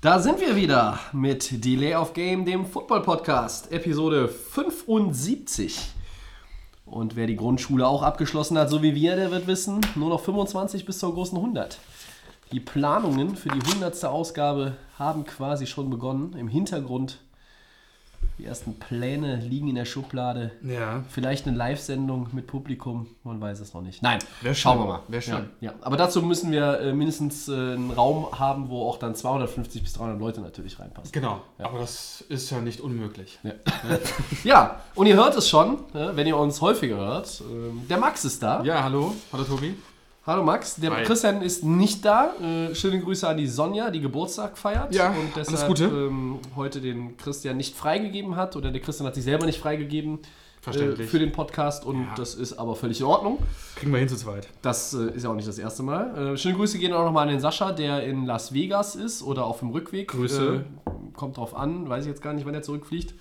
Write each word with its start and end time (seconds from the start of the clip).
Da 0.00 0.20
sind 0.20 0.38
wir 0.40 0.54
wieder 0.54 1.00
mit 1.12 1.64
Delay 1.64 1.96
of 1.96 2.12
Game, 2.12 2.44
dem 2.44 2.66
Football 2.66 3.02
Podcast, 3.02 3.72
Episode 3.72 4.28
75. 4.28 5.76
Und 6.86 7.16
wer 7.16 7.26
die 7.26 7.34
Grundschule 7.34 7.84
auch 7.84 8.04
abgeschlossen 8.04 8.56
hat, 8.58 8.70
so 8.70 8.80
wie 8.80 8.94
wir, 8.94 9.16
der 9.16 9.32
wird 9.32 9.48
wissen, 9.48 9.80
nur 9.96 10.10
noch 10.10 10.20
25 10.20 10.86
bis 10.86 11.00
zur 11.00 11.14
großen 11.14 11.36
100. 11.36 11.80
Die 12.52 12.60
Planungen 12.60 13.34
für 13.34 13.48
die 13.48 13.60
100. 13.60 14.04
Ausgabe 14.04 14.76
haben 15.00 15.24
quasi 15.24 15.66
schon 15.66 15.90
begonnen. 15.90 16.32
Im 16.34 16.46
Hintergrund 16.46 17.18
die 18.38 18.44
ersten 18.44 18.78
Pläne 18.78 19.36
liegen 19.36 19.68
in 19.68 19.74
der 19.74 19.84
Schublade. 19.84 20.52
Ja. 20.62 21.02
Vielleicht 21.08 21.48
eine 21.48 21.56
Live-Sendung 21.56 22.28
mit 22.32 22.46
Publikum, 22.46 23.08
man 23.24 23.40
weiß 23.40 23.58
es 23.58 23.74
noch 23.74 23.82
nicht. 23.82 24.00
Nein, 24.00 24.20
Wär 24.42 24.54
schauen 24.54 24.76
schön. 24.78 24.82
wir 24.86 24.88
mal. 24.92 25.00
Wär 25.08 25.20
schön. 25.20 25.50
Ja, 25.60 25.72
ja. 25.72 25.74
Aber 25.80 25.96
dazu 25.96 26.22
müssen 26.22 26.52
wir 26.52 26.78
äh, 26.80 26.92
mindestens 26.92 27.48
äh, 27.48 27.52
einen 27.52 27.90
Raum 27.90 28.28
haben, 28.38 28.68
wo 28.68 28.86
auch 28.88 28.98
dann 28.98 29.16
250 29.16 29.82
bis 29.82 29.92
300 29.94 30.20
Leute 30.20 30.40
natürlich 30.40 30.78
reinpassen. 30.78 31.10
Genau. 31.10 31.40
Aber 31.58 31.80
das 31.80 32.20
ist 32.28 32.48
ja 32.50 32.60
nicht 32.60 32.80
unmöglich. 32.80 33.40
Ja. 33.42 33.52
ja, 34.44 34.80
und 34.94 35.06
ihr 35.08 35.16
hört 35.16 35.36
es 35.36 35.48
schon, 35.48 35.78
äh, 35.94 36.14
wenn 36.14 36.26
ihr 36.28 36.36
uns 36.36 36.60
häufiger 36.60 36.96
hört. 36.96 37.42
ähm, 37.50 37.82
Der 37.88 37.98
Max 37.98 38.24
ist 38.24 38.40
da. 38.42 38.62
Ja, 38.62 38.84
hallo. 38.84 39.14
Hallo 39.32 39.42
Tobi. 39.44 39.74
Hallo 40.28 40.42
Max. 40.42 40.76
Der 40.76 40.94
Hi. 40.94 41.04
Christian 41.04 41.40
ist 41.40 41.64
nicht 41.64 42.04
da. 42.04 42.34
Äh, 42.34 42.74
schöne 42.74 43.00
Grüße 43.00 43.26
an 43.26 43.38
die 43.38 43.46
Sonja, 43.46 43.90
die 43.90 44.02
Geburtstag 44.02 44.58
feiert. 44.58 44.94
Ja, 44.94 45.08
und 45.08 45.34
alles 45.34 45.48
deshalb 45.48 45.68
Gute. 45.68 45.84
Ähm, 45.84 46.38
heute 46.54 46.82
den 46.82 47.16
Christian 47.16 47.56
nicht 47.56 47.74
freigegeben 47.74 48.36
hat. 48.36 48.54
Oder 48.54 48.70
der 48.70 48.82
Christian 48.82 49.06
hat 49.06 49.14
sich 49.14 49.24
selber 49.24 49.46
nicht 49.46 49.58
freigegeben. 49.58 50.18
Äh, 50.18 50.60
Verständlich. 50.60 51.08
für 51.08 51.18
den 51.18 51.32
Podcast 51.32 51.86
und 51.86 52.02
Ja. 52.02 52.14
das 52.14 52.34
ist 52.34 52.58
aber 52.58 52.76
völlig 52.76 53.00
in 53.00 53.06
Ordnung. 53.06 53.38
Kriegen 53.74 53.90
wir 53.90 54.00
hin 54.00 54.08
zu 54.10 54.16
zweit. 54.16 54.48
Das 54.60 54.92
äh, 54.92 55.12
ist 55.14 55.22
ja 55.22 55.30
auch 55.30 55.34
nicht 55.34 55.48
das 55.48 55.56
erste 55.58 55.82
Mal. 55.82 56.34
Äh, 56.34 56.36
schöne 56.36 56.56
Grüße 56.56 56.78
gehen 56.78 56.92
auch 56.92 57.06
nochmal 57.06 57.22
an 57.22 57.30
den 57.30 57.40
Sascha, 57.40 57.72
der 57.72 58.02
in 58.04 58.26
Las 58.26 58.52
Vegas 58.52 58.96
ist 58.96 59.22
oder 59.22 59.46
auf 59.46 59.60
dem 59.60 59.70
Rückweg. 59.70 60.08
Grüße. 60.08 60.62
Äh, 60.84 60.90
kommt 61.16 61.38
drauf 61.38 61.56
an, 61.56 61.88
weiß 61.88 62.04
ich 62.04 62.10
jetzt 62.10 62.20
gar 62.20 62.34
nicht, 62.34 62.44
wann 62.44 62.52
er 62.52 62.60
zurückfliegt. 62.60 63.14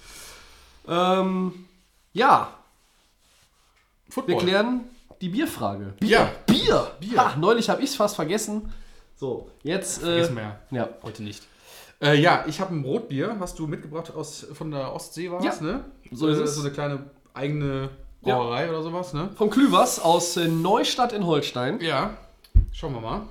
Ähm, 0.90 1.54
ja, 2.12 2.50
Football. 4.10 4.36
wir 4.36 4.42
klären 4.44 4.82
die 5.22 5.30
Bierfrage. 5.30 5.94
Ja. 6.04 6.32
Bier! 6.46 6.92
Bier. 7.00 7.18
Ha, 7.18 7.36
neulich 7.38 7.70
habe 7.70 7.82
ich 7.82 7.90
es 7.92 7.96
fast 7.96 8.16
vergessen. 8.16 8.72
So, 9.16 9.50
jetzt. 9.64 10.00
Äh, 10.00 10.06
Vergessen 10.06 10.36
wir 10.36 10.44
ja. 10.44 10.60
ja. 10.72 10.90
Heute 11.04 11.24
nicht. 11.24 11.44
Äh, 12.02 12.20
ja, 12.20 12.46
ich 12.48 12.60
habe 12.62 12.76
ein 12.76 12.84
Brotbier, 12.84 13.36
was 13.40 13.56
du 13.56 13.66
mitgebracht 13.66 14.14
aus 14.16 14.46
von 14.54 14.70
der 14.70 14.94
Ostsee 14.94 15.32
war 15.32 15.44
Ja, 15.44 15.54
ne? 15.62 15.86
so 16.12 16.28
ist 16.28 16.38
Äh, 16.38 16.44
es. 16.44 16.56
So 16.56 16.62
eine 16.62 16.72
kleine 16.72 17.00
eigene 17.34 17.90
Brauerei 18.22 18.70
oder 18.70 18.84
sowas, 18.84 19.14
ne? 19.14 19.30
Vom 19.36 19.50
Klüvers 19.50 20.00
aus 20.00 20.38
äh, 20.38 20.48
Neustadt 20.48 21.14
in 21.14 21.26
Holstein. 21.26 21.80
Ja. 21.82 22.16
Schauen 22.72 22.94
wir 22.94 23.02
mal. 23.02 23.22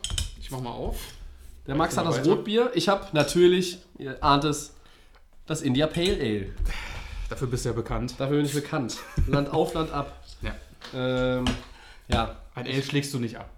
Ich 0.41 0.50
mach 0.50 0.61
mal 0.61 0.71
auf. 0.71 0.97
Der 1.67 1.75
Max 1.77 1.97
hat 1.97 2.06
das 2.06 2.19
weiter. 2.19 2.31
Rotbier. 2.31 2.71
Ich 2.75 2.89
habe 2.89 3.06
natürlich, 3.12 3.78
ihr 3.98 4.23
ahnt 4.23 4.45
es, 4.45 4.73
das 5.47 5.62
India 5.62 5.87
Pale 5.87 6.15
Ale. 6.21 6.47
Dafür 7.28 7.48
bist 7.48 7.65
du 7.65 7.69
ja 7.71 7.75
bekannt. 7.75 8.15
Dafür 8.19 8.37
bin 8.37 8.47
ich 8.47 8.55
bekannt. 8.55 8.98
Land 9.27 9.53
auf, 9.53 9.75
Land 9.75 9.93
ab. 9.93 10.12
Ja. 10.43 10.55
Ähm, 10.95 11.45
ja, 12.09 12.37
Ein 12.55 12.67
Ale 12.67 12.83
schlägst 12.83 13.12
du 13.15 13.19
nicht 13.19 13.37
ab. 13.37 13.50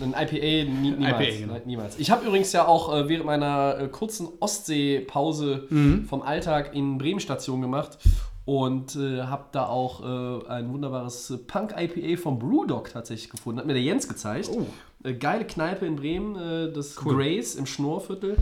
ein 0.00 0.10
IPA 0.12 0.70
nie, 0.70 0.90
niemals. 0.90 1.20
IPA, 1.26 1.38
genau. 1.38 1.52
Nein, 1.54 1.62
niemals. 1.64 1.98
Ich 1.98 2.10
habe 2.10 2.26
übrigens 2.26 2.52
ja 2.52 2.66
auch 2.66 2.94
äh, 2.94 3.08
während 3.08 3.24
meiner 3.26 3.78
äh, 3.78 3.88
kurzen 3.88 4.28
Ostsee-Pause 4.40 5.66
Mhm. 5.70 6.04
vom 6.04 6.22
Alltag 6.22 6.74
in 6.74 6.98
Bremen 6.98 7.20
Station 7.20 7.60
gemacht 7.62 7.98
und 8.44 8.94
äh, 8.96 9.22
habe 9.22 9.44
da 9.52 9.66
auch 9.66 10.02
äh, 10.02 10.48
ein 10.48 10.70
wunderbares 10.72 11.38
Punk-IPA 11.46 12.20
vom 12.20 12.38
Brewdog 12.38 12.90
tatsächlich 12.92 13.30
gefunden. 13.30 13.58
Hat 13.60 13.66
mir 13.66 13.72
der 13.74 13.82
Jens 13.82 14.06
gezeigt. 14.08 14.50
Oh. 14.52 14.66
Äh, 15.02 15.14
geile 15.14 15.44
Kneipe 15.46 15.86
in 15.86 15.96
Bremen, 15.96 16.36
äh, 16.36 16.72
das 16.72 16.94
Cool. 17.04 17.16
Grace 17.16 17.54
im 17.54 17.66
Schnorrviertel. 17.66 18.36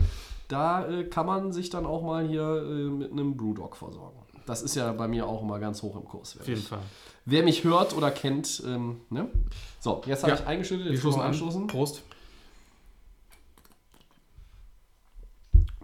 Da 0.47 0.87
äh, 0.87 1.05
kann 1.05 1.25
man 1.25 1.51
sich 1.53 1.69
dann 1.71 1.85
auch 1.87 2.03
mal 2.03 2.27
hier 2.27 2.43
äh, 2.43 2.89
mit 2.89 3.11
einem 3.11 3.35
Brewdog 3.35 3.75
versorgen. 3.77 4.17
Das 4.45 4.61
ist 4.61 4.75
ja 4.75 4.91
bei 4.91 5.07
mir 5.07 5.25
auch 5.25 5.41
immer 5.41 5.57
ganz 5.59 5.81
hoch 5.81 5.95
im 5.95 6.05
Kurs. 6.05 6.37
Auf 6.39 6.47
jeden 6.47 6.61
Fall. 6.61 6.79
Wer 7.25 7.43
mich 7.43 7.63
hört 7.63 7.95
oder 7.95 8.11
kennt, 8.11 8.61
ähm, 8.65 9.01
ne? 9.09 9.27
So, 9.79 10.01
jetzt 10.05 10.23
habe 10.23 10.33
Ja. 10.33 10.39
ich 10.39 10.45
eingeschüttet. 10.45 10.91
Jetzt 10.91 11.03
wir 11.03 11.17
anstoßen. 11.23 11.65
Prost. 11.67 12.03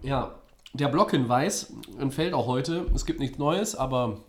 Ja, 0.02 0.34
der 0.72 0.88
Blockhinweis 0.88 1.72
entfällt 1.98 2.34
auch 2.34 2.46
heute. 2.46 2.86
Es 2.94 3.06
gibt 3.06 3.20
nichts 3.20 3.38
Neues, 3.38 3.74
aber 3.74 4.20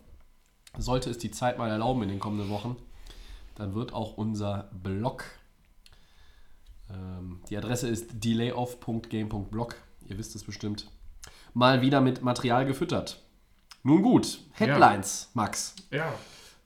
sollte 0.76 1.10
es 1.10 1.18
die 1.18 1.30
Zeit 1.30 1.56
mal 1.58 1.70
erlauben 1.70 2.02
in 2.02 2.08
den 2.08 2.18
kommenden 2.20 2.50
Wochen, 2.50 2.76
dann 3.54 3.74
wird 3.74 3.92
auch 3.92 4.16
unser 4.16 4.68
Blog. 4.72 5.24
Ähm, 6.90 7.40
die 7.48 7.56
Adresse 7.56 7.88
ist 7.88 8.08
delayoff.game.blog. 8.24 9.76
Ihr 10.08 10.18
wisst 10.18 10.34
es 10.34 10.44
bestimmt. 10.44 10.90
Mal 11.54 11.80
wieder 11.80 12.00
mit 12.00 12.22
Material 12.22 12.66
gefüttert. 12.66 13.20
Nun 13.84 14.02
gut, 14.02 14.40
Headlines, 14.52 15.30
Max. 15.34 15.76
Ja. 15.90 16.12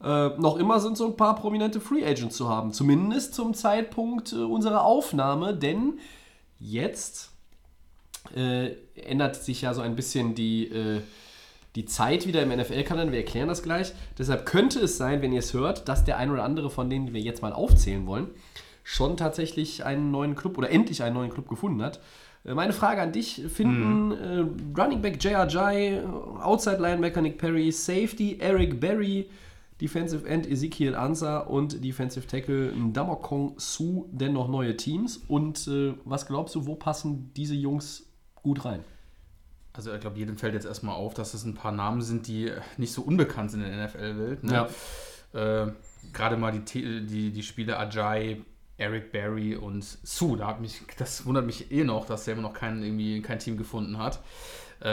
Äh, 0.03 0.29
noch 0.39 0.57
immer 0.57 0.79
sind 0.81 0.97
so 0.97 1.07
ein 1.07 1.17
paar 1.17 1.35
prominente 1.35 1.81
Free 1.81 2.05
Agents 2.05 2.37
zu 2.37 2.49
haben. 2.49 2.73
Zumindest 2.73 3.35
zum 3.35 3.55
Zeitpunkt 3.55 4.33
äh, 4.33 4.37
unserer 4.37 4.85
Aufnahme, 4.85 5.55
denn 5.55 5.99
jetzt 6.61 7.31
äh, 8.37 8.73
ändert 8.95 9.37
sich 9.37 9.63
ja 9.63 9.75
so 9.75 9.81
ein 9.81 9.97
bisschen 9.97 10.35
die, 10.35 10.67
äh, 10.67 11.01
die 11.75 11.85
Zeit 11.85 12.27
wieder 12.27 12.43
im 12.43 12.51
NFL-Kalender. 12.51 13.13
Wir 13.13 13.21
erklären 13.21 13.49
das 13.49 13.63
gleich. 13.63 13.93
Deshalb 14.19 14.47
könnte 14.47 14.81
es 14.81 14.97
sein, 14.99 15.21
wenn 15.23 15.33
ihr 15.33 15.41
es 15.41 15.53
hört, 15.53 15.89
dass 15.89 16.05
der 16.05 16.17
ein 16.19 16.31
oder 16.31 16.45
andere 16.45 16.71
von 16.71 16.89
denen, 16.89 17.07
die 17.07 17.15
wir 17.15 17.21
jetzt 17.21 17.43
mal 17.43 17.53
aufzählen 17.53 18.07
wollen, 18.07 18.29
schon 18.85 19.17
tatsächlich 19.17 19.85
einen 19.85 20.11
neuen 20.11 20.35
Club 20.35 20.59
oder 20.59 20.71
endlich 20.71 21.03
einen 21.03 21.15
neuen 21.15 21.31
Club 21.31 21.49
gefunden 21.49 21.83
hat. 21.83 22.01
Äh, 22.45 22.55
Meine 22.55 22.73
Frage 22.73 23.03
an 23.03 23.13
dich: 23.13 23.43
Finden 23.53 24.13
äh, 24.13 24.81
Running 24.81 25.03
Back 25.03 25.23
J.R.J., 25.23 26.05
Outside 26.41 26.79
Linebacker 26.81 27.21
Nick 27.21 27.39
Perry, 27.39 27.73
Safety 27.73 28.39
Eric 28.39 28.81
Berry, 28.81 29.29
Defensive 29.81 30.29
End 30.29 30.47
Ezekiel 30.47 30.95
Ansah 30.95 31.39
und 31.39 31.85
Defensive 31.85 32.27
Tackle 32.27 32.73
Ndamokong 32.73 33.55
Su 33.59 34.09
denn 34.11 34.33
noch 34.33 34.49
neue 34.49 34.77
Teams? 34.77 35.19
Und 35.29 35.69
äh, 35.69 35.95
was 36.05 36.27
glaubst 36.27 36.55
du, 36.55 36.67
wo 36.67 36.75
passen 36.75 37.33
diese 37.35 37.55
Jungs 37.55 38.11
gut 38.35 38.65
rein? 38.65 38.85
Also 39.73 39.95
ich 39.95 40.01
glaube, 40.01 40.19
jedem 40.19 40.37
fällt 40.37 40.55
jetzt 40.55 40.67
erstmal 40.67 40.97
auf, 40.97 41.15
dass 41.15 41.35
es 41.35 41.45
ein 41.45 41.55
paar 41.55 41.71
Namen 41.71 42.03
sind, 42.03 42.27
die 42.27 42.51
nicht 42.79 42.93
so 42.93 43.03
unbekannt 43.03 43.53
sind 43.53 43.63
in 43.63 43.71
der 43.71 43.87
NFL-Welt. 43.87 44.43
Ne? 44.43 44.69
Äh, 45.33 45.73
Gerade 46.13 46.37
mal 46.37 46.51
die, 46.53 47.07
die, 47.07 47.31
die 47.31 47.43
Spiele 47.43 47.79
Ajay, 47.79 48.43
Eric 48.79 49.13
Berry 49.13 49.55
und 49.57 49.85
Sue. 49.85 50.37
Da 50.37 50.47
hat 50.49 50.61
mich, 50.61 50.83
das 50.97 51.27
wundert 51.27 51.47
mich 51.47 51.71
eh 51.71 51.85
noch, 51.85 52.07
dass 52.07 52.25
der 52.25 52.35
immer 52.35 52.43
noch 52.43 52.55
kein, 52.55 52.83
irgendwie 52.83 53.21
kein 53.21 53.39
Team 53.39 53.57
gefunden 53.57 53.99
hat. 53.99 54.21
Äh, 54.81 54.87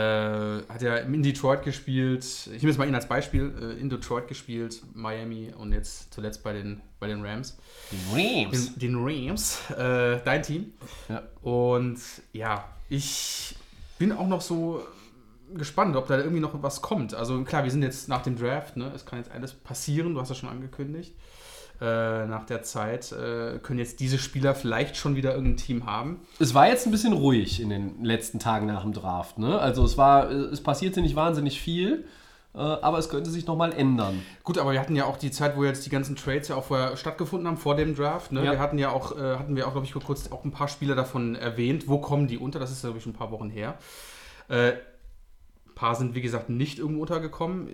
hat 0.68 0.82
er 0.82 1.04
in 1.04 1.22
Detroit 1.22 1.62
gespielt, 1.62 2.24
ich 2.24 2.48
nehme 2.48 2.70
jetzt 2.70 2.78
mal 2.80 2.88
ihn 2.88 2.96
als 2.96 3.08
Beispiel, 3.08 3.54
äh, 3.62 3.80
in 3.80 3.88
Detroit 3.88 4.28
gespielt, 4.28 4.82
Miami 4.96 5.54
und 5.56 5.74
jetzt 5.74 6.12
zuletzt 6.12 6.44
bei 6.44 6.54
den, 6.54 6.82
bei 7.00 7.08
den 7.08 7.24
Rams. 7.24 7.56
Den, 8.52 8.80
den 8.80 8.96
Rams, 8.98 9.60
äh, 9.70 10.20
dein 10.26 10.42
Team. 10.42 10.74
Ja. 11.08 11.22
Und 11.44 12.00
ja, 12.34 12.68
ich 12.90 13.56
bin 14.00 14.12
auch 14.12 14.28
noch 14.28 14.42
so 14.42 14.82
gespannt, 15.54 15.96
ob 15.96 16.08
da 16.08 16.18
irgendwie 16.18 16.40
noch 16.40 16.62
was 16.64 16.82
kommt. 16.82 17.14
Also 17.14 17.44
klar, 17.44 17.64
wir 17.64 17.72
sind 17.72 17.84
jetzt 17.84 18.10
nach 18.10 18.24
dem 18.24 18.36
Draft, 18.36 18.78
ne? 18.78 18.92
Es 18.96 19.06
kann 19.06 19.20
jetzt 19.20 19.32
alles 19.32 19.54
passieren, 19.54 20.16
du 20.16 20.20
hast 20.22 20.30
das 20.30 20.40
schon 20.40 20.50
angekündigt. 20.50 21.14
Äh, 21.82 22.26
nach 22.28 22.46
der 22.46 22.64
Zeit 22.64 23.12
äh, 23.12 23.60
können 23.60 23.80
jetzt 23.80 24.00
diese 24.00 24.18
Spieler 24.18 24.56
vielleicht 24.56 24.96
schon 24.96 25.18
wieder 25.18 25.34
irgendein 25.34 25.58
Team 25.58 25.86
haben. 25.86 26.22
Es 26.40 26.54
war 26.54 26.70
jetzt 26.70 26.86
ein 26.86 26.92
bisschen 26.92 27.12
ruhig 27.12 27.62
in 27.62 27.70
den 27.70 28.04
letzten 28.04 28.40
Tagen 28.40 28.66
nach 28.66 28.84
dem 28.84 28.94
Draft. 28.94 29.38
Ne? 29.40 29.60
Also 29.60 29.84
es 29.84 29.98
war, 29.98 30.32
es 30.32 30.62
passierte 30.62 31.02
nicht 31.02 31.18
wahnsinnig 31.18 31.60
viel, 31.60 32.06
äh, 32.54 32.60
aber 32.60 32.98
es 32.98 33.10
könnte 33.10 33.30
sich 33.30 33.46
nochmal 33.46 33.74
ändern. 33.74 34.22
Gut, 34.44 34.58
aber 34.58 34.72
wir 34.72 34.80
hatten 34.80 34.96
ja 34.96 35.04
auch 35.04 35.18
die 35.18 35.32
Zeit, 35.32 35.58
wo 35.58 35.66
jetzt 35.66 35.86
die 35.86 35.90
ganzen 35.90 36.16
Trades 36.16 36.48
ja 36.48 36.56
auch 36.56 36.64
vorher 36.64 36.96
stattgefunden 36.96 37.46
haben, 37.46 37.58
vor 37.58 37.76
dem 37.76 37.94
Draft. 37.94 38.32
Ne? 38.32 38.46
Ja. 38.46 38.54
Wir 38.54 38.60
hatten 38.60 38.78
ja 38.78 38.92
auch, 38.92 39.18
äh, 39.18 39.36
hatten 39.36 39.58
wir 39.58 39.68
auch, 39.68 39.74
glaube 39.74 39.86
ich, 39.86 39.94
kurz 39.94 40.32
auch 40.32 40.46
ein 40.46 40.52
paar 40.52 40.70
Spieler 40.70 40.96
davon 40.96 41.36
erwähnt. 41.36 41.90
Wo 41.90 41.98
kommen 41.98 42.28
die 42.28 42.38
unter? 42.38 42.60
Das 42.60 42.72
ist, 42.72 42.82
glaube 42.82 43.00
ich, 43.00 43.04
schon 43.04 43.12
ein 43.12 43.18
paar 43.18 43.32
Wochen 43.32 43.50
her. 43.50 43.78
Äh, 44.48 44.74
paar 45.76 45.94
sind, 45.96 46.16
wie 46.16 46.22
gesagt, 46.22 46.50
nicht 46.50 46.80
irgendwo 46.80 47.02
untergekommen. 47.02 47.68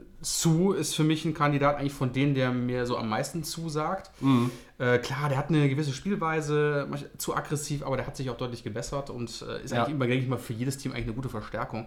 Äh, 0.00 0.04
Sue 0.20 0.76
ist 0.76 0.94
für 0.94 1.04
mich 1.04 1.24
ein 1.24 1.34
Kandidat 1.34 1.76
eigentlich 1.76 1.92
von 1.94 2.12
denen, 2.12 2.34
der 2.34 2.50
mir 2.50 2.84
so 2.84 2.96
am 2.96 3.08
meisten 3.08 3.44
zusagt. 3.44 4.10
Mhm. 4.20 4.50
Äh, 4.78 4.98
klar, 4.98 5.28
der 5.28 5.38
hat 5.38 5.48
eine 5.48 5.68
gewisse 5.68 5.92
Spielweise, 5.92 6.88
zu 7.16 7.36
aggressiv, 7.36 7.84
aber 7.86 7.96
der 7.96 8.06
hat 8.06 8.16
sich 8.16 8.28
auch 8.30 8.36
deutlich 8.36 8.64
gebessert 8.64 9.08
und 9.10 9.30
äh, 9.48 9.62
ist 9.64 9.72
Ja. 9.72 9.82
eigentlich 9.84 9.94
immer, 9.94 10.06
denke 10.06 10.22
ich 10.24 10.28
mal, 10.28 10.38
für 10.38 10.52
jedes 10.52 10.78
Team 10.78 10.92
eigentlich 10.92 11.06
eine 11.06 11.14
gute 11.14 11.28
Verstärkung. 11.28 11.86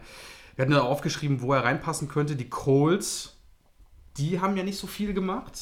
Wir 0.56 0.64
hatten 0.64 0.74
ja 0.74 0.82
aufgeschrieben, 0.82 1.42
wo 1.42 1.54
er 1.54 1.64
reinpassen 1.64 2.08
könnte. 2.08 2.36
Die 2.36 2.50
Colts, 2.50 3.36
die 4.18 4.40
haben 4.40 4.56
ja 4.58 4.64
nicht 4.64 4.78
so 4.78 4.88
viel 4.88 5.14
gemacht. 5.14 5.58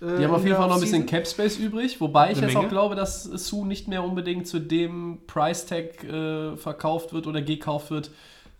äh, 0.00 0.18
Die 0.18 0.24
haben 0.24 0.34
auf 0.34 0.44
jeden 0.44 0.56
Fall 0.56 0.68
noch 0.68 0.76
ein 0.76 0.80
bisschen. 0.80 1.06
Cap 1.06 1.26
Space 1.26 1.56
übrig, 1.58 2.00
wobei 2.00 2.32
ich 2.32 2.38
jetzt 2.40 2.52
Menge. 2.54 2.66
auch 2.66 2.68
glaube, 2.70 2.94
dass 2.96 3.24
Sue 3.24 3.66
nicht 3.66 3.88
mehr 3.88 4.02
unbedingt 4.04 4.46
zu 4.46 4.60
dem 4.60 5.18
Price 5.26 5.66
Tag 5.66 6.02
äh, 6.04 6.56
verkauft 6.56 7.12
wird 7.12 7.26
oder 7.26 7.42
gekauft 7.42 7.90
wird, 7.90 8.10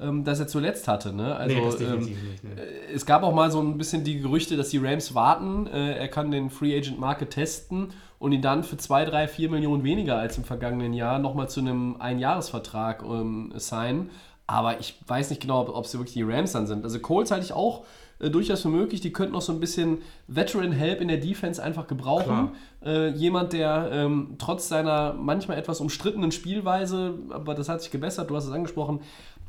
ähm, 0.00 0.24
das 0.24 0.40
er 0.40 0.46
zuletzt 0.46 0.88
hatte. 0.88 1.12
Ne? 1.12 1.34
Also, 1.34 1.56
Nee, 1.56 1.84
ähm, 1.84 1.98
nicht. 2.00 2.44
Ne. 2.44 2.50
es 2.94 3.06
gab 3.06 3.22
auch 3.22 3.34
mal 3.34 3.50
so 3.50 3.60
ein 3.60 3.78
bisschen 3.78 4.04
die 4.04 4.20
Gerüchte, 4.20 4.56
dass 4.56 4.70
die 4.70 4.78
Rams 4.78 5.14
warten. 5.14 5.66
Äh, 5.66 5.96
er 5.96 6.08
kann 6.08 6.30
den 6.30 6.50
Free 6.50 6.76
Agent 6.76 6.98
Market 6.98 7.30
testen 7.30 7.88
und 8.18 8.32
ihn 8.32 8.42
dann 8.42 8.64
für 8.64 8.76
2, 8.76 9.06
3, 9.06 9.28
4 9.28 9.50
Millionen 9.50 9.84
weniger 9.84 10.18
als 10.18 10.36
im 10.38 10.44
vergangenen 10.44 10.92
Jahr 10.92 11.18
nochmal 11.18 11.48
zu 11.48 11.60
einem 11.60 11.96
Einjahresvertrag 11.98 13.02
ähm, 13.02 13.52
signen. 13.56 14.10
Aber 14.46 14.80
ich 14.80 14.96
weiß 15.06 15.30
nicht 15.30 15.42
genau, 15.42 15.68
ob 15.68 15.84
es 15.84 15.94
wirklich 15.94 16.14
die 16.14 16.22
Rams 16.22 16.52
dann 16.52 16.66
sind. 16.66 16.84
Also 16.84 16.98
Colts 16.98 17.30
halte 17.30 17.44
ich 17.44 17.52
auch 17.52 17.84
äh, 18.20 18.30
durchaus 18.30 18.62
für 18.62 18.68
möglich. 18.68 19.00
Die 19.00 19.12
könnten 19.12 19.32
noch 19.32 19.42
so 19.42 19.52
ein 19.52 19.60
bisschen 19.60 19.98
Veteran-Help 20.28 21.00
in 21.00 21.08
der 21.08 21.16
Defense 21.16 21.62
einfach 21.62 21.86
gebrauchen. 21.86 22.50
Äh, 22.84 23.08
jemand, 23.10 23.52
der 23.52 23.88
ähm, 23.92 24.36
trotz 24.38 24.68
seiner 24.68 25.14
manchmal 25.14 25.58
etwas 25.58 25.80
umstrittenen 25.80 26.30
Spielweise, 26.30 27.14
aber 27.30 27.54
das 27.54 27.68
hat 27.68 27.82
sich 27.82 27.90
gebessert, 27.90 28.30
du 28.30 28.36
hast 28.36 28.46
es 28.46 28.52
angesprochen, 28.52 29.00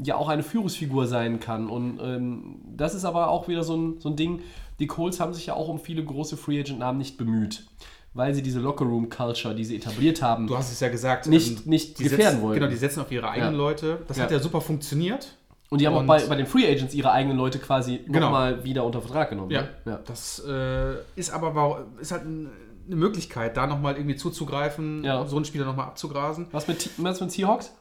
ja 0.04 0.16
auch 0.16 0.30
eine 0.30 0.44
Führungsfigur 0.44 1.08
sein 1.08 1.40
kann. 1.40 1.70
Und 1.70 2.00
ähm, 2.02 2.56
das 2.76 2.94
ist 2.96 3.06
aber 3.06 3.30
auch 3.30 3.48
wieder 3.48 3.64
so 3.64 3.76
ein, 3.76 4.00
so 4.00 4.10
ein 4.10 4.16
Ding. 4.16 4.42
Die 4.80 4.88
Colts 4.88 5.20
haben 5.20 5.34
sich 5.34 5.46
ja 5.46 5.54
auch 5.54 5.68
um 5.68 5.80
viele 5.80 6.04
große 6.04 6.38
Free 6.38 6.60
Agent-Namen 6.60 6.98
nicht 6.98 7.18
bemüht, 7.18 7.66
weil 8.14 8.34
sie 8.34 8.42
diese 8.42 8.60
Locker-Room-Culture, 8.60 9.54
die 9.54 9.64
sie 9.66 9.76
etabliert 9.76 10.22
haben, 10.22 10.48
Du 10.48 10.58
hast 10.58 10.72
es 10.72 10.80
ja 10.80 10.90
gesagt. 10.90 11.28
Nicht- 11.28 11.60
ähm, 11.66 11.70
nicht 11.70 11.98
gefährden 11.98 12.26
setzen, 12.26 12.42
wollen. 12.42 12.56
Genau, 12.60 12.68
die 12.70 12.76
setzen 12.78 13.00
auf 13.02 13.12
ihre 13.12 13.30
eigenen 13.30 13.54
Ja. 13.54 13.58
Leute. 13.58 14.00
Das 14.08 14.18
Ja. 14.18 14.24
hat 14.24 14.32
ja 14.32 14.40
super 14.40 14.62
funktioniert. 14.62 15.38
und 15.70 15.80
die 15.80 15.88
haben 15.88 15.94
auch 15.94 16.00
und- 16.02 16.08
bei, 16.08 16.26
bei 16.26 16.36
den 16.36 16.48
Free 16.48 16.68
Agents 16.70 16.94
ihre 16.94 17.12
eigenen 17.14 17.38
Leute 17.38 17.58
quasi 17.58 18.00
Genau. 18.06 18.20
nochmal 18.26 18.64
wieder 18.66 18.84
unter 18.84 19.02
Vertrag 19.02 19.30
genommen. 19.30 19.52
Ja, 19.52 19.62
ne? 19.62 19.70
ja. 19.86 20.00
das 20.06 20.44
äh, 20.46 20.96
ist 21.16 21.32
aber 21.32 21.86
ist 22.02 22.12
halt 22.12 22.26
ein- 22.26 22.50
eine 22.88 22.96
Möglichkeit, 22.98 23.56
da 23.56 23.68
nochmal 23.68 23.96
irgendwie 23.96 24.18
zuzugreifen, 24.18 25.04
Ja. 25.06 25.26
so 25.26 25.38
einen 25.38 25.46
Spieler 25.46 25.64
nochmal 25.64 25.86
abzugrasen. 25.86 26.48
Was 26.52 26.68
mit, 26.68 26.90
was 26.98 27.22
mit 27.22 27.32
Seahawks? 27.32 27.72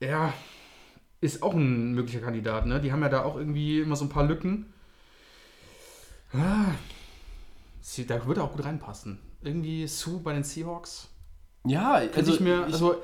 Ja, 0.00 0.34
ist 1.26 1.42
auch 1.42 1.54
ein 1.54 1.92
möglicher 1.92 2.20
Kandidat, 2.20 2.66
ne? 2.66 2.80
Die 2.80 2.92
haben 2.92 3.02
ja 3.02 3.08
da 3.08 3.24
auch 3.24 3.36
irgendwie 3.36 3.80
immer 3.80 3.96
so 3.96 4.04
ein 4.04 4.08
paar 4.08 4.24
Lücken. 4.24 4.72
Ah, 6.32 6.72
sie- 7.80 8.06
da 8.06 8.24
würde 8.26 8.40
er 8.40 8.44
auch 8.44 8.52
gut 8.52 8.64
reinpassen. 8.64 9.18
Irgendwie 9.42 9.86
Sue 9.86 10.20
bei 10.20 10.32
den 10.32 10.44
Seahawks. 10.44 11.08
Ja, 11.64 12.00
also 12.14 12.32
ich 12.34 12.40
mir, 12.40 12.64
also, 12.64 12.96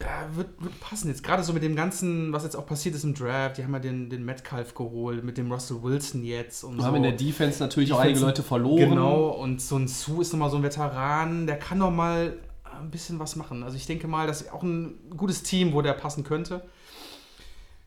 ja, 0.00 0.26
wird, 0.34 0.48
wird 0.62 0.80
passen 0.80 1.08
jetzt. 1.08 1.22
Gerade 1.22 1.42
so 1.42 1.52
mit 1.52 1.62
dem 1.62 1.76
Ganzen, 1.76 2.32
was 2.32 2.44
jetzt 2.44 2.56
auch 2.56 2.66
passiert 2.66 2.94
ist 2.94 3.04
im 3.04 3.14
Draft. 3.14 3.58
Die 3.58 3.64
haben 3.64 3.72
ja 3.72 3.78
den, 3.78 4.10
den 4.10 4.24
Metcalf 4.24 4.74
geholt, 4.74 5.22
mit 5.24 5.38
dem 5.38 5.50
Russell 5.52 5.82
Wilson 5.82 6.24
jetzt. 6.24 6.64
Und 6.64 6.74
wir 6.76 6.80
so. 6.82 6.86
haben 6.86 6.96
in 6.96 7.02
der 7.02 7.12
Defense 7.12 7.62
natürlich 7.62 7.92
auch 7.92 7.98
Defense- 7.98 8.10
einige 8.16 8.26
Leute 8.26 8.42
verloren. 8.42 8.90
Genau, 8.90 9.28
und 9.28 9.60
so 9.60 9.76
ein 9.76 9.88
Sue 9.88 10.22
ist 10.22 10.32
nochmal 10.32 10.50
so 10.50 10.56
ein 10.56 10.62
Veteran, 10.62 11.46
der 11.46 11.58
kann 11.58 11.78
noch 11.78 11.90
mal 11.90 12.36
ein 12.80 12.90
bisschen 12.90 13.18
was 13.18 13.36
machen. 13.36 13.62
Also 13.62 13.76
ich 13.76 13.86
denke 13.86 14.08
mal, 14.08 14.26
das 14.26 14.42
ist 14.42 14.52
auch 14.52 14.62
ein 14.62 14.94
gutes 15.16 15.42
Team, 15.42 15.72
wo 15.72 15.82
der 15.82 15.92
passen 15.92 16.24
könnte. 16.24 16.62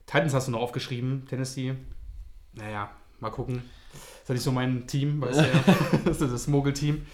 Titans 0.06 0.34
hast 0.34 0.48
du 0.48 0.52
noch 0.52 0.62
aufgeschrieben, 0.62 1.26
Tennessee. 1.28 1.76
Naja, 2.54 2.90
mal 3.20 3.32
gucken. 3.32 3.62
ist 4.22 4.30
ja 4.30 4.34
nicht 4.34 4.44
so 4.44 4.52
mein 4.52 4.88
Team, 4.88 5.22
weißt 5.22 5.40
du 5.40 5.44
ja. 5.44 5.76
das 6.06 6.22
ist 6.22 6.32
das 6.34 6.48
Mogel-Team. 6.48 7.06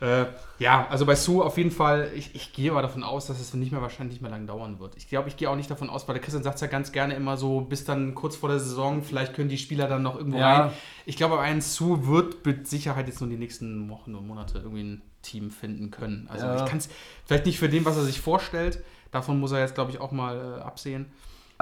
Äh, 0.00 0.26
ja, 0.58 0.86
also 0.88 1.06
bei 1.06 1.14
Sue 1.14 1.42
auf 1.44 1.56
jeden 1.56 1.70
Fall, 1.70 2.10
ich, 2.14 2.34
ich 2.34 2.52
gehe 2.52 2.70
aber 2.70 2.82
davon 2.82 3.02
aus, 3.04 3.26
dass 3.26 3.40
es 3.40 3.54
nicht 3.54 3.72
mehr 3.72 3.80
wahrscheinlich 3.80 4.14
nicht 4.16 4.22
mehr 4.22 4.30
lange 4.30 4.44
dauern 4.46 4.78
wird. 4.80 4.96
Ich 4.96 5.08
glaube, 5.08 5.28
ich 5.28 5.36
gehe 5.36 5.48
auch 5.48 5.56
nicht 5.56 5.70
davon 5.70 5.88
aus, 5.88 6.06
weil 6.08 6.14
der 6.14 6.22
Christian 6.22 6.42
sagt 6.42 6.56
es 6.56 6.60
ja 6.60 6.66
ganz 6.66 6.92
gerne 6.92 7.14
immer 7.14 7.36
so, 7.36 7.60
bis 7.62 7.84
dann 7.84 8.14
kurz 8.14 8.36
vor 8.36 8.48
der 8.48 8.58
Saison, 8.58 9.02
vielleicht 9.02 9.34
können 9.34 9.48
die 9.48 9.56
Spieler 9.56 9.86
dann 9.88 10.02
noch 10.02 10.16
irgendwo 10.16 10.38
Ja. 10.38 10.62
rein. 10.64 10.72
Ich 11.06 11.16
glaube, 11.16 11.38
ein 11.40 11.60
Sue 11.60 12.06
wird 12.06 12.44
mit 12.44 12.68
Sicherheit 12.68 13.06
jetzt 13.06 13.20
nur 13.20 13.30
die 13.30 13.36
nächsten 13.36 13.88
Wochen 13.88 14.14
und 14.14 14.26
Monate 14.26 14.58
irgendwie 14.58 14.82
ein 14.82 15.02
Team 15.22 15.50
finden 15.50 15.90
können. 15.90 16.26
Also 16.30 16.46
Ja. 16.46 16.56
ich 16.56 16.68
kann 16.68 16.78
es 16.78 16.88
vielleicht 17.24 17.46
nicht 17.46 17.58
für 17.58 17.68
den, 17.68 17.84
was 17.84 17.96
er 17.96 18.02
sich 18.02 18.20
vorstellt. 18.20 18.82
Davon 19.12 19.38
muss 19.38 19.52
er 19.52 19.60
jetzt, 19.60 19.76
glaube 19.76 19.92
ich, 19.92 20.00
auch 20.00 20.10
mal 20.10 20.58
äh, 20.58 20.62
absehen. 20.62 21.06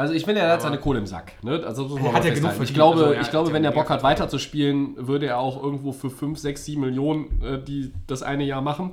Also 0.02 0.14
ich 0.14 0.24
finde, 0.24 0.40
er 0.42 0.52
hat 0.52 0.62
seine 0.62 0.78
Kohle 0.78 0.98
im 0.98 1.06
Sack. 1.06 1.32
Ne? 1.42 1.62
Also 1.64 1.84
das 1.84 1.92
muss 1.92 2.00
man 2.00 2.06
Er 2.06 2.12
mal 2.12 2.18
hat 2.18 2.24
ja 2.24 2.30
festhalten. 2.32 2.56
genug 2.58 2.68
ich 2.68 2.74
glaube, 2.74 3.00
also 3.00 3.12
er 3.14 3.20
ich 3.22 3.30
glaube 3.30 3.48
ja 3.48 3.54
wenn 3.54 3.64
er 3.64 3.72
Bock 3.72 3.88
hat, 3.90 4.02
weiterzuspielen, 4.02 4.94
würde 5.08 5.26
er 5.26 5.38
auch 5.38 5.62
irgendwo 5.62 5.92
für 5.92 6.10
5, 6.10 6.38
6, 6.38 6.64
7 6.64 6.80
Millionen 6.80 7.42
äh, 7.42 7.62
die, 7.62 7.92
das 8.06 8.22
eine 8.22 8.44
Jahr 8.44 8.60
machen. 8.62 8.92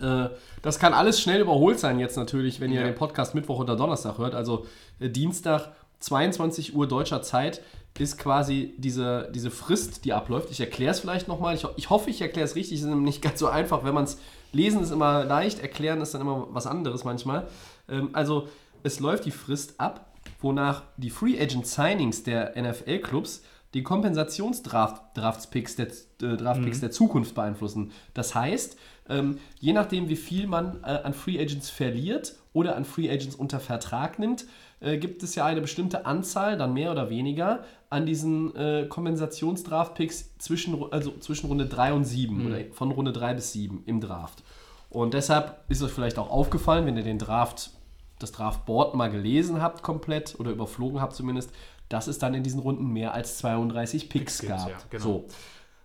Äh, 0.00 0.28
das 0.62 0.78
kann 0.78 0.92
alles 0.94 1.20
schnell 1.20 1.40
überholt 1.40 1.78
sein 1.78 1.98
jetzt 1.98 2.16
natürlich, 2.16 2.60
wenn 2.60 2.70
ihr 2.72 2.80
Ja. 2.80 2.86
den 2.86 2.94
Podcast 2.94 3.34
Mittwoch 3.34 3.58
oder 3.60 3.76
Donnerstag 3.76 4.18
hört. 4.18 4.34
Also 4.34 4.66
äh, 5.00 5.08
Dienstag, 5.08 5.72
22 6.00 6.74
Uhr 6.74 6.86
deutscher 6.86 7.22
Zeit, 7.22 7.62
ist 7.98 8.16
quasi 8.16 8.74
diese, 8.78 9.28
diese 9.34 9.50
Frist, 9.50 10.04
die 10.04 10.12
abläuft. 10.12 10.50
Ich 10.52 10.60
erkläre 10.60 10.92
es 10.92 11.00
vielleicht 11.00 11.26
nochmal. 11.26 11.56
Ich, 11.56 11.66
ich 11.76 11.90
hoffe, 11.90 12.10
ich 12.10 12.20
erkläre 12.22 12.44
es 12.44 12.54
richtig. 12.54 12.78
Es 12.78 12.84
ist 12.84 12.88
nämlich 12.90 13.06
nicht 13.16 13.22
ganz 13.22 13.40
so 13.40 13.48
einfach. 13.48 13.82
Wenn 13.82 13.94
man 13.94 14.04
es 14.04 14.18
lesen, 14.52 14.80
ist 14.82 14.92
immer 14.92 15.24
leicht. 15.24 15.58
Erklären 15.58 16.00
ist 16.00 16.14
dann 16.14 16.20
immer 16.20 16.46
was 16.50 16.68
anderes 16.68 17.02
manchmal. 17.02 17.48
Ähm, 17.88 18.10
also 18.12 18.46
es 18.82 19.00
läuft 19.00 19.24
die 19.24 19.30
Frist 19.30 19.80
ab, 19.80 20.12
wonach 20.40 20.82
die 20.96 21.10
Free 21.10 21.40
Agent 21.40 21.66
Signings 21.66 22.22
der 22.22 22.54
NFL-Clubs 22.60 23.42
die 23.74 23.82
Kompensationsdraft-Picks 23.82 25.76
der, 25.76 25.88
äh, 26.22 26.36
Draft-Picks 26.36 26.80
der 26.80 26.90
Zukunft 26.90 27.34
beeinflussen. 27.34 27.92
Das 28.14 28.34
heißt, 28.34 28.78
ähm, 29.10 29.38
je 29.60 29.72
nachdem, 29.72 30.08
wie 30.08 30.16
viel 30.16 30.46
man 30.46 30.82
äh, 30.82 30.86
an 30.86 31.12
Free 31.12 31.38
Agents 31.38 31.68
verliert 31.68 32.36
oder 32.52 32.76
an 32.76 32.84
Free 32.84 33.10
Agents 33.10 33.36
unter 33.36 33.60
Vertrag 33.60 34.18
nimmt, 34.18 34.46
äh, 34.80 34.96
gibt 34.96 35.22
es 35.22 35.34
ja 35.34 35.44
eine 35.44 35.60
bestimmte 35.60 36.06
Anzahl, 36.06 36.56
dann 36.56 36.72
mehr 36.72 36.92
oder 36.92 37.10
weniger, 37.10 37.64
an 37.90 38.06
diesen 38.06 38.54
äh, 38.56 38.86
Kompensationsdraft-Picks 38.88 40.38
zwischen, 40.38 40.90
also 40.90 41.12
zwischen 41.18 41.48
Runde 41.48 41.66
3 41.66 41.92
und 41.92 42.04
7 42.04 42.46
oder 42.46 42.58
von 42.72 42.90
Runde 42.90 43.12
3 43.12 43.34
bis 43.34 43.52
7 43.52 43.82
im 43.86 44.00
Draft. 44.00 44.42
Und 44.90 45.12
deshalb 45.14 45.64
ist 45.68 45.82
euch 45.82 45.90
vielleicht 45.90 46.18
auch 46.18 46.30
aufgefallen, 46.30 46.86
wenn 46.86 46.96
ihr 46.96 47.02
den 47.02 47.18
Draft, 47.18 47.70
das 48.18 48.32
Draftboard 48.32 48.94
mal 48.94 49.10
gelesen 49.10 49.62
habt 49.62 49.82
komplett 49.82 50.38
oder 50.38 50.50
überflogen 50.50 51.00
habt 51.00 51.14
zumindest, 51.14 51.50
dass 51.88 52.06
es 52.06 52.18
dann 52.18 52.34
in 52.34 52.42
diesen 52.42 52.60
Runden 52.60 52.88
mehr 52.92 53.14
als 53.14 53.38
32 53.38 54.08
Picks 54.08 54.38
Picks 54.38 54.48
gab. 54.48 54.68
ja, 54.68 54.76
genau. 54.90 55.04
So. 55.04 55.24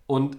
Und 0.07 0.37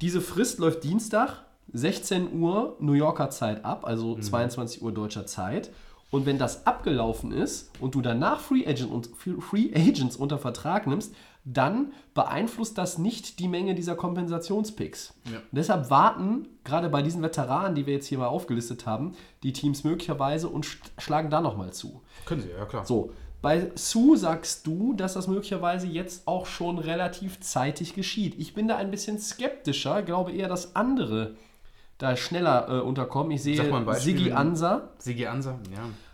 diese 0.00 0.20
Frist 0.20 0.58
läuft 0.58 0.84
Dienstag, 0.84 1.44
16 1.72 2.38
Uhr 2.38 2.76
New 2.80 2.92
Yorker 2.92 3.30
Zeit 3.30 3.64
ab, 3.64 3.86
also 3.86 4.16
22 4.18 4.82
Uhr 4.82 4.92
deutscher 4.92 5.26
Zeit. 5.26 5.70
Und 6.10 6.26
wenn 6.26 6.38
das 6.38 6.66
abgelaufen 6.66 7.32
ist 7.32 7.70
und 7.80 7.94
du 7.94 8.00
danach 8.00 8.40
Free, 8.40 8.66
Agent 8.66 8.92
und, 8.92 9.10
Free 9.16 9.70
Agents 9.74 10.16
unter 10.16 10.38
Vertrag 10.38 10.86
nimmst, 10.86 11.14
dann 11.46 11.92
beeinflusst 12.12 12.76
das 12.76 12.98
nicht 12.98 13.38
die 13.38 13.46
Menge 13.46 13.74
dieser 13.76 13.94
Kompensationspicks. 13.94 15.14
Ja. 15.32 15.38
Deshalb 15.52 15.90
warten, 15.90 16.48
gerade 16.64 16.88
bei 16.88 17.02
diesen 17.02 17.22
Veteranen, 17.22 17.76
die 17.76 17.86
wir 17.86 17.94
jetzt 17.94 18.08
hier 18.08 18.18
mal 18.18 18.26
aufgelistet 18.26 18.84
haben, 18.84 19.14
die 19.44 19.52
Teams 19.52 19.84
möglicherweise 19.84 20.48
und 20.48 20.66
sch 20.66 20.80
schlagen 20.98 21.30
da 21.30 21.40
nochmal 21.40 21.72
zu. 21.72 22.02
Können 22.24 22.42
sie, 22.42 22.50
ja 22.50 22.64
klar. 22.64 22.84
So, 22.84 23.12
bei 23.40 23.70
Sue 23.76 24.16
sagst 24.16 24.66
du, 24.66 24.92
dass 24.94 25.14
das 25.14 25.28
möglicherweise 25.28 25.86
jetzt 25.86 26.26
auch 26.26 26.46
schon 26.46 26.78
relativ 26.78 27.38
zeitig 27.40 27.94
geschieht. 27.94 28.34
Ich 28.38 28.54
bin 28.54 28.66
da 28.66 28.76
ein 28.76 28.90
bisschen 28.90 29.20
skeptischer, 29.20 30.02
glaube 30.02 30.32
eher, 30.32 30.48
dass 30.48 30.74
andere 30.74 31.36
da 31.98 32.16
schneller 32.16 32.68
äh, 32.68 32.80
unterkommen. 32.80 33.30
Ich 33.30 33.44
sehe. 33.44 33.62
Sigi 33.94 34.32
Ansa, 34.32 34.88
Sigi 34.98 35.26
Ansa, 35.26 35.60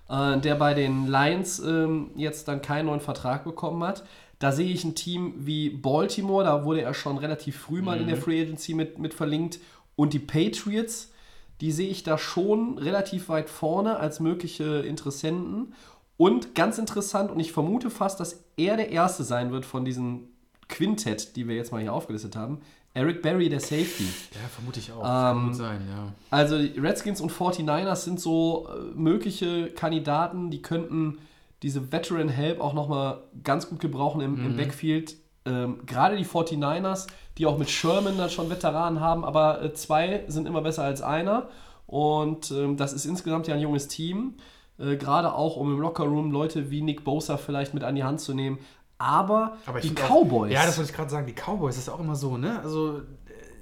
ja. 0.09 0.35
äh, 0.35 0.41
der 0.41 0.57
bei 0.57 0.75
den 0.75 1.07
Lions 1.07 1.59
ähm, 1.61 2.11
jetzt 2.17 2.49
dann 2.49 2.61
keinen 2.61 2.87
neuen 2.87 3.01
Vertrag 3.01 3.45
bekommen 3.45 3.83
hat. 3.83 4.05
Da 4.43 4.51
sehe 4.51 4.73
ich 4.73 4.83
ein 4.83 4.97
Team 4.97 5.35
wie 5.37 5.71
Baltimore, 5.71 6.43
da 6.43 6.65
wurde 6.65 6.83
er 6.83 6.95
schon 6.95 7.17
relativ 7.17 7.57
früh 7.57 7.81
mal 7.81 8.01
in 8.01 8.09
der 8.09 8.17
Free 8.17 8.43
Agency 8.43 8.75
mit, 8.75 8.99
mit 8.99 9.15
verlinkt. 9.15 9.61
Und 9.95 10.15
die 10.15 10.19
Patriots, 10.19 11.13
die 11.61 11.71
sehe 11.71 11.89
ich 11.89 12.03
da 12.03 12.19
schon 12.19 12.77
relativ 12.77 13.29
weit 13.29 13.49
vorne 13.49 13.99
als 13.99 14.19
mögliche 14.19 14.81
Interessenten. 14.81 15.75
Und 16.17 16.57
ganz 16.57 16.79
interessant, 16.79 17.31
und 17.31 17.39
ich 17.39 17.53
vermute 17.53 17.89
fast, 17.89 18.19
dass 18.19 18.43
er 18.57 18.77
der 18.77 18.91
Erste 18.91 19.23
sein 19.23 19.53
wird 19.53 19.65
von 19.65 19.85
diesem 19.85 20.25
Quintett, 20.69 21.37
die 21.37 21.47
wir 21.47 21.55
jetzt 21.55 21.71
mal 21.71 21.81
hier 21.81 21.93
aufgelistet 21.93 22.35
haben. 22.35 22.63
Eric 22.95 23.23
Berry, 23.23 23.49
der 23.49 23.61
Safety. 23.61 24.09
Ja, 24.33 24.49
vermute 24.53 24.81
ich 24.81 24.91
auch. 24.91 25.05
Ähm, 25.05 25.05
Kann 25.05 25.47
gut 25.47 25.55
sein, 25.55 25.81
ja. 25.89 26.13
Also 26.31 26.57
Redskins 26.57 27.21
und 27.21 27.31
49ers 27.31 28.03
sind 28.03 28.19
so 28.19 28.69
äh, 28.69 28.99
mögliche 28.99 29.71
Kandidaten, 29.71 30.51
die 30.51 30.63
könnten 30.63 31.19
diese 31.63 31.93
Veteran 31.93 32.29
Help 32.29 32.61
auch 32.61 32.73
nochmal 32.73 33.23
ganz 33.45 33.69
gut 33.69 33.81
gebrauchen 33.81 34.21
im, 34.21 34.45
im 34.45 34.57
Backfield. 34.57 35.15
Ähm, 35.45 35.81
Gerade 35.87 36.17
die 36.17 36.25
49ers, 36.25 37.07
die 37.39 37.47
auch 37.47 37.59
mit 37.59 37.69
Sherman 37.71 38.17
dann 38.19 38.31
schon 38.31 38.49
Veteranen 38.51 39.01
haben, 39.01 39.25
aber 39.25 39.63
äh, 39.63 39.73
zwei 39.75 40.25
sind 40.29 40.47
immer 40.47 40.61
besser 40.63 40.85
als 40.85 41.03
einer. 41.03 41.49
Und 41.87 42.51
ähm, 42.53 42.77
das 42.77 42.93
ist 42.93 43.05
insgesamt 43.05 43.47
ja 43.49 43.55
ein 43.55 43.61
junges 43.61 43.89
Team. 43.89 44.35
äh, 44.79 44.97
gerade 44.97 45.35
auch 45.35 45.57
um 45.57 45.73
im 45.73 45.81
Lockerroom 45.81 46.31
Leute 46.31 46.71
wie 46.71 46.81
Nick 46.83 47.05
Bosa 47.05 47.37
vielleicht 47.37 47.75
mit 47.75 47.85
an 47.85 47.95
die 47.95 48.05
Hand 48.05 48.21
zu 48.21 48.35
nehmen. 48.35 48.59
Aber, 48.99 49.57
Aber 49.67 49.81
die 49.81 49.89
find 49.89 50.01
auch- 50.03 50.09
Cowboys, 50.09 50.53
ja, 50.53 50.65
das 50.65 50.79
wollte 50.79 50.91
ich 50.91 50.97
gerade 50.97 51.11
sagen. 51.11 51.27
Die 51.27 51.35
Cowboys, 51.35 51.75
das 51.75 51.85
ist 51.85 51.91
auch 51.93 51.99
immer 52.01 52.15
so, 52.15 52.37
ne? 52.37 52.61
Also, 52.63 53.01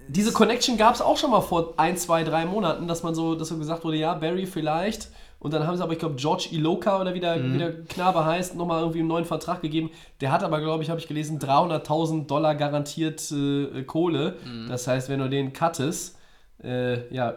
diese 0.06 0.32
Connection 0.32 0.76
gab 0.76 0.94
es 0.94 1.00
auch 1.00 1.16
schon 1.16 1.30
mal 1.30 1.40
vor 1.40 1.74
ein, 1.78 1.96
zwei, 1.96 2.24
drei 2.24 2.44
Monaten, 2.44 2.86
dass 2.88 3.02
man 3.02 3.14
so, 3.14 3.34
dass 3.36 3.48
so 3.48 3.56
gesagt 3.56 3.84
wurde, 3.84 3.96
ja, 3.96 4.12
Barry 4.14 4.44
vielleicht. 4.46 5.08
Und 5.40 5.52
dann 5.54 5.66
haben 5.66 5.76
sie 5.76 5.82
aber, 5.82 5.92
ich 5.94 5.98
glaube, 5.98 6.16
George 6.16 6.48
Iloka 6.52 7.00
oder 7.00 7.14
wie 7.14 7.20
der, 7.20 7.36
Mhm. 7.38 7.54
wie 7.54 7.58
der 7.58 7.72
Knabe 7.84 8.24
heißt, 8.24 8.54
nochmal 8.56 8.80
irgendwie 8.80 8.98
einen 9.00 9.08
neuen 9.08 9.24
Vertrag 9.24 9.62
gegeben. 9.62 9.90
Der 10.20 10.30
hat 10.30 10.42
aber, 10.44 10.60
glaube 10.60 10.82
ich, 10.84 10.90
habe 10.90 11.00
ich 11.00 11.08
gelesen, 11.08 11.38
300.000 11.38 12.26
Dollar 12.26 12.54
garantiert 12.54 13.32
äh, 13.32 13.82
Kohle. 13.84 14.36
Mhm. 14.44 14.68
Das 14.68 14.86
heißt, 14.86 15.08
wenn 15.08 15.18
du 15.20 15.28
den 15.30 15.52
cuttest, 15.54 16.18
äh, 16.62 17.12
ja, 17.12 17.36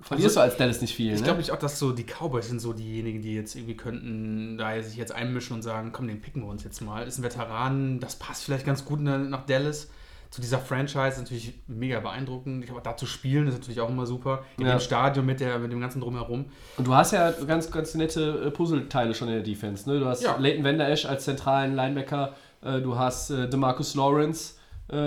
verlierst 0.00 0.36
Also, 0.36 0.40
du 0.40 0.44
als 0.44 0.56
Dallas 0.56 0.80
nicht 0.80 0.94
viel. 0.96 1.12
ich 1.12 1.20
ne? 1.20 1.24
glaube 1.26 1.38
nicht 1.40 1.50
auch, 1.52 1.58
dass 1.58 1.78
so 1.78 1.92
die 1.92 2.04
Cowboys 2.04 2.48
sind 2.48 2.58
so 2.60 2.72
diejenigen, 2.72 3.20
die 3.22 3.34
jetzt 3.34 3.54
irgendwie 3.54 3.76
könnten 3.76 4.56
da 4.58 4.80
sich 4.82 4.96
jetzt 4.96 5.12
einmischen 5.14 5.54
und 5.54 5.62
sagen, 5.62 5.90
komm, 5.92 6.08
den 6.08 6.20
picken 6.22 6.42
wir 6.42 6.48
uns 6.48 6.64
jetzt 6.64 6.80
mal. 6.80 7.06
Ist 7.06 7.18
ein 7.18 7.22
Veteran, 7.22 8.00
das 8.00 8.16
passt 8.16 8.44
vielleicht 8.44 8.64
ganz 8.66 8.84
gut 8.84 8.98
na- 9.02 9.18
nach 9.18 9.44
Dallas. 9.46 9.90
Zu 10.32 10.40
dieser 10.40 10.58
Franchise 10.58 11.20
natürlich 11.20 11.54
mega 11.68 12.00
beeindruckend. 12.00 12.64
Ich 12.64 12.70
glaube, 12.70 12.82
da 12.82 12.96
zu 12.96 13.06
spielen 13.06 13.46
ist 13.46 13.54
natürlich 13.54 13.80
auch 13.80 13.88
immer 13.90 14.06
super. 14.06 14.42
In 14.58 14.64
Ja. 14.66 14.72
dem 14.76 14.80
Stadion 14.80 15.24
mit, 15.26 15.38
der, 15.40 15.58
mit 15.60 15.70
dem 15.70 15.80
ganzen 15.80 16.00
Drumherum. 16.00 16.46
Und 16.78 16.86
du 16.86 16.94
hast 16.94 17.12
ja 17.12 17.30
ganz, 17.30 17.70
ganz 17.70 17.94
nette 17.94 18.46
äh, 18.46 18.50
Puzzleteile 18.50 19.14
schon 19.14 19.28
in 19.28 19.34
der 19.34 19.42
Defense. 19.42 19.88
Ne? 19.88 20.00
Du 20.00 20.06
hast 20.06 20.22
Ja. 20.22 20.36
Leighton 20.38 20.64
Vander 20.64 20.88
Esch 20.88 21.04
als 21.06 21.24
zentralen 21.24 21.76
Linebacker, 21.76 22.34
äh, 22.62 22.80
du 22.80 22.98
hast 22.98 23.30
äh, 23.30 23.48
DeMarcus 23.48 23.94
Lawrence 23.94 24.54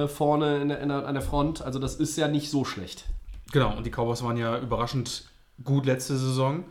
vorne 0.08 0.62
in 0.63 0.70
der, 0.70 0.79
in 0.79 0.89
der, 0.89 1.05
an 1.05 1.13
der 1.13 1.22
Front. 1.22 1.62
Also 1.62 1.77
das 1.77 1.96
ist 1.96 2.17
ja 2.17 2.27
nicht 2.27 2.50
so 2.50 2.65
schlecht. 2.65 3.05
Genau, 3.51 3.75
und 3.77 3.86
die 3.86 3.91
Cowboys 3.91 4.24
waren 4.24 4.36
ja 4.38 4.58
überraschend 4.58 5.25
gut 5.63 5.86
letzte 5.86 6.17
Saison. 6.17 6.63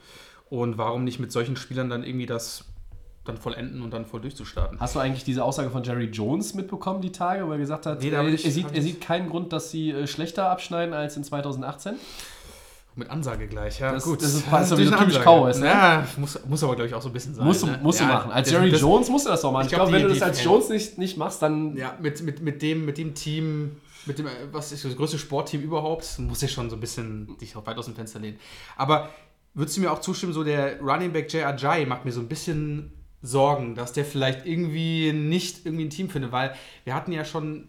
Und 0.50 0.78
warum 0.78 1.04
nicht 1.04 1.20
mit 1.20 1.30
solchen 1.30 1.54
Spielern 1.54 1.88
dann 1.90 2.02
irgendwie 2.02 2.26
das 2.26 2.64
dann 3.24 3.36
vollenden 3.38 3.82
und 3.82 3.90
dann 3.92 4.04
voll 4.06 4.20
durchzustarten? 4.20 4.78
Hast 4.80 4.94
du 4.94 5.00
eigentlich 5.00 5.24
diese 5.24 5.42
Aussage 5.44 5.70
von 5.70 5.82
Jerry 5.82 6.06
Jones 6.06 6.54
mitbekommen, 6.54 7.00
die 7.00 7.12
Tage, 7.12 7.46
wo 7.46 7.52
er 7.52 7.58
gesagt 7.58 7.86
hat, 7.86 8.00
Nee, 8.02 8.10
er, 8.10 8.22
er, 8.22 8.28
ich- 8.28 8.42
sieht, 8.42 8.64
hab 8.64 8.72
er 8.72 8.78
ich- 8.78 8.84
sieht 8.84 9.00
keinen 9.00 9.28
Grund, 9.30 9.52
dass 9.52 9.70
sie 9.70 9.90
äh, 9.90 10.06
schlechter 10.06 10.50
abschneiden 10.50 10.94
als 10.94 11.16
in 11.16 11.24
2018? 11.24 11.94
Mit 12.96 13.10
Ansage 13.10 13.48
gleich, 13.48 13.80
ja. 13.80 13.90
Das- 13.92 14.04
gut. 14.04 14.22
das 14.22 14.34
ist- 14.34 14.44
Ja, 14.50 14.60
ist 14.60 14.68
so 14.68 14.76
typisch. 14.78 15.18
Cowboys, 15.18 15.58
ne? 15.58 15.66
Ja, 15.66 16.06
muss, 16.16 16.38
muss 16.46 16.62
aber, 16.62 16.76
glaube 16.76 16.88
ich, 16.88 16.94
auch 16.94 17.02
so 17.02 17.08
ein 17.08 17.12
bisschen 17.12 17.34
sein. 17.34 17.44
Musst 17.44 17.62
du, 17.62 17.66
ne? 17.66 17.80
musst 17.82 17.98
du 17.98 18.04
Ja, 18.04 18.10
machen. 18.10 18.30
Als 18.30 18.46
das- 18.48 18.52
Jerry 18.52 18.70
das- 18.70 18.80
Jones 18.80 19.08
musst 19.10 19.26
du 19.26 19.30
das 19.30 19.40
doch 19.40 19.50
machen. 19.50 19.62
Ich, 19.66 19.72
Ich 19.72 19.76
glaube, 19.76 19.90
glaub, 19.90 20.00
wenn 20.00 20.08
du 20.08 20.14
die- 20.14 20.20
das 20.20 20.28
als 20.28 20.44
Jones 20.44 20.68
nicht, 20.68 20.98
nicht 20.98 21.16
machst, 21.16 21.42
dann 21.42 21.76
Ja, 21.76 21.96
mit, 22.00 22.22
mit, 22.22 22.40
mit, 22.40 22.62
dem, 22.62 22.84
mit 22.84 22.98
dem 22.98 23.14
Team, 23.14 23.80
mit 24.06 24.18
dem, 24.20 24.26
äh, 24.28 24.30
was 24.52 24.70
ist 24.70 24.84
das 24.84 24.94
größte 24.96 25.18
Sportteam 25.18 25.62
überhaupt, 25.62 26.18
muss 26.20 26.40
ja 26.40 26.46
schon 26.46 26.70
so 26.70 26.76
ein 26.76 26.80
bisschen 26.80 27.36
dich 27.40 27.56
auch 27.56 27.66
weit 27.66 27.78
aus 27.78 27.86
dem 27.86 27.96
Fenster 27.96 28.20
lehnen. 28.20 28.38
Aber 28.76 29.08
würdest 29.54 29.76
du 29.76 29.80
mir 29.80 29.90
auch 29.90 30.00
zustimmen, 30.00 30.32
so 30.32 30.44
der 30.44 30.78
Running 30.80 31.12
Back 31.12 31.32
Jay 31.32 31.42
Ajay 31.42 31.86
macht 31.86 32.04
mir 32.04 32.12
so 32.12 32.20
ein 32.20 32.28
bisschen 32.28 32.92
Sorgen, 33.24 33.74
dass 33.74 33.92
der 33.92 34.04
vielleicht 34.04 34.46
irgendwie 34.46 35.12
nicht 35.12 35.64
irgendwie 35.66 35.84
ein 35.86 35.90
Team 35.90 36.08
findet, 36.10 36.30
weil 36.32 36.54
wir 36.84 36.94
hatten 36.94 37.10
ja 37.12 37.24
schon 37.24 37.68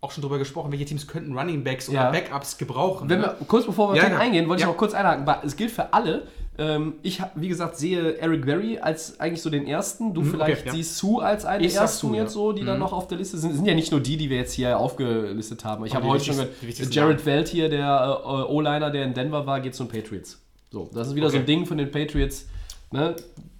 auch 0.00 0.12
schon 0.12 0.22
drüber 0.22 0.38
gesprochen, 0.38 0.70
welche 0.70 0.84
Teams 0.84 1.08
könnten 1.08 1.36
Running 1.36 1.64
Backs 1.64 1.88
oder 1.88 1.98
Ja. 2.04 2.10
Backups 2.12 2.56
gebrauchen. 2.56 3.08
Wenn 3.08 3.18
ne? 3.20 3.34
wir, 3.38 3.46
kurz 3.46 3.66
bevor 3.66 3.92
wir 3.92 4.00
Ja, 4.00 4.08
ja. 4.08 4.18
eingehen, 4.18 4.48
wollte 4.48 4.62
Ja. 4.62 4.68
ich 4.68 4.72
noch 4.72 4.78
kurz 4.78 4.94
einhaken. 4.94 5.26
weil 5.26 5.38
Es 5.44 5.56
gilt 5.56 5.72
für 5.72 5.92
alle. 5.92 6.28
Ähm, 6.56 6.94
ich, 7.02 7.20
wie 7.34 7.48
gesagt, 7.48 7.76
sehe 7.76 8.16
Eric 8.18 8.46
Berry 8.46 8.78
als 8.78 9.18
eigentlich 9.20 9.42
so 9.42 9.50
den 9.50 9.66
ersten. 9.66 10.14
Du 10.14 10.22
Mhm, 10.22 10.30
vielleicht 10.30 10.62
okay, 10.66 10.70
siehst 10.76 10.96
Sue 10.98 11.22
als 11.24 11.44
einen 11.44 11.62
der 11.64 11.72
ersten 11.72 12.14
jetzt 12.14 12.32
so, 12.32 12.52
die 12.52 12.64
dann 12.64 12.74
Mhm. 12.76 12.80
noch 12.80 12.92
auf 12.92 13.08
der 13.08 13.18
Liste 13.18 13.38
sind. 13.38 13.50
Es 13.50 13.56
sind 13.56 13.66
ja 13.66 13.74
nicht 13.74 13.90
nur 13.90 14.00
die, 14.00 14.16
die 14.16 14.30
wir 14.30 14.36
jetzt 14.38 14.52
hier 14.54 14.78
aufgelistet 14.78 15.64
haben. 15.64 15.84
Ich 15.84 15.94
habe 15.94 16.06
heute 16.06 16.24
schon 16.24 16.36
gehört, 16.36 16.94
Jared 16.94 17.26
Welt 17.26 17.48
hier, 17.48 17.68
der 17.68 18.20
äh, 18.24 18.28
O-Liner, 18.52 18.90
der 18.90 19.04
in 19.04 19.14
Denver 19.14 19.46
war, 19.46 19.60
geht 19.60 19.74
zu 19.74 19.84
den 19.84 19.90
Patriots. 20.00 20.40
So, 20.70 20.88
das 20.94 21.08
ist 21.08 21.14
wieder 21.16 21.28
so 21.30 21.36
ein 21.36 21.42
Okay. 21.42 21.52
Ding 21.54 21.66
von 21.66 21.76
den 21.78 21.90
Patriots. 21.90 22.46
Ne? 22.92 23.16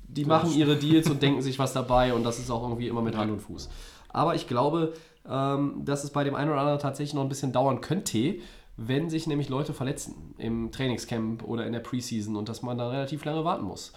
Die 0.09 0.25
machen 0.25 0.53
ihre 0.53 0.77
Deals 0.77 1.09
und 1.11 1.23
denken 1.23 1.43
sich 1.43 1.59
was 1.59 1.73
dabei 1.73 2.15
und 2.15 2.25
das 2.25 2.39
ist 2.39 2.51
auch 2.51 2.63
irgendwie 2.63 2.89
immer 2.89 3.03
mit 3.03 3.17
Hand 3.17 3.31
und 3.31 3.41
Fuß. 3.41 3.69
Aber 4.09 4.35
ich 4.35 4.49
glaube, 4.49 4.95
ähm, 5.29 5.83
dass 5.85 6.03
es 6.05 6.11
bei 6.11 6.25
dem 6.25 6.35
einen 6.35 6.51
oder 6.51 6.61
anderen 6.61 6.79
tatsächlich 6.79 7.15
noch 7.15 7.23
ein 7.23 7.29
bisschen 7.29 7.53
dauern 7.53 7.81
könnte, 7.81 8.37
wenn 8.77 9.11
sich 9.11 9.27
nämlich 9.27 9.49
Leute 9.49 9.75
verletzen 9.75 10.35
im 10.39 10.73
Trainingscamp 10.73 11.43
oder 11.45 11.67
in 11.67 11.73
der 11.73 11.81
Preseason 11.81 12.37
und 12.37 12.49
dass 12.49 12.63
man 12.63 12.79
da 12.79 12.89
relativ 12.89 13.25
lange 13.25 13.45
warten 13.45 13.65
muss. 13.65 13.93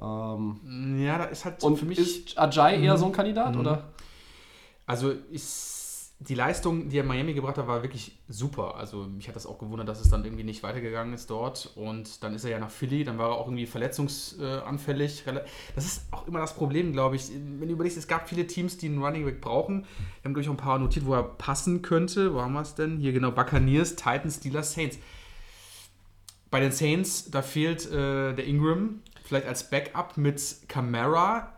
Ähm, 0.00 0.98
ja, 0.98 1.18
da 1.18 1.24
ist 1.24 1.44
halt 1.44 1.62
und 1.64 1.78
für 1.78 1.86
mich. 1.86 1.98
ist 1.98 2.38
Ajay 2.38 2.82
eher 2.82 2.96
so 2.96 3.06
ein 3.06 3.12
Kandidat, 3.12 3.56
oder? 3.56 3.84
Also 4.86 5.10
ist 5.10 5.75
die 6.18 6.34
Leistung, 6.34 6.88
die 6.88 6.96
er 6.96 7.02
in 7.02 7.08
Miami 7.08 7.34
gebracht 7.34 7.58
hat, 7.58 7.66
war 7.66 7.82
wirklich 7.82 8.18
super. 8.26 8.76
Also 8.76 9.04
mich 9.04 9.28
hat 9.28 9.36
das 9.36 9.44
auch 9.44 9.58
gewundert, 9.58 9.86
dass 9.86 10.00
es 10.00 10.08
dann 10.08 10.24
irgendwie 10.24 10.44
nicht 10.44 10.62
weitergegangen 10.62 11.12
ist 11.12 11.28
dort. 11.28 11.72
Und 11.74 12.24
dann 12.24 12.34
ist 12.34 12.44
er 12.44 12.52
ja 12.52 12.58
nach 12.58 12.70
Philly, 12.70 13.04
dann 13.04 13.18
war 13.18 13.30
er 13.30 13.34
auch 13.34 13.48
irgendwie 13.48 13.66
verletzungsanfällig. 13.66 15.24
Das 15.74 15.84
ist 15.84 16.06
auch 16.12 16.26
immer 16.26 16.38
das 16.38 16.54
Problem, 16.54 16.92
glaube 16.92 17.16
ich. 17.16 17.30
Wenn 17.30 17.68
du 17.68 17.74
überlegst, 17.74 17.98
es 17.98 18.08
gab 18.08 18.30
viele 18.30 18.46
Teams, 18.46 18.78
die 18.78 18.86
einen 18.86 19.02
Running 19.02 19.26
Back 19.26 19.42
brauchen. 19.42 19.82
Wir 20.22 20.28
haben 20.28 20.34
durch 20.34 20.48
ein 20.48 20.56
paar 20.56 20.78
notiert, 20.78 21.04
wo 21.04 21.12
er 21.12 21.22
passen 21.22 21.82
könnte. 21.82 22.32
Wo 22.32 22.40
haben 22.40 22.54
wir 22.54 22.62
es 22.62 22.74
denn? 22.74 22.96
Hier 22.96 23.12
genau, 23.12 23.30
Buccaneers, 23.30 23.96
Titans, 23.96 24.36
Steelers, 24.36 24.72
Saints. 24.72 24.98
Bei 26.50 26.60
den 26.60 26.72
Saints, 26.72 27.30
da 27.30 27.42
fehlt 27.42 27.84
äh, 27.90 28.32
der 28.32 28.46
Ingram, 28.46 29.02
vielleicht 29.24 29.46
als 29.46 29.68
Backup 29.68 30.16
mit 30.16 30.40
Camara. 30.68 31.52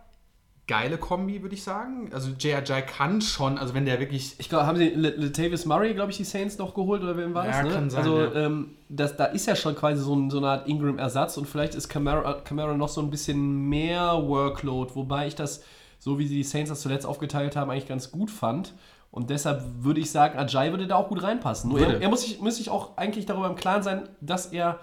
Geile 0.69 0.99
Kombi, 0.99 1.41
würde 1.43 1.55
ich 1.55 1.63
sagen. 1.63 2.11
Also 2.13 2.31
J.R.J. 2.39 2.87
kann 2.87 3.23
schon, 3.23 3.57
also 3.57 3.73
wenn 3.73 3.87
der 3.87 3.99
wirklich 4.01 4.35
Ich 4.39 4.51
glaube, 4.51 4.67
haben 4.67 4.77
sie 4.77 4.91
Latavius 4.91 5.65
Murray, 5.65 5.95
glaube 5.95 6.11
ich, 6.11 6.19
die 6.19 6.25
Saints 6.25 6.59
noch 6.59 6.75
geholt 6.75 7.03
oder 7.03 7.17
wem 7.17 7.33
war 7.33 7.47
Ja, 7.47 7.63
das? 7.63 7.63
Ne? 7.65 7.71
kann 7.71 7.91
sein, 7.91 8.01
also 8.01 8.21
ja. 8.21 8.35
ähm, 8.35 8.77
das, 8.91 9.17
da 9.17 9.25
ist 9.25 9.47
ja 9.47 9.57
schon 9.57 9.75
quasi 9.75 10.03
so, 10.03 10.15
ein, 10.15 10.29
so 10.31 10.37
eine 10.37 10.49
Art 10.49 10.69
Ingram-Ersatz 10.69 11.39
und 11.39 11.47
vielleicht 11.49 11.75
ist 11.75 11.89
Camara, 11.89 12.35
Camara 12.43 12.77
noch 12.77 12.91
so 12.91 13.01
ein 13.01 13.09
bisschen 13.11 13.69
mehr 13.69 14.23
Workload, 14.29 14.95
wobei 14.95 15.27
ich 15.27 15.35
das, 15.35 15.65
so 15.99 16.19
wie 16.19 16.27
sie 16.29 16.37
die 16.37 16.45
Saints 16.45 16.69
das 16.69 16.83
zuletzt 16.83 17.07
aufgeteilt 17.07 17.57
haben, 17.57 17.71
eigentlich 17.71 17.89
ganz 17.89 18.13
gut 18.13 18.31
fand. 18.31 18.75
Und 19.11 19.31
deshalb 19.31 19.65
würde 19.79 20.01
ich 20.01 20.11
sagen, 20.11 20.39
Ajay 20.39 20.71
würde 20.71 20.87
da 20.87 20.97
auch 20.97 21.09
gut 21.09 21.23
reinpassen. 21.23 21.71
Nur 21.71 21.81
er, 21.81 22.03
er 22.03 22.11
muss, 22.11 22.21
sich, 22.21 22.41
muss 22.41 22.57
sich 22.57 22.69
auch 22.69 22.99
eigentlich 22.99 23.25
darüber 23.25 23.49
im 23.49 23.57
Klaren 23.57 23.83
sein, 23.83 24.07
dass 24.21 24.47
er. 24.47 24.81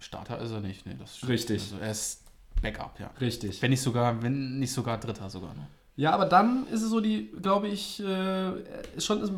Starter 0.00 0.40
ist 0.40 0.50
er 0.50 0.60
nicht, 0.60 0.84
das 1.00 1.18
stimmt. 1.18 1.30
Richtig. 1.30 1.62
Also 1.62 1.76
er 1.80 1.92
ist 1.92 2.21
Backup, 2.62 2.98
ja. 3.00 3.10
Richtig. 3.20 3.60
Wenn 3.60 3.70
nicht 3.70 3.82
sogar, 3.82 4.22
wenn 4.22 4.58
nicht 4.58 4.72
sogar 4.72 4.98
Dritter 4.98 5.28
sogar. 5.28 5.54
Ne? 5.54 5.66
Ja, 5.96 6.12
aber 6.12 6.24
dann 6.24 6.66
ist 6.68 6.82
es 6.82 6.88
so 6.88 7.00
die, 7.00 7.30
glaube 7.42 7.68
ich, 7.68 8.00
äh, 8.00 8.52
schon, 8.98 9.20
es 9.20 9.30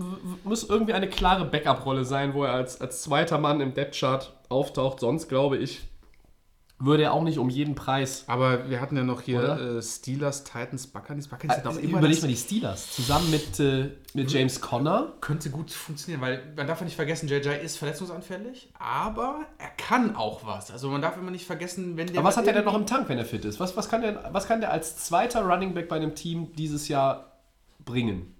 muss 0.45 0.63
irgendwie 0.63 0.93
eine 0.93 1.09
klare 1.09 1.45
Backup-Rolle 1.45 2.05
sein, 2.05 2.33
wo 2.35 2.45
er 2.45 2.53
als, 2.53 2.81
als 2.81 3.03
zweiter 3.03 3.39
Mann 3.39 3.61
im 3.61 3.75
Depth-Chart 3.75 4.33
auftaucht. 4.49 5.01
Sonst, 5.01 5.29
glaube 5.29 5.57
ich, 5.57 5.83
würde 6.79 7.05
er 7.05 7.13
auch 7.13 7.23
nicht 7.23 7.39
um 7.39 7.49
jeden 7.49 7.75
Preis. 7.75 8.25
Aber 8.27 8.69
wir 8.69 8.81
hatten 8.81 8.97
ja 8.97 9.05
noch 9.05 9.23
hier 9.23 9.39
Oder? 9.39 9.79
äh, 9.79 9.83
Steelers, 9.83 10.45
Titans, 10.45 10.87
Buccaneers. 10.89 11.29
Buccaneers 11.29 11.57
sind 11.59 11.67
auch 11.67 11.77
immer 11.77 11.99
Überleg 11.99 12.21
mal 12.21 12.29
die 12.29 12.37
Steelers. 12.37 12.91
Zusammen 12.93 13.31
mit, 13.31 13.61
äh, 13.61 13.91
mit 14.13 14.31
James 14.31 14.61
Conner. 14.61 15.13
könnte 15.21 15.51
gut 15.51 15.71
funktionieren, 15.71 16.21
weil 16.21 16.43
man 16.57 16.67
darf 16.67 16.81
ja 16.81 16.85
nicht 16.85 16.97
vergessen, 16.97 17.29
JJ 17.29 17.49
ist 17.63 17.77
verletzungsanfällig, 17.77 18.73
aber 18.79 19.47
er 19.59 19.71
kann 19.77 20.17
auch 20.17 20.45
was. 20.45 20.71
Also 20.71 20.91
man 20.91 21.01
darf 21.01 21.17
immer 21.17 21.31
nicht 21.31 21.47
vergessen, 21.47 21.97
wenn 21.97 22.09
der. 22.09 22.19
Aber 22.19 22.29
was 22.29 22.37
hat 22.37 22.47
er 22.47 22.53
denn 22.53 22.65
noch 22.65 22.75
im 22.75 22.87
Tank, 22.87 23.09
wenn 23.09 23.19
er 23.19 23.25
fit 23.25 23.45
ist? 23.45 23.61
Was, 23.61 23.77
was, 23.77 23.89
kann 23.89 24.03
der, 24.03 24.31
was 24.33 24.47
kann 24.47 24.61
der 24.61 24.73
als 24.73 24.97
zweiter 24.97 25.43
Running 25.43 25.75
Back 25.75 25.89
bei 25.89 25.97
einem 25.97 26.15
Team 26.15 26.53
dieses 26.55 26.89
Jahr 26.89 27.39
bringen? 27.85 28.34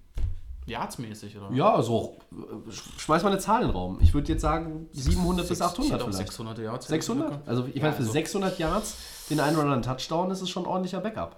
Yardsmäßig, 0.67 1.37
oder? 1.37 1.51
Ja, 1.53 1.81
so, 1.81 2.17
äh, 2.31 2.71
schmeiß 2.71 3.21
mal 3.23 3.29
eine 3.31 3.39
Zahl 3.39 3.61
in 3.61 3.67
den 3.67 3.75
Raum. 3.75 3.99
Ich 4.01 4.13
würde 4.13 4.31
jetzt 4.31 4.41
sagen 4.41 4.87
700 4.93 5.47
bis 5.47 5.59
Sechs- 5.59 5.61
800 5.71 5.85
ich 5.85 5.93
hätte 5.93 6.03
auch 6.03 6.07
vielleicht. 6.07 6.27
600 6.29 6.57
Yards. 6.59 6.87
600? 6.87 7.47
Also 7.47 7.65
ich 7.67 7.75
Ja, 7.75 7.81
meine, 7.83 7.93
für 7.93 7.99
also- 7.99 8.11
600 8.11 8.57
Yards 8.59 8.97
den 9.29 9.39
einen 9.39 9.55
oder 9.57 9.63
anderen 9.65 9.83
Touchdown 9.83 10.31
ist 10.31 10.41
es 10.41 10.49
schon 10.49 10.63
ein 10.63 10.67
ordentlicher 10.67 11.01
Backup, 11.01 11.37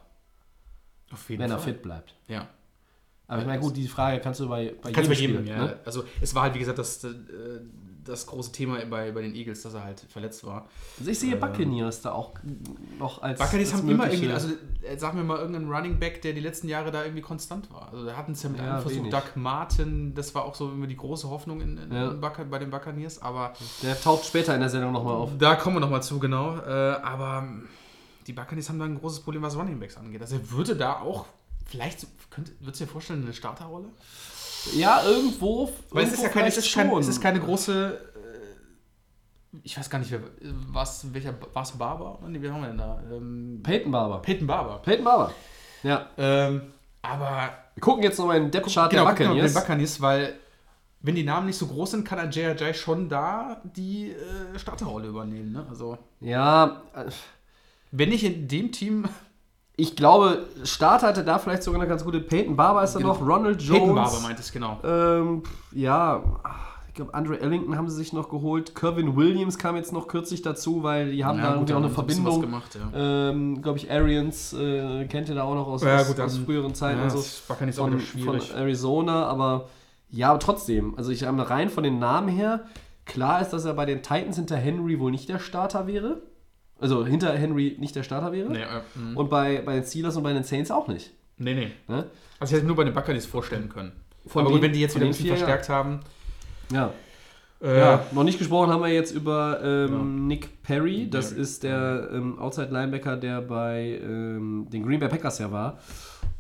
Auf 1.12 1.30
jeden 1.30 1.44
wenn 1.44 1.52
er 1.52 1.60
Fall. 1.60 1.74
fit 1.74 1.82
bleibt. 1.82 2.16
Ja. 2.28 2.48
Aber 3.30 3.42
ich 3.42 3.48
meine, 3.48 3.60
gut, 3.62 3.76
die 3.76 3.88
Frage 3.90 4.22
kannst 4.22 4.40
du 4.40 4.48
bei, 4.48 4.74
bei 4.82 4.92
Kannst 4.94 5.10
du 5.10 5.14
bei 5.14 5.20
jedem 5.20 5.32
jedem, 5.36 5.46
Spieler, 5.48 5.58
ja. 5.58 5.66
ne? 5.66 5.80
Also 5.84 6.06
es 6.22 6.34
war 6.34 6.44
halt, 6.44 6.54
wie 6.56 6.60
gesagt, 6.60 6.80
das, 6.80 7.04
äh, 7.04 7.10
das 8.08 8.26
große 8.26 8.52
Thema 8.52 8.84
bei, 8.86 9.12
bei 9.12 9.22
den 9.22 9.36
Eagles, 9.36 9.62
dass 9.64 9.74
er 9.74 9.84
halt 9.84 10.00
verletzt 10.10 10.46
war. 10.46 10.68
Also 11.00 11.12
ich 11.12 11.20
sehe 11.20 11.36
Buccaneers 11.36 12.02
da 12.02 12.12
auch 12.14 12.34
noch 13.00 13.22
als 13.22 13.40
Buccaneers 13.40 13.72
als 13.74 13.82
haben 13.82 13.90
immer 13.90 14.10
irgendwie, 14.12 14.32
also 14.32 14.50
äh, 14.82 14.98
sag 14.98 15.14
mir 15.14 15.24
mal 15.24 15.38
irgendeinen 15.38 15.72
Running 15.72 16.00
Back, 16.00 16.22
der 16.22 16.34
die 16.34 16.40
letzten 16.42 16.68
Jahre 16.70 16.92
da 16.92 17.04
irgendwie 17.04 17.22
konstant 17.22 17.72
war. 17.74 17.90
Also 17.92 18.06
da 18.06 18.16
hatten 18.16 18.32
es 18.34 18.44
ja 18.44 18.50
mit 18.50 18.60
Ja, 18.60 18.74
einem 18.76 18.82
Versuch. 18.82 19.10
Doug 19.10 19.24
Martin, 19.36 20.14
das 20.16 20.34
war 20.36 20.46
auch 20.46 20.56
so 20.56 20.70
immer 20.72 20.88
die 20.88 20.98
große 20.98 21.30
Hoffnung 21.30 21.62
in, 21.62 21.78
in, 21.78 21.92
Ja. 21.94 22.12
in 22.12 22.50
bei 22.50 22.60
den 22.60 22.70
Buccaneers, 22.70 23.22
aber 23.22 23.54
Der 23.84 24.00
taucht 24.00 24.26
später 24.26 24.54
in 24.54 24.62
der 24.62 24.70
Sendung 24.70 24.92
nochmal 24.94 25.16
auf. 25.16 25.32
da 25.38 25.56
kommen 25.56 25.76
wir 25.78 25.80
nochmal 25.82 26.04
zu, 26.04 26.20
genau. 26.20 26.58
Äh, 26.58 26.70
aber 27.02 27.48
die 28.26 28.34
Buccaneers 28.34 28.70
haben 28.70 28.80
da 28.80 28.86
ein 28.86 29.00
großes 29.00 29.22
Problem, 29.22 29.42
was 29.42 29.56
Running 29.58 29.80
Backs 29.80 29.98
angeht. 29.98 30.22
Also 30.22 30.36
er 30.36 30.52
würde 30.52 30.76
da 30.76 31.00
auch, 31.00 31.26
vielleicht, 31.66 32.06
könnte, 32.30 32.52
würdest 32.60 32.82
du 32.82 32.86
dir 32.86 32.92
vorstellen, 32.92 33.24
eine 33.24 33.34
Starterrolle? 33.34 33.88
Ja, 34.74 35.04
irgendwo. 35.04 35.72
Weil 35.92 36.04
es 36.06 36.14
ist 36.14 36.20
irgendwo 36.20 36.24
ja 36.24 36.30
keine, 36.30 36.48
es 36.48 36.58
ist, 36.58 36.74
kein, 36.74 36.92
es 36.98 37.08
ist 37.08 37.22
keine 37.22 37.40
große. 37.40 38.00
Äh, 39.54 39.58
ich 39.64 39.78
weiß 39.78 39.90
gar 39.90 40.00
nicht, 40.00 40.12
wer. 40.12 40.22
Was, 40.42 41.14
welcher. 41.14 41.34
War 41.54 41.64
es 41.64 41.72
Barber? 41.72 42.20
Nee, 42.28 42.42
wie 42.42 42.50
haben 42.50 42.62
wir 42.62 42.68
denn 42.68 42.78
da? 42.78 43.02
Ähm, 43.12 43.62
Peyton 43.64 43.92
Barber. 43.92 44.22
Peyton 44.22 44.48
Barber. 44.48 44.80
Peyton 44.80 45.06
Barber. 45.06 45.34
Ja. 45.84 46.08
Ähm, 46.18 46.62
aber. 47.02 47.50
Wir 47.76 47.82
gucken 47.82 48.04
jetzt 48.04 48.18
nochmal 48.18 48.38
in 48.38 48.44
den 48.44 48.52
Depth-Chart 48.52 48.90
genau, 48.90 49.06
der 49.06 49.12
Buccaneers. 49.12 49.54
den 49.54 49.62
Buccaneers, 49.62 50.02
weil. 50.02 50.34
Wenn 51.00 51.14
die 51.14 51.24
Namen 51.24 51.46
nicht 51.46 51.58
so 51.58 51.68
groß 51.68 51.92
sind, 51.92 52.06
kann 52.06 52.18
ein 52.18 52.32
J.R.J. 52.32 52.76
schon 52.76 53.08
da 53.08 53.62
die 53.64 54.12
äh, 54.12 54.58
Starterrolle 54.58 55.08
übernehmen. 55.08 55.52
Ne? 55.52 55.64
Also, 55.70 55.96
Ja, 56.20 56.82
äh, 56.96 57.06
Wenn 57.92 58.10
nicht 58.10 58.24
in 58.24 58.48
dem 58.48 58.72
Team. 58.72 59.08
Ich 59.80 59.96
glaube, 59.96 60.46
Start 60.64 61.04
hatte 61.04 61.24
da 61.24 61.38
vielleicht 61.38 61.62
sogar 61.62 61.80
eine 61.80 61.88
ganz 61.88 62.04
gute. 62.04 62.20
Peyton 62.20 62.56
Barber 62.56 62.84
ist 62.84 62.96
da 62.96 63.00
noch, 63.00 63.22
Ronald 63.22 63.62
Jones. 63.62 63.80
Peyton 63.82 63.96
Barber 63.96 64.20
meint 64.22 64.40
es, 64.40 64.52
genau. 64.52 64.80
Ähm, 64.84 65.44
ja, 65.72 66.24
ich 66.88 66.96
glaube, 66.96 67.14
Andre 67.14 67.40
Ellington 67.40 67.78
haben 67.78 67.88
sie 67.88 67.96
sich 67.96 68.12
noch 68.12 68.28
geholt. 68.30 68.74
Kervin 68.74 69.16
Williams 69.16 69.60
kam 69.60 69.76
jetzt 69.76 69.94
noch 69.94 70.08
kürzlich 70.08 70.42
dazu, 70.42 70.82
weil 70.82 71.12
die 71.12 71.24
haben 71.24 71.40
da 71.40 71.54
irgendwie 71.54 71.74
auch 71.74 71.78
eine 71.78 71.92
Verbindung. 71.92 72.42
gemacht, 72.42 72.76
ja. 72.76 73.30
Ähm, 73.30 73.62
glaube 73.62 73.78
ich, 73.78 73.92
Arians 73.92 74.54
äh, 74.54 75.06
kennt 75.06 75.30
ihr 75.30 75.36
da 75.36 75.44
auch 75.44 75.54
noch 75.54 75.68
aus, 75.68 75.84
Ja, 75.84 75.98
aus, 75.98 76.08
gut, 76.08 76.20
aus 76.22 76.34
dann- 76.34 76.46
früheren 76.46 76.74
Zeiten 76.74 76.98
ja, 76.98 77.04
und 77.04 77.12
so. 77.12 77.18
das 77.18 77.44
war 77.48 77.56
kann 77.56 77.68
jetzt 77.68 77.80
auch 77.80 77.88
Von, 77.88 78.00
schwierig. 78.00 78.50
von 78.50 78.58
Arizona, 78.60 79.28
aber 79.28 79.68
ja, 80.10 80.32
aber 80.32 80.40
trotzdem. 80.40 80.96
Also 80.98 81.12
ich 81.12 81.24
habe 81.24 81.48
rein 81.52 81.70
von 81.70 81.84
den 81.84 82.00
Namen 82.00 82.30
her, 82.30 82.62
klar 83.06 83.42
ist, 83.44 83.52
dass 83.52 83.64
er 83.66 83.76
bei 83.76 83.86
den 83.86 84.02
Titans 84.02 84.38
hinter 84.38 84.56
Henry 84.58 85.00
wohl 85.00 85.12
nicht 85.12 85.30
der 85.30 85.38
Starter 85.38 85.86
wäre. 85.86 86.24
Also 86.80 87.06
hinter 87.06 87.34
Henry 87.34 87.76
nicht 87.80 87.96
der 87.96 88.04
Starter 88.04 88.32
wäre. 88.32 88.50
Nee, 88.50 88.62
äh, 88.62 88.66
mh. 88.96 89.20
Und 89.20 89.30
bei, 89.30 89.62
bei 89.66 89.76
den 89.76 89.84
Steelers 89.84 90.16
und 90.18 90.24
bei 90.24 90.34
den 90.34 90.44
Saints 90.44 90.70
auch 90.72 90.88
nicht. 90.88 91.12
nee, 91.38 91.54
nee. 91.54 91.72
Ne? 91.88 92.06
Also 92.40 92.52
ich 92.54 92.58
hätte 92.58 92.68
nur 92.68 92.76
bei 92.76 92.84
den 92.84 92.94
Buccaneers 92.94 93.26
vorstellen 93.26 93.68
können. 93.70 93.92
Von 94.28 94.42
Aber 94.42 94.50
den- 94.52 94.56
gut, 94.58 94.62
wenn 94.64 94.74
die 94.74 94.82
jetzt 94.82 94.96
wieder 94.96 95.06
ein 95.06 95.10
bisschen 95.12 95.26
vier, 95.26 95.36
verstärkt 95.38 95.70
haben. 95.70 96.02
Ja. 96.72 96.92
Äh, 97.62 97.80
Ja, 97.80 98.06
noch 98.12 98.24
nicht 98.24 98.38
gesprochen 98.38 98.70
haben 98.72 98.82
wir 98.84 98.90
jetzt 98.94 99.12
über 99.16 99.60
ähm, 99.64 99.92
Ja. 99.92 100.04
Nick 100.04 100.62
Perry. 100.62 101.10
Das 101.10 101.30
Perry. 101.32 101.42
ist 101.42 101.64
der 101.64 102.10
ähm, 102.14 102.38
Outside 102.38 102.70
Linebacker, 102.72 103.18
der 103.18 103.42
bei 103.42 104.00
ähm, 104.04 104.68
den 104.72 104.86
Green 104.86 105.00
Bay 105.00 105.10
Packers 105.10 105.40
ja 105.40 105.52
war. 105.52 105.80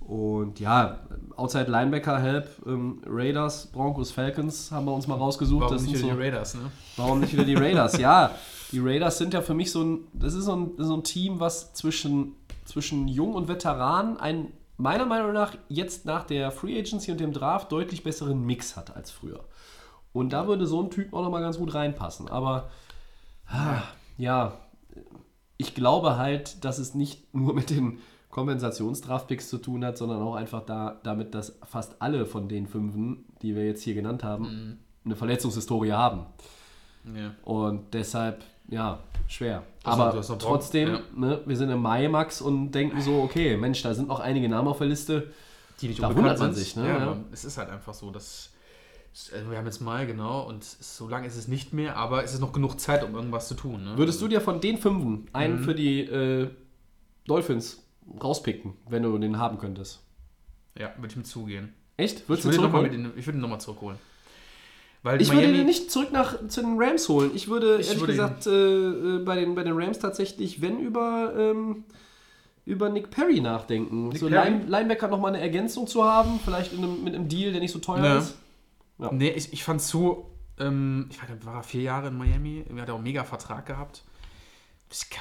Und 0.01 0.59
ja, 0.59 0.99
Outside 1.35 1.69
Linebacker 1.71 2.19
Help, 2.19 2.47
ähm, 2.65 3.01
Raiders, 3.07 3.67
Broncos, 3.67 4.11
Falcons 4.11 4.71
haben 4.71 4.85
wir 4.85 4.93
uns 4.93 5.07
mal 5.07 5.15
rausgesucht. 5.15 5.61
Warum 5.61 5.73
das 5.73 5.81
nicht 5.83 5.97
sind 5.97 6.05
wieder 6.05 6.13
so, 6.15 6.19
die 6.21 6.25
Raiders, 6.27 6.53
ne? 6.55 6.61
warum 6.95 7.19
nicht 7.19 7.33
wieder 7.33 7.43
die 7.43 7.55
Raiders? 7.55 7.97
ja, 7.97 8.31
die 8.71 8.79
Raiders 8.79 9.17
sind 9.17 9.33
ja 9.33 9.41
für 9.41 9.53
mich 9.53 9.71
so 9.71 9.83
ein, 9.83 10.07
das 10.13 10.33
ist 10.33 10.45
so 10.45 10.55
ein, 10.55 10.71
so 10.77 10.95
ein 10.95 11.03
Team, 11.03 11.39
was 11.39 11.73
zwischen, 11.73 12.35
zwischen 12.65 13.07
Jung 13.07 13.33
und 13.33 13.47
Veteran 13.47 14.17
ein, 14.17 14.51
meiner 14.77 15.05
Meinung 15.05 15.33
nach, 15.33 15.55
jetzt 15.69 16.05
nach 16.05 16.25
der 16.25 16.51
Free 16.51 16.77
Agency 16.77 17.11
und 17.11 17.19
dem 17.19 17.33
Draft 17.33 17.71
deutlich 17.71 18.03
besseren 18.03 18.45
Mix 18.45 18.75
hat 18.75 18.95
als 18.95 19.11
früher. 19.11 19.43
Und 20.13 20.33
da 20.33 20.47
würde 20.47 20.65
so 20.65 20.81
ein 20.81 20.89
Typ 20.89 21.13
auch 21.13 21.23
nochmal 21.23 21.41
ganz 21.41 21.57
gut 21.57 21.73
reinpassen. 21.73 22.27
Aber 22.27 22.69
ah, 23.47 23.83
ja, 24.17 24.53
ich 25.57 25.73
glaube 25.75 26.17
halt, 26.17 26.63
dass 26.65 26.77
es 26.77 26.93
nicht 26.93 27.33
nur 27.33 27.53
mit 27.53 27.69
den 27.69 27.99
Kompensationsdraftpicks 28.29 29.49
zu 29.49 29.57
tun 29.57 29.83
hat, 29.83 29.97
sondern 29.97 30.21
auch 30.21 30.35
einfach 30.35 30.63
da, 30.65 30.99
damit, 31.03 31.33
dass 31.33 31.57
fast 31.63 32.01
alle 32.01 32.25
von 32.25 32.47
den 32.47 32.67
Fünfen, 32.67 33.25
die 33.41 33.55
wir 33.55 33.65
jetzt 33.65 33.81
hier 33.81 33.95
genannt 33.95 34.23
haben, 34.23 34.79
eine 35.05 35.15
Verletzungshistorie 35.15 35.93
haben. 35.93 36.25
Ja. 37.15 37.33
Und 37.43 37.93
deshalb, 37.93 38.43
ja, 38.69 38.99
schwer. 39.27 39.63
Das 39.83 39.93
Aber 39.93 40.11
das 40.11 40.29
noch 40.29 40.37
trotzdem, 40.37 40.89
ja. 40.89 40.99
ne, 41.15 41.41
wir 41.45 41.55
sind 41.57 41.69
im 41.69 41.81
Mai, 41.81 42.07
Max, 42.07 42.41
und 42.41 42.71
denken 42.71 43.01
so, 43.01 43.21
okay, 43.21 43.57
Mensch, 43.57 43.81
da 43.81 43.93
sind 43.93 44.07
noch 44.07 44.19
einige 44.19 44.49
Namen 44.49 44.67
auf 44.67 44.77
der 44.79 44.87
Liste. 44.87 45.31
Die 45.81 45.87
nicht 45.89 46.01
Da 46.01 46.15
wundert 46.15 46.39
man 46.39 46.53
sich, 46.53 46.75
ne? 46.75 46.87
Ja, 46.87 46.97
Ja. 46.97 47.17
es 47.31 47.45
ist 47.45 47.57
halt 47.57 47.69
einfach 47.69 47.93
so, 47.93 48.11
dass. 48.11 48.51
Also 49.33 49.49
wir 49.49 49.57
haben 49.57 49.65
jetzt 49.65 49.81
Mai, 49.81 50.05
genau, 50.05 50.41
und 50.47 50.63
so 50.63 51.07
lange 51.09 51.25
ist 51.25 51.37
es 51.37 51.47
nicht 51.47 51.73
mehr, 51.73 51.97
aber 51.97 52.23
es 52.23 52.33
ist 52.35 52.39
noch 52.39 52.53
genug 52.53 52.79
Zeit, 52.79 53.03
um 53.03 53.15
irgendwas 53.15 53.47
zu 53.47 53.55
tun. 53.55 53.83
Ne? 53.83 53.97
Würdest 53.97 54.21
du 54.21 54.27
dir 54.27 54.41
von 54.41 54.61
den 54.61 54.77
Fünfen 54.77 55.09
Mhm. 55.11 55.27
einen 55.33 55.59
für 55.59 55.73
die 55.73 56.01
äh, 56.01 56.49
Dolphins 57.25 57.83
rauspicken, 58.23 58.73
wenn 58.87 59.03
du 59.03 59.17
den 59.17 59.37
haben 59.39 59.57
könntest? 59.57 60.01
Ja, 60.77 60.91
würde 60.97 61.07
ich 61.07 61.15
mit 61.15 61.25
zugehen. 61.27 61.73
Echt? 61.97 62.19
Ich 62.21 62.29
Würdest 62.29 62.47
ich 62.47 62.61
würde 62.61 62.95
ihn 62.95 63.41
nochmal 63.41 63.59
zurückholen. 63.59 63.97
Weil 65.03 65.21
Ich 65.21 65.29
würde 65.29 65.41
Miami, 65.41 65.57
den 65.57 65.65
nicht 65.67 65.91
zurück 65.91 66.11
nach, 66.11 66.35
zu 66.47 66.61
den 66.61 66.75
Rams 66.81 67.07
holen. 67.07 67.31
Ich 67.33 67.47
würde, 67.47 67.77
Ich 67.79 67.87
ehrlich 67.87 68.01
würde 68.01 68.13
ihn- 68.13 68.17
gesagt, 68.17 68.47
äh, 68.47 68.51
äh, 68.51 69.19
bei, 69.23 69.35
den, 69.35 69.55
bei 69.55 69.63
den 69.63 69.73
Rams 69.79 69.99
tatsächlich, 69.99 70.61
wenn 70.61 70.79
über, 70.79 71.33
ähm, 71.37 71.83
über 72.65 72.89
Nick 72.89 73.09
Perry 73.11 73.39
nachdenken. 73.39 74.09
Nick 74.09 74.17
so 74.17 74.27
Perry? 74.27 74.49
Line, 74.49 74.65
Linebacker 74.67 75.07
nochmal 75.07 75.33
eine 75.33 75.41
Ergänzung 75.41 75.87
zu 75.87 76.03
haben, 76.03 76.39
vielleicht 76.43 76.73
in 76.73 76.79
einem, 76.83 77.03
mit 77.03 77.15
einem 77.15 77.29
Deal, 77.29 77.51
der 77.51 77.61
nicht 77.61 77.71
so 77.71 77.79
teuer 77.79 78.03
Ja. 78.03 78.17
ist. 78.17 78.35
Ja. 78.99 79.11
Nee, 79.13 79.29
ich, 79.29 79.53
ich 79.53 79.63
fand 79.63 79.81
so, 79.81 80.31
ähm, 80.59 81.07
ich 81.11 81.21
weiß, 81.21 81.29
war 81.45 81.55
er 81.57 81.63
vier 81.63 81.83
Jahre 81.83 82.07
in 82.07 82.17
Miami, 82.17 82.65
er 82.75 82.81
hat 82.81 82.89
auch 82.89 82.95
einen 82.95 83.03
mega 83.03 83.23
Vertrag 83.23 83.65
gehabt. 83.67 84.03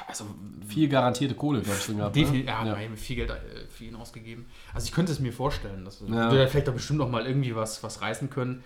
Also, 0.09 0.25
Viel 0.69 0.89
garantierte 0.89 1.35
Kohle, 1.35 1.61
glaube 1.61 1.77
ich, 1.79 1.87
drin 1.87 1.97
gehabt. 1.99 2.15
definitiv, 2.15 2.47
ne? 2.47 2.53
ja, 2.53 2.65
ja. 2.67 2.73
Miami 2.73 2.97
viel 2.97 3.17
Geld 3.17 3.31
äh, 3.31 3.35
für 3.69 3.85
ihn 3.85 3.97
ausgegeben. 3.97 4.47
Also 4.73 4.87
ich 4.87 4.93
könnte 4.93 5.11
es 5.11 5.19
mir 5.19 5.33
vorstellen, 5.33 5.85
dass 5.85 6.01
wir 6.07 6.15
Ja. 6.15 6.31
würde 6.31 6.47
vielleicht 6.47 6.69
auch 6.69 6.73
bestimmt 6.75 7.01
noch 7.01 7.11
mal 7.11 7.27
irgendwie 7.27 7.55
was, 7.57 7.83
was 7.83 8.01
reißen 8.01 8.31
können. 8.31 8.63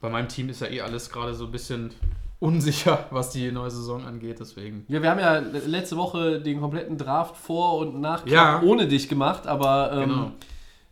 Bei 0.00 0.08
meinem 0.08 0.28
Team 0.28 0.48
ist 0.48 0.60
ja 0.60 0.68
eh 0.68 0.80
alles 0.80 1.10
gerade 1.10 1.34
so 1.34 1.44
ein 1.46 1.52
bisschen 1.52 1.90
unsicher, 2.38 3.06
was 3.10 3.30
die 3.30 3.52
neue 3.52 3.70
Saison 3.70 4.04
angeht, 4.04 4.38
deswegen. 4.40 4.84
Ja, 4.88 5.02
wir 5.02 5.10
haben 5.10 5.18
ja 5.20 5.38
letzte 5.66 5.96
Woche 5.96 6.40
den 6.40 6.60
kompletten 6.60 6.96
Draft 6.96 7.36
vor 7.36 7.78
und 7.78 8.00
nach 8.00 8.26
Ja. 8.26 8.62
ohne 8.62 8.86
dich 8.88 9.08
gemacht, 9.08 9.46
aber 9.46 9.92
ähm, 9.92 10.00
Genau. 10.08 10.32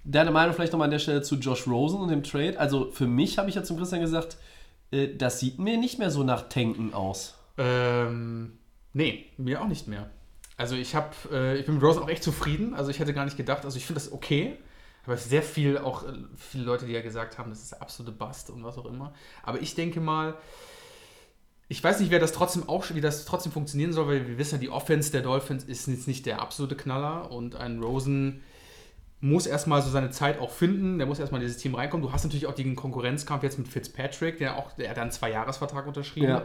deine 0.04 0.30
Meinung 0.30 0.54
vielleicht 0.54 0.72
nochmal 0.72 0.86
an 0.86 0.90
der 0.92 0.98
Stelle 0.98 1.22
zu 1.22 1.36
Josh 1.36 1.66
Rosen 1.66 2.00
und 2.00 2.08
dem 2.10 2.22
Trade. 2.22 2.58
Also 2.58 2.90
für 2.90 3.06
mich 3.06 3.38
habe 3.38 3.48
ich 3.48 3.54
ja 3.54 3.62
zum 3.64 3.78
Christian 3.78 4.00
gesagt, 4.02 4.36
äh, 4.90 5.08
das 5.16 5.40
sieht 5.40 5.58
mir 5.58 5.78
nicht 5.78 5.98
mehr 5.98 6.10
so 6.10 6.22
nach 6.22 6.48
Tanken 6.50 6.92
aus. 6.92 7.34
Ähm, 7.56 8.58
nee, 8.92 9.26
mir 9.38 9.62
auch 9.62 9.68
nicht 9.68 9.88
mehr. 9.88 10.10
Also 10.58 10.74
ich 10.76 10.94
habe, 10.94 11.08
äh, 11.32 11.58
ich 11.58 11.66
bin 11.66 11.76
mit 11.76 11.84
Rosen 11.84 12.02
auch 12.02 12.08
echt 12.08 12.22
zufrieden. 12.22 12.74
Also 12.74 12.90
ich 12.90 12.98
hätte 12.98 13.14
gar 13.14 13.24
nicht 13.24 13.36
gedacht, 13.36 13.64
also 13.64 13.76
ich 13.78 13.86
finde 13.86 14.00
das 14.00 14.12
okay. 14.12 14.56
Aber 15.08 15.16
sehr 15.16 15.42
viel, 15.42 15.78
auch 15.78 16.04
äh, 16.04 16.12
viele 16.36 16.64
Leute, 16.64 16.84
die 16.84 16.92
ja 16.92 17.00
gesagt 17.00 17.38
haben, 17.38 17.48
das 17.48 17.62
ist 17.62 17.72
der 17.72 17.80
absolute 17.80 18.12
Bast 18.12 18.50
und 18.50 18.62
was 18.62 18.76
auch 18.76 18.84
immer. 18.84 19.14
Aber 19.42 19.62
ich 19.62 19.74
denke 19.74 20.00
mal, 20.00 20.34
ich 21.68 21.82
weiß 21.82 22.00
nicht, 22.00 22.10
wer 22.10 22.18
das 22.18 22.32
trotzdem 22.32 22.68
auch, 22.68 22.84
wie 22.92 23.00
das 23.00 23.24
trotzdem 23.24 23.50
funktionieren 23.50 23.94
soll, 23.94 24.06
weil 24.06 24.28
wir 24.28 24.36
wissen 24.36 24.56
ja, 24.56 24.60
die 24.60 24.68
Offense 24.68 25.10
der 25.10 25.22
Dolphins 25.22 25.64
ist 25.64 25.86
jetzt 25.88 26.08
nicht 26.08 26.26
der 26.26 26.42
absolute 26.42 26.76
Knaller 26.76 27.30
und 27.30 27.56
ein 27.56 27.82
Rosen 27.82 28.42
muss 29.20 29.46
erstmal 29.46 29.80
so 29.80 29.88
seine 29.88 30.10
Zeit 30.10 30.38
auch 30.40 30.50
finden, 30.50 30.98
der 30.98 31.06
muss 31.06 31.18
erstmal 31.18 31.40
in 31.40 31.46
dieses 31.46 31.60
Team 31.60 31.74
reinkommen. 31.74 32.06
Du 32.06 32.12
hast 32.12 32.24
natürlich 32.24 32.46
auch 32.46 32.54
den 32.54 32.76
Konkurrenzkampf 32.76 33.42
jetzt 33.42 33.58
mit 33.58 33.66
Fitzpatrick, 33.66 34.36
der 34.36 34.56
auch, 34.58 34.72
der 34.72 34.90
hat 34.90 34.98
einen 34.98 35.10
Zwei-Jahres-Vertrag 35.10 35.86
unterschrieben. 35.86 36.28
Ja. 36.28 36.44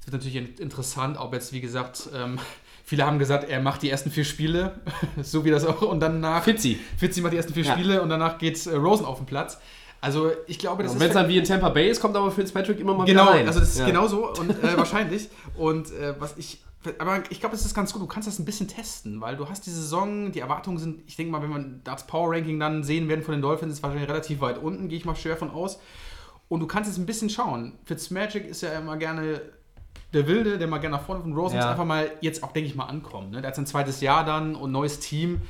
Es 0.00 0.06
wird 0.06 0.12
natürlich 0.12 0.36
in- 0.36 0.54
interessant, 0.56 1.16
ob 1.18 1.32
jetzt, 1.32 1.52
wie 1.52 1.62
gesagt, 1.62 2.10
ähm, 2.14 2.38
viele 2.84 3.04
haben 3.06 3.18
gesagt, 3.18 3.48
er 3.48 3.60
macht 3.60 3.82
die 3.82 3.90
ersten 3.90 4.10
vier 4.10 4.24
Spiele, 4.24 4.80
so 5.22 5.44
wie 5.44 5.50
das 5.50 5.64
auch, 5.64 5.82
und 5.82 6.00
danach. 6.00 6.44
Fitzi. 6.44 6.78
Fitzi 6.98 7.20
macht 7.20 7.32
die 7.32 7.36
ersten 7.38 7.54
vier 7.54 7.64
Ja. 7.64 7.72
Spiele 7.74 8.02
und 8.02 8.08
danach 8.08 8.38
geht 8.38 8.64
äh, 8.66 8.74
Rosen 8.76 9.06
auf 9.06 9.18
den 9.18 9.26
Platz. 9.26 9.58
Also, 10.00 10.32
ich 10.48 10.58
glaube, 10.58 10.82
das 10.82 10.92
Und 10.92 10.96
ist. 10.96 11.02
wenn 11.02 11.08
es 11.10 11.14
dann 11.14 11.28
wie 11.28 11.38
in 11.38 11.44
Tampa 11.44 11.68
Bay 11.68 11.88
ist, 11.88 12.00
kommt 12.00 12.16
aber 12.16 12.30
Fitzpatrick 12.32 12.80
immer 12.80 12.92
mal 12.94 13.04
Genau, 13.04 13.22
wieder 13.22 13.32
rein. 13.34 13.46
also 13.46 13.60
das 13.60 13.68
ist 13.70 13.78
Ja. 13.78 13.86
genau 13.86 14.08
so 14.08 14.32
und 14.32 14.50
äh, 14.50 14.76
wahrscheinlich. 14.76 15.28
Und 15.56 15.92
äh, 15.92 16.14
was 16.18 16.36
ich. 16.38 16.60
Aber 16.98 17.22
ich 17.30 17.38
glaube, 17.38 17.54
es 17.54 17.64
ist 17.64 17.74
ganz 17.74 17.92
gut. 17.92 18.02
Du 18.02 18.08
kannst 18.08 18.26
das 18.26 18.40
ein 18.40 18.44
bisschen 18.44 18.66
testen, 18.66 19.20
weil 19.20 19.36
du 19.36 19.48
hast 19.48 19.64
die 19.66 19.70
Saison, 19.70 20.32
die 20.32 20.40
Erwartungen 20.40 20.78
sind, 20.78 21.02
ich 21.06 21.14
denke 21.14 21.30
mal, 21.30 21.40
wenn 21.40 21.50
man 21.50 21.80
das 21.84 22.08
Power 22.08 22.34
Ranking 22.34 22.58
dann 22.58 22.82
sehen 22.82 23.08
werden 23.08 23.22
von 23.22 23.30
den 23.32 23.40
Dolphins, 23.42 23.74
ist 23.74 23.82
wahrscheinlich 23.84 24.08
relativ 24.10 24.40
weit 24.40 24.58
unten, 24.58 24.88
gehe 24.88 24.98
ich 24.98 25.04
mal 25.04 25.14
schwer 25.14 25.36
von 25.36 25.52
aus. 25.52 25.78
Und 26.48 26.58
du 26.58 26.66
kannst 26.66 26.90
jetzt 26.90 26.98
ein 26.98 27.06
bisschen 27.06 27.30
schauen. 27.30 27.74
Fitzmagic 27.84 28.44
ist 28.48 28.62
ja 28.62 28.76
immer 28.76 28.96
gerne 28.96 29.40
der 30.12 30.26
Wilde, 30.26 30.58
der 30.58 30.66
mal 30.68 30.78
gerne 30.78 30.96
nach 30.96 31.04
vorne 31.04 31.22
von 31.22 31.32
Rosen 31.34 31.56
Ja. 31.56 31.62
muss 31.62 31.70
einfach 31.72 31.84
mal 31.84 32.10
jetzt 32.20 32.42
auch, 32.42 32.52
denke 32.52 32.68
ich 32.68 32.74
mal, 32.74 32.84
ankommen. 32.86 33.30
Ne? 33.30 33.40
Der 33.40 33.48
hat 33.48 33.56
sein 33.56 33.66
zweites 33.66 34.00
Jahr 34.00 34.24
dann 34.24 34.54
und 34.54 34.72
neues 34.72 34.98
Team. 35.00 35.42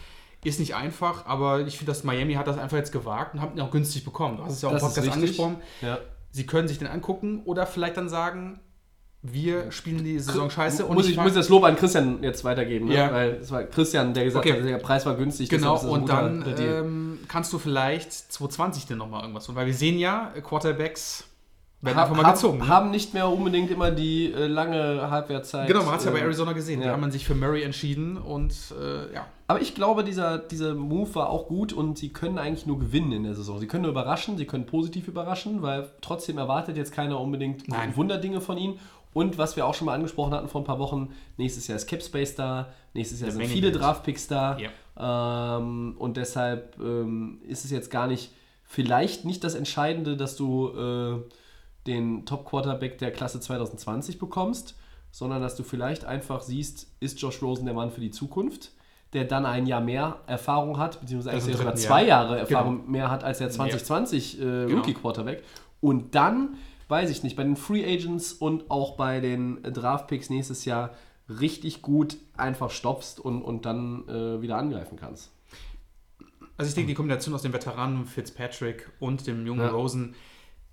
Ist 0.44 0.58
nicht 0.58 0.74
einfach, 0.74 1.24
aber 1.26 1.60
ich 1.60 1.78
finde, 1.78 1.92
dass 1.92 2.02
Miami 2.02 2.34
hat 2.34 2.48
das 2.48 2.58
einfach 2.58 2.76
jetzt 2.76 2.90
gewagt 2.90 3.34
und 3.34 3.40
hat 3.40 3.54
ihn 3.54 3.60
auch 3.60 3.70
günstig 3.70 4.04
bekommen. 4.04 4.38
Du 4.38 4.44
hast 4.44 4.54
es 4.54 4.62
ja 4.62 4.68
auch 4.68 4.72
im 4.72 4.78
Podcast 4.80 5.08
angesprochen. 5.12 5.56
Ja. 5.80 5.98
Sie 6.32 6.46
können 6.46 6.66
sich 6.66 6.78
den 6.78 6.88
angucken 6.88 7.42
oder 7.44 7.64
vielleicht 7.66 7.96
dann 7.96 8.08
sagen, 8.08 8.58
wir 9.24 9.70
spielen 9.70 10.02
die 10.02 10.18
Saison 10.18 10.50
scheiße 10.50 10.84
und 10.84 10.96
muss 10.96 11.08
ich 11.08 11.14
fahr- 11.14 11.22
muss 11.24 11.34
das 11.34 11.48
Lob 11.48 11.62
an 11.62 11.76
Christian 11.76 12.24
jetzt 12.24 12.42
weitergeben, 12.42 12.86
ne? 12.88 12.94
Ja. 12.96 13.12
weil 13.12 13.30
es 13.34 13.52
war 13.52 13.62
Christian, 13.62 14.14
der 14.14 14.24
gesagt 14.24 14.44
Okay. 14.44 14.58
hat, 14.60 14.68
der 14.68 14.78
Preis 14.78 15.06
war 15.06 15.14
günstig. 15.14 15.48
Genau, 15.48 15.78
und 15.78 16.08
dann 16.08 16.44
ähm, 16.58 17.18
kannst 17.28 17.52
du 17.52 17.58
vielleicht 17.60 18.12
2020 18.12 18.86
denn 18.86 18.98
nochmal 18.98 19.20
irgendwas 19.22 19.46
tun, 19.46 19.54
weil 19.54 19.66
wir 19.66 19.74
sehen 19.74 19.96
ja, 19.96 20.32
äh, 20.34 20.40
Quarterbacks 20.40 21.22
werden 21.82 21.96
Ha- 21.96 22.02
einfach 22.04 22.16
mal 22.16 22.24
haben- 22.24 22.34
gezogen. 22.34 22.58
ne? 22.58 22.68
Haben 22.68 22.90
nicht 22.90 23.12
mehr 23.14 23.28
unbedingt 23.28 23.70
immer 23.70 23.90
die 23.90 24.32
äh, 24.32 24.46
lange 24.46 25.10
Halbwertszeit. 25.10 25.66
Genau, 25.66 25.82
man 25.82 25.92
hat 25.92 25.98
es 26.00 26.06
ja 26.06 26.12
bei 26.12 26.18
ähm, 26.20 26.24
Arizona 26.26 26.52
gesehen. 26.52 26.80
ja. 26.80 26.86
Da 26.88 26.92
hat 26.94 27.00
man 27.00 27.10
sich 27.10 27.26
für 27.26 27.34
Murray 27.34 27.62
entschieden 27.62 28.16
und 28.16 28.54
äh, 28.80 29.12
ja. 29.14 29.26
Aber 29.48 29.60
ich 29.60 29.74
glaube, 29.74 30.02
dieser, 30.04 30.38
dieser 30.38 30.74
Move 30.74 31.14
war 31.14 31.28
auch 31.28 31.46
gut 31.48 31.72
und 31.74 31.98
sie 31.98 32.08
können 32.10 32.38
eigentlich 32.38 32.64
nur 32.66 32.78
gewinnen 32.78 33.12
in 33.12 33.24
der 33.24 33.34
Saison. 33.34 33.58
Sie 33.58 33.66
können 33.66 33.82
nur 33.82 33.90
überraschen, 33.90 34.38
sie 34.38 34.46
können 34.46 34.64
positiv 34.64 35.08
überraschen, 35.08 35.60
weil 35.60 35.90
trotzdem 36.00 36.38
erwartet 36.38 36.76
jetzt 36.78 36.92
keiner 36.92 37.20
unbedingt 37.20 37.68
Nein. 37.68 37.94
Wunderdinge 37.96 38.40
von 38.40 38.56
ihnen. 38.56 38.78
Und 39.12 39.36
was 39.36 39.56
wir 39.56 39.66
auch 39.66 39.74
schon 39.74 39.84
mal 39.86 39.94
angesprochen 39.94 40.32
hatten 40.32 40.48
vor 40.48 40.62
ein 40.62 40.64
paar 40.64 40.78
Wochen, 40.78 41.10
nächstes 41.36 41.68
Jahr 41.68 41.76
ist 41.76 41.86
Capspace 41.86 42.34
da, 42.34 42.72
nächstes 42.94 43.20
Jahr 43.20 43.30
sind 43.30 43.40
Menge 43.40 43.52
viele. 43.52 43.70
Draftpicks 43.72 44.26
da. 44.26 44.56
Ja. 44.58 45.58
Ähm, 45.58 45.96
und 45.98 46.16
deshalb 46.16 46.78
ähm, 46.80 47.40
ist 47.46 47.66
es 47.66 47.70
jetzt 47.70 47.90
gar 47.90 48.06
nicht, 48.06 48.32
vielleicht 48.64 49.26
nicht 49.26 49.44
das 49.44 49.54
Entscheidende, 49.54 50.16
dass 50.16 50.36
du 50.36 50.68
äh, 50.68 51.20
den 51.86 52.24
Top-Quarterback 52.26 52.98
der 52.98 53.10
Klasse 53.12 53.40
2020 53.40 54.18
bekommst, 54.18 54.76
sondern 55.10 55.42
dass 55.42 55.56
du 55.56 55.62
vielleicht 55.62 56.04
einfach 56.04 56.40
siehst, 56.42 56.86
ist 57.00 57.20
Josh 57.20 57.42
Rosen 57.42 57.64
der 57.66 57.74
Mann 57.74 57.90
für 57.90 58.00
die 58.00 58.10
Zukunft, 58.10 58.72
der 59.12 59.24
dann 59.24 59.44
ein 59.44 59.66
Jahr 59.66 59.80
mehr 59.82 60.20
Erfahrung 60.26 60.78
hat, 60.78 61.00
beziehungsweise 61.00 61.36
Also 61.36 61.52
sogar 61.52 61.74
zwei 61.74 62.04
Jahr. 62.06 62.24
Jahre 62.24 62.38
Erfahrung 62.38 62.90
mehr 62.90 63.10
hat 63.10 63.24
als 63.24 63.38
der 63.38 63.50
2020 63.50 64.38
äh, 64.40 64.42
Genau. 64.66 64.76
Rookie-Quarterback. 64.78 65.42
Und 65.80 66.14
dann, 66.14 66.54
weiß 66.88 67.10
ich 67.10 67.22
nicht, 67.22 67.36
bei 67.36 67.42
den 67.42 67.56
Free 67.56 67.84
Agents 67.84 68.32
und 68.32 68.70
auch 68.70 68.96
bei 68.96 69.20
den 69.20 69.62
Draft-Picks 69.62 70.30
nächstes 70.30 70.64
Jahr 70.64 70.90
richtig 71.28 71.82
gut 71.82 72.16
einfach 72.36 72.70
stoppst 72.70 73.20
und, 73.20 73.42
und 73.42 73.66
dann 73.66 74.08
äh, 74.08 74.40
wieder 74.40 74.56
angreifen 74.56 74.96
kannst. 74.98 75.30
Also 76.56 76.68
ich 76.68 76.74
denke, 76.74 76.88
die 76.88 76.94
Kombination 76.94 77.34
aus 77.34 77.42
dem 77.42 77.52
Veteranen 77.52 78.06
Fitzpatrick 78.06 78.90
und 79.00 79.26
dem 79.26 79.46
jungen 79.46 79.60
Ja. 79.62 79.70
Rosen, 79.70 80.14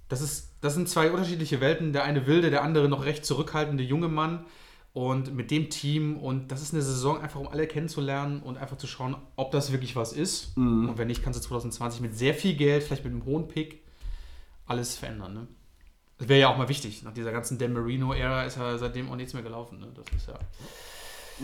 das, 0.08 0.22
ist, 0.22 0.49
das 0.62 0.74
sind 0.74 0.90
zwei 0.90 1.12
unterschiedliche 1.12 1.62
Welten. 1.62 1.94
Der 1.94 2.04
eine 2.04 2.28
wilde, 2.28 2.50
der 2.50 2.64
andere 2.64 2.90
noch 2.90 3.06
recht 3.06 3.26
zurückhaltende 3.26 3.84
junge 3.84 4.08
Mann. 4.08 4.46
Und 4.92 5.36
mit 5.36 5.52
dem 5.52 5.70
Team, 5.70 6.18
und 6.18 6.52
das 6.52 6.62
ist 6.62 6.74
eine 6.74 6.82
Saison 6.82 7.22
einfach, 7.22 7.40
um 7.40 7.48
alle 7.48 7.68
kennenzulernen 7.68 8.42
und 8.42 8.58
einfach 8.58 8.78
zu 8.78 8.88
schauen, 8.88 9.16
ob 9.36 9.52
das 9.52 9.72
wirklich 9.72 9.96
was 9.96 10.14
ist. 10.14 10.58
Und 10.90 10.98
wenn 10.98 11.08
nicht, 11.08 11.24
kannst 11.24 11.40
du 11.40 11.48
2020 11.48 12.02
mit 12.02 12.18
sehr 12.18 12.34
viel 12.34 12.56
Geld, 12.56 12.84
vielleicht 12.84 13.04
mit 13.06 13.14
einem 13.14 13.24
hohen 13.24 13.48
Pick, 13.48 13.84
alles 14.66 14.98
verändern. 14.98 15.34
Ne? 15.36 15.48
Das 16.18 16.28
wäre 16.28 16.40
ja 16.42 16.50
auch 16.50 16.58
mal 16.58 16.70
wichtig. 16.70 17.04
Nach 17.04 17.14
dieser 17.14 17.32
ganzen 17.32 17.58
Dan 17.60 17.74
Marino-Ära 17.74 18.44
ist 18.44 18.58
ja 18.58 18.78
seitdem 18.78 19.10
auch 19.12 19.16
nichts 19.16 19.34
mehr 19.34 19.44
gelaufen. 19.44 19.80
Ne? 19.80 19.88
Das 19.94 20.06
ist 20.16 20.28
ja 20.28 20.40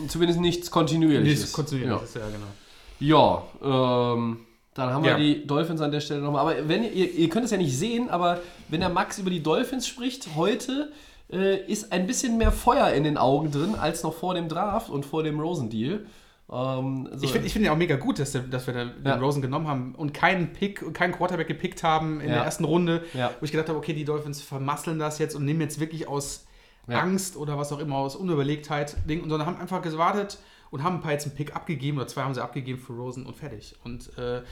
Zumindest 0.08 0.40
nichts 0.40 0.70
kontinuierliches. 0.70 1.38
nichts 1.40 1.52
kontinuierlich. 1.52 2.14
Ja. 2.14 2.20
Ja 2.20 2.26
genau. 2.28 3.46
Ja, 3.62 4.12
ähm, 4.14 4.45
dann 4.76 4.90
haben 4.90 5.04
Ja. 5.04 5.16
wir 5.16 5.24
die 5.24 5.46
Dolphins 5.46 5.80
an 5.80 5.90
der 5.90 6.00
Stelle 6.00 6.20
nochmal. 6.20 6.42
Aber 6.42 6.68
wenn 6.68 6.84
ihr, 6.84 7.10
ihr 7.12 7.28
könnt 7.28 7.44
es 7.46 7.50
ja 7.50 7.56
nicht 7.56 7.76
sehen, 7.76 8.10
aber 8.10 8.40
wenn 8.68 8.80
der 8.80 8.88
Max 8.90 9.18
über 9.18 9.30
die 9.30 9.42
Dolphins 9.42 9.86
spricht, 9.88 10.28
heute 10.36 10.92
äh, 11.32 11.56
ist 11.66 11.90
ein 11.92 12.06
bisschen 12.06 12.38
mehr 12.38 12.52
Feuer 12.52 12.90
in 12.92 13.02
den 13.02 13.16
Augen 13.18 13.50
drin 13.50 13.74
als 13.74 14.02
noch 14.04 14.14
vor 14.14 14.34
dem 14.34 14.48
Draft 14.48 14.90
und 14.90 15.04
vor 15.04 15.22
dem 15.24 15.40
Rosen-Deal. 15.40 16.06
Ähm, 16.52 17.08
so- 17.12 17.24
Ich 17.24 17.32
finde 17.32 17.48
find 17.48 17.64
ja 17.64 17.72
auch 17.72 17.76
mega 17.76 17.96
gut, 17.96 18.20
dass, 18.20 18.30
dass 18.48 18.66
wir 18.68 18.74
da 18.74 18.84
den 18.84 19.04
Ja. 19.04 19.16
Rosen 19.16 19.42
genommen 19.42 19.66
haben 19.66 19.94
und 19.96 20.14
keinen 20.14 20.52
Pick, 20.52 20.94
keinen 20.94 21.12
Quarterback 21.12 21.48
gepickt 21.48 21.82
haben 21.82 22.20
in 22.20 22.28
Ja. 22.28 22.34
der 22.36 22.44
ersten 22.44 22.64
Runde, 22.64 23.02
Ja. 23.14 23.32
wo 23.40 23.44
ich 23.44 23.50
gedacht 23.50 23.68
habe, 23.68 23.78
okay, 23.78 23.92
die 23.94 24.04
Dolphins 24.04 24.40
vermasseln 24.40 25.00
das 25.00 25.18
jetzt 25.18 25.34
und 25.34 25.44
nehmen 25.44 25.60
jetzt 25.60 25.80
wirklich 25.80 26.06
aus 26.06 26.46
Ja. 26.88 27.00
Angst 27.00 27.36
oder 27.36 27.58
was 27.58 27.72
auch 27.72 27.80
immer, 27.80 27.96
aus 27.96 28.14
Unüberlegtheit, 28.14 28.96
Ding, 29.08 29.22
und 29.24 29.28
sondern 29.30 29.48
haben 29.48 29.60
einfach 29.60 29.82
gewartet 29.82 30.38
und 30.70 30.82
haben 30.82 30.96
ein 30.96 31.00
paar 31.00 31.12
jetzt 31.12 31.26
einen 31.26 31.34
Pick 31.36 31.54
abgegeben 31.54 31.98
oder 31.98 32.06
zwei 32.06 32.22
haben 32.22 32.34
sie 32.34 32.42
abgegeben 32.42 32.78
für 32.78 32.92
Rosen 32.92 33.26
und 33.26 33.36
fertig. 33.36 33.74
Und 33.84 34.16
äh, 34.18 34.42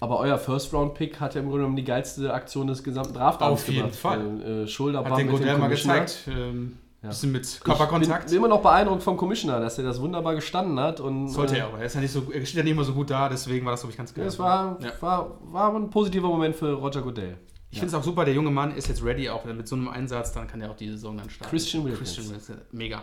aber 0.00 0.18
euer 0.18 0.36
First-Round-Pick 0.38 1.20
hat 1.20 1.34
ja 1.34 1.40
im 1.40 1.46
Grunde 1.46 1.60
genommen 1.62 1.76
die 1.76 1.84
geilste 1.84 2.32
Aktion 2.34 2.66
des 2.66 2.82
gesamten 2.82 3.14
draft 3.14 3.40
Auf 3.42 3.66
jeden 3.68 3.90
Fall. 3.92 4.40
Äh, 4.64 4.66
Schulterbump 4.66 5.10
hat 5.12 5.18
den 5.18 5.28
Godell 5.30 5.56
mal 5.56 5.68
gezeigt, 5.68 6.28
ähm, 6.28 6.76
Ja. 7.02 7.08
bisschen 7.10 7.32
mit 7.32 7.46
Ich 7.46 7.60
Körperkontakt. 7.60 8.26
bin 8.28 8.36
immer 8.36 8.48
noch 8.48 8.60
beeindruckt 8.60 9.02
vom 9.02 9.16
Commissioner, 9.16 9.60
dass 9.60 9.78
er 9.78 9.84
das 9.84 10.00
wunderbar 10.00 10.34
gestanden 10.34 10.78
hat. 10.80 11.00
Und, 11.00 11.28
Sollte 11.28 11.54
äh, 11.54 11.58
er 11.60 11.66
aber. 11.68 11.78
Er, 11.78 11.86
ist 11.86 11.94
ja 11.94 12.00
nicht 12.00 12.12
so, 12.12 12.30
er 12.30 12.44
steht 12.44 12.56
ja 12.58 12.62
nicht 12.64 12.72
immer 12.72 12.84
so 12.84 12.92
gut 12.92 13.08
da, 13.08 13.28
deswegen 13.30 13.64
war 13.64 13.72
das, 13.72 13.80
glaube 13.80 13.92
ich, 13.92 13.96
ganz 13.96 14.12
geil. 14.12 14.26
Es 14.26 14.38
war, 14.38 14.76
Ja. 14.82 14.92
war, 15.00 15.38
war 15.50 15.74
ein 15.74 15.88
positiver 15.90 16.28
Moment 16.28 16.54
für 16.56 16.72
Roger 16.74 17.00
Goodell. 17.02 17.38
Ich 17.70 17.78
finde 17.80 17.94
es 17.96 18.00
auch 18.00 18.04
super, 18.04 18.24
der 18.24 18.34
junge 18.34 18.50
Mann 18.50 18.76
ist 18.76 18.88
jetzt 18.88 19.02
ready, 19.02 19.28
auch 19.30 19.44
mit 19.46 19.66
so 19.66 19.74
einem 19.74 19.88
Einsatz, 19.88 20.32
dann 20.32 20.46
kann 20.46 20.60
er 20.60 20.70
auch 20.70 20.76
die 20.76 20.88
Saison 20.90 21.16
dann 21.16 21.28
starten. 21.30 21.50
Christian 21.50 21.84
Wilkins. 21.84 22.14
Christian 22.14 22.26
Wilkins, 22.28 22.52
mega. 22.72 23.02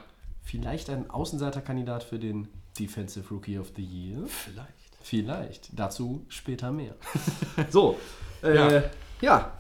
Vielleicht 0.52 0.90
ein 0.90 1.10
Außenseiterkandidat 1.10 2.04
für 2.04 2.20
den 2.20 2.50
Defensive 2.78 3.26
Rookie 3.34 3.58
of 3.58 3.72
the 3.78 3.82
Year. 3.82 4.28
Vielleicht. 4.28 4.68
Vielleicht. 5.02 5.70
Dazu 5.80 6.26
später 6.28 6.74
mehr. 6.74 6.94
so. 7.70 7.98
Äh, 8.44 8.56
Ja. 8.56 8.84
ja. 9.22 9.52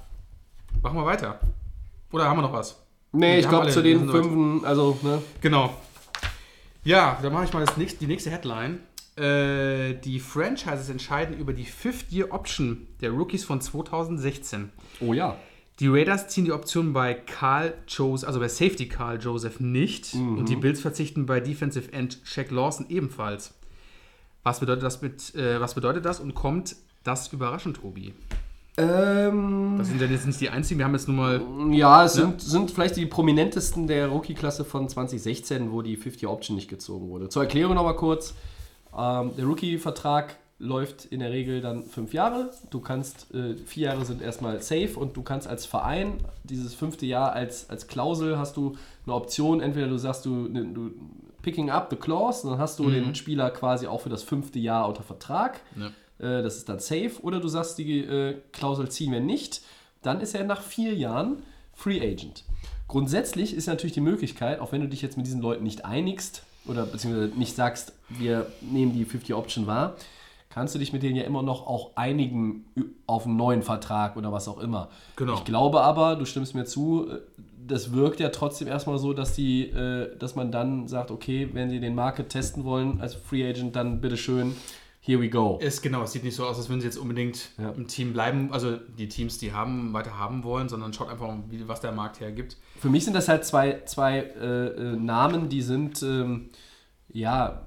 Machen 0.82 0.98
wir 0.98 1.06
weiter. 1.06 1.40
Oder 2.12 2.26
haben 2.26 2.40
wir 2.40 2.42
noch 2.42 2.52
was? 2.52 2.78
Nee, 3.14 3.32
Wir 3.32 3.40
ich 3.40 3.48
glaube 3.48 3.70
zu 3.70 3.82
den 3.82 4.10
fünfen, 4.10 4.66
also, 4.66 5.00
ne? 5.02 5.22
Genau. 5.40 5.74
Ja, 6.84 7.18
dann 7.22 7.32
mache 7.32 7.46
ich 7.46 7.54
mal 7.54 7.66
das 7.66 7.78
nächste, 7.78 8.00
die 8.00 8.08
nächste 8.08 8.30
Headline. 8.30 8.82
Äh, 9.16 9.94
die 9.94 10.20
Franchises 10.20 10.90
entscheiden 10.90 11.38
über 11.38 11.54
die 11.54 11.64
Fifth-Year-Option 11.64 12.88
der 13.00 13.12
Rookies 13.12 13.46
von 13.46 13.62
2016. 13.62 14.74
Oh 15.00 15.14
ja. 15.14 15.38
Die 15.80 15.88
Raiders 15.88 16.28
ziehen 16.28 16.46
die 16.46 16.52
Option 16.52 16.94
bei 16.94 17.14
Carl 17.16 17.74
Joseph, 17.88 18.28
also 18.28 18.40
bei 18.40 18.48
Safety 18.50 18.88
Carl 18.88 19.20
Joseph 19.20 19.60
nicht. 19.60 20.14
Und 20.14 20.48
die 20.50 20.56
Bills 20.56 20.80
verzichten 20.80 21.26
bei 21.26 21.40
Defensive 21.40 21.92
End 21.92 22.20
Shaq 22.24 22.52
Lawson 22.52 22.86
ebenfalls. 22.90 23.54
Was 24.44 24.60
bedeutet 24.60 24.84
das 24.84 25.02
mit, 25.02 25.34
äh, 25.36 25.60
was 25.60 25.74
bedeutet 25.76 26.06
das 26.06 26.20
und 26.20 26.36
kommt 26.36 26.76
das 27.04 27.32
überraschend, 27.34 27.78
Tobi? 27.78 28.14
Ähm, 28.78 29.76
Das 29.78 29.88
sind 29.88 30.00
ja 30.02 30.08
jetzt 30.08 30.26
nicht 30.26 30.40
die 30.40 30.50
einzigen, 30.50 30.80
wir 30.80 30.86
haben 30.86 30.94
jetzt 30.94 31.08
nur 31.08 31.18
mal. 31.18 31.42
ja, 31.72 32.06
es 32.06 32.14
sind, 32.14 32.42
sind 32.42 32.72
vielleicht 32.72 32.96
die 32.96 33.06
prominentesten 33.06 33.86
der 33.88 34.08
Rookie-Klasse 34.08 34.64
von 34.66 34.88
2016, 34.88 35.72
wo 35.72 35.82
die 35.82 35.98
50-Option 35.98 36.56
nicht 36.56 36.70
gezogen 36.70 37.10
wurde. 37.10 37.30
Zur 37.30 37.44
Erklärung 37.44 37.76
nochmal 37.76 37.96
kurz. 37.96 38.34
Ähm, 38.98 39.32
der 39.36 39.46
Rookie-Vertrag 39.46 40.36
läuft 40.62 41.06
in 41.06 41.20
der 41.20 41.32
Regel 41.32 41.60
dann 41.60 41.84
fünf 41.84 42.14
Jahre. 42.14 42.52
Du 42.70 42.80
kannst, 42.80 43.34
äh, 43.34 43.56
vier 43.56 43.88
Jahre 43.88 44.06
sind 44.06 44.22
erstmal 44.22 44.62
safe 44.62 44.92
und 44.96 45.18
du 45.18 45.24
kannst 45.24 45.48
als 45.48 45.66
Verein 45.66 46.18
dieses 46.44 46.76
fünfte 46.76 47.06
Jahr 47.06 47.34
als, 47.34 47.70
als 47.70 47.88
Klausel 47.88 48.38
hast 48.38 48.58
du 48.58 48.76
eine 49.06 49.16
Option. 49.16 49.60
Entweder 49.60 49.88
du 49.88 49.98
sagst, 49.98 50.26
du, 50.26 50.48
ne, 50.48 50.66
du 50.66 50.92
picking 51.42 51.70
up 51.72 51.88
the 51.90 51.96
clause, 51.96 52.48
dann 52.48 52.60
hast 52.60 52.78
du 52.80 52.90
den 52.90 53.16
Spieler 53.16 53.50
quasi 53.50 53.88
auch 53.88 54.02
für 54.02 54.10
das 54.10 54.22
fünfte 54.22 54.60
Jahr 54.60 54.88
unter 54.88 55.02
Vertrag. 55.02 55.62
Ja. 55.76 55.88
Äh, 56.20 56.44
das 56.44 56.58
ist 56.58 56.70
dann 56.70 56.80
safe. 56.80 57.12
Oder 57.24 57.40
du 57.40 57.48
sagst, 57.48 57.78
die 57.80 58.00
äh, 58.00 58.38
Klausel 58.52 58.90
ziehen 58.90 59.12
wir 59.12 59.20
nicht. 59.20 59.62
Dann 60.04 60.22
ist 60.22 60.36
er 60.36 60.44
nach 60.44 60.62
vier 60.62 60.94
Jahren 60.94 61.42
Free 61.74 62.00
Agent. 62.00 62.44
Grundsätzlich 62.88 63.56
ist 63.56 63.68
natürlich 63.68 63.94
die 63.94 64.02
Möglichkeit, 64.02 64.60
auch 64.60 64.72
wenn 64.72 64.82
du 64.82 64.88
dich 64.88 65.02
jetzt 65.02 65.18
mit 65.18 65.26
diesen 65.26 65.42
Leuten 65.42 65.64
nicht 65.64 65.86
einigst 65.86 66.44
oder 66.66 66.86
beziehungsweise 66.86 67.32
nicht 67.38 67.56
sagst, 67.56 67.94
wir 68.10 68.52
nehmen 68.62 68.94
die 68.94 69.06
50 69.06 69.34
Option 69.34 69.66
wahr, 69.66 69.96
kannst 70.54 70.76
du 70.76 70.80
dich 70.80 70.94
mit 70.94 71.02
denen 71.02 71.16
ja 71.16 71.24
immer 71.24 71.42
noch 71.42 71.66
auch 71.66 71.96
einigen 71.96 72.66
auf 73.08 73.26
einen 73.26 73.38
neuen 73.38 73.64
Vertrag 73.64 74.18
oder 74.18 74.32
was 74.32 74.48
auch 74.48 74.60
immer. 74.60 74.90
Genau. 75.16 75.34
Ich 75.36 75.46
glaube 75.46 75.82
aber, 75.82 76.16
du 76.16 76.26
stimmst 76.26 76.54
mir 76.54 76.66
zu, 76.66 77.08
äh, 77.10 77.20
das 77.68 77.94
wirkt 77.94 78.20
ja 78.20 78.30
trotzdem 78.30 78.68
erstmal 78.68 78.98
so, 79.00 79.14
dass 79.14 79.34
die, 79.34 79.70
äh, 79.70 80.18
dass 80.18 80.36
man 80.36 80.52
dann 80.52 80.88
sagt, 80.88 81.10
okay, 81.10 81.50
wenn 81.54 81.70
sie 81.70 81.80
den 81.80 81.96
Market 81.96 82.30
testen 82.30 82.64
wollen 82.66 83.00
als 83.02 83.16
Free 83.16 83.48
Agent, 83.50 83.76
dann 83.76 84.02
bitteschön, 84.02 84.56
here 85.00 85.22
we 85.22 85.30
go. 85.30 85.58
Es, 85.62 85.82
genau, 85.82 86.04
es 86.04 86.12
sieht 86.12 86.24
nicht 86.24 86.36
so 86.36 86.46
aus, 86.46 86.58
als 86.58 86.70
würden 86.70 86.82
sie 86.82 86.88
jetzt 86.88 86.98
unbedingt 86.98 87.50
Ja. 87.58 87.70
im 87.72 87.88
Team 87.88 88.14
bleiben, 88.14 88.52
also 88.52 88.78
die 88.78 89.08
Teams, 89.08 89.38
die 89.38 89.54
haben, 89.54 89.94
weiter 89.94 90.18
haben 90.20 90.44
wollen, 90.44 90.70
sondern 90.70 90.92
schaut 90.94 91.10
einfach, 91.10 91.34
wie, 91.50 91.68
was 91.68 91.82
der 91.82 91.92
Markt 91.92 92.20
hergibt. 92.20 92.58
Für 92.80 92.90
mich 92.90 93.06
sind 93.06 93.16
das 93.16 93.28
halt 93.28 93.46
zwei, 93.46 93.82
zwei 93.86 94.20
äh, 94.20 94.68
äh, 94.68 94.96
Namen, 94.98 95.50
die 95.50 95.62
sind, 95.62 96.04
ähm, 96.04 96.50
ja, 97.14 97.64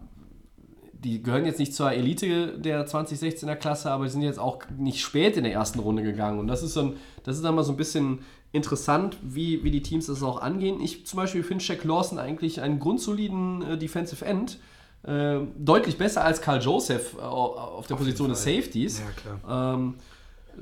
die 1.04 1.22
gehören 1.22 1.44
jetzt 1.44 1.58
nicht 1.58 1.74
zur 1.74 1.92
Elite 1.92 2.58
der 2.58 2.86
2016er 2.86 3.54
Klasse, 3.56 3.90
aber 3.90 4.04
die 4.04 4.10
sind 4.10 4.22
jetzt 4.22 4.38
auch 4.38 4.62
nicht 4.76 5.00
spät 5.00 5.36
in 5.36 5.44
der 5.44 5.52
ersten 5.52 5.78
Runde 5.78 6.02
gegangen. 6.02 6.38
Und 6.38 6.46
das 6.46 6.62
ist, 6.62 6.76
ein, 6.76 6.96
das 7.22 7.36
ist 7.36 7.44
dann 7.44 7.54
mal 7.54 7.62
so 7.62 7.72
ein 7.72 7.76
bisschen 7.76 8.20
interessant, 8.52 9.18
wie, 9.22 9.62
wie 9.64 9.70
die 9.70 9.82
Teams 9.82 10.06
das 10.06 10.22
auch 10.22 10.40
angehen. 10.40 10.80
Ich 10.80 11.06
zum 11.06 11.18
Beispiel 11.18 11.42
finde 11.42 11.62
Shaq 11.62 11.84
Lawson 11.84 12.18
eigentlich 12.18 12.60
einen 12.60 12.78
grundsoliden 12.78 13.62
äh, 13.62 13.78
Defensive 13.78 14.24
End. 14.24 14.58
Äh, 15.02 15.40
deutlich 15.58 15.98
besser 15.98 16.24
als 16.24 16.40
Karl 16.40 16.62
Joseph 16.62 17.16
äh, 17.18 17.20
auf 17.20 17.86
der 17.86 17.96
Position 17.96 18.30
des 18.30 18.42
Safeties. 18.42 19.00
Ja, 19.00 19.38
klar. 19.38 19.74
Ähm, 19.74 19.94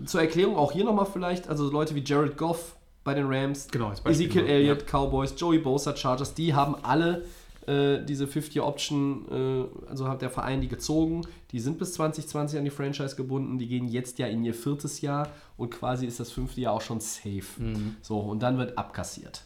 zur 0.07 0.20
Erklärung 0.20 0.57
auch 0.57 0.72
hier 0.72 0.85
nochmal 0.85 1.07
vielleicht, 1.07 1.48
also 1.48 1.70
Leute 1.70 1.94
wie 1.94 2.02
Jared 2.02 2.37
Goff 2.37 2.74
bei 3.05 3.14
den 3.14 3.26
Rams, 3.26 3.68
Genau, 3.70 3.92
Ezekiel 4.05 4.42
nur, 4.42 4.50
Elliott, 4.50 4.87
Cowboys, 4.87 5.35
Joey 5.37 5.59
Bosa, 5.59 5.94
Chargers, 5.94 6.35
die 6.35 6.55
haben 6.55 6.76
alle 6.83 7.24
äh, 7.66 8.05
diese 8.05 8.27
50-Option, 8.27 9.27
äh, 9.31 9.88
also 9.88 10.09
hat 10.09 10.22
der 10.22 10.31
Verein 10.31 10.61
die 10.61 10.68
gezogen. 10.68 11.22
Die 11.51 11.61
sind 11.61 11.79
bis 11.79 11.94
2020 11.94 12.59
an 12.59 12.64
die 12.64 12.70
Franchise 12.70 13.16
gebunden, 13.16 13.59
die 13.59 13.68
gehen 13.68 13.88
jetzt 13.88 14.18
ja 14.18 14.27
in 14.27 14.44
ihr 14.44 14.55
viertes 14.55 15.01
Jahr 15.01 15.29
und 15.57 15.70
quasi 15.70 16.07
ist 16.07 16.20
das 16.20 16.31
fünfte 16.33 16.61
Jahr 16.61 16.75
auch 16.75 16.81
schon 16.81 17.01
safe. 17.01 17.44
Mhm. 17.59 17.96
So, 18.03 18.18
und 18.18 18.42
dann 18.42 18.59
wird 18.59 18.79
abkassiert. 18.79 19.44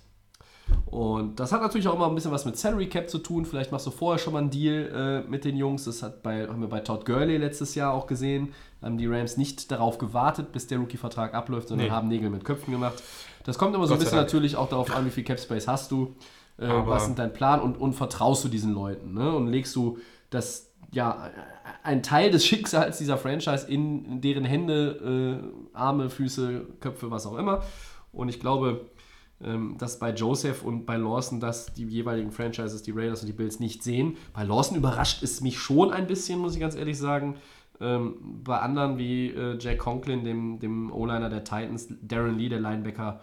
Und 0.87 1.39
das 1.39 1.53
hat 1.53 1.63
natürlich 1.63 1.87
auch 1.87 1.95
immer 1.95 2.09
ein 2.09 2.15
bisschen 2.15 2.33
was 2.33 2.45
mit 2.45 2.57
Salary 2.57 2.89
Cap 2.89 3.09
zu 3.09 3.19
tun. 3.19 3.45
Vielleicht 3.45 3.71
machst 3.71 3.87
du 3.87 3.91
vorher 3.91 4.19
schon 4.19 4.33
mal 4.33 4.41
einen 4.41 4.51
Deal 4.51 5.25
äh, 5.27 5.31
mit 5.31 5.45
den 5.45 5.57
Jungs. 5.57 5.85
Das 5.85 6.03
hat 6.03 6.23
bei, 6.23 6.47
haben 6.47 6.61
wir 6.61 6.69
bei 6.69 6.81
Todd 6.81 7.05
Gurley 7.05 7.37
letztes 7.37 7.75
Jahr 7.77 7.93
auch 7.93 8.07
gesehen. 8.07 8.53
Haben 8.83 8.99
die 8.99 9.07
Rams 9.07 9.37
nicht 9.37 9.71
darauf 9.71 9.99
gewartet, 9.99 10.53
bis 10.53 10.67
der 10.67 10.79
Rookie-Vertrag 10.79 11.35
abläuft, 11.35 11.69
sondern 11.69 11.87
Nee. 11.89 11.93
haben 11.93 12.09
Nägel 12.09 12.31
mit 12.31 12.45
Köpfen 12.45 12.73
gemacht. 12.73 13.01
Das 13.45 13.59
kommt 13.59 13.75
immer 13.77 13.87
so 13.87 13.95
ein 13.95 13.99
Gott 13.99 14.09
sei 14.09 14.17
bisschen 14.17 14.25
natürlich 14.25 14.57
auch 14.57 14.69
darauf 14.69 14.95
an, 14.95 15.07
wie 15.07 15.11
viel 15.11 15.23
Cap 15.25 15.39
Space 15.39 15.69
hast 15.69 15.93
du, 15.93 16.17
äh, 16.59 16.69
was 16.69 17.09
ist 17.09 17.19
dein 17.19 17.33
Plan 17.33 17.61
und, 17.61 17.77
und 17.77 17.93
vertraust 17.93 18.45
du 18.45 18.49
diesen 18.49 18.73
Leuten. 18.73 19.15
Ne? 19.15 19.35
Und 19.35 19.49
legst 19.49 19.75
du 19.77 19.99
das, 20.31 20.73
ja, 20.93 21.31
ein 21.83 22.03
Teil 22.03 22.31
des 22.31 22.47
Schicksals 22.47 22.99
dieser 22.99 23.19
Franchise 23.19 23.67
in 23.69 24.21
deren 24.21 24.45
Hände, 24.45 25.43
äh, 25.75 25.77
Arme, 25.77 26.11
Füße, 26.11 26.67
Köpfe, 26.81 27.11
was 27.11 27.27
auch 27.27 27.37
immer. 27.37 27.63
Und 28.13 28.29
ich 28.29 28.41
glaube, 28.41 28.87
ähm, 29.43 29.77
dass 29.79 29.99
bei 29.99 30.13
Joseph 30.15 30.63
und 30.63 30.87
bei 30.87 30.97
Lawson 30.97 31.41
das 31.41 31.73
die 31.75 31.85
jeweiligen 31.85 32.33
Franchises, 32.33 32.83
die 32.83 32.93
Raiders 32.93 33.21
und 33.21 33.27
die 33.27 33.35
Bills 33.35 33.61
nicht 33.61 33.83
sehen. 33.83 34.17
Bei 34.33 34.45
Lawson 34.45 34.79
überrascht 34.79 35.23
es 35.23 35.43
mich 35.43 35.59
schon 35.59 35.93
ein 35.93 36.07
bisschen, 36.07 36.39
muss 36.39 36.55
ich 36.55 36.61
ganz 36.61 36.75
ehrlich 36.75 36.99
sagen. 36.99 37.37
Ähm, 37.79 38.17
bei 38.43 38.59
anderen 38.59 38.97
wie 38.97 39.29
äh, 39.29 39.59
Jack 39.59 39.79
Conklin, 39.79 40.25
dem, 40.25 40.59
dem 40.59 40.91
O-Liner 40.91 41.29
der 41.29 41.45
Titans, 41.45 41.89
Darren 42.01 42.39
Lee, 42.39 42.49
der 42.49 42.61
Linebacker 42.61 43.21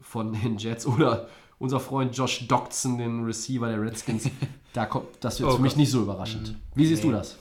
von 0.00 0.32
den 0.32 0.56
Jets 0.56 0.86
oder 0.86 1.28
unser 1.60 1.78
Freund 1.78 2.16
Josh 2.16 2.48
Doctson, 2.48 2.98
den 2.98 3.24
Receiver 3.24 3.68
der 3.68 3.80
Redskins, 3.80 4.28
da 4.72 4.86
kommt 4.86 5.06
das 5.20 5.38
wird 5.38 5.50
Oh 5.50 5.56
für 5.56 5.62
mich 5.62 5.76
nicht 5.76 5.90
so 5.90 6.02
überraschend. 6.02 6.56
Wie 6.74 6.86
siehst 6.86 7.04
du 7.04 7.08
Nee. 7.08 7.12
das? 7.18 7.36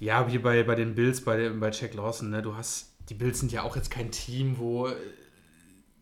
Ja, 0.00 0.32
wie 0.32 0.38
bei, 0.38 0.62
bei 0.64 0.74
den 0.74 0.94
Bills, 0.94 1.20
bei, 1.24 1.48
bei 1.50 1.70
Jack 1.70 1.94
Lawson, 1.94 2.30
ne, 2.30 2.40
du 2.42 2.56
hast, 2.56 2.90
die 3.08 3.14
Bills 3.14 3.38
sind 3.40 3.52
ja 3.52 3.62
auch 3.62 3.76
jetzt 3.76 3.90
kein 3.90 4.10
Team, 4.10 4.58
wo 4.58 4.86
äh, 4.88 4.94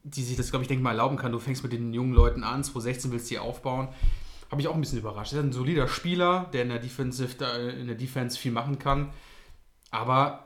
die 0.04 0.22
sich 0.22 0.36
das, 0.36 0.50
glaube 0.50 0.62
ich, 0.62 0.68
denke 0.68 0.84
mal 0.84 0.90
erlauben 0.90 1.16
kann. 1.16 1.32
Du 1.32 1.38
fängst 1.40 1.62
mit 1.62 1.72
den 1.72 1.92
jungen 1.92 2.12
Leuten 2.14 2.44
an, 2.44 2.62
2016 2.62 3.10
willst 3.10 3.28
du 3.30 3.34
die 3.34 3.38
aufbauen. 3.40 3.88
Habe 4.50 4.60
ich 4.60 4.68
auch 4.68 4.74
ein 4.74 4.80
bisschen 4.80 4.98
überrascht. 4.98 5.32
Er 5.32 5.40
ist 5.40 5.46
ein 5.46 5.52
solider 5.52 5.88
Spieler, 5.88 6.48
der 6.52 6.62
in 6.62 6.68
der, 6.68 6.78
Defensive, 6.78 7.44
in 7.80 7.86
der 7.88 7.96
Defense 7.96 8.38
viel 8.38 8.52
machen 8.52 8.78
kann. 8.78 9.10
Aber 9.90 10.45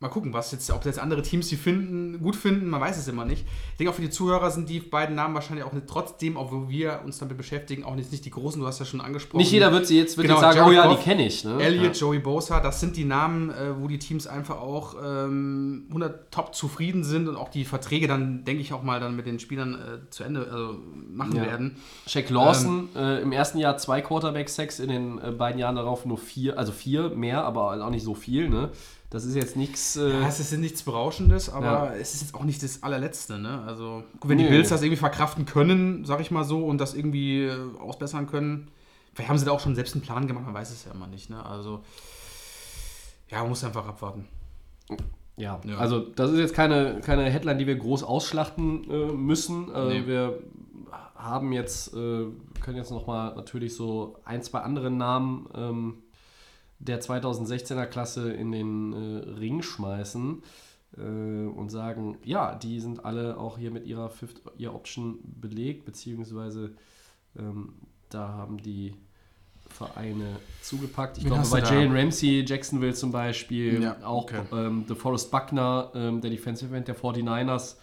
mal 0.00 0.08
gucken, 0.08 0.32
was 0.32 0.52
jetzt, 0.52 0.70
ob 0.70 0.84
jetzt 0.84 1.00
andere 1.00 1.22
Teams 1.22 1.48
die 1.48 1.56
finden, 1.56 2.20
gut 2.20 2.36
finden, 2.36 2.68
man 2.68 2.80
weiß 2.80 2.96
es 2.98 3.08
immer 3.08 3.24
nicht. 3.24 3.44
Ich 3.72 3.78
denke 3.78 3.90
auch 3.90 3.96
für 3.96 4.02
die 4.02 4.10
Zuhörer 4.10 4.48
sind 4.52 4.68
die 4.68 4.78
beiden 4.78 5.16
Namen 5.16 5.34
wahrscheinlich 5.34 5.64
auch 5.64 5.72
nicht, 5.72 5.88
trotzdem, 5.88 6.36
obwohl 6.36 6.68
wir 6.68 7.00
uns 7.04 7.18
damit 7.18 7.36
beschäftigen, 7.36 7.82
auch 7.82 7.96
nicht, 7.96 8.12
nicht 8.12 8.24
die 8.24 8.30
großen, 8.30 8.60
du 8.60 8.66
hast 8.68 8.78
ja 8.78 8.84
schon 8.84 9.00
angesprochen. 9.00 9.38
Nicht 9.38 9.50
jeder 9.50 9.72
wird 9.72 9.88
sie 9.88 9.98
jetzt, 9.98 10.16
wird 10.16 10.28
Genau, 10.28 10.36
jetzt 10.40 10.54
sagen, 10.54 10.56
Jared 10.58 10.70
oh 10.70 10.72
ja, 10.72 10.86
Goff, 10.86 10.98
die 10.98 11.02
kenne 11.04 11.26
ich. 11.26 11.44
Ne? 11.44 11.60
Elliott, 11.60 11.96
Joey 11.96 12.20
Bosa, 12.20 12.60
das 12.60 12.78
sind 12.78 12.96
die 12.96 13.04
Namen, 13.04 13.50
äh, 13.50 13.80
wo 13.80 13.88
die 13.88 13.98
Teams 13.98 14.28
einfach 14.28 14.60
auch 14.60 14.94
ähm, 15.04 15.86
100 15.88 16.30
top 16.30 16.54
zufrieden 16.54 17.02
sind 17.02 17.26
und 17.26 17.34
auch 17.34 17.48
die 17.48 17.64
Verträge 17.64 18.06
dann, 18.06 18.44
denke 18.44 18.62
ich, 18.62 18.72
auch 18.72 18.84
mal 18.84 19.00
dann 19.00 19.16
mit 19.16 19.26
den 19.26 19.40
Spielern 19.40 19.74
äh, 19.74 20.10
zu 20.10 20.22
Ende 20.22 20.48
also 20.48 20.78
machen 21.12 21.34
Ja. 21.34 21.42
werden. 21.42 21.76
Shaq 22.06 22.30
Lawson 22.30 22.88
äh, 22.94 23.20
im 23.20 23.32
ersten 23.32 23.58
Jahr 23.58 23.76
zwei 23.78 24.00
Quarterback-Sacks, 24.00 24.78
in 24.78 24.90
den 24.90 25.18
äh, 25.18 25.32
beiden 25.32 25.58
Jahren 25.58 25.74
darauf 25.74 26.06
nur 26.06 26.18
vier, 26.18 26.56
also 26.56 26.70
vier 26.70 27.10
mehr, 27.10 27.42
aber 27.44 27.84
auch 27.84 27.90
nicht 27.90 28.04
so 28.04 28.14
viel. 28.14 28.48
Ne? 28.48 28.70
Das 29.10 29.24
ist 29.24 29.34
jetzt 29.34 29.56
nichts. 29.56 29.96
Äh, 29.96 30.10
Ja, 30.20 30.28
es 30.28 30.38
ist 30.38 30.52
nichts 30.58 30.82
Berauschendes, 30.82 31.48
aber 31.48 31.66
Ja. 31.66 31.94
es 31.94 32.14
ist 32.14 32.20
jetzt 32.22 32.34
auch 32.34 32.44
nicht 32.44 32.62
das 32.62 32.82
allerletzte. 32.82 33.38
Ne? 33.38 33.62
Also, 33.66 34.04
wenn 34.22 34.36
die 34.38 34.44
Nee. 34.44 34.50
Bills 34.50 34.68
das 34.68 34.82
irgendwie 34.82 34.98
verkraften 34.98 35.46
können, 35.46 36.04
sag 36.04 36.20
ich 36.20 36.30
mal 36.30 36.44
so, 36.44 36.64
und 36.66 36.78
das 36.78 36.94
irgendwie 36.94 37.44
äh, 37.44 37.56
ausbessern 37.78 38.26
können, 38.26 38.70
vielleicht 39.14 39.30
haben 39.30 39.38
sie 39.38 39.46
da 39.46 39.52
auch 39.52 39.60
schon 39.60 39.74
selbst 39.74 39.94
einen 39.94 40.02
Plan 40.02 40.26
gemacht, 40.26 40.44
man 40.44 40.54
weiß 40.54 40.70
es 40.70 40.84
ja 40.84 40.92
immer 40.92 41.06
nicht. 41.06 41.30
Ne? 41.30 41.44
Also, 41.44 41.82
ja, 43.30 43.40
man 43.40 43.48
muss 43.48 43.64
einfach 43.64 43.86
abwarten. 43.86 44.26
Ja, 45.36 45.60
Ja. 45.64 45.76
also 45.78 46.00
das 46.00 46.30
ist 46.32 46.38
jetzt 46.38 46.54
keine, 46.54 47.00
keine 47.00 47.24
Headline, 47.30 47.58
die 47.58 47.66
wir 47.66 47.76
groß 47.76 48.02
ausschlachten 48.02 48.90
äh, 48.90 49.12
müssen. 49.12 49.72
Äh, 49.74 49.88
Nee. 50.00 50.06
Wir 50.06 50.38
haben 51.14 51.52
jetzt, 51.52 51.94
äh, 51.94 52.26
können 52.60 52.76
jetzt 52.76 52.90
nochmal 52.90 53.34
natürlich 53.36 53.74
so 53.74 54.16
ein, 54.24 54.42
zwei 54.42 54.60
andere 54.60 54.90
Namen 54.90 55.48
ähm, 55.54 55.94
der 56.78 57.00
2016er 57.00 57.86
Klasse 57.86 58.32
in 58.32 58.52
den 58.52 58.92
äh, 58.92 59.30
Ring 59.38 59.62
schmeißen 59.62 60.42
äh, 60.96 61.00
und 61.00 61.70
sagen, 61.70 62.18
ja, 62.24 62.54
die 62.54 62.80
sind 62.80 63.04
alle 63.04 63.38
auch 63.38 63.58
hier 63.58 63.70
mit 63.70 63.86
ihrer 63.86 64.10
Fifth 64.10 64.40
Year 64.58 64.74
Option 64.74 65.18
belegt, 65.22 65.84
beziehungsweise 65.84 66.74
ähm, 67.38 67.74
da 68.10 68.28
haben 68.28 68.58
die 68.58 68.94
Vereine 69.68 70.36
zugepackt. 70.62 71.18
Ich 71.18 71.24
Wen 71.24 71.32
glaube, 71.32 71.48
bei? 71.50 71.60
Jalen 71.60 71.94
Ramsey, 71.94 72.44
Jacksonville 72.46 72.94
zum 72.94 73.12
Beispiel, 73.12 73.82
Ja, 73.82 73.96
auch 74.04 74.24
okay. 74.24 74.42
ähm, 74.52 74.86
DeForest 74.86 75.30
Buckner, 75.30 75.90
ähm, 75.94 76.20
der 76.20 76.30
Defensive 76.30 76.74
End 76.74 76.88
der 76.88 76.96
49ers. 76.96 77.76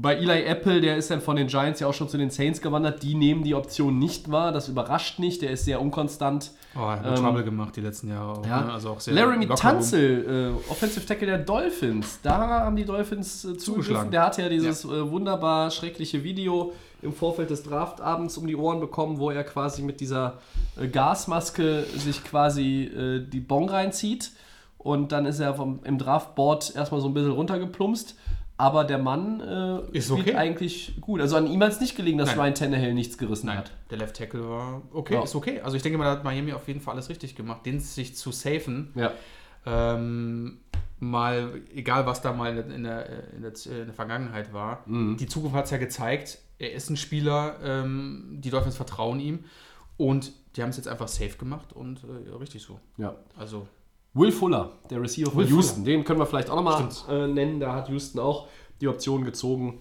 Bei 0.00 0.14
Eli 0.14 0.44
Apple, 0.44 0.80
der 0.80 0.96
ist 0.96 1.10
dann 1.10 1.20
von 1.20 1.34
den 1.34 1.48
Giants 1.48 1.80
ja 1.80 1.88
auch 1.88 1.92
schon 1.92 2.08
zu 2.08 2.16
den 2.18 2.30
Saints 2.30 2.60
gewandert, 2.62 3.02
die 3.02 3.16
nehmen 3.16 3.42
die 3.42 3.56
Option 3.56 3.98
nicht 3.98 4.30
wahr. 4.30 4.52
Das 4.52 4.68
überrascht 4.68 5.18
nicht, 5.18 5.42
der 5.42 5.50
ist 5.50 5.64
sehr 5.64 5.80
unkonstant. 5.80 6.52
Oh, 6.76 6.82
er 6.82 7.00
hat 7.00 7.06
Ähm, 7.18 7.24
Trouble 7.24 7.42
gemacht 7.42 7.74
die 7.74 7.80
letzten 7.80 8.08
Jahre. 8.08 8.38
Auch, 8.38 8.46
Ja. 8.46 8.60
ne? 8.60 8.72
also 8.72 8.90
auch 8.90 9.00
sehr 9.00 9.12
Laramie. 9.14 9.48
Tunzel, 9.48 10.54
äh, 10.68 10.70
Offensive 10.70 11.04
Tackle 11.04 11.26
der 11.26 11.38
Dolphins. 11.38 12.20
Da 12.22 12.38
haben 12.38 12.76
die 12.76 12.84
Dolphins 12.84 13.44
äh, 13.44 13.56
zugeschlagen. 13.58 14.12
Der 14.12 14.22
hat 14.26 14.38
ja 14.38 14.48
dieses 14.48 14.84
Äh, 14.84 15.10
wunderbar 15.10 15.72
schreckliche 15.72 16.22
Video 16.22 16.72
im 17.02 17.12
Vorfeld 17.12 17.50
des 17.50 17.64
Draftabends 17.64 18.38
um 18.38 18.46
die 18.46 18.54
Ohren 18.54 18.78
bekommen, 18.78 19.18
wo 19.18 19.30
er 19.32 19.42
quasi 19.42 19.82
mit 19.82 20.00
dieser 20.00 20.34
äh, 20.80 20.86
Gasmaske 20.86 21.84
sich 21.96 22.22
quasi 22.22 22.84
äh, 22.84 23.20
die 23.28 23.40
Bon 23.40 23.68
reinzieht. 23.68 24.30
Und 24.78 25.10
dann 25.10 25.26
ist 25.26 25.40
er 25.40 25.54
vom, 25.54 25.80
im 25.82 25.98
Draftboard 25.98 26.76
erstmal 26.76 27.00
so 27.00 27.08
ein 27.08 27.14
bisschen 27.14 27.32
runtergeplumpst. 27.32 28.14
Aber 28.60 28.82
der 28.84 28.98
Mann 28.98 29.40
äh, 29.40 29.96
Ist 29.96 30.08
spielt 30.08 30.28
okay. 30.28 30.34
eigentlich 30.36 30.94
gut. 31.00 31.20
Also 31.20 31.36
an 31.36 31.46
ihm 31.46 31.62
hat 31.62 31.70
es 31.70 31.80
nicht 31.80 31.94
gelegen, 31.96 32.18
dass 32.18 32.30
Nein. 32.30 32.40
Ryan 32.40 32.54
Tannehill 32.54 32.92
nichts 32.92 33.16
gerissen 33.16 33.46
Nein, 33.46 33.58
hat. 33.58 33.70
der 33.90 33.98
Left 33.98 34.16
Tackle 34.16 34.48
war 34.48 34.82
okay, 34.92 35.14
Ja. 35.14 35.22
ist 35.22 35.34
okay. 35.36 35.60
Also 35.60 35.76
ich 35.76 35.82
denke 35.82 35.96
mal, 35.96 36.04
da 36.04 36.10
hat 36.10 36.24
Miami 36.24 36.52
auf 36.52 36.66
jeden 36.66 36.80
Fall 36.80 36.94
alles 36.94 37.08
richtig 37.08 37.36
gemacht, 37.36 37.64
den 37.64 37.78
sich 37.78 38.16
zu 38.16 38.32
safen. 38.32 38.92
Ja. 38.96 39.12
Ähm, 39.64 40.58
mal, 40.98 41.60
egal 41.74 42.06
was 42.06 42.20
da 42.20 42.32
mal 42.32 42.56
in 42.56 42.82
der, 42.82 43.06
in 43.36 43.42
der, 43.42 43.54
in 43.66 43.84
der 43.86 43.94
Vergangenheit 43.94 44.52
war. 44.52 44.82
Mhm. 44.86 45.16
Die 45.16 45.26
Zukunft 45.26 45.54
hat 45.56 45.66
es 45.66 45.70
ja 45.70 45.78
gezeigt. 45.78 46.38
Er 46.58 46.72
ist 46.72 46.90
ein 46.90 46.96
Spieler, 46.96 47.56
ähm, 47.62 48.38
die 48.40 48.50
Dolphins 48.50 48.76
vertrauen 48.76 49.20
ihm. 49.20 49.44
Und 49.96 50.32
die 50.56 50.62
haben 50.62 50.70
es 50.70 50.76
jetzt 50.76 50.88
einfach 50.88 51.06
safe 51.08 51.36
gemacht 51.38 51.72
und 51.72 52.00
äh, 52.04 52.34
richtig 52.34 52.62
so. 52.62 52.80
ja. 52.96 53.14
Also, 53.36 53.68
Will 54.14 54.32
Fuller, 54.32 54.72
der 54.90 55.00
Receiver 55.00 55.30
von 55.30 55.40
Will 55.40 55.48
Houston, 55.50 55.84
den 55.84 56.04
können 56.04 56.18
wir 56.18 56.26
vielleicht 56.26 56.50
auch 56.50 56.56
nochmal 56.56 56.88
äh, 57.08 57.26
nennen. 57.26 57.60
Da 57.60 57.74
hat 57.74 57.88
Houston 57.88 58.18
auch 58.20 58.48
die 58.80 58.88
Option 58.88 59.24
gezogen. 59.24 59.80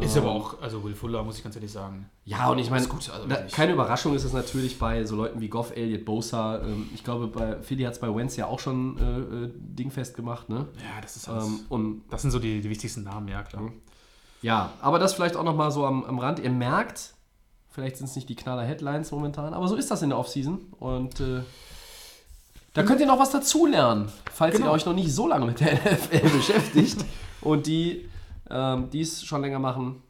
ist 0.00 0.16
Ähm, 0.16 0.22
aber 0.22 0.32
auch, 0.32 0.60
also 0.60 0.82
Will 0.82 0.94
Fuller, 0.94 1.22
muss 1.22 1.36
ich 1.38 1.44
ganz 1.44 1.54
ehrlich 1.56 1.70
sagen. 1.70 2.08
Ja, 2.24 2.50
und 2.50 2.58
ich 2.58 2.70
meine, 2.70 2.86
gut, 2.88 3.08
also 3.10 3.28
da- 3.28 3.42
keine 3.52 3.72
Überraschung 3.72 4.14
ist 4.14 4.24
es 4.24 4.32
natürlich 4.32 4.78
bei 4.78 5.04
so 5.04 5.14
Leuten 5.16 5.40
wie 5.40 5.48
Goff, 5.48 5.76
Elliott, 5.76 6.04
Bosa. 6.04 6.60
Ähm, 6.62 6.88
ich 6.94 7.04
glaube, 7.04 7.28
bei 7.28 7.60
Philly 7.62 7.84
hat 7.84 7.92
es 7.92 8.00
bei 8.00 8.12
Wentz 8.14 8.36
ja 8.36 8.46
auch 8.46 8.58
schon 8.58 8.98
äh, 8.98 9.44
äh, 9.46 9.52
dingfest 9.54 10.16
gemacht. 10.16 10.48
Ne? 10.48 10.66
Ja, 10.78 11.00
das 11.02 11.16
ist 11.16 11.28
alles. 11.28 11.46
Ähm, 11.46 11.60
und 11.68 12.02
das 12.10 12.22
sind 12.22 12.30
so 12.32 12.38
die, 12.40 12.60
die 12.60 12.70
wichtigsten 12.70 13.04
Namen, 13.04 13.28
ja 13.28 13.42
klar. 13.44 13.70
ja, 14.42 14.72
aber 14.80 14.98
das 14.98 15.14
vielleicht 15.14 15.36
auch 15.36 15.44
nochmal 15.44 15.70
so 15.70 15.84
am, 15.86 16.04
am 16.04 16.18
Rand. 16.18 16.38
Ihr 16.40 16.50
merkt, 16.50 17.14
vielleicht 17.68 17.96
sind 17.98 18.06
es 18.06 18.16
nicht 18.16 18.28
die 18.28 18.36
knaller 18.36 18.62
Headlines 18.64 19.10
momentan, 19.12 19.54
aber 19.54 19.68
so 19.68 19.76
ist 19.76 19.90
das 19.90 20.02
in 20.02 20.08
der 20.10 20.18
Offseason. 20.18 20.58
Und 20.80 21.20
äh, 21.20 21.42
da 22.76 22.82
könnt 22.84 23.00
ihr 23.00 23.06
noch 23.06 23.18
was 23.18 23.30
dazulernen, 23.30 24.08
falls 24.32 24.54
Genau. 24.56 24.68
ihr 24.68 24.72
euch 24.72 24.86
noch 24.86 24.94
nicht 24.94 25.12
so 25.12 25.26
lange 25.26 25.46
mit 25.46 25.60
der 25.60 25.74
NFL 25.94 26.28
beschäftigt 26.30 27.04
und 27.40 27.66
die 27.66 28.08
ähm, 28.50 28.88
dies 28.92 29.24
schon 29.24 29.40
länger 29.40 29.58
machen 29.58 30.02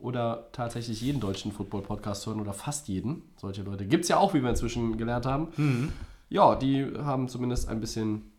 oder 0.00 0.48
tatsächlich 0.52 1.00
jeden 1.00 1.20
deutschen 1.20 1.52
Football-Podcast 1.52 2.26
hören 2.26 2.40
oder 2.40 2.52
fast 2.52 2.88
jeden. 2.88 3.22
Solche 3.36 3.62
Leute 3.62 3.86
gibt 3.86 4.02
es 4.04 4.08
ja 4.08 4.16
auch, 4.18 4.34
wie 4.34 4.42
wir 4.42 4.50
inzwischen 4.50 4.96
gelernt 4.96 5.26
haben. 5.26 5.48
Mhm. 5.56 5.92
Ja, 6.28 6.56
die 6.56 6.84
haben 7.04 7.28
zumindest 7.28 7.68
ein 7.68 7.80
bisschen 7.80 8.30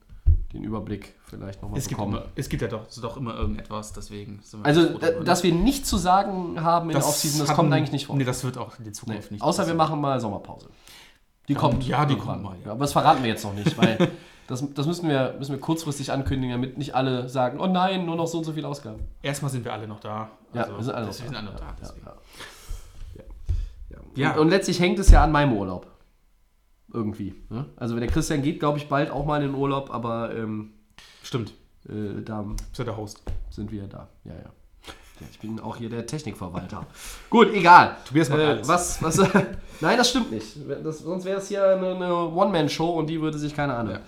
den 0.54 0.64
Überblick 0.64 1.16
vielleicht 1.26 1.62
nochmal 1.62 1.78
Es 1.80 1.88
gibt, 1.88 1.98
bekommen. 2.00 2.18
immer, 2.18 2.26
es 2.36 2.50
gibt 2.50 2.62
ja 2.62 2.68
doch, 2.68 2.86
doch 3.02 3.18
immer 3.18 3.36
irgendetwas, 3.36 3.94
deswegen. 3.94 4.40
sind 4.44 4.62
wir 4.62 4.66
Also, 4.66 4.86
da, 4.86 5.08
drüber, 5.08 5.20
ne? 5.20 5.26
dass 5.26 5.44
wir 5.44 5.54
nichts 5.54 5.90
zu 5.90 5.98
sagen 5.98 6.62
haben 6.62 6.90
in 6.90 6.96
der 6.98 7.06
Offseason, 7.06 7.46
das 7.46 7.56
kommt 7.56 7.74
eigentlich 7.74 7.92
nicht 7.92 8.06
vor. 8.08 8.16
Nee, 8.16 8.24
das 8.26 8.44
wird 8.44 8.58
auch 8.58 8.78
in 8.78 8.84
der 8.84 8.88
Nee. 8.88 8.92
Zukunft 8.94 9.32
nicht. 9.32 9.42
Außer 9.42 9.60
wir 9.60 9.74
passieren. 9.74 9.78
machen 9.78 10.02
mal 10.02 10.20
Sommerpause. 10.20 10.68
Die 11.48 11.54
kommt. 11.54 11.86
ja, 11.88 12.06
die 12.06 12.16
kommt 12.16 12.42
mal, 12.44 12.56
ja. 12.60 12.68
Ja, 12.68 12.72
aber 12.72 12.82
das 12.82 12.94
verraten 12.94 13.22
wir 13.24 13.30
jetzt 13.30 13.44
noch 13.44 13.54
nicht, 13.54 13.78
weil 13.78 13.98
das, 14.48 14.64
das 14.74 14.88
müssen, 14.88 15.10
wir, 15.10 15.36
müssen 15.38 15.52
wir 15.52 15.60
kurzfristig 15.60 16.12
ankündigen, 16.12 16.52
damit 16.56 16.78
nicht 16.78 16.96
alle 16.96 17.30
sagen, 17.30 17.60
oh 17.60 17.68
nein, 17.68 18.06
nur 18.06 18.16
noch 18.16 18.28
so 18.28 18.40
und 18.40 18.44
so 18.44 18.54
viele 18.54 18.68
Ausgaben. 18.68 19.00
Erstmal 19.22 19.52
sind 19.52 19.64
wir 19.66 19.74
alle 19.74 19.88
noch 19.88 20.00
da. 20.00 20.30
Ja, 20.54 20.64
Also, 20.64 20.78
wir 20.78 20.84
sind 20.84 20.96
alle 20.96 21.06
noch 21.06 21.14
sind 21.14 21.36
alle 21.36 21.46
noch 21.46 21.56
da. 21.56 21.76
Ja, 21.82 21.88
ja, 21.88 22.14
ja. 23.16 23.24
Ja. 23.90 23.98
Ja. 24.16 24.32
Und, 24.34 24.40
und 24.40 24.50
letztlich 24.50 24.80
hängt 24.80 25.00
es 25.00 25.10
ja 25.10 25.24
an 25.24 25.32
meinem 25.32 25.54
Urlaub. 25.54 25.88
Irgendwie. 26.94 27.36
Ne? 27.50 27.66
Also 27.76 28.00
der 28.00 28.08
Christian 28.08 28.42
geht, 28.42 28.60
glaube 28.60 28.78
ich, 28.78 28.88
bald 28.88 29.12
auch 29.12 29.26
mal 29.26 29.42
in 29.44 29.50
den 29.52 29.56
Urlaub, 29.56 29.94
aber 29.94 30.34
ähm, 30.34 30.72
Stimmt, 31.24 31.54
äh, 31.90 32.22
da 32.24 32.44
bist 32.44 32.78
ja 32.78 32.86
der 32.86 32.96
Host. 32.96 33.22
sind 33.50 33.72
wir 33.72 33.88
da. 33.88 34.08
Ja, 34.24 34.34
ja. 34.34 34.50
Ja, 35.20 35.28
Ich 35.32 35.40
bin 35.40 35.60
auch 35.60 35.78
hier 35.78 35.90
der 35.90 36.06
Technikverwalter. 36.06 36.86
Gut, 37.30 37.54
egal. 37.54 37.96
Tobias 38.06 38.30
macht 38.30 38.40
äh, 38.40 38.46
alles. 38.46 38.68
Was, 38.68 39.02
was, 39.02 39.18
nein, 39.82 39.98
das 39.98 40.10
stimmt 40.10 40.32
nicht. 40.32 40.58
Das, 40.84 41.00
sonst 41.00 41.26
wäre 41.26 41.38
es 41.40 41.48
hier 41.48 41.64
eine, 41.64 41.96
eine 41.96 42.14
One-Man-Show 42.14 42.90
und 42.90 43.08
die 43.08 43.22
würde 43.22 43.38
sich 43.38 43.56
keiner 43.56 43.78
anhören. 43.78 44.02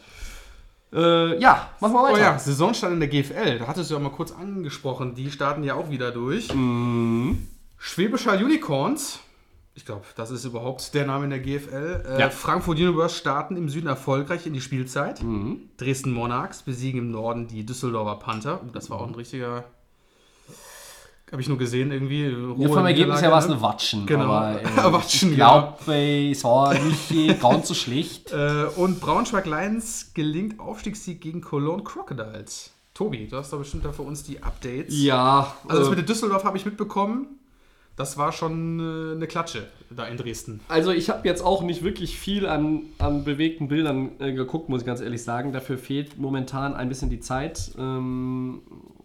Ja, 0.92 1.00
äh, 1.00 1.40
ja 1.40 1.70
machen 1.80 1.94
wir 1.94 2.02
Oh 2.02 2.04
weiter. 2.14 2.20
ja, 2.20 2.40
Saisonstart 2.40 2.92
in 2.94 3.00
der 3.00 3.10
GFL, 3.10 3.60
da 3.60 3.68
hattest 3.68 3.90
du 3.90 3.96
ja 3.96 4.00
mal 4.00 4.10
kurz 4.10 4.32
angesprochen, 4.32 5.16
die 5.16 5.32
starten 5.32 5.64
ja 5.64 5.76
auch 5.76 5.90
wieder 5.90 6.12
durch. 6.12 6.54
Mhm. 6.54 7.48
Schwäbischer 7.78 8.34
Unicorns, 8.34 9.20
ich 9.76 9.86
glaube, 9.86 10.06
das 10.16 10.32
ist 10.32 10.44
überhaupt 10.44 10.94
der 10.96 11.06
Name 11.06 11.26
in 11.26 11.30
der 11.30 11.40
GFL. 11.40 12.04
Äh, 12.08 12.20
Ja. 12.20 12.30
Frankfurt 12.32 12.80
Universe 12.80 13.16
starten 13.16 13.56
im 13.56 13.70
Süden 13.70 13.88
erfolgreich 13.88 14.48
in 14.48 14.54
die 14.54 14.62
Spielzeit. 14.62 15.22
Mhm. 15.22 15.70
Dresden 15.78 16.12
Monarchs 16.12 16.64
besiegen 16.64 17.00
im 17.00 17.12
Norden 17.12 17.48
die 17.48 17.66
Düsseldorfer 17.66 18.16
Panther. 18.16 18.62
Oh, 18.66 18.70
das 18.74 18.90
war 18.90 19.00
auch 19.00 19.08
ein 19.08 19.14
richtiger. 19.16 19.66
Habe 21.32 21.42
ich 21.42 21.50
nur 21.50 21.58
gesehen, 21.58 21.92
irgendwie. 21.92 22.30
Ja, 22.30 22.38
rohe 22.38 22.70
vom 22.70 22.86
Ergebnis 22.86 23.22
her 23.22 23.32
war 23.32 23.40
es 23.40 23.48
ne? 23.48 23.54
eine 23.54 23.62
Watschen. 23.62 24.06
Genau. 24.06 24.24
Aber, 24.24 24.62
äh, 24.64 24.94
Watschen, 24.94 25.32
ich 25.32 25.36
glaube, 25.36 25.92
es 25.94 26.44
war 26.46 26.74
nicht 26.74 27.12
äh, 27.12 27.34
ganz 27.34 27.68
so 27.68 27.74
schlecht. 27.74 28.32
Äh, 28.38 28.66
und 28.76 29.00
Braunschweig 29.00 29.46
Lions 29.46 30.12
gelingt 30.14 30.60
Aufstiegssieg 30.60 31.22
gegen 31.22 31.42
Cologne 31.42 31.84
Crocodiles. 31.84 32.72
Tobi, 32.94 33.28
du 33.28 33.38
hast 33.38 33.52
doch 33.54 33.60
bestimmt 33.60 33.86
da 33.86 33.92
für 33.92 34.02
uns 34.02 34.24
die 34.24 34.42
Updates. 34.44 34.94
Ja, 34.96 35.56
Also 35.68 35.80
das 35.80 35.88
äh, 35.88 35.90
mit 35.92 36.00
der 36.00 36.06
Düsseldorf 36.06 36.44
habe 36.44 36.58
ich 36.58 36.66
mitbekommen. 36.66 37.37
Das 37.98 38.16
war 38.16 38.32
schon 38.32 38.80
äh, 38.80 39.16
eine 39.16 39.26
Klatsche 39.26 39.66
da 39.90 40.06
in 40.06 40.18
Dresden. 40.18 40.60
Also 40.68 40.92
ich 40.92 41.10
habe 41.10 41.28
jetzt 41.28 41.42
auch 41.42 41.64
nicht 41.64 41.84
wirklich 41.84 42.18
viel 42.18 42.46
an, 42.46 42.84
an 43.00 43.24
bewegten 43.24 43.68
Bildern 43.70 44.12
äh, 44.20 44.34
geguckt, 44.34 44.70
muss 44.70 44.82
ich 44.82 44.86
ganz 44.86 45.02
ehrlich 45.02 45.24
sagen. 45.24 45.52
Dafür 45.52 45.80
fehlt 45.80 46.18
momentan 46.20 46.76
ein 46.76 46.90
bisschen 46.90 47.10
die 47.10 47.20
Zeit. 47.20 47.72
Ähm, 47.78 48.62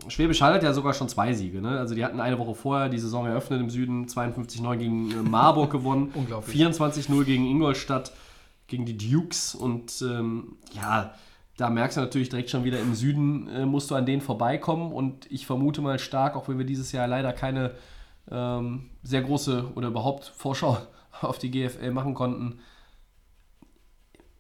Schwäbisch 0.09 0.43
Hall 0.43 0.53
hat 0.53 0.63
ja 0.63 0.75
sogar 0.75 0.93
schon 0.93 1.09
zwei 1.09 1.33
Siege. 1.33 1.63
Ne? 1.63 1.79
Also 1.79 1.95
die 1.95 2.05
hatten 2.05 2.21
eine 2.21 2.39
Woche 2.39 2.55
vorher 2.55 2.91
die 2.91 2.99
Saison 2.99 3.27
eröffnet 3.27 3.61
im 3.61 3.71
Süden, 3.71 4.07
52-9 4.07 4.77
gegen 4.77 5.11
äh, 5.11 5.15
Marburg 5.23 5.71
gewonnen, 5.71 6.13
Unglaublich. 6.15 6.55
24-0 6.55 7.25
gegen 7.25 7.47
Ingolstadt, 7.47 8.13
gegen 8.67 8.85
die 8.85 8.99
Dukes. 8.99 9.55
Und 9.55 10.03
ähm, 10.03 10.57
ja, 10.75 11.15
da 11.57 11.71
merkst 11.71 11.97
du 11.97 12.03
natürlich 12.03 12.29
direkt 12.29 12.51
schon 12.51 12.65
wieder 12.65 12.79
im 12.79 12.95
Süden 12.95 13.49
äh, 13.49 13.65
musst 13.65 13.91
du 13.91 13.95
an 13.95 14.05
denen 14.05 14.21
vorbeikommen. 14.21 14.93
Und 14.93 15.33
ich 15.33 15.47
vermute 15.47 15.81
mal 15.81 15.99
stark, 15.99 16.37
auch 16.37 16.49
wenn 16.49 16.59
wir 16.59 16.67
dieses 16.67 16.93
Jahr 16.93 17.09
leider 17.09 17.33
keine 17.33 17.71
ähm, 18.31 18.91
sehr 19.03 19.23
große 19.23 19.73
oder 19.75 19.89
überhaupt 19.89 20.25
Vorschau 20.37 20.79
auf 21.21 21.39
die 21.39 21.51
GFL 21.51 21.91
machen 21.91 22.15
konnten. 22.15 22.61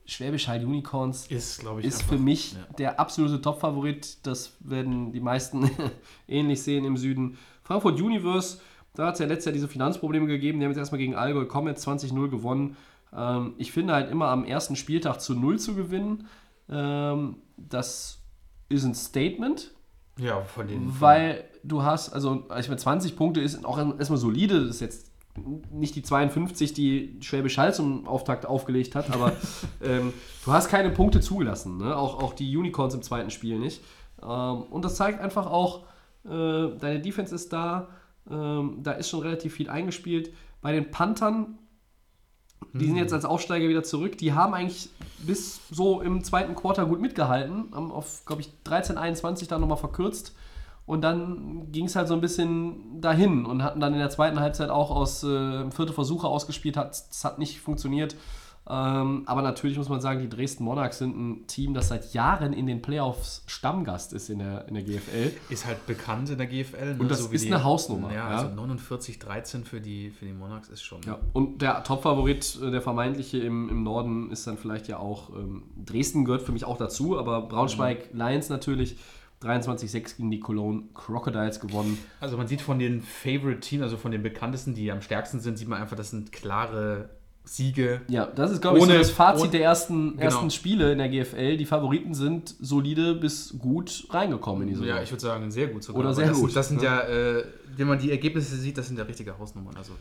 Schwäbisch 0.04 0.48
Hall 0.48 0.64
Unicorns 0.64 1.28
Ist, 1.28 1.60
glaube 1.60 1.80
ich, 1.80 1.86
ist 1.86 2.00
einfach- 2.00 2.14
für 2.14 2.18
mich 2.18 2.54
ja. 2.54 2.58
der 2.78 3.00
absolute 3.00 3.40
Top-Favorit. 3.40 4.26
Das 4.26 4.56
werden 4.60 5.12
die 5.12 5.20
meisten 5.20 5.70
ähnlich 6.28 6.62
sehen 6.62 6.84
im 6.84 6.96
Süden. 6.96 7.38
Frankfurt 7.62 8.00
Universe, 8.00 8.58
da 8.94 9.06
hat 9.06 9.14
es 9.14 9.20
ja 9.20 9.26
letztes 9.26 9.46
Jahr 9.46 9.52
diese 9.52 9.68
Finanzprobleme 9.68 10.26
gegeben. 10.26 10.58
Die 10.58 10.64
haben 10.66 10.72
jetzt 10.72 10.78
erstmal 10.78 10.98
gegen 10.98 11.14
Allgäu 11.14 11.46
Comets 11.46 11.86
20-0 11.86 12.28
gewonnen. 12.28 12.76
Ähm, 13.14 13.54
ich 13.58 13.70
finde 13.72 13.94
halt 13.94 14.10
immer 14.10 14.26
am 14.28 14.44
ersten 14.44 14.74
Spieltag 14.74 15.20
zu 15.20 15.34
0 15.34 15.58
zu 15.60 15.74
gewinnen. 15.76 16.26
Ähm, 16.68 17.36
das 17.56 18.18
ist 18.68 18.84
ein 18.84 18.94
Statement. 18.94 19.70
Ja, 20.18 20.42
von 20.42 20.66
den. 20.66 21.00
Weil 21.00 21.44
du 21.64 21.82
hast, 21.82 22.12
also 22.12 22.44
ich 22.58 22.68
meine, 22.68 22.78
20 22.78 23.16
Punkte 23.16 23.40
ist 23.40 23.64
auch 23.64 23.78
erstmal 23.98 24.18
solide. 24.18 24.60
Das 24.60 24.76
ist 24.76 24.80
jetzt 24.80 25.12
nicht 25.70 25.94
die 25.94 26.02
52, 26.02 26.74
die 26.74 27.18
Schwäbisch 27.20 27.56
Hall 27.56 27.72
zum 27.72 28.06
Auftakt 28.06 28.44
aufgelegt 28.46 28.94
hat, 28.94 29.10
aber 29.10 29.32
ähm, 29.82 30.12
du 30.44 30.52
hast 30.52 30.68
keine 30.68 30.90
Punkte 30.90 31.20
zugelassen. 31.20 31.78
Ne? 31.78 31.96
Auch, 31.96 32.22
auch 32.22 32.34
die 32.34 32.56
Unicorns 32.56 32.94
im 32.94 33.02
zweiten 33.02 33.30
Spiel 33.30 33.58
nicht. 33.58 33.82
Ähm, 34.22 34.62
und 34.62 34.84
das 34.84 34.96
zeigt 34.96 35.20
einfach 35.20 35.46
auch, 35.46 35.84
äh, 36.24 36.28
deine 36.78 37.00
Defense 37.00 37.34
ist 37.34 37.52
da. 37.52 37.88
Ähm, 38.30 38.78
da 38.82 38.92
ist 38.92 39.08
schon 39.08 39.20
relativ 39.20 39.54
viel 39.54 39.68
eingespielt. 39.68 40.32
Bei 40.60 40.72
den 40.72 40.90
Panthern, 40.90 41.58
die 42.72 42.86
sind 42.86 42.96
jetzt 42.96 43.12
als 43.12 43.24
Aufsteiger 43.24 43.68
wieder 43.68 43.82
zurück. 43.82 44.16
Die 44.18 44.32
haben 44.32 44.54
eigentlich 44.54 44.88
bis 45.26 45.60
so 45.70 46.00
im 46.00 46.22
zweiten 46.22 46.54
Quarter 46.54 46.86
gut 46.86 47.00
mitgehalten. 47.00 47.70
Haben 47.72 47.90
auf, 47.90 48.24
glaube 48.24 48.42
ich, 48.42 48.50
13, 48.64 48.96
21 48.96 49.48
dann 49.48 49.60
nochmal 49.60 49.78
verkürzt. 49.78 50.34
Und 50.92 51.00
dann 51.00 51.72
ging 51.72 51.86
es 51.86 51.96
halt 51.96 52.06
so 52.06 52.12
ein 52.12 52.20
bisschen 52.20 53.00
dahin 53.00 53.46
und 53.46 53.62
hatten 53.62 53.80
dann 53.80 53.94
in 53.94 53.98
der 53.98 54.10
zweiten 54.10 54.38
Halbzeit 54.38 54.68
auch 54.68 54.90
aus 54.90 55.24
äh, 55.24 55.70
vierte 55.70 55.94
Versuche 55.94 56.26
ausgespielt. 56.26 56.76
Hat, 56.76 56.90
das 56.90 57.24
hat 57.24 57.38
nicht 57.38 57.60
funktioniert. 57.60 58.14
Ähm, 58.68 59.22
aber 59.24 59.40
natürlich 59.40 59.78
muss 59.78 59.88
man 59.88 60.02
sagen, 60.02 60.20
die 60.20 60.28
Dresden 60.28 60.64
Monarchs 60.64 60.98
sind 60.98 61.16
ein 61.16 61.46
Team, 61.46 61.72
das 61.72 61.88
seit 61.88 62.12
Jahren 62.12 62.52
in 62.52 62.66
den 62.66 62.82
Playoffs 62.82 63.42
Stammgast 63.46 64.12
ist 64.12 64.28
in 64.28 64.40
der, 64.40 64.68
in 64.68 64.74
der 64.74 64.82
GFL. 64.82 65.32
Ist 65.48 65.66
halt 65.66 65.86
bekannt 65.86 66.28
in 66.28 66.36
der 66.36 66.46
GFL. 66.46 66.96
Ne? 66.96 66.96
Und 66.98 67.10
das 67.10 67.32
wie 67.32 67.36
ist 67.36 67.46
eine 67.46 67.64
Hausnummer, 67.64 68.12
Ja, 68.12 68.30
ja. 68.30 68.36
also 68.36 68.48
49-13 68.48 69.64
für 69.64 69.80
die, 69.80 70.10
für 70.10 70.26
die 70.26 70.34
Monarchs 70.34 70.68
ist 70.68 70.82
schon. 70.82 71.00
Ja, 71.06 71.18
und 71.32 71.62
der 71.62 71.84
Top-Favorit, 71.84 72.58
äh, 72.62 72.70
der 72.70 72.82
vermeintliche 72.82 73.38
im, 73.38 73.70
im 73.70 73.82
Norden, 73.82 74.30
ist 74.30 74.46
dann 74.46 74.58
vielleicht 74.58 74.88
ja 74.88 74.98
auch, 74.98 75.30
ähm, 75.30 75.62
Dresden 75.86 76.26
gehört 76.26 76.42
für 76.42 76.52
mich 76.52 76.66
auch 76.66 76.76
dazu, 76.76 77.18
aber 77.18 77.40
Braunschweig 77.40 78.10
Lions 78.12 78.50
natürlich 78.50 78.98
23-6 79.42 80.16
gegen 80.16 80.30
die 80.30 80.40
Cologne 80.40 80.84
Crocodiles 80.94 81.60
gewonnen. 81.60 81.98
Also 82.20 82.36
man 82.36 82.46
sieht 82.46 82.60
von 82.60 82.78
den 82.78 83.02
Favorite 83.02 83.60
Teams, 83.60 83.82
also 83.82 83.96
von 83.96 84.10
den 84.12 84.22
bekanntesten, 84.22 84.74
die 84.74 84.90
am 84.92 85.02
stärksten 85.02 85.40
sind, 85.40 85.58
sieht 85.58 85.68
man 85.68 85.80
einfach, 85.80 85.96
das 85.96 86.10
sind 86.10 86.32
klare 86.32 87.10
Siege. 87.44 88.02
Ja, 88.08 88.26
das 88.26 88.52
ist, 88.52 88.60
glaube 88.60 88.78
ich, 88.78 88.84
so 88.84 88.90
das 88.92 89.10
Fazit 89.10 89.42
ohne- 89.42 89.50
der 89.50 89.62
ersten, 89.64 90.12
Genau. 90.12 90.22
ersten 90.22 90.50
Spiele 90.50 90.92
in 90.92 90.98
der 90.98 91.08
GFL. 91.08 91.56
Die 91.56 91.66
Favoriten 91.66 92.14
sind 92.14 92.54
solide 92.60 93.16
bis 93.16 93.58
gut 93.58 94.06
reingekommen 94.10 94.62
in 94.62 94.68
die 94.68 94.74
Saison. 94.74 94.88
Ja, 94.88 95.02
ich 95.02 95.10
würde 95.10 95.22
sagen, 95.22 95.50
sehr 95.50 95.66
gut 95.66 95.82
sogar. 95.82 96.00
Oder 96.02 96.14
sehr 96.14 96.28
das, 96.28 96.38
gut, 96.38 96.54
Das 96.54 96.68
sind 96.68 96.80
ja. 96.82 97.02
ja, 97.02 97.38
äh, 97.38 97.44
wenn 97.76 97.88
man 97.88 97.98
die 97.98 98.12
Ergebnisse 98.12 98.54
sieht, 98.56 98.78
das 98.78 98.86
sind 98.86 98.96
ja 98.98 99.04
richtige 99.04 99.36
Hausnummern. 99.36 99.76
Also 99.76 99.92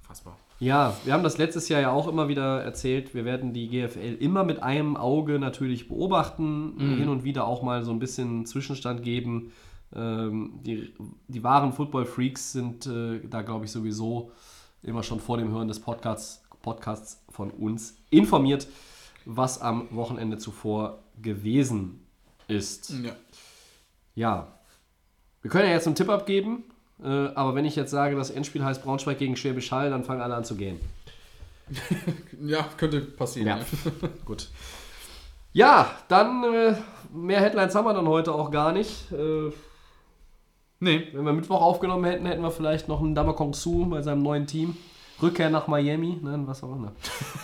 fassbar. 0.00 0.38
Ja, 0.60 0.94
wir 1.04 1.14
haben 1.14 1.22
das 1.22 1.38
letztes 1.38 1.70
Jahr 1.70 1.80
ja 1.80 1.90
auch 1.90 2.06
immer 2.06 2.28
wieder 2.28 2.62
erzählt. 2.62 3.14
Wir 3.14 3.24
werden 3.24 3.54
die 3.54 3.68
GFL 3.68 4.16
immer 4.20 4.44
mit 4.44 4.62
einem 4.62 4.96
Auge 4.96 5.38
natürlich 5.38 5.88
beobachten, 5.88 6.74
hin 6.78 7.08
und 7.08 7.24
wieder 7.24 7.46
auch 7.46 7.62
mal 7.62 7.82
so 7.82 7.90
ein 7.92 7.98
bisschen 7.98 8.44
Zwischenstand 8.44 9.02
geben. 9.02 9.52
Ähm, 9.94 10.60
die, 10.62 10.94
die 11.28 11.42
wahren 11.42 11.72
Football-Freaks 11.72 12.52
sind 12.52 12.86
äh, 12.86 13.20
da, 13.28 13.42
glaube 13.42 13.64
ich, 13.64 13.72
sowieso 13.72 14.30
immer 14.82 15.02
schon 15.02 15.18
vor 15.18 15.38
dem 15.38 15.50
Hören 15.50 15.68
des 15.68 15.80
Podcasts, 15.80 16.42
Podcasts 16.62 17.22
von 17.30 17.50
uns 17.50 17.96
informiert, 18.10 18.68
was 19.24 19.60
am 19.60 19.88
Wochenende 19.90 20.38
zuvor 20.38 21.02
gewesen 21.20 22.06
ist. 22.48 22.90
Ja. 23.02 23.16
Ja, 24.14 24.48
wir 25.42 25.50
können 25.50 25.68
ja 25.68 25.74
jetzt 25.74 25.86
einen 25.86 25.96
Tipp 25.96 26.08
abgeben, 26.08 26.64
äh, 27.04 27.28
aber 27.34 27.54
wenn 27.54 27.64
ich 27.64 27.76
jetzt 27.76 27.90
sage, 27.90 28.16
das 28.16 28.30
Endspiel 28.30 28.64
heißt 28.64 28.82
Braunschweig 28.82 29.18
gegen 29.18 29.36
Schwäbisch 29.36 29.70
Hall, 29.72 29.90
dann 29.90 30.04
fangen 30.04 30.20
alle 30.20 30.34
an 30.34 30.44
zu 30.44 30.56
gehen. 30.56 30.80
ja, 32.44 32.64
könnte 32.76 33.00
passieren. 33.00 33.48
Ja. 33.48 33.60
Gut. 34.24 34.48
Ja, 35.52 35.90
dann 36.08 36.44
äh, 36.44 36.74
mehr 37.12 37.40
Headlines 37.40 37.74
haben 37.74 37.84
wir 37.84 37.94
dann 37.94 38.08
heute 38.08 38.32
auch 38.32 38.50
gar 38.50 38.72
nicht. 38.72 39.10
Äh, 39.12 39.50
Nee, 40.82 41.08
wenn 41.12 41.24
wir 41.26 41.34
Mittwoch 41.34 41.60
aufgenommen 41.60 42.04
hätten, 42.04 42.24
hätten 42.24 42.40
wir 42.40 42.50
vielleicht 42.50 42.88
noch 42.88 43.00
einen 43.02 43.14
Damakong 43.14 43.52
Su 43.52 43.84
bei 43.84 44.00
seinem 44.00 44.22
neuen 44.22 44.46
Team. 44.46 44.78
Rückkehr 45.20 45.50
nach 45.50 45.66
Miami, 45.66 46.18
ne, 46.22 46.40
was 46.46 46.64
auch 46.64 46.74
immer. 46.74 46.92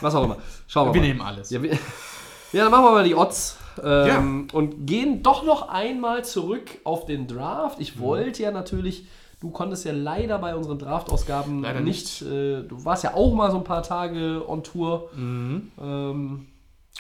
Was 0.01 0.15
auch 0.15 0.25
immer. 0.25 0.39
Schauen 0.67 0.89
wir 0.89 0.95
wir 0.95 1.01
mal. 1.03 1.07
nehmen 1.07 1.21
alles. 1.21 1.51
Ja, 1.51 1.63
wir, 1.63 1.73
ja, 1.73 2.63
dann 2.63 2.71
machen 2.71 2.85
wir 2.85 2.93
mal 2.93 3.05
die 3.05 3.15
Odds. 3.15 3.59
Ähm, 3.85 4.49
Und 4.55 4.87
gehen 4.87 5.23
doch 5.23 5.45
noch 5.45 5.69
einmal 5.69 6.25
zurück 6.25 6.79
auf 6.85 7.05
den 7.05 7.29
Draft. 7.29 7.77
Mhm. 7.77 7.83
Ich 7.83 8.01
wollte 8.01 8.43
ja 8.43 8.51
natürlich, 8.51 9.07
du 9.41 9.51
konntest 9.51 9.85
ja 9.85 9.93
leider 9.93 10.39
bei 10.39 10.55
unseren 10.57 10.79
Draft-Ausgaben 10.79 11.63
Leider 11.63 11.81
nicht. 11.81 12.23
Äh, 12.23 12.63
du 12.63 12.85
warst 12.85 13.05
ja 13.05 13.15
auch 13.15 13.35
mal 13.35 13.51
so 13.51 13.59
ein 13.59 13.65
paar 13.65 13.83
Tage 13.83 14.43
on 14.49 14.63
Tour. 14.63 15.11
Mhm. 15.15 15.71
Ähm, 15.81 16.47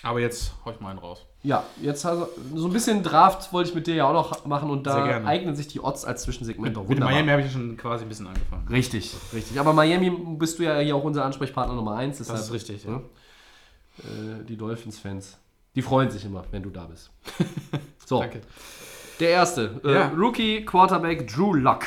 Aber 0.02 0.20
jetzt 0.20 0.54
hau 0.64 0.70
ich 0.70 0.80
mal 0.80 0.90
einen 0.90 0.98
raus. 0.98 1.24
ja, 1.42 1.64
jetzt 1.80 2.04
also, 2.04 2.28
so 2.54 2.66
ein 2.66 2.72
bisschen 2.72 3.02
Draft 3.02 3.52
wollte 3.52 3.70
ich 3.70 3.74
mit 3.74 3.86
dir 3.86 3.94
ja 3.94 4.08
auch 4.08 4.12
noch 4.12 4.44
machen 4.46 4.68
und 4.70 4.86
da 4.86 5.24
eignen 5.24 5.56
sich 5.56 5.68
die 5.68 5.80
Odds 5.80 6.04
als 6.04 6.22
Zwischensegment 6.24 6.76
auch 6.76 6.82
Mit 6.82 6.90
wunderbar. 6.90 7.14
Miami 7.14 7.30
habe 7.30 7.40
ich 7.40 7.46
ja 7.46 7.52
schon 7.52 7.76
quasi 7.76 8.04
ein 8.04 8.08
bisschen 8.08 8.26
angefangen. 8.26 8.66
Richtig, 8.68 9.14
richtig. 9.32 9.58
Aber 9.58 9.72
Miami 9.72 10.10
bist 10.38 10.58
du 10.58 10.64
ja 10.64 10.78
hier 10.80 10.94
auch 10.96 11.04
unser 11.04 11.24
Ansprechpartner 11.24 11.74
Nummer 11.74 11.96
1. 11.96 12.18
Das 12.18 12.28
ist 12.28 12.52
richtig, 12.52 12.84
ja. 12.84 12.90
Ne? 12.90 13.02
Äh, 13.98 14.44
die 14.44 14.56
Dolphins-Fans, 14.58 15.38
die 15.74 15.82
freuen 15.82 16.10
sich 16.10 16.24
immer, 16.24 16.44
wenn 16.50 16.62
du 16.62 16.70
da 16.70 16.84
bist. 16.84 17.10
So, 18.08 18.20
Danke. 18.20 18.40
der 19.18 19.30
erste. 19.30 19.80
Äh, 19.84 19.94
Ja. 19.94 20.08
Rookie 20.16 20.64
Quarterback 20.64 21.26
Drew 21.26 21.54
Luck 21.54 21.82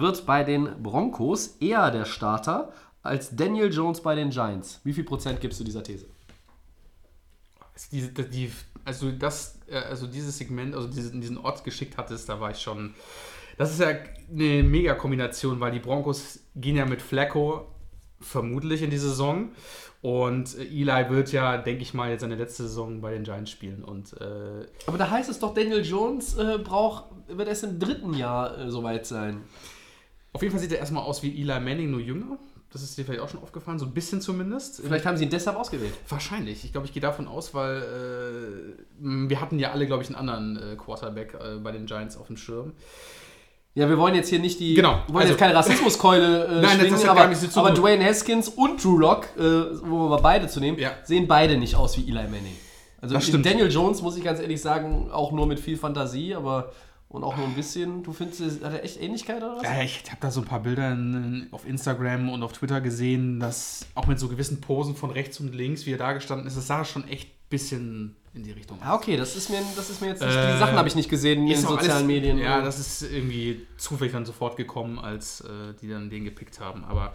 wird 0.00 0.26
bei 0.26 0.44
den 0.44 0.82
Broncos 0.82 1.56
eher 1.60 1.90
der 1.90 2.04
Starter 2.04 2.72
als 3.02 3.34
Daniel 3.34 3.72
Jones 3.72 4.00
bei 4.00 4.14
den 4.14 4.30
Giants. 4.30 4.80
Wie 4.84 4.92
viel 4.92 5.04
Prozent 5.04 5.40
gibst 5.40 5.60
du 5.60 5.64
dieser 5.64 5.82
These? 5.82 6.06
Die, 7.92 8.12
die, 8.12 8.52
also 8.84 9.10
das, 9.10 9.58
äh, 9.66 9.76
also 9.76 10.06
dieses 10.06 10.36
Segment, 10.36 10.74
also 10.74 10.88
diesen, 10.88 11.20
diesen 11.20 11.38
Ort 11.38 11.64
geschickt 11.64 11.96
hattest, 11.96 12.28
da 12.28 12.40
war 12.40 12.50
ich 12.50 12.58
schon. 12.58 12.94
Das 13.56 13.70
ist 13.70 13.80
ja 13.80 13.88
eine 13.88 14.62
Mega-Kombination, 14.62 15.60
weil 15.60 15.72
die 15.72 15.78
Broncos 15.78 16.40
gehen 16.54 16.76
ja 16.76 16.86
mit 16.86 17.00
Flacco 17.00 17.68
vermutlich 18.20 18.82
in 18.82 18.90
die 18.90 18.98
Saison. 18.98 19.50
Und 20.02 20.56
äh, 20.58 20.64
Eli 20.64 21.10
wird 21.10 21.32
ja, 21.32 21.58
denke 21.58 21.82
ich 21.82 21.92
mal, 21.92 22.10
jetzt 22.10 22.22
seine 22.22 22.36
letzte 22.36 22.64
Saison 22.64 23.00
bei 23.00 23.12
den 23.12 23.24
Giants 23.24 23.50
spielen. 23.50 23.84
Und 23.84 24.14
äh, 24.20 24.66
Aber 24.86 24.98
da 24.98 25.10
heißt 25.10 25.28
es 25.28 25.38
doch, 25.38 25.54
Daniel 25.54 25.84
Jones 25.84 26.36
äh, 26.36 26.58
braucht, 26.58 27.04
wird 27.28 27.48
erst 27.48 27.64
im 27.64 27.78
dritten 27.78 28.14
Jahr 28.14 28.58
äh, 28.58 28.70
soweit 28.70 29.06
sein. 29.06 29.42
Auf 30.32 30.42
jeden 30.42 30.52
Fall 30.52 30.60
sieht 30.60 30.72
er 30.72 30.78
erstmal 30.78 31.02
aus 31.04 31.22
wie 31.22 31.28
Eli 31.40 31.58
Manning, 31.60 31.90
nur 31.90 32.00
jünger. 32.00 32.38
Das 32.72 32.82
ist 32.82 32.96
dir 32.96 33.04
vielleicht 33.04 33.20
auch 33.20 33.28
schon 33.28 33.42
aufgefallen, 33.42 33.80
so 33.80 33.84
ein 33.86 33.92
bisschen 33.92 34.20
zumindest. 34.20 34.80
Vielleicht 34.84 35.04
haben 35.04 35.16
sie 35.16 35.24
ihn 35.24 35.30
deshalb 35.30 35.56
ausgewählt. 35.56 35.92
Wahrscheinlich. 36.08 36.64
Ich 36.64 36.70
glaube, 36.70 36.86
ich 36.86 36.92
gehe 36.92 37.02
davon 37.02 37.26
aus, 37.26 37.52
weil 37.52 37.82
äh, 37.82 38.82
wir 39.28 39.40
hatten 39.40 39.58
ja 39.58 39.72
alle, 39.72 39.86
glaube 39.86 40.04
ich, 40.04 40.08
einen 40.08 40.16
anderen 40.16 40.56
äh, 40.56 40.76
Quarterback 40.76 41.34
äh, 41.34 41.56
bei 41.58 41.72
den 41.72 41.86
Giants 41.86 42.16
auf 42.16 42.28
dem 42.28 42.36
Schirm. 42.36 42.72
Ja, 43.74 43.88
wir 43.88 43.98
wollen 43.98 44.14
jetzt 44.14 44.28
hier 44.28 44.38
nicht 44.40 44.58
die. 44.60 44.74
Genau, 44.74 45.02
Wir 45.06 45.14
wollen 45.14 45.16
also- 45.22 45.28
jetzt 45.32 45.38
keine 45.38 45.54
Rassismuskeule 45.54 46.44
äh, 46.44 46.48
Nein, 46.54 46.62
das 46.62 46.72
schwingen, 46.74 46.94
ist 46.94 47.04
ja 47.04 47.10
aber, 47.10 47.20
gar 47.20 47.28
nicht 47.28 47.40
so 47.40 47.48
zu- 47.48 47.58
aber 47.60 47.70
Dwayne 47.72 48.04
Haskins 48.04 48.48
und 48.48 48.82
Drew 48.84 48.98
Lock, 48.98 49.26
äh, 49.36 49.42
wo 49.82 50.08
wir 50.08 50.18
beide 50.20 50.46
zu 50.48 50.60
nehmen, 50.60 50.78
Ja. 50.78 50.92
sehen 51.04 51.26
beide 51.26 51.56
nicht 51.56 51.74
aus 51.74 51.96
wie 51.96 52.02
Eli 52.02 52.22
Manning. 52.24 52.56
Also 53.00 53.14
Das 53.14 53.26
stimmt. 53.26 53.46
Daniel 53.46 53.70
Jones, 53.70 54.02
muss 54.02 54.16
ich 54.16 54.22
ganz 54.22 54.38
ehrlich 54.40 54.60
sagen, 54.60 55.10
auch 55.10 55.32
nur 55.32 55.46
mit 55.46 55.58
viel 55.58 55.76
Fantasie, 55.76 56.34
aber 56.34 56.70
und 57.10 57.24
auch 57.24 57.36
nur 57.36 57.46
ein 57.46 57.54
bisschen. 57.54 58.02
Du 58.02 58.12
findest, 58.12 58.64
hat 58.64 58.72
er 58.72 58.84
echt 58.84 59.00
Ähnlichkeit 59.00 59.42
oder 59.42 59.56
was? 59.56 59.62
Ja, 59.64 59.82
ich 59.82 60.02
habe 60.08 60.20
da 60.20 60.30
so 60.30 60.40
ein 60.40 60.46
paar 60.46 60.60
Bilder 60.60 60.92
in, 60.92 61.48
auf 61.50 61.66
Instagram 61.66 62.30
und 62.30 62.42
auf 62.42 62.52
Twitter 62.52 62.80
gesehen, 62.80 63.38
dass 63.40 63.84
auch 63.94 64.06
mit 64.06 64.18
so 64.18 64.28
gewissen 64.28 64.60
Posen 64.60 64.94
von 64.96 65.10
rechts 65.10 65.38
und 65.40 65.54
links, 65.54 65.84
wie 65.86 65.92
er 65.92 65.98
da 65.98 66.12
gestanden 66.12 66.46
ist, 66.46 66.56
das 66.56 66.66
sah 66.66 66.84
schon 66.84 67.06
echt 67.08 67.28
ein 67.28 67.48
bisschen 67.50 68.16
in 68.32 68.44
die 68.44 68.52
Richtung 68.52 68.78
Ah, 68.80 68.94
okay, 68.94 69.16
das 69.16 69.34
ist 69.34 69.50
mir, 69.50 69.58
das 69.74 69.90
ist 69.90 70.00
mir 70.00 70.06
jetzt 70.08 70.22
nicht. 70.22 70.32
Äh, 70.36 70.52
die 70.52 70.58
Sachen 70.60 70.76
habe 70.76 70.86
ich 70.86 70.94
nicht 70.94 71.10
gesehen 71.10 71.42
in 71.42 71.48
den 71.48 71.58
sozialen 71.60 71.90
alles- 71.90 72.06
Medien. 72.06 72.38
Ja, 72.38 72.62
das 72.62 72.78
ist 72.78 73.02
irgendwie 73.02 73.66
zufällig 73.76 74.12
dann 74.12 74.24
sofort 74.24 74.56
gekommen, 74.56 75.00
als 75.00 75.40
äh, 75.40 75.74
die 75.82 75.88
dann 75.88 76.10
den 76.10 76.24
gepickt 76.24 76.60
haben. 76.60 76.84
Aber 76.84 77.12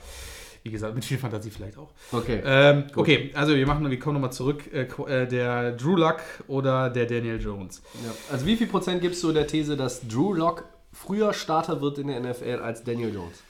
wie 0.65 0.71
gesagt, 0.71 0.95
mit 0.95 1.05
viel 1.05 1.19
Fantasie 1.19 1.51
vielleicht 1.51 1.77
auch. 1.77 1.91
okay. 2.11 2.41
Ähm, 2.43 2.85
okay, 2.95 3.29
also 3.35 3.55
wir 3.55 3.67
machen, 3.67 3.87
wir 3.87 3.99
kommen 3.99 4.15
nochmal 4.15 4.33
zurück. 4.33 4.63
Äh, 4.73 4.87
äh, 5.05 5.27
der 5.27 5.73
Drew 5.73 5.95
Luck 5.95 6.21
oder 6.47 6.89
der 6.89 7.05
Daniel 7.05 7.39
Jones? 7.39 7.83
Ja. 8.03 8.11
Also 8.31 8.47
wie 8.47 8.55
viel 8.55 8.65
Prozent 8.65 8.99
gibst 8.99 9.23
du 9.23 9.31
der 9.31 9.45
These, 9.45 9.77
dass 9.77 10.01
Drew 10.07 10.33
Lock 10.33 10.63
früher 10.91 11.33
Starter 11.33 11.81
wird 11.81 11.99
in 11.99 12.07
der 12.07 12.19
NFL 12.19 12.61
als 12.63 12.83
Daniel 12.83 13.13
Jones? 13.13 13.43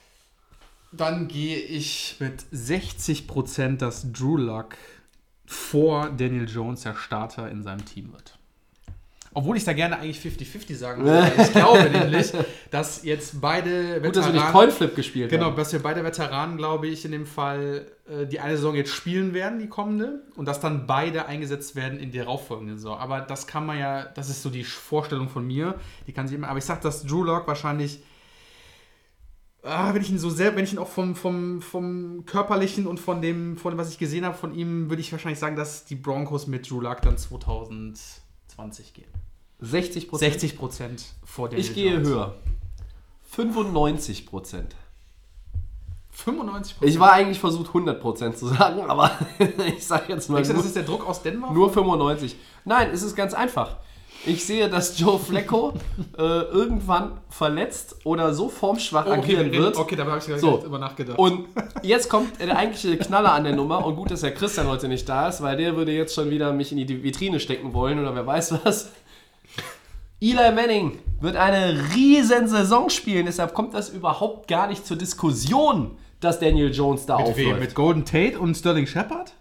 Dann 0.92 1.30
gehe 1.30 1.58
ich 1.58 2.18
mit 2.20 2.44
60%, 2.54 3.78
dass 3.78 4.12
Drew 4.12 4.36
Luck 4.36 4.76
vor 5.46 6.10
Daniel 6.10 6.50
Jones 6.50 6.82
der 6.82 6.96
Starter 6.96 7.50
in 7.50 7.64
seinem 7.64 7.86
Team 7.86 8.12
wird. 8.12 8.38
Obwohl 9.38 9.58
ich 9.58 9.66
da 9.66 9.74
gerne 9.74 10.00
eigentlich 10.00 10.20
50-50 10.20 10.76
sagen 10.76 11.04
würde. 11.06 11.30
Ich 11.38 11.52
glaube 11.52 11.90
nämlich, 11.90 12.32
dass 12.72 13.04
jetzt 13.04 13.42
beide 13.42 14.02
Gut, 14.02 14.16
dass 14.16 14.28
wir 14.28 14.34
nicht 14.34 14.48
Coinflip 14.52 14.96
gespielt 14.96 15.30
Genau, 15.30 15.48
haben. 15.48 15.58
dass 15.58 15.74
wir 15.74 15.82
beide 15.82 16.04
Veteranen, 16.06 16.56
glaube 16.56 16.88
ich, 16.88 17.04
in 17.04 17.12
dem 17.12 17.26
Fall 17.26 17.86
äh, 18.08 18.26
die 18.26 18.40
eine 18.40 18.56
Saison 18.56 18.76
jetzt 18.76 18.92
spielen 18.94 19.34
werden, 19.34 19.60
die 19.60 19.68
kommende, 19.68 20.24
und 20.38 20.46
dass 20.48 20.62
dann 20.62 20.88
beide 20.88 21.26
eingesetzt 21.26 21.76
werden 21.76 22.00
in 22.00 22.12
die 22.12 22.18
darauffolgende 22.18 22.76
Saison. 22.76 22.98
Aber 22.98 23.20
das 23.20 23.46
kann 23.46 23.66
man 23.66 23.78
ja, 23.78 24.06
das 24.06 24.30
ist 24.30 24.42
so 24.42 24.50
die 24.50 24.64
Vorstellung 24.64 25.28
von 25.28 25.46
mir, 25.46 25.76
die 26.08 26.14
kann 26.14 26.28
sich 26.30 26.38
immer, 26.38 26.48
aber 26.48 26.58
ich 26.60 26.66
sage, 26.66 26.80
dass 26.82 27.04
Drew 27.06 27.24
Lock 27.24 27.46
wahrscheinlich, 27.46 28.00
ah, 29.64 29.94
wenn 29.94 30.02
ich 30.02 30.10
ihn 30.12 30.18
so 30.18 30.30
sehr, 30.30 30.56
wenn 30.56 30.64
ich 30.64 30.72
ihn 30.72 30.80
auch 30.80 30.88
vom, 30.88 31.14
vom, 31.14 31.62
vom 31.62 32.24
körperlichen 32.26 32.88
und 32.88 33.02
von 33.02 33.22
dem, 33.22 33.58
von 33.58 33.74
dem, 33.74 33.78
was 33.78 33.90
ich 33.90 33.98
gesehen 33.98 34.24
habe 34.24 34.38
von 34.38 34.54
ihm, 34.56 34.90
würde 34.90 35.02
ich 35.02 35.12
wahrscheinlich 35.12 35.40
sagen, 35.40 35.58
dass 35.58 35.84
die 35.84 35.96
Broncos 35.96 36.48
mit 36.48 36.70
Drew 36.70 36.80
Lock 36.80 37.02
dann 37.02 37.18
2020 37.18 38.94
gehen. 38.94 39.25
60 39.66 40.10
Prozent. 40.10 40.32
60 40.34 40.58
Prozent 40.58 41.04
vor 41.24 41.50
der 41.50 41.60
Ich 41.60 41.74
gehe 41.74 42.00
höher. 42.00 42.36
95 43.24 44.26
Prozent. 44.26 44.76
95% 46.26 46.76
Ich 46.82 46.98
war 47.00 47.12
eigentlich 47.12 47.40
versucht 47.40 47.68
100 47.68 48.00
Prozent 48.00 48.38
zu 48.38 48.48
sagen, 48.48 48.82
aber 48.88 49.12
ich 49.68 49.86
sage 49.86 50.06
jetzt 50.14 50.30
mal 50.30 50.36
Denkst 50.38 50.50
du, 50.52 50.56
das 50.56 50.66
ist 50.66 50.76
der 50.76 50.84
Druck 50.84 51.06
aus 51.08 51.22
Denver? 51.22 51.52
nur 51.52 51.70
95. 51.72 52.36
Nein, 52.64 52.90
es 52.94 53.04
ist 53.04 53.16
ganz 53.16 53.34
einfach. 53.34 53.78
Ich 54.26 54.44
sehe, 54.46 54.70
dass 54.70 54.98
Joe 54.98 55.20
Flacco 55.20 55.74
äh, 56.18 56.22
irgendwann 56.22 57.20
verletzt 57.30 57.98
oder 58.06 58.34
so 58.34 58.48
formschwach 58.48 59.06
agieren 59.08 59.46
wir 59.48 59.52
reden- 59.52 59.64
wird. 59.64 59.76
Okay, 59.78 59.96
da 59.98 60.06
habe 60.06 60.18
ich 60.18 60.26
gar 60.28 60.40
So. 60.40 60.58
drüber 60.58 60.80
nachgedacht. 60.80 61.20
Und 61.20 61.48
jetzt 61.84 62.10
kommt 62.10 62.40
der 62.40 62.56
eigentliche 62.58 62.98
Knaller 62.98 63.34
an 63.34 63.44
der 63.44 63.54
Nummer. 63.56 63.86
Und 63.86 63.98
gut, 63.98 64.10
dass 64.10 64.22
der 64.22 64.34
Christian 64.34 64.68
heute 64.68 64.88
nicht 64.88 65.08
da 65.10 65.28
ist, 65.28 65.42
weil 65.42 65.58
der 65.58 65.76
würde 65.76 65.92
jetzt 65.92 66.16
schon 66.16 66.30
wieder 66.30 66.54
mich 66.54 66.72
in 66.72 66.78
die 66.78 67.04
Vitrine 67.04 67.40
stecken 67.42 67.74
wollen 67.74 68.00
oder 68.00 68.16
wer 68.16 68.26
weiß 68.26 68.56
was. 68.64 68.90
Eli 70.22 70.52
Manning 70.54 71.00
wird 71.20 71.36
eine 71.36 71.80
riesen 71.94 72.48
Saison 72.48 72.90
spielen, 72.90 73.26
deshalb 73.26 73.54
kommt 73.54 73.74
das 73.74 73.90
überhaupt 73.90 74.48
gar 74.48 74.68
nicht 74.68 74.86
zur 74.86 74.98
Diskussion, 74.98 75.98
dass 76.20 76.40
Daniel 76.40 76.72
Jones 76.74 77.06
da 77.06 77.18
mit 77.18 77.28
wem? 77.28 77.48
aufläuft. 77.48 77.60
Mit 77.60 77.76
Golden 77.76 78.06
Tate 78.06 78.40
und 78.40 78.56
Sterling 78.56 78.88
Shepard? 78.88 79.34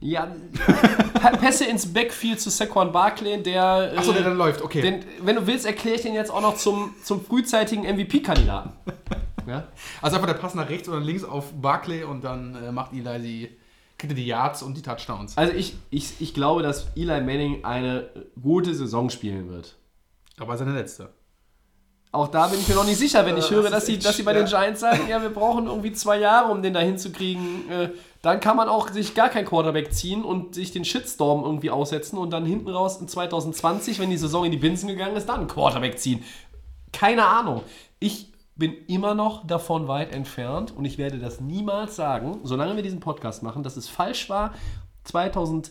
Ja, 0.00 0.28
Pässe 1.40 1.64
ins 1.64 1.92
Backfield 1.92 2.40
zu 2.40 2.50
Saquon 2.50 2.92
Barkley, 2.92 3.42
der, 3.42 3.92
Achso, 3.96 4.12
der 4.12 4.20
äh, 4.20 4.24
dann 4.24 4.36
läuft, 4.36 4.62
okay. 4.62 4.80
den, 4.80 5.04
wenn 5.22 5.36
du 5.36 5.46
willst, 5.46 5.66
erkläre 5.66 5.96
ich 5.96 6.02
den 6.02 6.14
jetzt 6.14 6.30
auch 6.30 6.40
noch 6.40 6.56
zum, 6.56 6.94
zum 7.02 7.24
frühzeitigen 7.24 7.82
MVP-Kandidaten. 7.82 8.72
Ja? 9.46 9.66
also 10.02 10.16
einfach 10.16 10.28
der 10.28 10.34
Pass 10.34 10.54
nach 10.54 10.68
rechts 10.68 10.90
oder 10.90 11.00
links 11.00 11.24
auf 11.24 11.54
Barkley 11.54 12.04
und 12.04 12.22
dann 12.22 12.54
äh, 12.54 12.70
macht 12.70 12.92
Eli 12.92 13.18
die, 13.22 13.48
kriegt 13.96 14.12
er 14.12 14.14
die 14.14 14.26
Yards 14.26 14.62
und 14.62 14.76
die 14.76 14.82
Touchdowns. 14.82 15.38
Also 15.38 15.54
ich, 15.54 15.74
ich, 15.88 16.20
ich 16.20 16.34
glaube, 16.34 16.62
dass 16.62 16.88
Eli 16.96 17.22
Manning 17.22 17.64
eine 17.64 18.10
gute 18.42 18.74
Saison 18.74 19.08
spielen 19.08 19.48
wird. 19.48 19.77
Aber 20.38 20.56
seine 20.56 20.72
letzte. 20.72 21.10
Auch 22.10 22.28
da 22.28 22.46
bin 22.46 22.58
ich 22.58 22.66
mir 22.66 22.74
noch 22.74 22.86
nicht 22.86 22.96
sicher, 22.96 23.26
wenn 23.26 23.36
ich 23.36 23.50
höre, 23.50 23.64
das 23.64 23.72
dass 23.72 23.86
sie, 23.86 23.98
dass 23.98 24.16
sie 24.16 24.22
bei 24.22 24.32
den. 24.32 24.46
Giants 24.46 24.80
sagen, 24.80 25.08
ja, 25.08 25.20
wir 25.20 25.28
brauchen 25.28 25.66
irgendwie 25.66 25.92
zwei 25.92 26.18
Jahre, 26.18 26.50
um 26.50 26.62
den 26.62 26.72
da 26.72 26.80
hinzukriegen. 26.80 27.70
Äh, 27.70 27.90
dann 28.22 28.40
kann 28.40 28.56
man 28.56 28.68
auch 28.68 28.88
sich 28.88 29.14
gar 29.14 29.28
kein 29.28 29.44
Quarterback 29.44 29.92
ziehen 29.92 30.24
und 30.24 30.54
sich 30.54 30.72
den 30.72 30.86
Shitstorm 30.86 31.44
irgendwie 31.44 31.70
aussetzen 31.70 32.16
und 32.16 32.30
dann 32.30 32.46
hinten 32.46 32.70
raus 32.70 32.98
in 33.00 33.08
2020, 33.08 33.98
wenn 33.98 34.08
die 34.08 34.16
Saison 34.16 34.44
in 34.46 34.50
die 34.50 34.56
Binsen 34.56 34.88
gegangen 34.88 35.16
ist, 35.16 35.28
dann 35.28 35.40
einen 35.40 35.48
Quarterback 35.48 35.98
ziehen. 35.98 36.24
Keine 36.92 37.26
Ahnung. 37.26 37.62
Ich 38.00 38.32
bin 38.56 38.72
immer 38.86 39.14
noch 39.14 39.46
davon 39.46 39.86
weit 39.86 40.12
entfernt 40.12 40.74
und 40.74 40.86
ich 40.86 40.96
werde 40.96 41.18
das 41.18 41.40
niemals 41.40 41.94
sagen, 41.94 42.40
solange 42.42 42.74
wir 42.74 42.82
diesen 42.82 43.00
Podcast 43.00 43.42
machen, 43.42 43.62
dass 43.62 43.76
es 43.76 43.88
falsch 43.88 44.30
war, 44.30 44.54
2018 45.04 45.70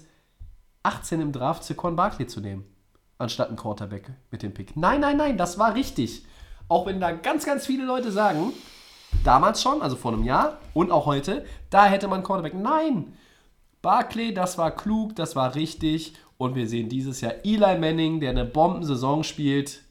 im 1.19 1.31
Draft 1.31 1.63
Saquon 1.63 1.95
Barkley 1.95 2.27
zu 2.27 2.39
nehmen 2.41 2.76
anstatt 3.17 3.49
ein 3.49 3.55
Quarterback 3.55 4.11
mit 4.31 4.43
dem 4.43 4.53
Pick. 4.53 4.75
Nein, 4.75 5.01
nein, 5.01 5.17
nein, 5.17 5.37
das 5.37 5.57
war 5.57 5.73
richtig. 5.75 6.25
Auch 6.67 6.85
wenn 6.85 6.99
da 6.99 7.11
ganz, 7.11 7.45
ganz 7.45 7.65
viele 7.65 7.85
Leute 7.85 8.11
sagen, 8.11 8.53
damals 9.23 9.61
schon, 9.61 9.81
also 9.81 9.95
vor 9.95 10.13
einem 10.13 10.23
Jahr 10.23 10.57
und 10.73 10.91
auch 10.91 11.05
heute, 11.05 11.45
da 11.69 11.85
hätte 11.85 12.07
man 12.07 12.23
Quarterback. 12.23 12.53
Nein! 12.53 13.13
Barclay, 13.81 14.33
das 14.33 14.57
war 14.57 14.71
klug, 14.71 15.15
das 15.15 15.35
war 15.35 15.55
richtig. 15.55 16.13
Und 16.37 16.55
wir 16.55 16.67
sehen 16.67 16.89
dieses 16.89 17.21
Jahr 17.21 17.33
Eli 17.43 17.77
Manning, 17.77 18.19
der 18.19 18.31
eine 18.31 18.45
Bombensaison 18.45 19.23
spielt. 19.23 19.83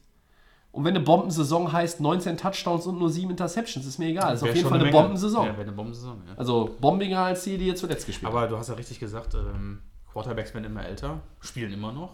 Und 0.71 0.83
wenn 0.85 0.95
eine 0.95 1.03
Bombensaison 1.03 1.71
heißt 1.71 1.99
19 1.99 2.37
Touchdowns 2.37 2.85
und 2.85 2.99
nur 2.99 3.09
7 3.09 3.31
Interceptions, 3.31 3.85
ist 3.85 3.97
mir 3.97 4.09
egal. 4.09 4.31
Das 4.31 4.41
ist 4.41 4.43
auf 4.43 4.49
jeden 4.49 4.61
schon 4.61 4.69
Fall 4.69 4.79
eine 4.79 4.91
Menge. 4.91 5.01
Bombensaison. 5.01 5.45
Ja, 5.45 5.51
wäre 5.53 5.63
eine 5.63 5.71
Bombensaison, 5.71 6.21
ja. 6.27 6.33
Also 6.37 6.75
bombiger 6.79 7.19
als 7.19 7.43
die, 7.43 7.57
die 7.57 7.67
ihr 7.67 7.75
zuletzt 7.75 8.05
gespielt 8.05 8.31
haben. 8.31 8.37
Aber 8.37 8.47
du 8.47 8.57
hast 8.57 8.67
ja 8.67 8.75
richtig 8.75 8.99
gesagt, 8.99 9.33
ähm, 9.33 9.81
Quarterbacks 10.11 10.53
werden 10.53 10.65
immer 10.65 10.85
älter, 10.85 11.21
spielen 11.39 11.73
immer 11.73 11.91
noch. 11.91 12.11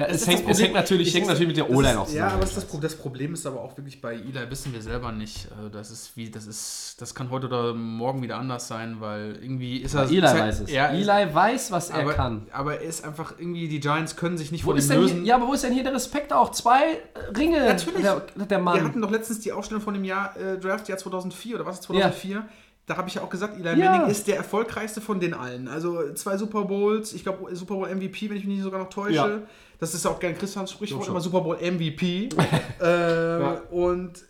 Ja, 0.00 0.06
Das 0.08 0.22
es, 0.22 0.26
hängt, 0.26 0.48
es 0.48 0.60
hängt 0.60 0.74
natürlich, 0.74 1.08
Ich- 1.08 1.14
hängt 1.14 1.26
natürlich 1.26 1.48
mit 1.48 1.56
der 1.56 1.70
O-Line 1.70 1.98
auch 1.98 2.06
Ja, 2.06 2.12
zusammen. 2.12 2.30
aber 2.32 2.40
das, 2.40 2.54
das, 2.54 2.64
Pro- 2.64 2.78
das 2.78 2.94
Problem 2.96 3.34
ist 3.34 3.46
aber 3.46 3.60
auch 3.60 3.76
wirklich 3.76 4.00
bei 4.00 4.14
Eli, 4.14 4.34
wissen 4.50 4.72
wir 4.72 4.82
selber 4.82 5.12
nicht. 5.12 5.48
Also 5.56 5.68
Das 5.68 5.90
ist 5.90 6.16
wie, 6.16 6.30
das 6.30 6.46
ist, 6.46 6.96
das 7.00 7.14
kann 7.14 7.30
heute 7.30 7.46
oder 7.46 7.74
morgen 7.74 8.22
wieder 8.22 8.36
anders 8.38 8.68
sein, 8.68 8.96
weil 9.00 9.38
irgendwie 9.42 9.78
ist 9.78 9.94
er. 9.94 10.04
Eli 10.08 10.22
weiß 10.22 10.60
es. 10.60 10.70
Ja, 10.70 10.88
Eli 10.88 11.34
weiß, 11.34 11.70
was 11.72 11.90
er 11.90 12.00
aber, 12.00 12.14
kann. 12.14 12.46
aber 12.52 12.74
er 12.80 12.82
ist 12.88 13.04
einfach 13.04 13.34
irgendwie, 13.38 13.68
die 13.68 13.80
Giants 13.80 14.16
können 14.16 14.38
sich 14.38 14.52
nicht 14.52 14.64
Wo 14.66 14.72
dem 14.72 14.86
denn 14.88 15.00
lösen. 15.00 15.16
hier, 15.18 15.24
ja, 15.26 15.34
aber 15.36 15.48
wo 15.48 15.52
ist 15.52 15.64
denn 15.64 15.72
hier 15.72 15.82
der 15.84 15.94
Respekt 15.94 16.32
auch? 16.32 16.50
Zwei 16.52 16.82
äh, 16.82 17.36
Ringe 17.36 17.60
Natürlich. 17.66 18.02
der, 18.02 18.20
der 18.36 18.48
Wir 18.48 18.58
Mann. 18.58 18.84
hatten 18.84 19.00
doch 19.02 19.10
letztens 19.10 19.40
die 19.40 19.52
Ausstellung 19.52 19.82
von 19.82 19.94
dem 19.94 20.04
Jahr 20.04 20.36
äh, 20.36 20.58
Draft 20.58 20.88
Jahr 20.88 20.98
2004 20.98 21.56
oder 21.56 21.66
was 21.66 21.76
ist 21.76 21.82
2004? 21.84 22.46
Da 22.86 22.96
habe 22.96 23.08
ich 23.08 23.16
ja 23.16 23.22
auch 23.22 23.30
gesagt, 23.30 23.58
Eli 23.58 23.80
Ja. 23.82 23.90
Manning 23.90 24.10
ist 24.10 24.28
der 24.28 24.36
erfolgreichste 24.36 25.00
von 25.00 25.18
den 25.18 25.34
allen. 25.34 25.66
Also 25.66 26.12
zwei 26.14 26.36
Super 26.36 26.62
Bowls, 26.66 27.12
ich 27.14 27.24
glaube 27.24 27.54
Super 27.56 27.74
Bowl 27.74 27.88
MVP, 27.88 28.30
wenn 28.30 28.36
ich 28.36 28.44
mich 28.44 28.54
nicht 28.54 28.62
sogar 28.62 28.78
noch 28.78 28.90
täusche. 28.90 29.14
Ja. 29.14 29.38
Das 29.78 29.94
ist 29.94 30.06
auch 30.06 30.18
gerne 30.18 30.36
Christians 30.36 30.70
Sprichwort, 30.72 31.06
immer 31.08 31.20
Super 31.20 31.40
Bowl 31.42 31.56
MVP. 31.56 32.28
äh, 32.80 33.58
Und 33.70 34.24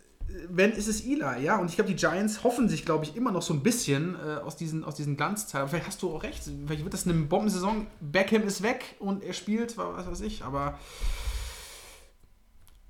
wenn 0.48 0.72
ist 0.72 0.88
es 0.88 1.04
Eli, 1.04 1.42
ja. 1.44 1.58
Und 1.58 1.70
ich 1.70 1.76
glaube, 1.76 1.90
die 1.90 1.96
Giants 1.96 2.42
hoffen 2.44 2.68
sich, 2.68 2.84
glaube 2.84 3.04
ich, 3.04 3.16
immer 3.16 3.30
noch 3.30 3.42
so 3.42 3.54
ein 3.54 3.62
bisschen 3.62 4.14
äh, 4.16 4.40
aus 4.40 4.56
diesen, 4.56 4.84
aus 4.84 4.94
diesen 4.96 5.16
Glanzzeiten. 5.16 5.68
Vielleicht 5.68 5.86
hast 5.86 6.02
du 6.02 6.14
auch 6.14 6.22
recht. 6.22 6.42
Vielleicht 6.66 6.82
wird 6.82 6.94
das 6.94 7.06
eine 7.06 7.14
Bombensaison. 7.14 7.86
Beckham 8.00 8.42
ist 8.42 8.62
weg 8.62 8.96
und 8.98 9.22
er 9.22 9.32
spielt, 9.32 9.76
was 9.78 10.06
weiß 10.10 10.20
ich, 10.22 10.42
aber. 10.44 10.78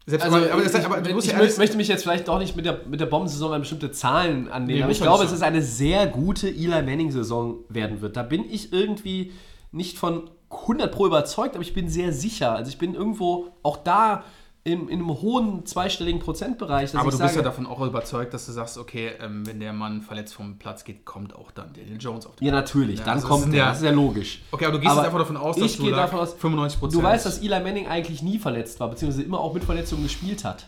Selbst 0.08 0.24
Also, 0.24 0.36
aber, 0.36 0.52
aber, 0.52 0.62
das, 0.62 0.74
ich, 0.74 0.84
aber 0.86 1.00
du 1.00 1.14
musst 1.14 1.26
ich 1.26 1.32
ja 1.32 1.38
alles- 1.38 1.58
möchte 1.58 1.76
mich 1.76 1.88
jetzt 1.88 2.02
vielleicht 2.04 2.28
doch 2.28 2.38
nicht 2.38 2.54
mit 2.54 2.64
der, 2.64 2.86
mit 2.86 3.00
der 3.00 3.06
Bombensaison 3.06 3.52
an 3.52 3.60
bestimmte 3.60 3.90
Zahlen 3.90 4.48
annehmen, 4.48 4.78
Nee, 4.78 4.82
aber 4.84 4.92
ich 4.92 5.00
glaube, 5.02 5.24
es 5.24 5.32
ist 5.32 5.42
eine 5.42 5.62
sehr 5.62 6.06
gute 6.06 6.48
Eli 6.48 6.68
Manning-Saison 6.82 7.64
werden 7.68 8.00
wird. 8.00 8.16
Da 8.16 8.22
bin 8.22 8.44
ich 8.48 8.72
irgendwie 8.72 9.32
nicht 9.72 9.98
von 9.98 10.30
100 10.50 10.92
Pro 10.92 11.06
überzeugt, 11.06 11.54
aber 11.54 11.62
ich 11.62 11.74
bin 11.74 11.88
sehr 11.88 12.12
sicher. 12.12 12.54
Also 12.54 12.68
ich 12.70 12.78
bin 12.78 12.94
irgendwo 12.94 13.48
auch 13.62 13.76
da 13.78 14.24
in, 14.64 14.88
in 14.88 14.98
einem 14.98 15.10
hohen 15.22 15.64
zweistelligen 15.64 16.20
Prozentbereich. 16.20 16.90
Dass 16.90 17.00
Aber 17.00 17.08
ich 17.08 17.12
du 17.14 17.18
sage, 17.18 17.28
bist 17.28 17.36
ja 17.36 17.42
davon 17.42 17.66
auch 17.66 17.80
überzeugt, 17.86 18.34
dass 18.34 18.46
du 18.46 18.52
sagst, 18.52 18.78
okay, 18.78 19.12
ähm, 19.20 19.46
wenn 19.46 19.60
der 19.60 19.72
Mann 19.72 20.02
verletzt 20.02 20.34
vom 20.34 20.58
Platz 20.58 20.82
geht, 20.82 21.04
kommt 21.04 21.36
auch 21.36 21.52
dann 21.52 21.72
Daniel 21.72 21.98
Jones 22.00 22.26
auf 22.26 22.34
den 22.36 22.46
Ja, 22.46 22.52
natürlich, 22.52 22.98
dann 23.00 23.10
also 23.14 23.28
kommt 23.28 23.52
der. 23.52 23.58
ja- 23.60 23.68
Das 23.68 23.78
ist 23.78 23.84
ja 23.84 23.92
logisch. 23.92 24.42
Okay, 24.50 24.64
aber 24.64 24.74
du 24.74 24.80
gehst 24.80 24.90
Aber 24.90 25.02
jetzt 25.02 25.06
einfach 25.06 25.20
davon 25.20 25.36
aus, 25.36 25.54
dass 25.56 25.64
ich 25.70 25.76
du 25.76 25.88
davon 25.90 26.18
aus, 26.18 26.32
95 26.34 26.80
Du 26.90 27.00
weißt, 27.02 27.26
dass 27.26 27.38
Eli 27.38 27.60
Manning 27.60 27.86
eigentlich 27.86 28.22
nie 28.22 28.40
verletzt 28.40 28.80
war, 28.80 28.88
beziehungsweise 28.90 29.22
immer 29.24 29.38
auch 29.38 29.54
mit 29.54 29.62
Verletzungen 29.62 30.02
gespielt 30.02 30.44
hat. 30.44 30.66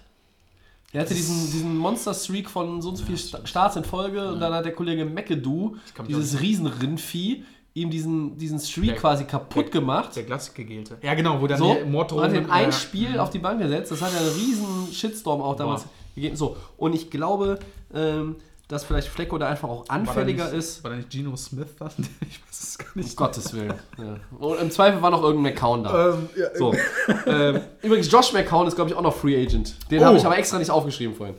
Er 0.93 1.01
hatte 1.03 1.13
diesen, 1.15 1.51
diesen 1.51 1.77
Monster-Streak 1.77 2.49
von 2.49 2.81
so 2.81 2.91
und 2.91 2.97
so 2.97 3.05
viel 3.05 3.19
Sta- 3.19 3.45
Starts 3.47 3.75
in 3.77 3.85
Folge 3.85 4.31
und 4.33 4.39
dann 4.41 4.55
hat 4.55 4.65
der 4.65 4.73
Kollege 4.75 5.05
McAdoo, 5.05 5.77
dieses 6.09 6.41
Riesenrindvieh, 6.41 7.45
ihm 7.81 7.91
diesen, 7.91 8.37
diesen 8.39 8.59
Streak 8.59 8.91
Der- 8.91 8.97
quasi 8.97 9.25
kaputt 9.25 9.71
gemacht. 9.71 10.15
Der 10.17 10.23
Glasgegelte. 10.25 10.99
Ja, 11.03 11.15
genau, 11.15 11.41
wo 11.41 11.47
dann 11.47 11.59
So, 11.59 11.75
die 11.75 11.85
Morddrohung 11.89 12.23
hat 12.25 12.33
mit- 12.33 12.51
ein 12.51 12.65
ja. 12.67 12.73
Spiel 12.73 13.19
auf 13.19 13.31
die 13.31 13.39
Bank 13.39 13.61
gesetzt. 13.61 13.91
Das 13.91 14.03
hat 14.03 14.13
ja 14.13 14.19
einen 14.21 14.31
riesen 14.31 14.93
Shitstorm 14.93 15.41
auch 15.43 15.57
damals 15.57 15.83
Boah. 15.85 15.91
gegeben. 16.15 16.37
So, 16.37 16.57
und 16.77 16.95
ich 16.95 17.11
glaube, 17.11 17.59
ähm, 17.95 18.37
dass 18.69 18.85
vielleicht 18.85 19.09
Flecko 19.09 19.39
da 19.39 19.49
einfach 19.49 19.69
auch 19.69 19.89
War 19.89 19.97
anfälliger 19.97 20.45
nicht, 20.45 20.55
ist. 20.59 20.85
War 20.85 20.91
da 20.91 20.97
nicht 20.99 21.09
Geno 21.09 21.35
Smith 21.37 21.69
dann? 21.79 21.91
Ich 22.21 22.41
weiß 22.47 22.63
es 22.63 22.77
gar 22.79 22.89
Um 22.95 23.01
nicht. 23.01 23.17
Gottes 23.17 23.55
Willen. 23.55 23.73
Ja. 23.97 24.17
Und 24.39 24.61
im 24.61 24.71
Zweifel 24.71 25.01
war 25.01 25.11
noch 25.11 25.23
irgendein 25.23 25.55
McCown 25.55 25.85
da. 25.85 26.11
Ähm, 26.15 26.29
ja, 26.37 26.47
So. 26.55 26.75
ähm, 27.27 27.61
übrigens, 27.83 28.11
Josh 28.13 28.33
McCown 28.35 28.67
ist, 28.67 28.75
glaube 28.75 28.91
ich, 28.91 28.97
auch 28.97 29.01
noch 29.03 29.15
Free 29.15 29.43
Agent. 29.43 29.75
Den 29.91 30.03
Oh. 30.03 30.07
habe 30.07 30.19
ich 30.19 30.27
aber 30.27 30.37
extra 30.37 30.59
nicht 30.59 30.71
aufgeschrieben 30.71 31.15
vorhin. 31.15 31.35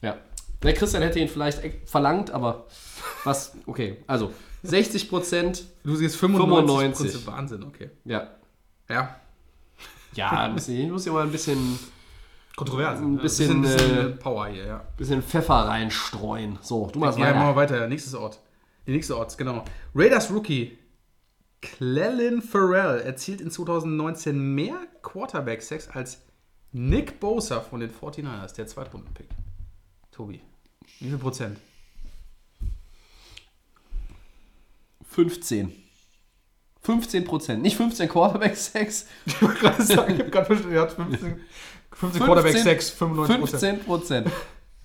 Ja. 0.00 0.16
Der 0.62 0.72
Christian 0.74 1.02
hätte 1.02 1.18
ihn 1.18 1.28
vielleicht 1.28 1.60
verlangt, 1.88 2.30
aber 2.30 2.64
was, 3.24 3.52
okay. 3.66 3.98
Also, 4.06 4.30
60 4.62 5.08
Prozent, 5.08 5.64
Du 5.84 5.96
siehst 5.96 6.16
95. 6.16 7.10
95. 7.12 7.26
Wahnsinn, 7.26 7.62
okay. 7.64 7.90
ja. 8.04 8.28
Ja. 8.88 9.16
Ja, 10.14 10.30
ein 10.30 10.54
bisschen, 10.54 10.76
ich 10.76 10.90
muss 10.90 11.04
hier 11.04 11.12
mal 11.12 11.24
ein 11.24 11.32
bisschen, 11.32 11.78
Kontrovers. 12.56 13.00
Ein 13.00 13.16
ja. 13.16 13.22
bisschen, 13.22 13.62
bisschen 13.62 13.98
äh, 13.98 14.10
Power 14.16 14.48
hier, 14.48 14.66
ja. 14.66 14.84
bisschen 14.96 15.22
Pfeffer 15.22 15.54
reinstreuen. 15.54 16.58
So, 16.60 16.88
du 16.92 16.98
machst 16.98 17.18
Ja, 17.18 17.32
machen 17.32 17.56
weiter. 17.56 17.74
wir 17.74 17.78
weiter. 17.80 17.88
Nächstes 17.88 18.14
Ort. 18.14 18.40
Die 18.86 18.92
nächste 18.92 19.16
Ort, 19.16 19.38
genau. 19.38 19.64
Raiders 19.94 20.30
Rookie 20.30 20.76
Clelin 21.62 22.40
Farrell 22.42 23.00
erzielt 23.00 23.40
in 23.40 23.50
2019 23.50 24.54
mehr 24.54 24.76
Quarterback-Sex 25.02 25.88
als 25.88 26.22
Nick 26.72 27.20
Bosa 27.20 27.60
von 27.60 27.80
den 27.80 27.90
49ers, 27.90 28.54
der 28.56 28.66
Zweitrunden-Pick. 28.66 29.28
Tobi, 30.10 30.40
wie 31.00 31.08
viel 31.08 31.18
Prozent? 31.18 31.58
15. 35.10 35.72
15%. 36.84 37.56
Nicht 37.56 37.76
15 37.76 38.08
Quarterback-Sacks, 38.08 39.06
Ich 39.26 39.42
wollte 39.42 39.60
gerade 39.60 39.82
sagen, 39.82 40.14
ich 40.14 40.20
habe 40.20 40.30
gerade 40.30 40.46
verstanden, 40.46 40.74
er 40.74 40.82
hat 40.82 40.92
15, 40.92 41.40
15 41.92 42.22
Quarterback 42.22 42.56
6, 42.56 42.90
95 42.90 43.60
15%. 43.86 44.26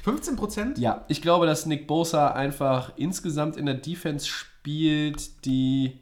15 0.03 0.36
Prozent? 0.36 0.78
Ja, 0.78 1.05
ich 1.07 1.21
glaube, 1.21 1.45
dass 1.45 1.65
Nick 1.65 1.88
Bosa 1.88 2.32
einfach 2.32 2.91
insgesamt 2.97 3.57
in 3.57 3.65
der 3.65 3.76
Defense 3.76 4.28
spielt, 4.28 5.45
die, 5.45 5.99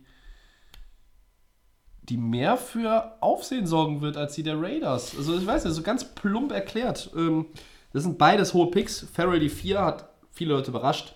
die 2.09 2.17
mehr 2.17 2.57
für 2.57 3.15
Aufsehen 3.21 3.65
sorgen 3.67 4.01
wird 4.01 4.17
als 4.17 4.33
die 4.35 4.43
der 4.43 4.59
Raiders. 4.59 5.15
Also 5.15 5.37
ich 5.37 5.45
weiß 5.45 5.63
nicht, 5.63 5.73
so 5.75 5.83
ganz 5.83 6.03
plump 6.03 6.51
erklärt. 6.51 7.11
Ähm, 7.15 7.45
Das 7.93 8.03
sind 8.03 8.17
beides 8.17 8.53
hohe 8.55 8.71
Picks. 8.71 9.05
Farrell 9.13 9.39
die 9.39 9.49
4 9.49 9.79
hat 9.79 10.09
viele 10.31 10.53
Leute 10.55 10.71
überrascht. 10.71 11.13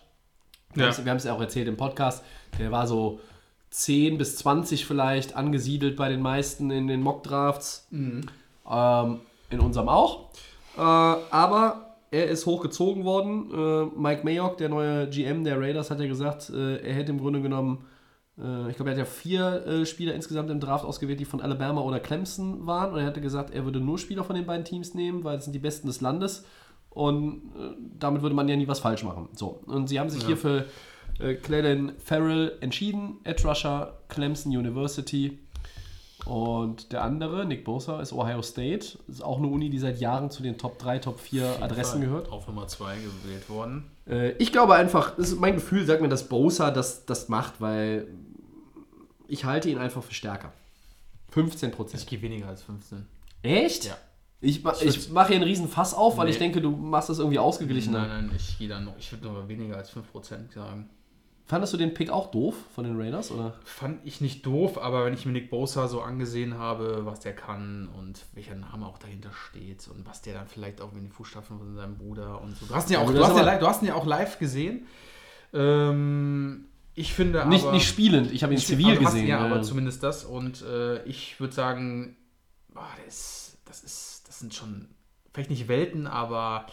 Wir 0.75 0.85
Ja. 0.87 0.95
haben 0.95 1.17
es 1.17 1.23
ja 1.23 1.33
auch 1.33 1.41
erzählt 1.41 1.67
im 1.67 1.75
Podcast. 1.75 2.23
Der 2.59 2.71
war 2.71 2.87
so 2.87 3.19
10 3.71 4.17
bis 4.17 4.37
20 4.37 4.85
vielleicht 4.85 5.35
angesiedelt 5.35 5.95
bei 5.95 6.09
den 6.09 6.21
meisten 6.21 6.71
in 6.71 6.87
den 6.87 7.01
Mock-Drafts. 7.01 7.87
Ähm, 8.69 9.19
in 9.49 9.59
unserem 9.59 9.89
auch. 9.89 10.29
Äh, 10.77 10.81
aber 10.81 11.95
er 12.11 12.27
ist 12.27 12.45
hochgezogen 12.45 13.03
worden. 13.03 13.51
Äh, 13.51 13.99
Mike 13.99 14.23
Mayock, 14.23 14.57
der 14.57 14.69
neue 14.69 15.09
GM 15.09 15.43
der 15.43 15.59
Raiders, 15.59 15.91
hat 15.91 15.99
ja 15.99 16.07
gesagt, 16.07 16.49
äh, 16.49 16.77
er 16.77 16.93
hätte 16.93 17.11
im 17.11 17.19
Grunde 17.19 17.41
genommen, 17.41 17.85
äh, 18.37 18.69
ich 18.69 18.75
glaube, 18.75 18.91
er 18.91 18.93
hat 18.93 18.99
ja 18.99 19.05
vier 19.05 19.65
äh, 19.65 19.85
Spieler 19.85 20.13
insgesamt 20.13 20.49
im 20.49 20.59
Draft 20.59 20.85
ausgewählt, 20.85 21.19
die 21.19 21.25
von 21.25 21.41
Alabama 21.41 21.81
oder 21.81 21.99
Clemson 21.99 22.65
waren. 22.65 22.93
Und 22.93 22.99
er 22.99 23.05
hatte 23.05 23.21
gesagt, 23.21 23.53
er 23.53 23.65
würde 23.65 23.79
nur 23.79 23.97
Spieler 23.97 24.23
von 24.23 24.35
den 24.35 24.45
beiden 24.45 24.65
Teams 24.65 24.93
nehmen, 24.93 25.23
weil 25.23 25.37
es 25.37 25.43
sind 25.43 25.53
die 25.53 25.59
besten 25.59 25.87
des 25.87 26.01
Landes. 26.01 26.45
Und 26.89 27.51
äh, 27.57 27.75
damit 27.99 28.21
würde 28.21 28.35
man 28.35 28.47
ja 28.47 28.55
nie 28.55 28.67
was 28.67 28.79
falsch 28.79 29.03
machen. 29.03 29.29
So. 29.33 29.59
Und 29.65 29.87
sie 29.87 29.99
haben 29.99 30.09
sich 30.09 30.25
hier 30.25 30.37
für 30.37 30.65
äh, 31.19 31.35
Clayton 31.35 31.93
Farrell 32.03 32.57
entschieden, 32.61 33.17
Edge 33.23 33.47
Rusher, 33.47 33.97
Clemson 34.09 34.51
University. 34.55 35.39
Und 36.25 36.91
der 36.91 37.03
andere, 37.03 37.45
Nick 37.45 37.63
Bosa, 37.63 38.01
ist 38.01 38.11
Ohio 38.11 38.41
State. 38.41 38.97
Ist 39.07 39.23
auch 39.23 39.37
eine 39.37 39.47
Uni, 39.47 39.69
die 39.69 39.79
seit 39.79 39.99
Jahren 40.01 40.29
zu 40.29 40.43
den 40.43 40.57
Top 40.57 40.77
3, 40.77 40.99
Top 40.99 41.19
4 41.21 41.61
Adressen 41.61 42.01
gehört. 42.01 42.29
Auf 42.31 42.47
Nummer 42.47 42.67
2 42.67 42.95
gewählt 42.97 43.49
worden. 43.49 43.85
Äh, 44.09 44.31
ich 44.33 44.51
glaube 44.51 44.75
einfach, 44.75 45.15
das 45.15 45.29
ist 45.29 45.39
mein 45.39 45.55
Gefühl 45.55 45.85
sagt 45.85 46.01
mir, 46.01 46.09
dass 46.09 46.27
Bosa 46.27 46.69
das, 46.71 47.05
das 47.05 47.29
macht, 47.29 47.61
weil 47.61 48.07
ich 49.29 49.45
halte 49.45 49.69
ihn 49.69 49.77
einfach 49.77 50.03
für 50.03 50.13
stärker. 50.13 50.51
15 51.31 51.71
Prozent. 51.71 52.01
Ich 52.03 52.09
gehe 52.09 52.21
weniger 52.21 52.47
als 52.47 52.61
15. 52.63 53.05
Echt? 53.43 53.85
Ja. 53.85 53.97
Ich, 54.41 54.63
ma- 54.63 54.75
ich 54.81 55.09
mache 55.09 55.27
hier 55.29 55.35
einen 55.37 55.45
riesen 55.45 55.67
Fass 55.69 55.93
auf, 55.93 56.17
weil 56.17 56.25
Nee. 56.25 56.31
ich 56.31 56.37
denke, 56.39 56.61
du 56.61 56.71
machst 56.71 57.09
das 57.09 57.19
irgendwie 57.19 57.39
ausgeglichener. 57.39 57.99
Nein, 58.07 58.27
nein, 58.27 58.31
ich 58.35 58.57
gehe 58.57 58.67
dann 58.67 58.83
noch, 58.85 58.97
ich 58.99 59.11
würde 59.11 59.27
nur 59.27 59.47
weniger 59.47 59.77
als 59.77 59.91
5% 59.91 60.53
sagen. 60.53 60.89
Fandest 61.47 61.71
du 61.73 61.77
den 61.77 61.93
Pick 61.93 62.09
auch 62.09 62.29
doof 62.29 62.55
von 62.75 62.83
den 62.83 62.99
Raiders? 62.99 63.31
Oder? 63.31 63.55
Fand 63.63 64.05
ich 64.05 64.19
nicht 64.19 64.45
doof, 64.45 64.77
aber 64.77 65.05
wenn 65.05 65.13
ich 65.13 65.25
mir 65.25 65.31
Nick 65.31 65.49
Bosa 65.49 65.87
so 65.87 66.01
angesehen 66.01 66.57
habe, 66.57 67.05
was 67.05 67.21
der 67.21 67.33
kann 67.33 67.87
und 67.97 68.25
welcher 68.33 68.55
Name 68.55 68.85
auch 68.85 68.97
dahinter 68.97 69.31
steht 69.31 69.87
und 69.87 70.05
was 70.05 70.21
der 70.21 70.33
dann 70.33 70.47
vielleicht 70.47 70.81
auch 70.81 70.91
in 70.91 71.05
die 71.05 71.09
Fußstapfen 71.09 71.57
von 71.57 71.73
seinem 71.75 71.97
Bruder 71.97 72.41
und 72.41 72.57
so. 72.57 72.65
Du 72.65 72.75
hast 72.75 72.89
ihn 72.89 72.93
ja 72.95 72.99
auch, 72.99 73.03
Also 73.03 73.13
du 73.13 73.19
das 73.19 73.29
hast 73.29 73.37
ihn, 73.39 73.45
live- 73.45 73.59
du 73.59 73.67
hast 73.67 73.81
ihn 73.81 73.87
ja 73.87 73.95
auch 73.95 74.05
live 74.05 74.39
gesehen. 74.39 74.87
Ähm, 75.53 76.65
ich 76.95 77.13
finde 77.13 77.47
Nicht, 77.47 77.63
aber, 77.63 77.71
nicht 77.73 77.87
spielend, 77.87 78.31
ich 78.33 78.43
habe 78.43 78.53
ihn 78.53 78.59
zivil 78.59 78.95
hast- 78.97 78.99
gesehen. 79.05 79.27
Ja, 79.27 79.45
äh. 79.45 79.49
aber 79.49 79.61
zumindest 79.61 80.03
das. 80.03 80.25
Und 80.25 80.61
äh, 80.63 81.01
ich 81.05 81.39
würde 81.39 81.53
sagen, 81.53 82.17
der 82.75 83.05
ist, 83.07 83.57
das 83.65 83.83
ist, 83.83 84.27
das 84.27 84.39
sind 84.39 84.53
schon 84.53 84.89
vielleicht 85.33 85.49
nicht 85.49 85.67
Welten, 85.69 86.07
aber 86.07 86.65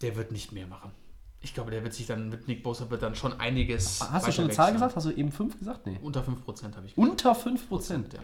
der 0.00 0.16
wird 0.16 0.32
nicht 0.32 0.52
mehr 0.52 0.66
machen. 0.66 0.92
Ich 1.40 1.54
glaube, 1.54 1.70
der 1.70 1.84
wird 1.84 1.94
sich 1.94 2.06
dann 2.06 2.28
mit 2.30 2.48
Nick 2.48 2.62
Bosa 2.62 2.90
wird 2.90 3.02
dann 3.02 3.14
schon 3.14 3.38
einiges. 3.40 4.00
Hast 4.00 4.26
du 4.26 4.32
schon 4.32 4.44
eine 4.44 4.52
Zahl 4.52 4.72
gesagt? 4.72 4.96
Hast 4.96 5.06
du 5.06 5.10
eben 5.10 5.30
5 5.30 5.58
gesagt? 5.58 5.86
Nee. 5.86 5.98
Unter 6.02 6.22
5% 6.22 6.74
habe 6.74 6.86
ich 6.86 6.98
Unter 6.98 7.34
5 7.34 7.68
Prozent. 7.68 8.12
ja. 8.12 8.20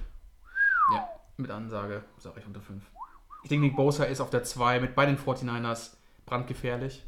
ja, 0.93 1.09
mit 1.37 1.51
Ansage 1.51 2.05
sage 2.19 2.41
ich 2.41 2.47
unter 2.47 2.61
5. 2.61 2.83
Ich 3.45 3.49
denke, 3.49 3.67
Nick 3.67 3.77
Bosa 3.77 4.05
ist 4.05 4.21
auf 4.21 4.31
der 4.31 4.43
2 4.43 4.81
mit 4.81 4.95
bei 4.95 5.07
den 5.07 5.19
49ers 5.19 5.91
brandgefährlich. 6.27 7.05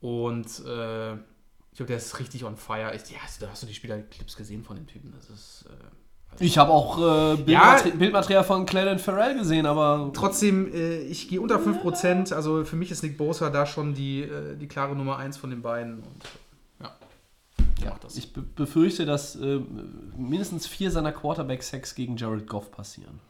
Und 0.00 0.46
äh, 0.66 1.12
ich 1.14 1.76
glaube, 1.76 1.86
der 1.86 1.98
ist 1.98 2.18
richtig 2.18 2.44
on 2.44 2.56
fire. 2.56 2.94
Ich, 2.94 3.08
ja, 3.10 3.18
da 3.38 3.48
hast 3.50 3.62
du 3.62 3.66
die 3.66 3.74
Spielerclips 3.74 4.36
gesehen 4.36 4.64
von 4.64 4.76
dem 4.76 4.86
Typen. 4.86 5.12
Das 5.12 5.30
ist. 5.30 5.66
Äh, 5.68 6.01
Ich 6.38 6.58
habe 6.58 6.72
auch 6.72 6.98
äh, 6.98 7.36
Bildmater 7.36 7.90
Bildmaterial 7.90 8.44
von 8.44 8.66
Clayton 8.66 8.98
Farrell 8.98 9.36
gesehen, 9.36 9.66
aber 9.66 10.10
Trotzdem, 10.14 10.72
äh, 10.72 10.98
ich 11.00 11.28
gehe 11.28 11.40
unter 11.40 11.58
5%. 11.58 12.34
Also 12.34 12.64
für 12.64 12.76
mich 12.76 12.90
ist 12.90 13.02
Nick 13.02 13.18
Bosa 13.18 13.50
da 13.50 13.66
schon 13.66 13.94
die, 13.94 14.22
äh, 14.22 14.56
die 14.56 14.66
klare 14.66 14.96
Nummer 14.96 15.18
1 15.18 15.36
von 15.36 15.50
den 15.50 15.62
beiden. 15.62 15.98
Und 15.98 16.22
ja, 16.80 16.90
der 17.78 17.84
ja, 17.84 17.90
macht 17.90 18.04
das. 18.04 18.16
ich 18.16 18.32
be 18.32 18.42
befürchte, 18.42 19.04
dass 19.06 19.36
äh, 19.36 19.60
mindestens 20.16 20.66
vier 20.66 20.90
seiner 20.90 21.12
Quarterback-Sacks 21.12 21.94
gegen 21.94 22.16
Jared 22.16 22.46
Goff 22.46 22.70
passieren. 22.70 23.20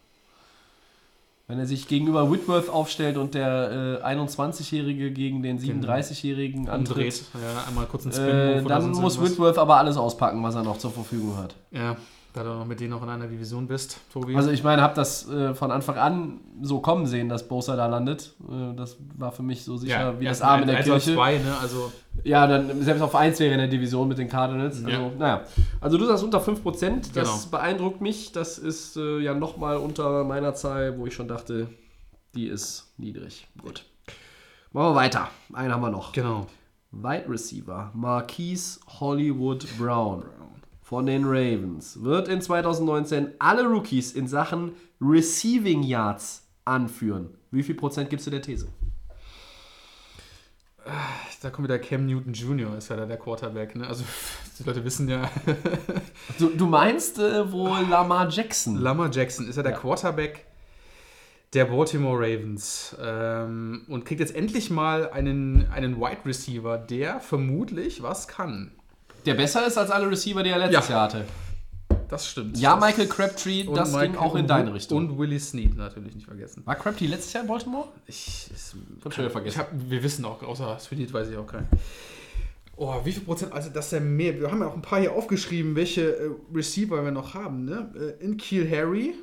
Wenn 1.48 1.58
er 1.58 1.66
sich 1.66 1.88
gegenüber 1.88 2.30
Whitworth 2.30 2.70
aufstellt 2.70 3.18
und 3.18 3.34
der 3.34 4.00
äh, 4.02 4.06
21-Jährige 4.06 5.10
gegen 5.10 5.42
den 5.42 5.58
37-Jährigen 5.58 6.68
antritt, 6.68 6.96
Umdreht. 6.96 7.24
Ja, 7.34 7.64
einmal 7.68 7.86
kurz 7.86 8.04
einen 8.04 8.12
Spin 8.12 8.26
äh, 8.26 8.62
dann 8.62 8.90
muss 8.92 9.20
Whitworth 9.20 9.58
aber 9.58 9.76
alles 9.76 9.96
auspacken, 9.96 10.42
was 10.42 10.54
er 10.54 10.62
noch 10.62 10.78
zur 10.78 10.92
Verfügung 10.92 11.36
hat. 11.36 11.54
Ja, 11.72 11.96
da 12.32 12.42
du 12.42 12.48
noch 12.50 12.64
mit 12.66 12.80
denen 12.80 12.90
noch 12.90 13.02
in 13.02 13.08
einer 13.10 13.26
Division 13.26 13.66
bist, 13.66 13.98
Tobi. 14.12 14.34
Also 14.36 14.50
ich 14.50 14.64
meine, 14.64 14.80
habe 14.80 14.94
das 14.94 15.28
äh, 15.28 15.54
von 15.54 15.70
Anfang 15.70 15.96
an 15.96 16.40
so 16.62 16.80
kommen 16.80 17.06
sehen, 17.06 17.28
dass 17.28 17.46
Bosa 17.46 17.76
da 17.76 17.86
landet. 17.86 18.34
Äh, 18.50 18.74
das 18.74 18.96
war 19.18 19.32
für 19.32 19.42
mich 19.42 19.64
so 19.64 19.76
sicher 19.76 20.18
wie 20.18 20.24
das 20.24 20.40
Arm 20.40 20.62
in 20.62 20.68
der 20.68 20.82
Kirche. 20.82 21.14
Zwei, 21.14 21.38
ne? 21.38 21.54
Also, 21.60 21.92
Ja, 22.24 22.46
dann 22.46 22.82
selbst 22.82 23.02
auf 23.02 23.14
1 23.14 23.38
wäre 23.40 23.52
in 23.52 23.58
der 23.58 23.68
Division 23.68 24.08
mit 24.08 24.16
den 24.18 24.28
Cardinals. 24.28 24.76
Also, 24.84 24.88
Ja. 24.90 25.10
naja. 25.18 25.42
Also 25.80 25.98
du 25.98 26.06
sagst 26.06 26.24
unter 26.24 26.40
5%, 26.40 27.12
das 27.14 27.28
Genau. 27.44 27.50
beeindruckt 27.50 28.00
mich. 28.00 28.32
Das 28.32 28.56
ist 28.58 28.96
äh, 28.96 29.18
ja 29.18 29.34
nochmal 29.34 29.76
unter 29.76 30.24
meiner 30.24 30.54
Zahl, 30.54 30.98
wo 30.98 31.06
ich 31.06 31.14
schon 31.14 31.28
dachte, 31.28 31.68
die 32.34 32.46
ist 32.46 32.94
niedrig. 32.96 33.46
Gut. 33.60 33.84
Machen 34.72 34.92
wir 34.92 34.94
weiter. 34.94 35.28
Einen 35.52 35.72
haben 35.72 35.82
wir 35.82 35.90
noch. 35.90 36.12
genau. 36.12 36.46
Wide 36.94 37.24
Receiver 37.28 37.90
Marquise 37.94 38.78
Hollywood 39.00 39.66
Brown 39.78 40.24
von 40.92 41.06
den 41.06 41.24
Ravens 41.24 42.02
wird 42.02 42.28
in 42.28 42.42
2019 42.42 43.30
alle 43.38 43.64
Rookies 43.64 44.12
in 44.12 44.28
Sachen 44.28 44.72
Receiving 45.00 45.82
Yards 45.82 46.46
anführen. 46.66 47.30
Wie 47.50 47.62
viel 47.62 47.76
Prozent 47.76 48.10
gibst 48.10 48.26
du 48.26 48.30
der 48.30 48.42
These? 48.42 48.68
Da 51.40 51.48
kommt 51.48 51.66
wieder 51.66 51.78
Cam 51.78 52.04
Newton 52.04 52.34
Jr., 52.34 52.76
ist 52.76 52.90
ja 52.90 52.96
da 52.96 53.06
der 53.06 53.16
Quarterback, 53.16 53.74
ne? 53.74 53.86
Also, 53.88 54.04
die 54.58 54.64
Leute 54.64 54.84
wissen 54.84 55.08
ja, 55.08 55.30
Du, 56.38 56.50
du 56.50 56.66
meinst 56.66 57.18
äh, 57.18 57.50
wohl 57.50 57.86
Lamar 57.88 58.28
Jackson? 58.28 58.76
Lamar 58.76 59.10
Jackson 59.10 59.48
ist 59.48 59.56
ja 59.56 59.62
der 59.62 59.72
Ja. 59.72 59.78
Quarterback 59.78 60.44
der 61.54 61.64
Baltimore 61.64 62.18
Ravens 62.18 62.94
ähm, 63.00 63.86
und 63.88 64.04
kriegt 64.04 64.20
jetzt 64.20 64.36
endlich 64.36 64.68
mal 64.68 65.08
einen, 65.08 65.68
einen 65.72 65.98
Wide 65.98 66.26
Receiver, 66.26 66.76
der 66.76 67.18
vermutlich 67.18 68.02
was 68.02 68.28
kann. 68.28 68.72
Der 69.26 69.34
besser 69.34 69.66
ist 69.66 69.78
als 69.78 69.90
alle 69.90 70.10
Receiver, 70.10 70.42
die 70.42 70.50
er 70.50 70.58
letztes 70.58 70.88
Ja. 70.88 70.94
Jahr 70.94 71.04
hatte. 71.04 71.24
Das 72.08 72.28
stimmt. 72.28 72.58
Ja, 72.58 72.76
Michael 72.76 73.06
Crabtree, 73.08 73.66
und 73.66 73.74
das 73.74 73.90
ging 73.92 74.00
Michael- 74.12 74.18
auch 74.18 74.34
in 74.34 74.46
deine 74.46 74.74
Richtung. 74.74 74.98
Und 74.98 75.18
Willie 75.18 75.40
Snead 75.40 75.76
natürlich 75.76 76.14
nicht 76.14 76.26
vergessen. 76.26 76.62
War 76.66 76.74
Crabtree 76.74 77.06
letztes 77.06 77.32
Jahr 77.32 77.42
in 77.42 77.48
Baltimore? 77.48 77.88
Ich, 78.06 78.50
hab 79.04 79.12
schon 79.14 79.24
wieder 79.24 79.30
vergessen. 79.30 79.54
Ich 79.54 79.66
hab, 79.66 79.90
wir 79.90 80.02
wissen 80.02 80.24
auch, 80.26 80.42
außer 80.42 80.78
Snead 80.78 81.12
weiß 81.12 81.30
ich 81.30 81.36
auch 81.38 81.46
keinen. 81.46 81.68
Oh, 82.76 82.94
wie 83.04 83.12
viel 83.12 83.22
Prozent, 83.22 83.52
also 83.52 83.70
das 83.70 83.86
ist 83.86 83.92
ja 83.92 84.00
mehr. 84.00 84.38
Wir 84.40 84.50
haben 84.50 84.60
ja 84.60 84.66
auch 84.66 84.74
ein 84.74 84.82
paar 84.82 84.98
hier 85.00 85.12
aufgeschrieben, 85.12 85.74
welche 85.76 86.02
äh, 86.16 86.30
Receiver 86.54 87.02
wir 87.04 87.12
noch 87.12 87.32
haben, 87.34 87.64
ne? 87.64 87.90
Äh, 88.20 88.24
in 88.24 88.36
Kiel 88.36 88.68
Harry, 88.70 89.14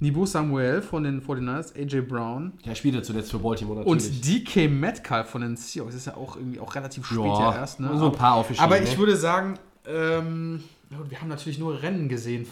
Nibu 0.00 0.26
Samuel 0.26 0.82
von 0.82 1.04
den 1.04 1.22
49ers, 1.22 1.74
AJ 1.76 2.02
Brown 2.02 2.52
Ja, 2.64 2.74
spielte 2.74 3.02
zuletzt 3.02 3.30
für 3.30 3.38
Baltimore 3.38 3.84
und 3.84 4.26
DK 4.26 4.68
Metcalf 4.68 5.30
von 5.30 5.40
den 5.42 5.56
Seahawks. 5.56 5.92
Das 5.94 6.00
ist 6.02 6.06
ja 6.06 6.16
auch 6.16 6.36
irgendwie 6.36 6.60
auch 6.60 6.74
relativ 6.74 7.06
spät 7.06 7.18
ja, 7.24 7.54
erst, 7.54 7.80
ne? 7.80 7.96
So 7.96 8.06
ein 8.06 8.12
paar 8.12 8.34
aufgeschrieben. 8.34 8.64
Aber 8.64 8.82
ich 8.82 8.92
ne? 8.92 8.98
würde 8.98 9.16
sagen, 9.16 9.58
ähm, 9.86 10.64
ja, 10.90 10.98
wir 11.08 11.20
haben 11.20 11.28
natürlich 11.28 11.58
nur 11.58 11.80
Rennen 11.82 12.08
gesehen, 12.08 12.46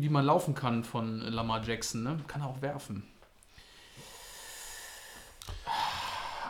wie 0.00 0.08
man 0.08 0.24
laufen 0.24 0.54
kann 0.54 0.84
von 0.84 1.20
Lamar 1.20 1.62
Jackson. 1.66 2.02
Ne? 2.02 2.18
Kann 2.26 2.42
er 2.42 2.48
auch 2.48 2.60
werfen. 2.62 3.02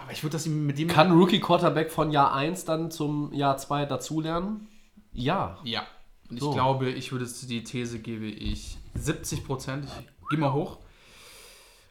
Aber 0.02 0.12
ich 0.12 0.22
würde 0.22 0.32
das 0.32 0.46
ihm 0.46 0.66
mit 0.66 0.78
dem. 0.78 0.88
Kann 0.88 1.12
Rookie 1.12 1.40
Quarterback 1.40 1.90
von 1.92 2.10
Jahr 2.10 2.34
1 2.34 2.64
dann 2.64 2.90
zum 2.90 3.32
Jahr 3.32 3.56
2 3.56 3.86
dazulernen? 3.86 4.66
Ja. 5.12 5.58
Ja. 5.64 5.86
Und 6.28 6.36
ich 6.36 6.42
So. 6.42 6.52
glaube, 6.52 6.90
ich 6.90 7.12
würde 7.12 7.24
es- 7.24 7.46
die 7.46 7.62
These 7.62 7.98
gebe 8.00 8.26
ich 8.26 8.78
70 8.94 9.44
Prozent. 9.44 9.84
Ich 9.84 10.28
geh 10.30 10.36
mal 10.36 10.52
hoch. 10.52 10.78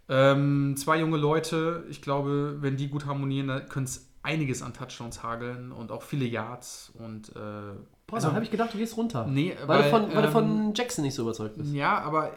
Ähm, 0.09 0.75
zwei 0.77 0.99
junge 0.99 1.17
Leute, 1.17 1.85
ich 1.89 2.01
glaube, 2.01 2.57
wenn 2.59 2.75
die 2.75 2.89
gut 2.89 3.05
harmonieren, 3.05 3.47
dann 3.47 3.69
können 3.69 3.85
es 3.85 4.09
einiges 4.23 4.61
an 4.61 4.73
Touchdowns 4.73 5.23
hageln 5.23 5.71
und 5.71 5.91
auch 5.91 6.03
viele 6.03 6.25
Yards 6.25 6.91
und 6.95 7.29
äh, 7.29 7.73
Boah, 8.07 8.19
da 8.19 8.33
habe 8.33 8.43
ich 8.43 8.51
gedacht, 8.51 8.73
du 8.73 8.77
gehst 8.77 8.97
runter. 8.97 9.25
Nee, 9.25 9.55
weil, 9.65 9.79
weil, 9.79 9.83
du 9.83 9.89
von, 9.89 10.01
weil 10.13 10.21
du 10.21 10.27
ähm, 10.27 10.31
von 10.31 10.73
Jackson 10.75 11.05
nicht 11.05 11.15
so 11.15 11.21
überzeugt 11.21 11.57
bist. 11.57 11.73
Ja, 11.73 11.99
aber 11.99 12.33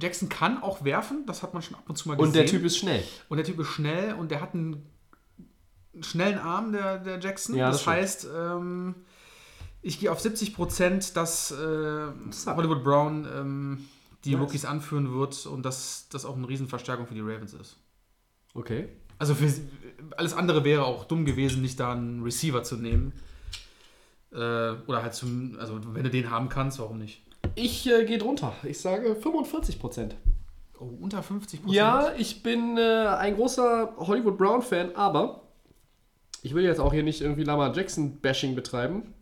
Jackson 0.00 0.30
kann 0.30 0.62
auch 0.62 0.84
werfen, 0.84 1.24
das 1.26 1.42
hat 1.42 1.52
man 1.52 1.62
schon 1.62 1.76
ab 1.76 1.84
und 1.86 1.96
zu 1.96 2.08
mal 2.08 2.14
gesehen. 2.14 2.28
Und 2.28 2.34
der 2.34 2.46
Typ 2.46 2.64
ist 2.64 2.78
schnell. 2.78 3.02
und 3.28 3.36
der 3.36 3.44
Typ 3.44 3.58
ist 3.60 3.68
schnell 3.68 4.14
und 4.14 4.30
der 4.30 4.40
hat 4.40 4.54
einen 4.54 4.86
schnellen 6.00 6.38
Arm, 6.38 6.72
der, 6.72 6.98
der 6.98 7.20
Jackson. 7.20 7.56
Ja, 7.56 7.68
das 7.68 7.78
das 7.78 7.86
heißt, 7.86 8.28
ähm, 8.34 8.94
Ich 9.82 10.00
gehe 10.00 10.10
auf 10.10 10.20
70 10.20 10.54
Prozent, 10.54 11.14
dass 11.14 11.50
äh, 11.50 12.06
Hollywood 12.46 12.82
Brown 12.82 13.28
ähm, 13.36 13.88
die 14.24 14.34
Nice. 14.34 14.40
Rookies 14.40 14.64
anführen 14.64 15.12
wird 15.12 15.46
und 15.46 15.64
dass 15.64 16.08
das 16.10 16.24
auch 16.24 16.36
eine 16.36 16.48
Riesenverstärkung 16.48 17.06
für 17.06 17.14
die 17.14 17.20
Ravens 17.20 17.54
ist. 17.54 17.76
Okay. 18.54 18.88
Also 19.18 19.34
für, 19.34 19.52
alles 20.16 20.32
andere 20.34 20.64
wäre 20.64 20.84
auch 20.84 21.04
dumm 21.04 21.24
gewesen, 21.24 21.62
nicht 21.62 21.78
da 21.80 21.92
einen 21.92 22.22
Receiver 22.22 22.62
zu 22.62 22.76
nehmen. 22.76 23.12
Äh, 24.32 24.36
oder 24.36 25.02
halt 25.02 25.14
zum, 25.14 25.56
also 25.58 25.80
wenn 25.94 26.04
du 26.04 26.10
den 26.10 26.30
haben 26.30 26.48
kannst, 26.48 26.78
warum 26.78 26.98
nicht? 26.98 27.22
Ich 27.54 27.88
äh, 27.88 28.04
gehe 28.04 28.18
drunter. 28.18 28.54
Ich 28.62 28.80
sage 28.80 29.14
45 29.14 29.78
Prozent. 29.78 30.16
Oh, 30.78 30.90
unter 31.00 31.22
50 31.22 31.60
Prozent? 31.60 31.76
Ja, 31.76 32.12
ich 32.16 32.42
bin 32.42 32.76
äh, 32.76 33.06
ein 33.18 33.34
großer 33.34 33.94
Hollywood 33.96 34.38
Brown-Fan, 34.38 34.94
aber 34.94 35.42
ich 36.42 36.54
will 36.54 36.64
jetzt 36.64 36.80
auch 36.80 36.92
hier 36.92 37.02
nicht 37.02 37.20
irgendwie 37.20 37.44
Lama 37.44 37.72
Jackson-Bashing 37.72 38.54
betreiben. 38.54 39.14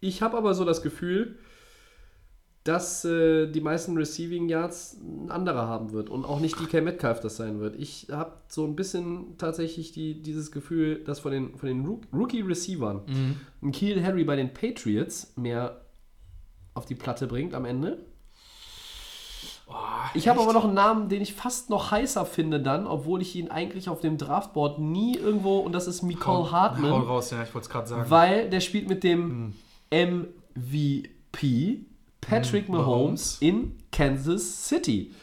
Ich 0.00 0.22
habe 0.22 0.36
aber 0.36 0.54
so 0.54 0.64
das 0.64 0.82
Gefühl, 0.82 1.38
dass 2.64 3.04
äh, 3.04 3.48
die 3.48 3.60
meisten 3.60 3.96
Receiving 3.96 4.48
Yards 4.48 4.96
ein 5.02 5.30
anderer 5.32 5.66
haben 5.66 5.90
wird 5.92 6.08
und 6.08 6.24
auch 6.24 6.38
nicht 6.38 6.60
DK 6.60 6.82
Metcalf 6.84 7.18
das 7.20 7.36
sein 7.36 7.58
wird. 7.58 7.74
Ich 7.76 8.06
habe 8.12 8.34
so 8.48 8.64
ein 8.64 8.76
bisschen 8.76 9.36
tatsächlich 9.36 9.90
die, 9.92 10.22
dieses 10.22 10.52
Gefühl, 10.52 11.02
dass 11.04 11.18
von 11.20 11.32
den, 11.32 11.56
von 11.56 11.68
den 11.68 11.84
Rook- 11.84 12.06
Rookie-Receivern 12.12 13.02
ein 13.62 13.72
Keel 13.72 14.04
Harry 14.04 14.22
bei 14.24 14.36
den 14.36 14.54
Patriots 14.54 15.32
mehr 15.36 15.80
auf 16.74 16.86
die 16.86 16.94
Platte 16.94 17.26
bringt 17.26 17.52
am 17.54 17.64
Ende. 17.64 18.06
Ich 20.14 20.28
habe 20.28 20.40
aber 20.40 20.52
noch 20.52 20.64
einen 20.64 20.74
Namen, 20.74 21.08
den 21.08 21.22
ich 21.22 21.32
fast 21.34 21.70
noch 21.70 21.90
heißer 21.90 22.26
finde 22.26 22.60
dann, 22.60 22.86
obwohl 22.86 23.22
ich 23.22 23.34
ihn 23.36 23.48
eigentlich 23.50 23.88
auf 23.88 24.00
dem 24.00 24.18
Draftboard 24.18 24.78
nie 24.78 25.16
irgendwo, 25.16 25.58
und 25.60 25.72
das 25.72 25.86
ist 25.86 26.02
Nicole 26.02 26.44
Hau 26.46 26.52
Hartman, 26.52 26.92
raus, 26.92 27.30
ja, 27.30 27.42
ich 27.42 27.54
wollte 27.54 27.66
es 27.66 27.70
gerade 27.70 27.88
sagen. 27.88 28.10
weil 28.10 28.50
der 28.50 28.60
spielt 28.60 28.88
mit 28.88 29.02
dem 29.02 29.54
MVP 29.90 31.86
Patrick 32.22 32.68
Hm, 32.68 32.76
Mahomes 32.76 33.36
in 33.40 33.78
Kansas 33.90 34.66
City. 34.66 35.14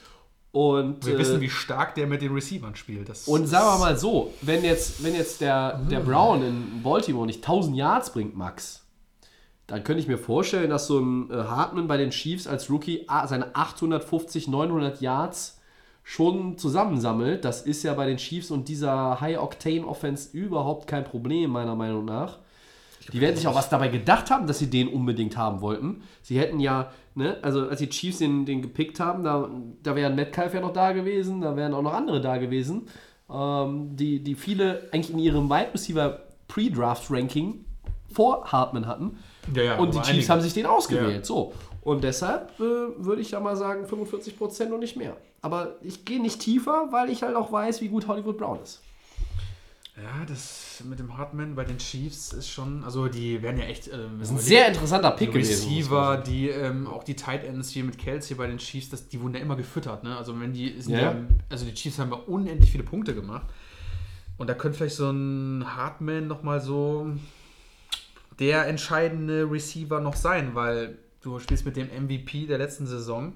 Und, 0.52 1.06
Wir 1.06 1.16
äh, 1.16 1.20
wissen, 1.20 1.42
wie 1.42 1.50
stark 1.50 1.96
der 1.96 2.08
mit 2.08 2.22
den 2.22 2.34
Receivern 2.34 2.76
spielt. 2.76 3.10
Das 3.10 3.28
und 3.28 3.48
sagen 3.48 3.68
wir 3.68 3.78
mal 3.80 3.98
so, 3.98 4.34
wenn 4.42 4.64
jetzt, 4.64 5.04
wenn 5.04 5.16
jetzt 5.16 5.42
der, 5.42 5.78
der 5.90 6.00
Brown 6.00 6.44
in 6.44 6.82
Baltimore 6.84 7.26
nicht 7.26 7.44
1000 7.44 7.76
Yards 7.76 8.12
bringt, 8.14 8.36
Max, 8.36 8.86
dann 9.68 9.84
könnte 9.84 10.02
ich 10.02 10.08
mir 10.08 10.18
vorstellen, 10.18 10.72
dass 10.72 10.88
so 10.88 11.00
ein 11.00 11.30
äh, 11.30 11.36
Hartman 11.36 11.88
bei 11.88 11.98
den 11.98 12.10
Chiefs 12.10 12.48
als 12.48 12.70
Rookie 12.72 13.06
ah, 13.08 13.28
seine 13.28 13.56
850, 13.56 14.48
900 14.48 15.02
Yards 15.02 15.60
schon 16.04 16.58
zusammensammelt. 16.58 17.46
Das 17.46 17.62
ist 17.62 17.84
ja 17.84 17.94
bei 17.94 18.08
den 18.08 18.18
Chiefs 18.18 18.50
und 18.50 18.68
dieser 18.68 19.22
High-Octane-Offense 19.22 20.36
überhaupt 20.36 20.88
kein 20.88 21.04
Problem, 21.04 21.52
meiner 21.52 21.76
Meinung 21.76 22.06
nach. 22.06 22.40
Die 23.14 23.22
werden 23.22 23.36
sich 23.36 23.48
auch 23.48 23.56
was 23.56 23.70
dabei 23.70 23.88
gedacht 23.88 24.30
haben, 24.30 24.46
dass 24.46 24.60
sie 24.60 24.70
den 24.70 24.88
unbedingt 24.88 25.38
haben 25.38 25.62
wollten. 25.62 26.04
Sie 26.22 26.40
hätten 26.40 26.60
ja, 26.60 26.92
ne, 27.16 27.38
also 27.42 27.68
als 27.68 27.80
die 27.80 27.90
Chiefs 27.90 28.20
den, 28.20 28.46
den 28.46 28.62
gepickt 28.62 29.00
haben, 29.00 29.24
da, 29.24 29.50
da 29.84 29.96
wären 29.96 30.16
Metcalf 30.16 30.54
ja 30.54 30.62
noch 30.62 30.74
da 30.74 30.92
gewesen, 30.92 31.42
da 31.42 31.56
wären 31.56 31.74
auch 31.74 31.82
noch 31.82 31.94
andere 31.94 32.22
da 32.22 32.38
gewesen, 32.38 32.88
ähm, 33.32 33.96
die, 33.96 34.24
die 34.24 34.36
viele 34.36 34.90
eigentlich 34.92 35.12
in 35.12 35.20
ihrem 35.20 35.50
Wide 35.50 35.74
Receiver 35.74 36.20
Pre-Draft-Ranking 36.48 37.66
vor 38.12 38.52
Hartman 38.52 38.88
hatten. 38.88 39.18
Ja, 39.56 39.64
ja, 39.64 39.78
und 39.78 39.94
die 39.94 40.00
Chiefs 40.00 40.10
einige. 40.10 40.30
haben 40.30 40.42
sich 40.42 40.54
den 40.54 40.66
ausgewählt. 40.66 41.18
Ja. 41.18 41.24
So. 41.24 41.54
Und 41.82 42.04
deshalb 42.04 42.60
äh, 42.60 42.64
würde 42.98 43.22
ich 43.22 43.32
da 43.32 43.40
mal 43.40 43.56
sagen 43.56 43.86
45% 43.86 44.72
und 44.72 44.80
nicht 44.80 44.98
mehr. 44.98 45.16
Aber 45.42 45.76
ich 45.82 46.06
gehe 46.06 46.22
nicht 46.22 46.42
tiefer, 46.42 46.90
weil 46.92 47.10
ich 47.10 47.24
halt 47.24 47.36
auch 47.36 47.52
weiß, 47.52 47.82
wie 47.82 47.88
gut 47.88 48.08
Hollywood 48.08 48.38
Brown 48.38 48.60
ist. 48.62 48.82
Ja, 50.02 50.26
das 50.26 50.84
mit 50.88 51.00
dem 51.00 51.18
Hartman 51.18 51.56
bei 51.56 51.66
den 51.66 51.78
Chiefs 51.78 52.32
ist 52.32 52.50
schon, 52.50 52.84
also 52.84 53.08
die 53.08 53.42
werden 53.42 53.58
ja 53.58 53.66
echt. 53.66 53.88
Ähm, 53.88 54.18
Das 54.20 54.30
ist 54.30 54.36
ein 54.36 54.40
sehr 54.40 54.68
interessanter 54.68 55.12
Pick 55.12 55.32
die 55.32 55.40
gewesen. 55.40 55.68
Receiver, 55.70 56.18
die 56.18 56.50
ähm, 56.50 56.88
auch 56.88 57.04
die 57.04 57.16
Tight 57.16 57.44
Ends 57.44 57.70
hier 57.70 57.84
mit 57.84 57.98
Kelsey 57.98 58.38
bei 58.38 58.48
den 58.48 58.58
Chiefs, 58.60 58.90
das, 58.90 59.08
die 59.10 59.22
wurden 59.22 59.34
ja 59.36 59.42
immer 59.42 59.56
gefüttert. 59.56 60.04
Ne? 60.04 60.16
Also 60.16 60.40
wenn 60.40 60.54
die, 60.54 60.70
Ja. 60.88 61.00
ja. 61.00 61.16
also 61.50 61.66
die 61.66 61.74
Chiefs 61.74 62.00
haben 62.00 62.12
ja 62.12 62.18
unendlich 62.18 62.72
viele 62.72 62.84
Punkte 62.84 63.14
gemacht. 63.14 63.48
Und 64.38 64.48
da 64.48 64.54
könnte 64.54 64.78
vielleicht 64.78 64.96
so 64.96 65.10
ein 65.10 65.66
Hartman 65.76 66.28
nochmal 66.28 66.62
so 66.62 67.12
der 68.40 68.68
entscheidende 68.68 69.52
Receiver 69.52 70.00
noch 70.00 70.16
sein, 70.16 70.56
weil 70.56 70.98
du 71.22 71.40
spielst 71.40 71.66
mit 71.66 71.76
dem 71.76 71.88
MVP 71.88 72.48
der 72.48 72.58
letzten 72.58 72.88
Saison. 72.88 73.34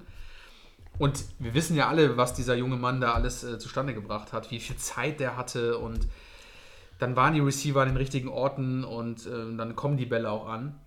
Und 0.98 1.26
wir 1.40 1.54
wissen 1.54 1.76
ja 1.76 1.90
alle, 1.90 2.16
was 2.16 2.34
dieser 2.34 2.56
junge 2.56 2.78
Mann 2.78 3.02
da 3.02 3.14
alles 3.14 3.44
äh, 3.44 3.60
zustande 3.60 3.94
gebracht 3.94 4.32
hat, 4.32 4.52
wie 4.52 4.60
viel 4.60 4.78
Zeit 4.78 5.20
der 5.20 5.36
hatte 5.36 5.78
und 5.78 6.08
dann 7.00 7.16
waren 7.16 7.34
die 7.34 7.40
Receiver 7.40 7.82
an 7.82 7.90
den 7.90 7.98
richtigen 7.98 8.30
Orten 8.30 8.84
und 8.84 9.26
äh, 9.26 9.56
dann 9.58 9.76
kommen 9.76 9.98
die 9.98 10.06
Bälle 10.06 10.30
auch 10.32 10.48
an. 10.48 10.80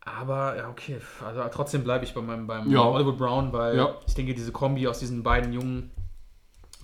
Aber 0.00 0.56
ja, 0.56 0.68
okay, 0.70 1.00
also 1.24 1.42
trotzdem 1.52 1.84
bleibe 1.84 2.04
ich 2.04 2.14
bei 2.14 2.22
meinem 2.22 2.46
beim 2.46 2.70
Ja. 2.70 2.82
Hollywood 2.84 3.18
Brown, 3.18 3.52
weil 3.52 3.76
Ja. 3.76 3.94
ich 4.06 4.14
denke, 4.14 4.34
diese 4.34 4.52
Kombi 4.52 4.86
aus 4.88 4.98
diesen 5.00 5.22
beiden 5.22 5.52
Jungen, 5.52 5.90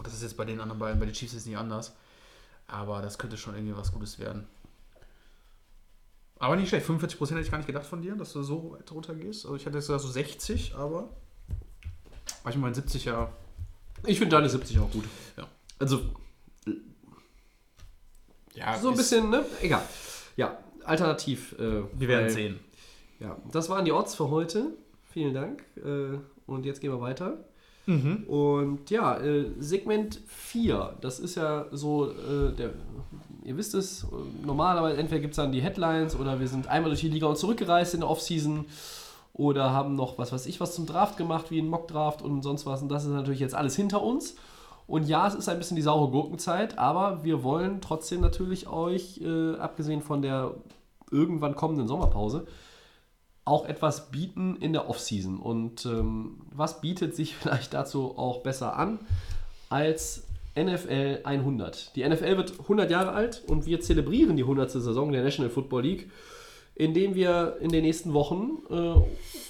das 0.03 0.13
ist 0.13 0.23
jetzt 0.23 0.37
bei 0.37 0.45
den 0.45 0.61
anderen 0.61 0.79
beiden, 0.79 1.01
bei 1.01 1.07
den 1.07 1.15
Chiefs 1.15 1.33
ist 1.35 1.47
nicht 1.47 1.57
anders. 1.57 1.97
Aber 2.67 3.01
das 3.03 3.19
könnte 3.19 3.37
schon 3.37 3.55
irgendwie 3.55 3.77
was 3.77 3.93
Gutes 3.93 4.19
werden. 4.19 4.47
Aber 6.39 6.57
nicht 6.57 6.69
schlecht, 6.69 6.87
45% 6.87 7.31
hätte 7.31 7.41
ich 7.41 7.51
gar 7.51 7.59
nicht 7.59 7.67
gedacht 7.67 7.87
von 7.87 8.03
dir, 8.03 8.15
dass 8.17 8.33
du 8.33 8.43
so 8.43 8.73
weit 8.73 8.91
runter 8.93 9.15
gehst. 9.15 9.45
Also 9.45 9.57
ich 9.57 9.65
hätte 9.65 9.79
jetzt 9.79 9.87
gesagt 9.87 10.03
so 10.03 10.09
60, 10.11 10.75
aber 10.75 11.09
war 12.43 12.53
ich 12.53 12.59
mein 12.59 12.75
70 12.75 13.07
ja. 13.07 13.31
Ich 14.05 14.19
finde 14.19 14.37
deine 14.37 14.49
70 14.51 14.79
auch 14.81 14.91
gut. 14.91 15.05
Ja. 15.39 15.47
Also 15.79 16.03
ja 18.55 18.79
so 18.79 18.91
ein 18.91 18.97
bisschen, 18.97 19.31
ne? 19.31 19.45
Egal. 19.63 19.83
Ja, 20.37 20.59
alternativ. 20.85 21.55
Äh, 21.59 21.83
Wir 21.99 22.09
werden 22.09 22.25
weil- 22.27 22.31
sehen. 22.31 22.61
Ja, 23.21 23.37
das 23.53 23.69
waren 23.69 23.85
die 23.85 23.93
Odds 23.93 24.15
für 24.15 24.31
heute. 24.31 24.67
Vielen 25.13 25.35
Dank. 25.35 25.63
Äh, 25.77 26.19
und 26.47 26.67
jetzt 26.67 26.81
gehen 26.81 26.91
wir 26.91 27.01
weiter. 27.01 27.39
Mhm. 27.87 28.25
Und 28.27 28.91
ja, 28.91 29.19
äh, 29.19 29.47
Segment 29.61 30.21
4, 30.27 30.97
das 31.01 31.21
ist 31.21 31.35
ja 31.37 31.67
so, 31.71 32.11
äh, 32.11 32.53
der, 32.57 32.71
ihr 33.45 33.57
wisst 33.57 33.75
es, 33.75 34.07
normalerweise 34.45 34.99
entweder 34.99 35.21
gibt 35.21 35.33
es 35.33 35.37
dann 35.37 35.53
die 35.53 35.61
Headlines 35.61 36.17
oder 36.17 36.41
wir 36.41 36.49
sind 36.49 36.67
einmal 36.67 36.91
durch 36.91 37.01
die 37.03 37.09
Liga 37.11 37.27
und 37.27 37.37
zurückgereist 37.37 37.93
in 37.95 38.01
der 38.01 38.09
Offseason 38.11 38.65
oder 39.35 39.71
haben 39.71 39.95
noch 39.97 40.17
was 40.17 40.33
weiß 40.33 40.47
ich 40.47 40.61
was 40.61 40.75
zum 40.75 40.87
Draft 40.87 41.17
gemacht, 41.19 41.51
wie 41.51 41.61
ein 41.61 41.69
Mockdraft 41.69 42.23
und 42.23 42.43
sonst 42.43 42.65
was. 42.67 42.81
Und 42.83 42.89
das 42.89 43.05
ist 43.05 43.11
natürlich 43.11 43.41
jetzt 43.41 43.55
alles 43.55 43.77
hinter 43.77 44.03
uns. 44.03 44.35
Und 44.87 45.09
ja, 45.09 45.27
es 45.27 45.35
ist 45.35 45.49
ein 45.49 45.59
bisschen 45.59 45.77
die 45.77 45.83
saure 45.83 46.11
Gurkenzeit, 46.11 46.79
aber 46.79 47.25
wir 47.25 47.43
wollen 47.43 47.81
trotzdem 47.81 48.21
natürlich 48.21 48.69
euch, 48.69 49.21
äh, 49.23 49.57
abgesehen 49.57 50.03
von 50.03 50.21
der 50.21 50.55
irgendwann 51.11 51.55
kommenden 51.55 51.89
Sommerpause, 51.89 52.47
auch 53.45 53.67
etwas 53.67 54.11
bieten 54.11 54.57
in 54.57 54.73
der 54.73 54.89
Offseason. 54.89 55.39
Und 55.39 55.87
ähm, 55.87 56.43
was 56.51 56.81
bietet 56.81 57.15
sich 57.15 57.35
vielleicht 57.37 57.73
dazu 57.73 58.17
auch 58.19 58.43
besser 58.43 58.77
an 58.77 58.99
als 59.71 60.25
NFL 60.59 61.21
100? 61.25 61.97
Die 61.97 62.07
NFL 62.07 62.37
wird 62.37 62.61
100 62.61 62.91
Jahre 62.91 63.13
alt 63.13 63.43
und 63.47 63.67
wir 63.67 63.81
zelebrieren 63.81 64.37
die 64.37 64.43
100. 64.43 64.71
Saison 64.71 65.13
der 65.13 65.23
National 65.23 65.51
Football 65.51 65.83
League, 65.83 66.11
indem 66.75 67.15
wir 67.15 67.57
in 67.61 67.71
den 67.71 67.85
nächsten 67.85 68.13
Wochen 68.13 68.59
äh, 68.69 68.95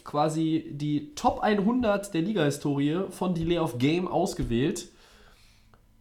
quasi 0.05 0.71
die 0.71 1.15
Top 1.15 1.41
100 1.41 2.15
der 2.15 2.23
Liga-Historie 2.23 3.05
von 3.11 3.35
Delay 3.35 3.59
of 3.59 3.79
Game 3.79 4.07
ausgewählt 4.07 4.89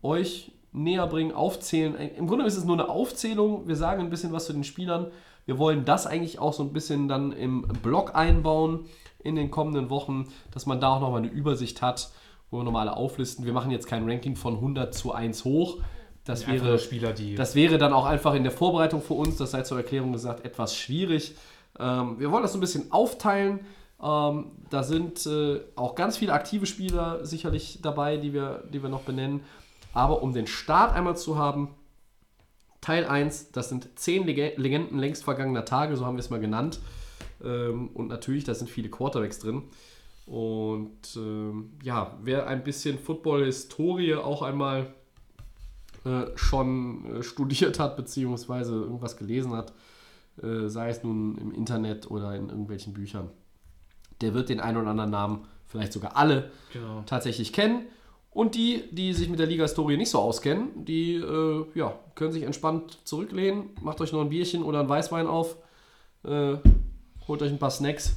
euch 0.04 0.52
näher 0.72 1.08
bringen, 1.08 1.32
aufzählen. 1.32 1.96
Im 1.96 2.28
Grunde 2.28 2.46
ist 2.46 2.58
es 2.58 2.66
nur 2.66 2.76
eine 2.76 2.90
Aufzählung. 2.90 3.68
Wir 3.68 3.76
sagen 3.76 4.02
ein 4.02 4.10
bisschen 4.10 4.34
was 4.34 4.46
zu 4.46 4.54
den 4.54 4.64
Spielern. 4.64 5.12
Wir 5.46 5.58
wollen 5.58 5.86
das 5.86 6.08
eigentlich 6.08 6.40
auch 6.40 6.54
so 6.54 6.64
ein 6.64 6.74
bisschen 6.74 7.08
dann 7.08 7.32
im 7.32 7.62
Blog 7.82 8.16
einbauen 8.16 8.86
in 9.20 9.36
den 9.36 9.52
kommenden 9.52 9.90
Wochen, 9.90 10.28
dass 10.52 10.66
man 10.66 10.80
da 10.80 10.96
auch 10.96 11.02
nochmal 11.02 11.20
eine 11.20 11.32
Übersicht 11.32 11.82
hat, 11.82 12.12
wo 12.50 12.58
wir 12.58 12.64
nochmal 12.64 12.88
alle 12.88 12.98
auflisten. 12.98 13.46
Wir 13.46 13.54
machen 13.54 13.72
jetzt 13.72 13.88
kein 13.88 14.10
Ranking 14.10 14.36
von 14.36 14.56
100 14.56 14.94
zu 14.94 15.14
1 15.14 15.46
hoch. 15.46 15.80
Das 16.26 16.48
Einfach 16.48 16.66
wäre 16.66 16.80
Spieler, 16.80 17.12
die. 17.12 17.36
das 17.36 17.54
wäre 17.54 17.78
dann 17.78 17.92
auch 17.92 18.06
einfach 18.06 18.34
in 18.34 18.44
der 18.44 18.52
Vorbereitung 18.52 19.02
für 19.02 19.14
uns, 19.14 19.36
das 19.36 19.52
sei 19.52 19.64
zur 19.64 19.78
Erklärung 19.78 20.14
gesagt, 20.14 20.46
etwas 20.46 20.76
schwierig. 20.76 21.36
Ähm, 21.78 22.18
wir 22.18 22.32
wollen 22.32 22.44
das 22.44 22.54
so 22.54 22.58
ein 22.58 22.62
bisschen 22.62 22.92
aufteilen. 22.94 23.60
Ähm, 24.02 24.52
da 24.70 24.84
sind 24.84 25.26
äh, 25.26 25.60
auch 25.76 25.96
ganz 25.96 26.18
viele 26.18 26.32
aktive 26.32 26.66
Spieler 26.66 27.26
sicherlich 27.26 27.80
dabei, 27.82 28.18
die 28.18 28.34
wir, 28.34 28.64
die 28.72 28.82
wir 28.82 28.90
noch 28.90 29.02
benennen. 29.02 29.42
Aber 29.94 30.22
um 30.22 30.34
den 30.34 30.48
Start 30.48 30.94
einmal 30.94 31.16
zu 31.16 31.38
haben, 31.38 31.70
Teil 32.82 33.06
1, 33.06 33.52
das 33.52 33.70
sind 33.70 33.98
10 33.98 34.26
Leg 34.26 34.58
Legenden 34.58 35.00
längst 35.00 35.24
vergangener 35.24 35.66
Tage, 35.66 35.96
so 35.96 36.06
haben 36.06 36.16
wir 36.16 36.20
es 36.22 36.30
mal 36.30 36.40
genannt. 36.40 36.80
Ähm, 37.44 37.90
und 37.94 38.08
natürlich, 38.08 38.44
da 38.44 38.54
sind 38.54 38.70
viele 38.70 38.90
Quarterbacks 38.90 39.40
drin. 39.40 39.64
Und 40.26 41.16
ähm, 41.16 41.74
ja, 41.84 42.18
wer 42.22 42.48
ein 42.48 42.64
bisschen 42.64 42.98
Football-Historie 42.98 44.16
auch 44.16 44.42
einmal 44.42 44.94
äh, 46.06 46.26
schon 46.36 47.20
äh, 47.20 47.24
studiert 47.24 47.80
hat, 47.80 47.96
beziehungsweise 47.96 48.74
irgendwas 48.74 49.18
gelesen 49.18 49.54
hat, 49.54 49.74
äh, 50.42 50.68
sei 50.68 50.90
es 50.90 51.04
nun 51.04 51.38
im 51.38 51.54
Internet 51.54 52.10
oder 52.10 52.36
in 52.36 52.50
irgendwelchen 52.50 52.94
Büchern, 52.94 53.30
der 54.22 54.34
wird 54.34 54.50
den 54.50 54.60
einen 54.60 54.78
oder 54.78 54.90
anderen 54.90 55.12
Namen, 55.12 55.46
vielleicht 55.68 55.94
sogar 55.94 56.18
alle, 56.18 56.52
genau. 56.72 57.04
tatsächlich 57.06 57.54
kennen. 57.54 57.86
Und 58.34 58.56
die, 58.56 58.84
die 58.92 59.14
sich 59.14 59.30
mit 59.30 59.40
der 59.40 59.46
Liga-Historie 59.48 59.96
nicht 59.98 60.10
so 60.10 60.20
auskennen, 60.20 60.86
die 60.86 61.16
äh, 61.16 61.66
ja, 61.76 61.94
können 62.16 62.32
sich 62.32 62.44
entspannt 62.44 62.98
zurücklehnen, 63.04 63.70
macht 63.82 64.02
euch 64.02 64.12
noch 64.12 64.22
ein 64.22 64.30
Bierchen 64.30 64.64
oder 64.64 64.80
ein 64.80 64.90
Weißwein 64.90 65.28
auf, 65.28 65.58
Äh, 66.26 66.56
holt 67.28 67.42
euch 67.42 67.52
ein 67.52 67.60
paar 67.60 67.70
Snacks. 67.70 68.16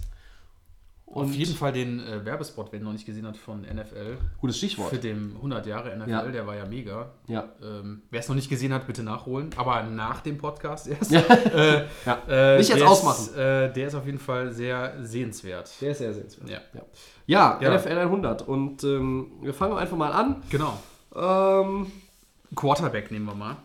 Auf 1.24 1.34
jeden 1.34 1.54
Fall 1.54 1.72
den 1.72 2.00
äh, 2.00 2.24
Werbespot, 2.24 2.68
wer 2.70 2.78
ihn 2.80 2.84
noch 2.84 2.92
nicht 2.92 3.06
gesehen 3.06 3.26
hat, 3.26 3.36
von 3.36 3.62
NFL. 3.62 4.16
Gutes 4.40 4.58
Stichwort. 4.58 4.90
Für 4.90 4.98
den 4.98 5.32
100 5.36 5.66
Jahre 5.66 5.96
NFL, 5.96 6.10
Ja. 6.10 6.22
der 6.22 6.46
war 6.46 6.56
ja 6.56 6.64
mega. 6.66 7.10
Ja. 7.26 7.48
Ähm, 7.62 8.02
wer 8.10 8.20
es 8.20 8.28
noch 8.28 8.34
nicht 8.36 8.48
gesehen 8.48 8.72
hat, 8.72 8.86
bitte 8.86 9.02
nachholen. 9.02 9.50
Aber 9.56 9.82
nach 9.82 10.20
dem 10.20 10.38
Podcast 10.38 10.88
erst. 10.88 11.10
Ja. 11.12 11.20
äh, 11.20 11.84
Ja. 12.04 12.18
äh, 12.28 12.58
Nicht 12.58 12.68
jetzt 12.68 12.80
der 12.80 12.88
ausmachen. 12.88 13.24
Ist, 13.26 13.36
äh, 13.36 13.72
der 13.72 13.86
ist 13.88 13.94
auf 13.94 14.06
jeden 14.06 14.18
Fall 14.18 14.52
sehr 14.52 14.94
sehenswert. 15.02 15.70
Der 15.80 15.90
ist 15.92 15.98
sehr 15.98 16.12
sehenswert. 16.14 16.48
Ja. 16.50 16.60
Ja, 17.26 17.58
ja, 17.60 17.70
Ja. 17.72 17.74
NFL 17.78 17.98
100. 17.98 18.42
Und 18.46 18.84
ähm, 18.84 19.32
wir 19.42 19.54
fangen 19.54 19.76
einfach 19.76 19.96
mal 19.96 20.12
an. 20.12 20.42
Genau. 20.50 20.78
Ähm, 21.14 21.86
Quarterback 22.54 23.10
nehmen 23.10 23.26
wir 23.26 23.34
mal. 23.34 23.56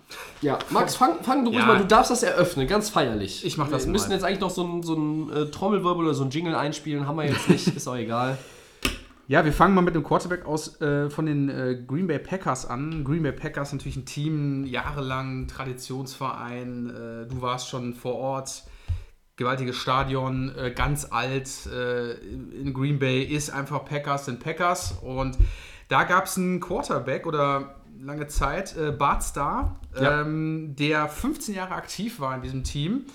ja, 0.41 0.57
Max, 0.71 0.95
fang, 0.95 1.23
fang 1.23 1.43
du 1.45 1.51
ruhig 1.51 1.59
Ja. 1.59 1.65
mal. 1.67 1.77
Du 1.77 1.85
darfst 1.85 2.09
das 2.11 2.23
eröffnen, 2.23 2.67
ganz 2.67 2.89
feierlich. 2.89 3.45
Ich 3.45 3.57
mach 3.57 3.69
das 3.69 3.83
Wir 3.83 3.87
mal. 3.87 3.91
müssen 3.93 4.11
jetzt 4.11 4.23
eigentlich 4.23 4.39
noch 4.39 4.49
so 4.49 4.63
ein, 4.65 4.81
so 4.83 4.95
ein 4.95 5.31
äh, 5.31 5.45
Trommelwirbel 5.51 6.05
oder 6.05 6.13
so 6.15 6.23
ein 6.23 6.31
Jingle 6.31 6.55
einspielen. 6.55 7.07
Haben 7.07 7.17
wir 7.17 7.25
jetzt 7.25 7.47
nicht, 7.49 7.67
ist 7.67 7.87
auch 7.87 7.95
egal. 7.95 8.37
Ja, 9.27 9.45
wir 9.45 9.53
fangen 9.53 9.75
mal 9.75 9.81
mit 9.81 9.95
dem 9.95 10.03
Quarterback 10.03 10.45
aus 10.45 10.81
äh, 10.81 11.09
von 11.09 11.25
den 11.25 11.47
äh, 11.47 11.81
Green 11.87 12.07
Bay 12.07 12.19
Packers 12.19 12.65
an. 12.65 13.03
Green 13.05 13.23
Bay 13.23 13.31
Packers 13.31 13.71
natürlich 13.71 13.95
ein 13.95 14.05
Team, 14.05 14.65
jahrelang 14.65 15.47
Traditionsverein. 15.47 16.89
Äh, 16.89 17.27
du 17.29 17.41
warst 17.41 17.69
schon 17.69 17.93
vor 17.93 18.15
Ort. 18.15 18.63
Gewaltiges 19.37 19.77
Stadion, 19.77 20.53
äh, 20.57 20.71
ganz 20.71 21.07
alt 21.09 21.49
äh, 21.67 22.11
in 22.13 22.73
Green 22.73 22.99
Bay 22.99 23.23
ist 23.23 23.49
einfach 23.49 23.85
Packers 23.85 24.25
sind 24.25 24.39
Packers. 24.43 24.95
Und 25.01 25.37
da 25.87 26.03
gab 26.03 26.25
es 26.25 26.37
einen 26.37 26.59
Quarterback 26.59 27.25
oder 27.25 27.75
lange 28.03 28.27
Zeit, 28.27 28.75
äh, 28.77 28.91
Bart 28.91 29.23
Starr, 29.23 29.79
Ja. 29.99 30.21
ähm, 30.21 30.75
der 30.77 31.07
15 31.07 31.55
Jahre 31.55 31.73
aktiv 31.75 32.19
war 32.19 32.35
in 32.35 32.41
diesem 32.41 32.63
Team. 32.63 33.05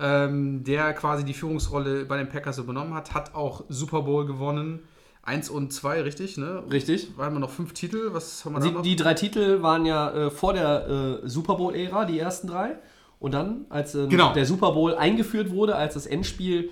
Ähm, 0.00 0.62
der 0.62 0.92
quasi 0.94 1.24
die 1.24 1.34
Führungsrolle 1.34 2.04
bei 2.04 2.18
den 2.18 2.28
Packers 2.28 2.58
übernommen 2.58 2.94
hat, 2.94 3.14
hat 3.14 3.34
auch 3.34 3.64
Super 3.68 4.02
Bowl 4.02 4.26
gewonnen. 4.26 4.80
Eins 5.24 5.50
und 5.50 5.72
zwei, 5.72 6.00
richtig, 6.02 6.36
ne? 6.38 6.62
Richtig. 6.70 7.16
Waren 7.18 7.32
wir 7.34 7.40
noch 7.40 7.50
fünf 7.50 7.72
Titel? 7.74 8.10
Was 8.12 8.44
haben 8.44 8.54
wir 8.54 8.60
Die, 8.60 8.70
noch? 8.70 8.82
die 8.82 8.94
drei 8.96 9.14
Titel 9.14 9.60
waren 9.60 9.84
ja 9.84 10.10
äh, 10.12 10.30
vor 10.30 10.52
der 10.54 11.20
äh, 11.24 11.28
Super 11.28 11.56
Bowl-Ära, 11.56 12.04
die 12.04 12.18
ersten 12.18 12.46
drei. 12.46 12.76
Und 13.18 13.34
dann, 13.34 13.66
als 13.70 13.96
ähm, 13.96 14.08
Genau. 14.08 14.32
der 14.32 14.46
Super 14.46 14.70
Bowl 14.72 14.94
eingeführt 14.94 15.50
wurde, 15.50 15.74
als 15.74 15.94
das 15.94 16.06
Endspiel 16.06 16.70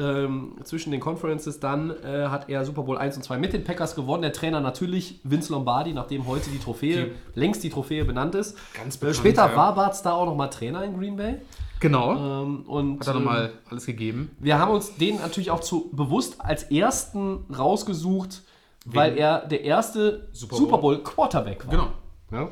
ähm, 0.00 0.52
zwischen 0.64 0.90
den 0.90 1.00
Conferences, 1.00 1.60
dann 1.60 1.90
äh, 1.90 2.28
hat 2.28 2.48
er 2.48 2.64
Super 2.64 2.82
Bowl 2.82 2.98
1 2.98 3.16
und 3.16 3.22
2 3.22 3.38
mit 3.38 3.52
den 3.52 3.64
Packers 3.64 3.94
gewonnen. 3.94 4.22
Der 4.22 4.32
Trainer 4.32 4.60
natürlich 4.60 5.20
Vince 5.24 5.52
Lombardi, 5.52 5.92
nachdem 5.92 6.26
heute 6.26 6.50
die 6.50 6.58
Trophäe, 6.58 7.12
längst 7.34 7.62
die 7.64 7.70
Trophäe 7.70 8.04
benannt 8.04 8.34
ist. 8.34 8.56
Ganz 8.74 8.96
äh, 8.96 9.00
bekannt, 9.00 9.16
später 9.16 9.50
ja. 9.50 9.56
war 9.56 9.74
Bart 9.74 9.96
Starr 9.96 10.14
auch 10.14 10.26
nochmal 10.26 10.50
Trainer 10.50 10.84
in 10.84 10.96
Green 10.98 11.16
Bay. 11.16 11.36
genau. 11.80 12.42
Ähm, 12.42 12.62
und, 12.66 13.00
Hat 13.00 13.08
er 13.08 13.14
ähm, 13.14 13.24
nochmal 13.24 13.52
alles 13.70 13.86
gegeben. 13.86 14.30
wir 14.38 14.58
haben 14.58 14.72
uns 14.72 14.96
den 14.96 15.16
natürlich 15.16 15.50
auch 15.50 15.60
zu 15.60 15.90
bewusst 15.92 16.40
als 16.40 16.64
ersten 16.64 17.44
rausgesucht, 17.56 18.42
weil 18.84 19.16
er 19.16 19.46
der 19.46 19.62
erste 19.62 20.28
Super 20.32 20.56
Super 20.56 20.78
Bowl. 20.78 20.96
Bowl 20.96 21.04
Quarterback 21.04 21.66
war. 21.66 21.70
Genau. 21.70 22.48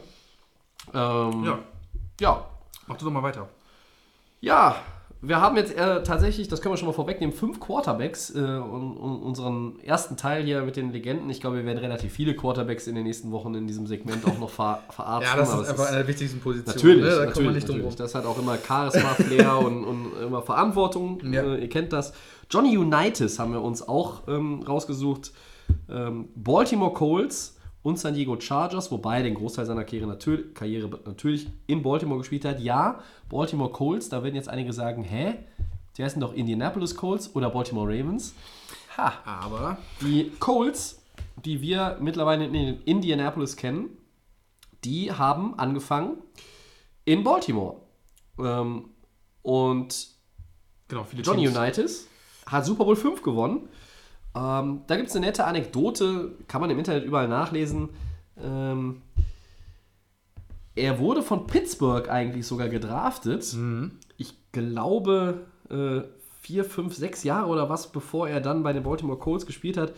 Ja. 0.92 1.28
Ähm, 1.28 1.44
Ja. 1.44 1.58
ja. 2.20 2.44
Mach 2.86 2.96
du 2.96 3.04
doch 3.04 3.12
mal 3.12 3.22
weiter. 3.22 3.48
Ja, 4.40 4.76
wir 5.22 5.38
haben 5.38 5.56
jetzt 5.56 5.76
äh, 5.76 6.02
tatsächlich, 6.02 6.48
das 6.48 6.62
können 6.62 6.72
wir 6.72 6.78
schon 6.78 6.88
mal 6.88 6.94
vorwegnehmen, 6.94 7.34
fünf 7.34 7.60
Quarterbacks 7.60 8.34
äh, 8.34 8.38
und, 8.38 8.96
und 8.96 9.22
unseren 9.22 9.78
ersten 9.80 10.16
Teil 10.16 10.42
hier 10.44 10.62
mit 10.62 10.76
den 10.76 10.92
Legenden. 10.92 11.28
Ich 11.28 11.42
glaube, 11.42 11.58
wir 11.58 11.66
werden 11.66 11.76
relativ 11.76 12.12
viele 12.12 12.34
Quarterbacks 12.34 12.86
in 12.86 12.94
den 12.94 13.04
nächsten 13.04 13.30
Wochen 13.30 13.54
in 13.54 13.66
diesem 13.66 13.86
Segment 13.86 14.24
auch 14.24 14.38
noch 14.38 14.48
ver 14.48 14.82
verarzten. 14.88 15.30
Ja, 15.30 15.36
das 15.36 15.52
ist 15.52 15.68
einfach 15.68 15.88
eine 15.88 15.98
der 15.98 16.08
wichtigsten 16.08 16.40
Positionen. 16.40 16.76
Natürlich, 16.76 17.04
ne? 17.04 17.10
Da 17.10 17.16
natürlich, 17.16 17.34
kommt 17.34 17.44
man 17.44 17.54
nicht 17.54 17.68
drum 17.68 17.76
natürlich. 17.76 17.96
Das 17.96 18.14
hat 18.14 18.24
auch 18.24 18.38
immer 18.38 18.56
Charisma, 18.66 19.08
Flair 19.10 19.58
und, 19.58 19.84
und 19.84 20.12
immer 20.26 20.40
Verantwortung. 20.40 21.20
Ja. 21.30 21.42
Äh, 21.42 21.60
ihr 21.62 21.68
kennt 21.68 21.92
das. 21.92 22.14
Johnny 22.48 22.78
Unitas 22.78 23.38
haben 23.38 23.52
wir 23.52 23.60
uns 23.60 23.86
auch 23.86 24.22
ähm, 24.26 24.62
rausgesucht. 24.66 25.32
Ähm, 25.90 26.28
Baltimore 26.34 26.94
Colts 26.94 27.59
und 27.82 27.98
San 27.98 28.14
Diego 28.14 28.38
Chargers, 28.38 28.90
wobei 28.90 29.18
er 29.18 29.22
den 29.22 29.34
Großteil 29.34 29.66
seiner 29.66 29.84
Karriere 29.84 30.06
natürlich, 30.06 31.46
in 31.66 31.82
Baltimore 31.82 32.18
gespielt 32.18 32.44
hat. 32.44 32.60
Ja, 32.60 33.00
Baltimore 33.28 33.70
Colts, 33.70 34.08
da 34.08 34.22
werden 34.22 34.34
jetzt 34.34 34.48
einige 34.48 34.72
sagen, 34.72 35.02
hä? 35.02 35.34
Die 35.96 36.04
heißen 36.04 36.20
doch 36.20 36.32
Indianapolis 36.34 36.94
Colts 36.94 37.34
oder 37.34 37.50
Baltimore 37.50 37.88
Ravens. 37.88 38.34
Ha, 38.96 39.12
Aber 39.24 39.78
die 40.00 40.30
Colts, 40.38 41.02
die 41.44 41.60
wir 41.60 41.96
mittlerweile 42.00 42.46
in 42.46 42.82
Indianapolis 42.84 43.56
kennen, 43.56 43.96
die 44.84 45.12
haben 45.12 45.58
angefangen 45.58 46.18
in 47.04 47.24
Baltimore. 47.24 47.76
Ähm, 48.38 48.90
und 49.42 50.08
genau, 50.88 51.06
Johnny 51.22 51.44
Teams. 51.44 51.56
Unitas 51.56 52.06
hat 52.46 52.66
Super 52.66 52.84
Bowl 52.84 52.96
5 52.96 53.22
gewonnen. 53.22 53.68
Ähm, 54.34 54.82
da 54.86 54.96
gibt 54.96 55.08
es 55.08 55.16
eine 55.16 55.26
nette 55.26 55.44
Anekdote, 55.44 56.32
kann 56.46 56.60
man 56.60 56.70
im 56.70 56.78
Internet 56.78 57.04
überall 57.04 57.28
nachlesen. 57.28 57.88
Ähm, 58.42 59.02
er 60.74 60.98
wurde 60.98 61.22
von 61.22 61.46
Pittsburgh 61.46 62.08
eigentlich 62.08 62.46
sogar 62.46 62.68
gedraftet. 62.68 63.52
Mhm. 63.54 63.92
Ich 64.16 64.34
glaube, 64.52 65.46
äh, 65.68 66.02
vier, 66.40 66.64
fünf, 66.64 66.94
sechs 66.94 67.24
Jahre 67.24 67.48
oder 67.48 67.68
was, 67.68 67.92
bevor 67.92 68.28
er 68.28 68.40
dann 68.40 68.62
bei 68.62 68.72
den 68.72 68.82
Baltimore 68.82 69.18
Colts 69.18 69.46
gespielt 69.46 69.76
hat. 69.76 69.92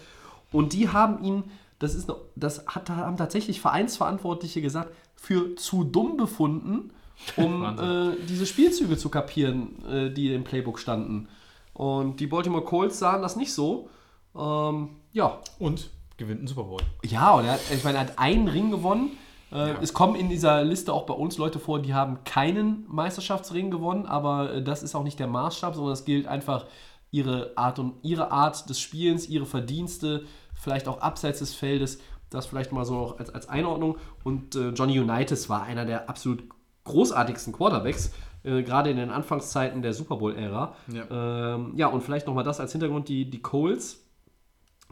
Und 0.50 0.72
die 0.72 0.88
haben 0.88 1.22
ihn, 1.22 1.44
das 1.78 1.94
ist 1.94 2.12
das 2.36 2.66
hat, 2.66 2.90
haben 2.90 3.16
tatsächlich 3.16 3.60
Vereinsverantwortliche 3.60 4.60
gesagt, 4.60 4.94
für 5.14 5.54
zu 5.56 5.84
dumm 5.84 6.16
befunden, 6.16 6.90
um 7.36 7.64
äh, 7.78 8.16
diese 8.28 8.46
Spielzüge 8.46 8.96
zu 8.96 9.08
kapieren, 9.08 9.84
äh, 9.86 10.10
die 10.10 10.34
im 10.34 10.44
Playbook 10.44 10.78
standen. 10.78 11.28
Und 11.74 12.20
die 12.20 12.26
Baltimore 12.26 12.64
Colts 12.64 12.98
sahen 12.98 13.22
das 13.22 13.36
nicht 13.36 13.52
so. 13.52 13.88
Ähm, 14.36 14.90
ja, 15.12 15.38
Und 15.58 15.90
gewinnt 16.16 16.38
einen 16.40 16.48
Super 16.48 16.64
Bowl. 16.64 16.80
ja, 17.04 17.32
und 17.34 17.44
er 17.44 17.52
hat, 17.54 17.60
ich 17.74 17.82
meine, 17.84 17.98
er 17.98 18.04
hat 18.06 18.18
einen 18.18 18.48
Ring 18.48 18.70
gewonnen. 18.70 19.10
Äh, 19.50 19.74
Es 19.82 19.92
kommen 19.92 20.14
in 20.14 20.28
dieser 20.28 20.62
Liste 20.64 20.92
auch 20.92 21.04
bei 21.04 21.14
uns 21.14 21.36
Leute 21.38 21.58
vor, 21.58 21.80
die 21.80 21.94
haben 21.94 22.24
keinen 22.24 22.84
Meisterschaftsring 22.88 23.70
gewonnen, 23.70 24.06
aber 24.06 24.54
äh, 24.54 24.62
das 24.62 24.82
ist 24.82 24.94
auch 24.94 25.02
nicht 25.04 25.18
der 25.18 25.26
Maßstab, 25.26 25.74
sondern 25.74 25.92
es 25.92 26.04
gilt 26.04 26.26
einfach 26.26 26.66
ihre 27.10 27.52
Art 27.56 27.78
und 27.78 27.94
ihre 28.02 28.30
Art 28.30 28.68
des 28.70 28.80
Spielens, 28.80 29.28
ihre 29.28 29.44
Verdienste, 29.44 30.24
vielleicht 30.54 30.88
auch 30.88 31.00
abseits 31.00 31.40
des 31.40 31.54
Feldes. 31.54 31.98
Das 32.30 32.46
vielleicht 32.46 32.72
mal 32.72 32.86
so 32.86 33.14
als, 33.18 33.28
als 33.28 33.48
Einordnung. 33.50 33.98
Und 34.24 34.54
äh, 34.54 34.70
Johnny 34.70 34.98
Unitas 34.98 35.50
war 35.50 35.64
einer 35.64 35.84
der 35.84 36.08
absolut 36.08 36.44
großartigsten 36.84 37.52
Quarterbacks, 37.52 38.12
äh, 38.44 38.62
gerade 38.62 38.88
in 38.90 38.96
den 38.96 39.10
Anfangszeiten 39.10 39.82
der 39.82 39.92
Super 39.92 40.16
Bowl-Ära. 40.16 40.74
Ja. 40.90 41.54
Ähm, 41.54 41.72
ja, 41.76 41.88
und 41.88 42.00
vielleicht 42.02 42.26
nochmal 42.26 42.44
das 42.44 42.58
als 42.60 42.72
Hintergrund: 42.72 43.08
die, 43.08 43.28
die 43.28 43.42
Colts 43.42 44.01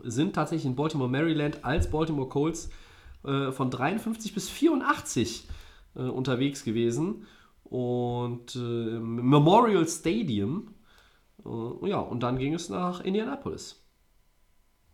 sind 0.04 0.34
tatsächlich 0.34 0.66
in 0.66 0.76
Baltimore, 0.76 1.10
Maryland 1.10 1.64
als 1.64 1.90
Baltimore 1.90 2.28
Colts 2.28 2.70
äh, 3.24 3.52
von 3.52 3.70
53 3.70 4.34
bis 4.34 4.48
84 4.48 5.48
äh, 5.96 6.00
unterwegs 6.00 6.64
gewesen. 6.64 7.26
Und 7.64 8.56
äh, 8.56 8.58
Memorial 8.58 9.86
Stadium. 9.86 10.74
Äh, 11.44 11.88
ja, 11.88 11.98
und 11.98 12.22
dann 12.22 12.38
ging 12.38 12.54
es 12.54 12.68
nach 12.68 13.00
Indianapolis. 13.00 13.84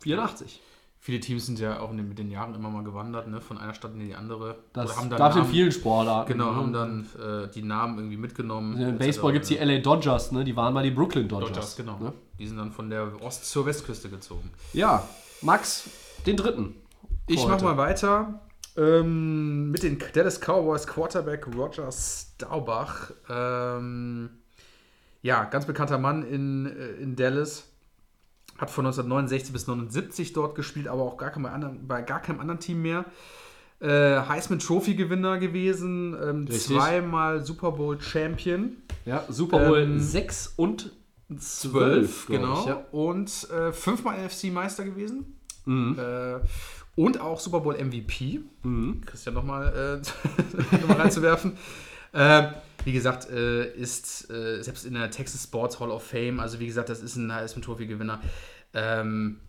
84. 0.01 0.61
Viele 1.07 1.21
Teams 1.21 1.47
sind 1.47 1.61
ja 1.61 1.79
auch 1.79 1.93
in 1.93 1.99
den, 1.99 2.09
mit 2.09 2.19
den 2.19 2.33
Jahren 2.33 2.53
immer 2.57 2.69
mal 2.69 2.83
gewandert, 2.83 3.29
ne? 3.29 3.41
von 3.41 3.59
einer 3.59 3.75
Stadt 3.75 3.93
in 3.95 4.01
die 4.01 4.17
andere. 4.17 4.57
Das 4.73 4.97
haben 4.97 5.09
dann 5.09 5.21
gab 5.21 5.31
es 5.31 5.37
in 5.37 5.45
vielen 5.45 5.71
Sportarten. 5.71 6.33
Genau, 6.33 6.51
ne? 6.51 6.57
haben 6.57 6.73
dann 6.73 7.07
äh, 7.17 7.49
die 7.49 7.63
Namen 7.63 7.97
irgendwie 7.99 8.17
mitgenommen. 8.17 8.77
In 8.77 8.89
etc. 8.89 8.99
Baseball 8.99 9.33
gibt 9.33 9.45
es 9.45 9.51
die 9.51 9.55
LA 9.59 9.79
Dodgers, 9.79 10.33
ne? 10.33 10.43
die 10.43 10.57
waren 10.57 10.75
mal 10.75 10.83
die 10.83 10.91
Brooklyn 10.91 11.29
Dodgers. 11.29 11.51
Dodgers, 11.51 11.77
genau. 11.77 11.99
Ne? 12.01 12.13
Die 12.41 12.49
sind 12.49 12.57
dann 12.57 12.73
von 12.73 12.91
der 12.91 13.23
Ost- 13.23 13.49
zur 13.49 13.67
Westküste 13.67 14.09
gezogen. 14.09 14.51
Ja, 14.73 15.09
Max, 15.43 15.89
den 16.27 16.37
dritten. 16.37 16.75
Ich 17.29 17.39
Vor 17.39 17.51
mach 17.51 17.55
heute. 17.55 17.65
mal 17.67 17.77
weiter 17.77 18.41
ähm, 18.77 19.71
mit 19.71 19.85
den 19.85 20.03
Dallas 20.13 20.41
Cowboys 20.41 20.89
Quarterback 20.89 21.47
Roger 21.55 21.89
Staubach. 21.93 23.13
Ähm, 23.31 24.31
ja, 25.23 25.45
ganz 25.45 25.67
bekannter 25.67 25.99
Mann 25.99 26.25
in, 26.25 26.67
äh, 26.67 27.01
in 27.01 27.15
Dallas. 27.15 27.69
Hat 28.59 28.71
von 28.71 28.87
1969 28.87 29.53
bis 29.53 29.67
79 29.67 30.33
dort 30.33 30.55
gespielt, 30.55 30.89
aber 30.89 31.03
auch 31.03 31.17
gar 31.17 31.31
kein, 31.31 31.43
bei, 31.43 31.51
anderen, 31.51 31.87
bei 31.87 32.03
gar 32.03 32.21
keinem 32.21 32.41
anderen 32.41 32.61
Team 32.61 32.83
mehr. 32.83 33.05
Äh, 33.81 34.21
Heisman 34.21 34.59
Trophy 34.59 34.95
Gewinner 34.95 35.37
gewesen, 35.39 36.17
ähm, 36.23 36.51
zweimal 36.51 37.45
Super 37.45 37.73
Bowl 37.73 38.01
Champion. 38.01 38.79
Ja, 39.05 39.25
Super 39.29 39.67
Bowl 39.67 39.81
Ähm, 39.81 40.01
6 40.01 40.55
und 40.57 40.93
12, 41.29 41.73
12, 41.73 42.27
glaub 42.27 42.41
genau. 42.41 42.61
ich, 42.61 42.67
ja. 42.67 42.87
Und 42.93 43.51
äh, 43.51 43.73
fünfmal 43.73 44.25
NFC-Meister 44.25 44.85
gewesen. 44.85 45.37
Mhm. 45.67 45.99
Äh, 45.99 46.41
und 46.95 47.21
auch 47.21 47.39
Super 47.39 47.61
Bowl 47.61 47.75
MVP. 47.75 48.41
Christian 49.05 49.35
nochmal 49.35 50.01
äh, 50.03 50.77
noch 50.77 50.89
mal 50.89 50.97
reinzuwerfen. 50.99 51.57
Äh, 52.13 52.53
wie 52.87 52.93
gesagt, 52.93 53.29
äh, 53.29 53.69
ist 53.75 54.31
äh, 54.31 54.63
selbst 54.63 54.87
in 54.87 54.95
der 54.95 55.11
Texas 55.11 55.43
Sports 55.43 55.81
Hall 55.81 55.91
of 55.91 56.05
Fame, 56.05 56.39
also 56.39 56.61
wie 56.61 56.67
gesagt, 56.67 56.89
das 56.89 57.01
ist 57.01 57.17
ein 57.17 57.35
Heisman 57.35 57.63
Trophy 57.63 57.87
Gewinner, 57.87 58.23
ähm, 58.75 59.41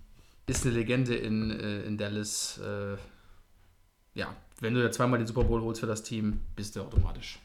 ist 0.47 0.65
eine 0.65 0.73
Legende 0.73 1.15
in, 1.15 1.51
äh, 1.51 1.83
in 1.83 1.99
Dallas. 1.99 2.59
Äh, 2.59 2.97
ja, 4.15 4.35
wenn 4.59 4.73
du 4.73 4.81
ja 4.81 4.89
zweimal 4.89 5.19
den 5.19 5.27
Super 5.27 5.43
Bowl 5.43 5.61
holst 5.61 5.81
für 5.81 5.85
das 5.85 6.01
Team, 6.01 6.41
bist 6.55 6.75
du 6.75 6.81
automatisch 6.81 7.37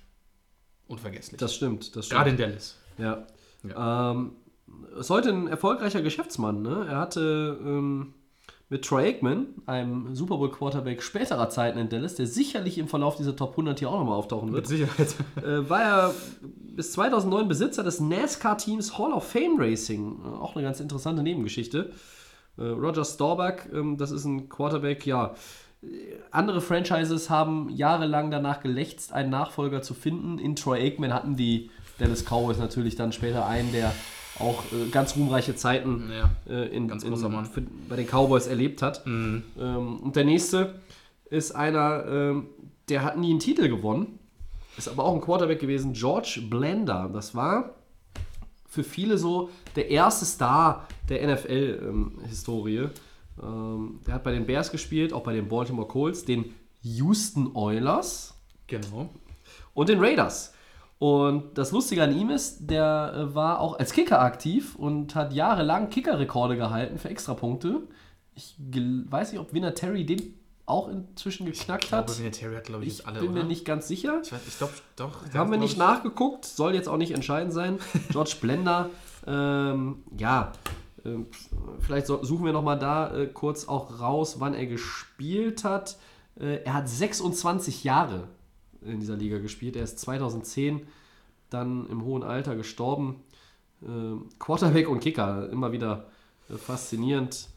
unvergesslich. 0.89 1.39
Das 1.39 1.55
stimmt, 1.55 1.95
das 1.95 2.07
stimmt. 2.07 2.19
Gerade 2.19 2.31
in 2.31 2.37
Dallas. 2.39 2.79
Ja. 2.97 3.27
Ähm, 3.77 4.33
ist 4.99 5.11
heute 5.11 5.29
ein 5.29 5.47
erfolgreicher 5.47 6.01
Geschäftsmann. 6.01 6.63
Ne? 6.63 6.87
Er 6.89 6.97
hatte 6.97 7.59
ähm, 7.63 8.15
mit 8.73 8.87
Troy 8.87 9.05
Aikman, 9.05 9.49
einem 9.67 10.15
Super 10.15 10.39
Bowl 10.39 10.51
Quarterback 10.51 11.03
späterer 11.03 11.51
Zeiten 11.51 11.79
in 11.79 11.91
Dallas, 11.91 12.15
der 12.15 12.27
sicherlich 12.27 12.79
im 12.79 12.89
Verlauf 12.89 13.17
dieser 13.17 13.37
Top 13.37 13.51
100 13.51 13.79
hier 13.79 13.91
auch 13.91 13.99
nochmal 13.99 14.17
auftauchen 14.17 14.51
wird, 14.51 14.63
Mit 14.63 14.67
Sicherheit. 14.67 15.15
äh, 15.37 15.69
war 15.69 15.83
er 15.83 16.15
bis 16.75 16.93
2009 16.93 17.49
Besitzer 17.49 17.83
des 17.85 18.01
NASCAR-Teams 18.01 18.97
Hall 18.97 19.13
of 19.13 19.25
Fame 19.25 19.57
Racing. 19.59 20.21
Äh, 20.25 20.29
auch 20.41 20.57
eine 20.57 20.65
ganz 20.65 20.81
interessante 20.81 21.23
Nebengeschichte. 21.23 21.93
Äh, 22.57 22.63
Roger 22.63 23.05
Staubach, 23.05 23.67
ähm, 23.75 23.99
das 23.99 24.11
ist 24.11 24.25
ein 24.25 24.49
Quarterback, 24.49 25.05
ja. 25.07 25.35
äh, 25.83 25.87
Andere 26.31 26.63
Franchises 26.63 27.29
haben 27.29 27.69
jahrelang 27.69 28.31
danach 28.31 28.63
gelächzt, 28.63 29.13
einen 29.13 29.29
Nachfolger 29.29 29.83
zu 29.83 29.93
finden. 29.93 30.39
In 30.39 30.57
Troy 30.57 30.81
Aikman 30.81 31.13
hatten 31.13 31.37
die 31.37 31.69
Dallas 31.99 32.25
Cowboys 32.25 32.57
natürlich 32.57 32.97
dann 32.97 33.13
später 33.13 33.47
einen, 33.47 33.71
der 33.71 33.93
auch 34.43 34.65
äh, 34.73 34.89
ganz 34.91 35.17
ruhmreiche 35.17 35.55
Zeiten 35.57 36.11
Ja, 36.11 36.31
äh, 36.53 36.69
in, 36.69 36.89
ganz 36.89 37.05
in, 37.05 37.17
für, 37.17 37.63
bei 37.89 37.97
den 37.97 38.07
Cowboys 38.07 38.47
erlebt 38.47 38.83
hat. 38.83 39.07
Mhm. 39.07 39.43
Ähm, 39.59 39.97
und 40.01 40.17
der 40.17 40.25
nächste 40.25 40.75
ist 41.31 41.53
einer, 41.53 42.05
ähm, 42.07 42.47
der 42.89 43.03
hat 43.05 43.17
nie 43.17 43.31
einen 43.31 43.39
Titel 43.39 43.69
gewonnen, 43.69 44.19
ist 44.77 44.89
aber 44.89 45.05
auch 45.05 45.15
ein 45.15 45.21
Quarterback 45.21 45.61
gewesen, 45.61 45.93
George 45.93 46.43
Blender. 46.49 47.11
Das 47.13 47.35
war 47.35 47.75
für 48.69 48.85
viele 48.85 49.19
so 49.19 49.51
der 49.77 49.91
erste 49.91 50.25
Star 50.25 50.89
der 51.09 51.27
NFL-Historie. 51.35 52.89
Ähm, 53.43 54.01
der 54.07 54.15
hat 54.15 54.25
bei 54.25 54.33
den 54.33 54.47
Bears 54.47 54.71
gespielt, 54.71 55.13
auch 55.13 55.23
bei 55.23 55.33
den 55.35 55.49
Baltimore 55.49 55.89
Colts, 55.89 56.25
den 56.25 56.55
Houston 56.83 57.51
Oilers 57.55 58.35
Genau. 58.67 59.11
und 59.75 59.89
den 59.89 60.01
Raiders. 60.01 60.52
Und 61.03 61.59
das 61.59 61.73
Lustige 61.73 62.05
an 62.05 62.17
ihm 62.17 62.31
ist, 62.31 62.71
der 62.71 63.13
äh, 63.17 63.35
war 63.35 63.59
auch 63.59 63.77
als 63.77 63.93
Kicker 63.93 64.21
aktiv 64.23 64.77
und 64.77 65.17
hat 65.17 65.33
jahrelang 65.33 65.91
Kickerrekorde 65.91 66.57
gehalten 66.57 66.97
für 66.97 67.09
Extrapunkte. 67.09 67.81
Ich 68.37 68.55
weiß 68.61 69.33
nicht, 69.33 69.41
ob 69.41 69.53
Winner 69.53 69.75
Terry 69.75 70.07
den 70.07 70.35
auch 70.65 70.87
inzwischen 70.89 71.45
geknackt 71.47 71.87
Ich 71.87 71.93
hat. 71.93 72.07
glaube, 72.07 72.21
Vinatieri 72.21 72.55
hat, 72.55 72.65
glaube 72.67 72.85
ich, 72.85 73.01
Ich 73.01 73.07
alle, 73.09 73.19
bin 73.19 73.33
mir 73.33 73.41
oder? 73.41 73.49
nicht 73.49 73.65
ganz 73.65 73.89
sicher. 73.89 74.21
Ich, 74.23 74.33
ich 74.47 74.59
glaube, 74.59 74.75
doch. 74.95 75.11
Haben 75.35 75.51
wir 75.51 75.59
nicht 75.59 75.73
ich- 75.73 75.77
nachgeguckt, 75.79 76.45
soll 76.45 76.73
jetzt 76.73 76.89
auch 76.89 76.99
nicht 76.99 77.11
entscheidend 77.11 77.53
sein. 77.53 77.81
George 78.11 78.37
Blender, 78.41 78.89
ähm, 79.27 80.05
ja, 80.17 80.53
ähm, 81.05 81.27
vielleicht 81.81 82.07
so, 82.07 82.23
suchen 82.23 82.45
wir 82.45 82.53
nochmal 82.53 82.79
da 82.79 83.13
äh, 83.13 83.27
kurz 83.27 83.67
auch 83.67 83.99
raus, 84.01 84.37
wann 84.39 84.55
er 84.55 84.67
gespielt 84.67 85.65
hat. 85.65 85.97
Äh, 86.39 86.63
er 86.63 86.75
hat 86.75 86.89
26 86.89 87.83
Jahre 87.83 88.29
in 88.87 89.01
dieser 89.01 89.17
Liga 89.17 89.39
gespielt. 89.39 89.77
Er 89.77 89.85
ist 89.85 89.99
2010 89.99 90.83
dann 91.51 91.87
im 91.89 92.05
hohen 92.05 92.23
Alter 92.23 92.57
gestorben. 92.57 93.23
Ähm, 93.87 94.27
Quarterback 94.39 94.89
und 94.89 95.01
Kicker, 95.01 95.51
immer 95.51 95.73
wieder 95.73 96.07
äh, 96.49 96.55
faszinierend. 96.55 97.49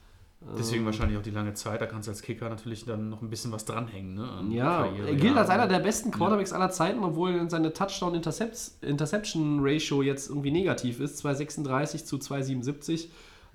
Deswegen 0.58 0.86
wahrscheinlich 0.86 1.18
auch 1.18 1.24
die 1.24 1.32
lange 1.32 1.56
Zeit. 1.56 1.82
Da 1.82 1.88
kannst 1.88 2.08
du 2.08 2.12
als 2.12 2.22
Kicker 2.22 2.48
natürlich 2.50 2.86
dann 2.86 3.10
noch 3.10 3.24
ein 3.24 3.32
bisschen 3.32 3.52
was 3.52 3.66
dranhängen. 3.66 4.14
Ne? 4.14 4.30
Ja, 4.52 4.84
Karriere, 4.84 5.08
er 5.08 5.16
gilt 5.16 5.34
ja. 5.34 5.42
als 5.42 5.50
einer 5.50 5.68
der 5.68 5.80
besten 5.80 6.12
Quarterbacks 6.12 6.54
aller 6.54 6.70
Zeiten, 6.70 7.04
obwohl 7.04 7.50
seine 7.50 7.74
Touchdown-Interception-Ratio 7.74 10.04
jetzt 10.04 10.30
irgendwie 10.30 10.52
negativ 10.52 11.00
ist. 11.00 11.26
2,36 11.26 12.06
zu 12.06 12.18
2,77. 12.18 13.08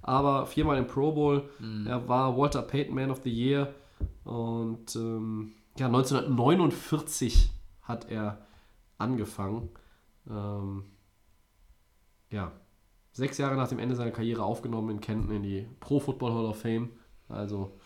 Aber 0.03 0.47
viermal 0.47 0.79
im 0.79 0.89
Pro 0.89 1.12
Bowl. 1.12 1.49
Mhm. 1.61 1.87
Er 1.87 2.09
war 2.09 2.37
Walter 2.37 2.62
Payton 2.62 2.95
Man 2.95 3.12
of 3.12 3.21
the 3.23 3.31
Year. 3.31 3.73
Und 4.25 4.97
ähm, 4.97 5.53
ja, 5.79 5.87
1949 5.87 7.53
hat 7.91 8.11
er 8.11 8.38
angefangen. 8.99 9.68
Ähm, 10.28 10.84
ja, 12.30 12.53
sechs 13.12 13.38
Jahre 13.38 13.57
nach 13.57 13.68
dem 13.68 13.78
Ende 13.78 13.97
seiner 13.97 14.12
Karriere 14.12 14.45
aufgenommen 14.45 14.91
in 14.91 15.01
Kenton 15.01 15.34
in 15.34 15.43
die 15.43 15.66
Pro 15.80 16.01
Football 16.01 16.32
Hall 16.32 16.45
of 16.47 16.61
Fame. 16.61 16.91
Also 17.28 17.78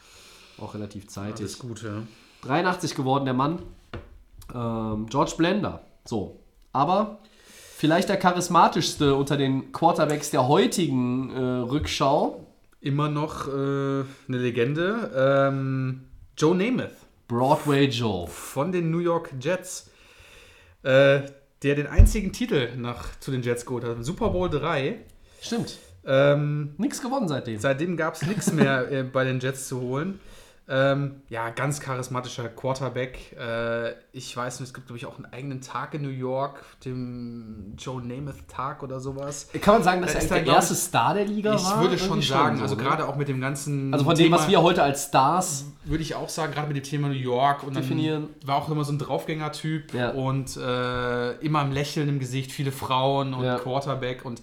auch 0.58 0.74
relativ 0.74 1.08
zeitig. 1.08 1.44
ist 1.44 1.58
gut, 1.58 1.82
ja. 1.82 2.02
83 2.42 2.94
geworden, 2.94 3.24
der 3.24 3.34
Mann. 3.34 3.60
Ähm, 4.54 5.06
George 5.06 5.34
Blender. 5.36 5.84
So. 6.04 6.40
Aber 6.72 7.18
vielleicht 7.76 8.08
der 8.08 8.18
charismatischste 8.18 9.14
unter 9.14 9.36
den 9.36 9.72
Quarterbacks 9.72 10.30
der 10.30 10.48
heutigen 10.48 11.30
äh, 11.30 11.40
Rückschau. 11.40 12.46
Immer 12.80 13.08
noch 13.08 13.48
äh, 13.48 13.50
eine 13.50 14.04
Legende. 14.28 15.10
Ähm, 15.16 16.04
Joe 16.36 16.54
Namath 16.54 16.92
Broadway 17.28 17.86
Joe. 17.86 18.26
von 18.26 18.70
den 18.70 18.90
New 18.90 18.98
York 18.98 19.32
Jets. 19.40 19.90
Äh, 20.84 21.22
der 21.62 21.74
den 21.74 21.86
einzigen 21.86 22.32
Titel 22.32 22.68
nach, 22.76 23.18
zu 23.20 23.30
den 23.30 23.42
Jets 23.42 23.64
geholt 23.64 23.84
hat. 23.84 24.04
Super 24.04 24.28
Bowl 24.28 24.50
3. 24.50 24.98
Stimmt. 25.40 25.78
Ähm, 26.06 26.74
Nichts 26.76 27.00
gewonnen 27.00 27.26
seitdem. 27.26 27.58
Seitdem 27.58 27.96
gab 27.96 28.14
es 28.14 28.22
nichts 28.26 28.52
mehr 28.52 28.92
äh, 28.92 29.02
bei 29.02 29.24
den 29.24 29.40
Jets 29.40 29.66
zu 29.66 29.80
holen. 29.80 30.20
Ähm, 30.66 31.16
ja, 31.28 31.50
ganz 31.50 31.78
charismatischer 31.80 32.48
Quarterback. 32.48 33.36
Äh, 33.38 33.90
ich 34.12 34.34
weiß 34.34 34.60
nicht, 34.60 34.68
es 34.68 34.74
gibt, 34.74 34.86
glaube 34.86 34.96
ich, 34.96 35.04
auch 35.04 35.16
einen 35.16 35.26
eigenen 35.26 35.60
Tag 35.60 35.92
in 35.92 36.00
New 36.00 36.08
York, 36.08 36.64
dem 36.86 37.74
Joe 37.76 38.00
Namath-Tag 38.02 38.82
oder 38.82 38.98
sowas. 38.98 39.48
Kann 39.60 39.74
man 39.74 39.82
sagen, 39.82 40.00
dass 40.00 40.14
Da 40.14 40.20
er 40.20 40.26
der 40.26 40.46
er, 40.46 40.54
erste 40.54 40.72
ich- 40.72 40.80
Star 40.80 41.12
der 41.12 41.26
Liga 41.26 41.54
Ich 41.54 41.64
war? 41.64 41.82
würde 41.82 41.98
schon 41.98 42.22
sagen, 42.22 42.56
so, 42.56 42.62
also 42.62 42.76
ne? 42.76 42.82
gerade 42.82 43.06
auch 43.06 43.16
mit 43.16 43.28
dem 43.28 43.42
ganzen. 43.42 43.92
Also 43.92 44.06
von 44.06 44.14
dem, 44.14 44.24
Thema, 44.24 44.38
was 44.38 44.48
wir 44.48 44.62
heute 44.62 44.82
als 44.82 45.04
Stars 45.04 45.66
Würde 45.84 46.02
ich 46.02 46.14
auch 46.14 46.30
sagen, 46.30 46.54
gerade 46.54 46.68
mit 46.68 46.78
dem 46.78 46.82
Thema 46.84 47.08
New 47.08 47.14
York 47.14 47.62
und 47.62 47.76
Definieren. 47.76 48.28
dann 48.40 48.48
war 48.48 48.56
auch 48.56 48.70
immer 48.70 48.84
so 48.84 48.92
ein 48.92 48.98
Draufgänger-Typ 48.98 49.92
Ja. 49.92 50.12
und 50.12 50.56
äh, 50.56 51.32
immer 51.40 51.60
ein 51.60 51.72
Lächeln 51.72 52.08
im 52.08 52.18
Gesicht, 52.18 52.52
viele 52.52 52.72
Frauen 52.72 53.34
und 53.34 53.44
Ja. 53.44 53.58
Quarterback 53.58 54.24
und 54.24 54.40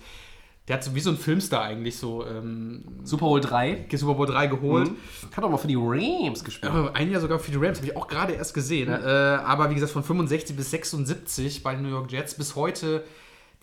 der 0.71 0.77
hat 0.77 0.85
so 0.85 0.95
wie 0.95 1.01
so 1.01 1.09
ein 1.09 1.17
Filmstar 1.17 1.63
eigentlich 1.63 1.97
so 1.97 2.25
ähm, 2.25 2.85
Super 3.03 3.25
Bowl 3.25 3.41
3. 3.41 3.87
Super 3.93 4.13
Bowl 4.13 4.25
3 4.25 4.47
geholt. 4.47 4.89
Mhm. 4.89 4.95
Hat 5.35 5.43
auch 5.43 5.49
mal 5.49 5.57
für 5.57 5.67
die 5.67 5.75
Rams 5.77 6.45
gespielt. 6.45 6.71
Ja, 6.73 6.91
ein 6.93 7.11
Jahr 7.11 7.19
sogar 7.19 7.39
für 7.39 7.51
die 7.51 7.57
Rams, 7.57 7.79
habe 7.79 7.87
ich 7.87 7.97
auch 7.97 8.07
gerade 8.07 8.31
erst 8.31 8.53
gesehen. 8.53 8.89
Ja. 8.89 9.35
Äh, 9.35 9.43
aber 9.43 9.69
wie 9.69 9.73
gesagt, 9.73 9.91
von 9.91 10.01
65 10.01 10.55
bis 10.55 10.71
76 10.71 11.61
bei 11.61 11.75
den 11.75 11.83
New 11.83 11.89
York 11.89 12.09
Jets 12.09 12.35
bis 12.35 12.55
heute 12.55 13.03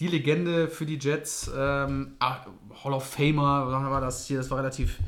die 0.00 0.08
Legende 0.08 0.68
für 0.68 0.84
die 0.84 0.98
Jets. 0.98 1.50
Ähm, 1.56 2.12
ah, 2.18 2.44
Hall 2.84 2.92
of 2.92 3.06
Famer, 3.06 3.72
war 3.90 4.00
das 4.02 4.26
hier? 4.26 4.36
Das 4.36 4.50
war 4.50 4.58
relativ, 4.58 4.98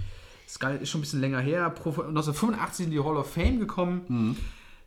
das 0.46 0.80
ist 0.80 0.88
schon 0.88 1.00
ein 1.00 1.02
bisschen 1.02 1.20
länger 1.20 1.40
her. 1.40 1.68
Pro, 1.68 1.90
1985 1.90 2.86
in 2.86 2.92
die 2.92 3.00
Hall 3.00 3.18
of 3.18 3.30
Fame 3.30 3.60
gekommen. 3.60 4.38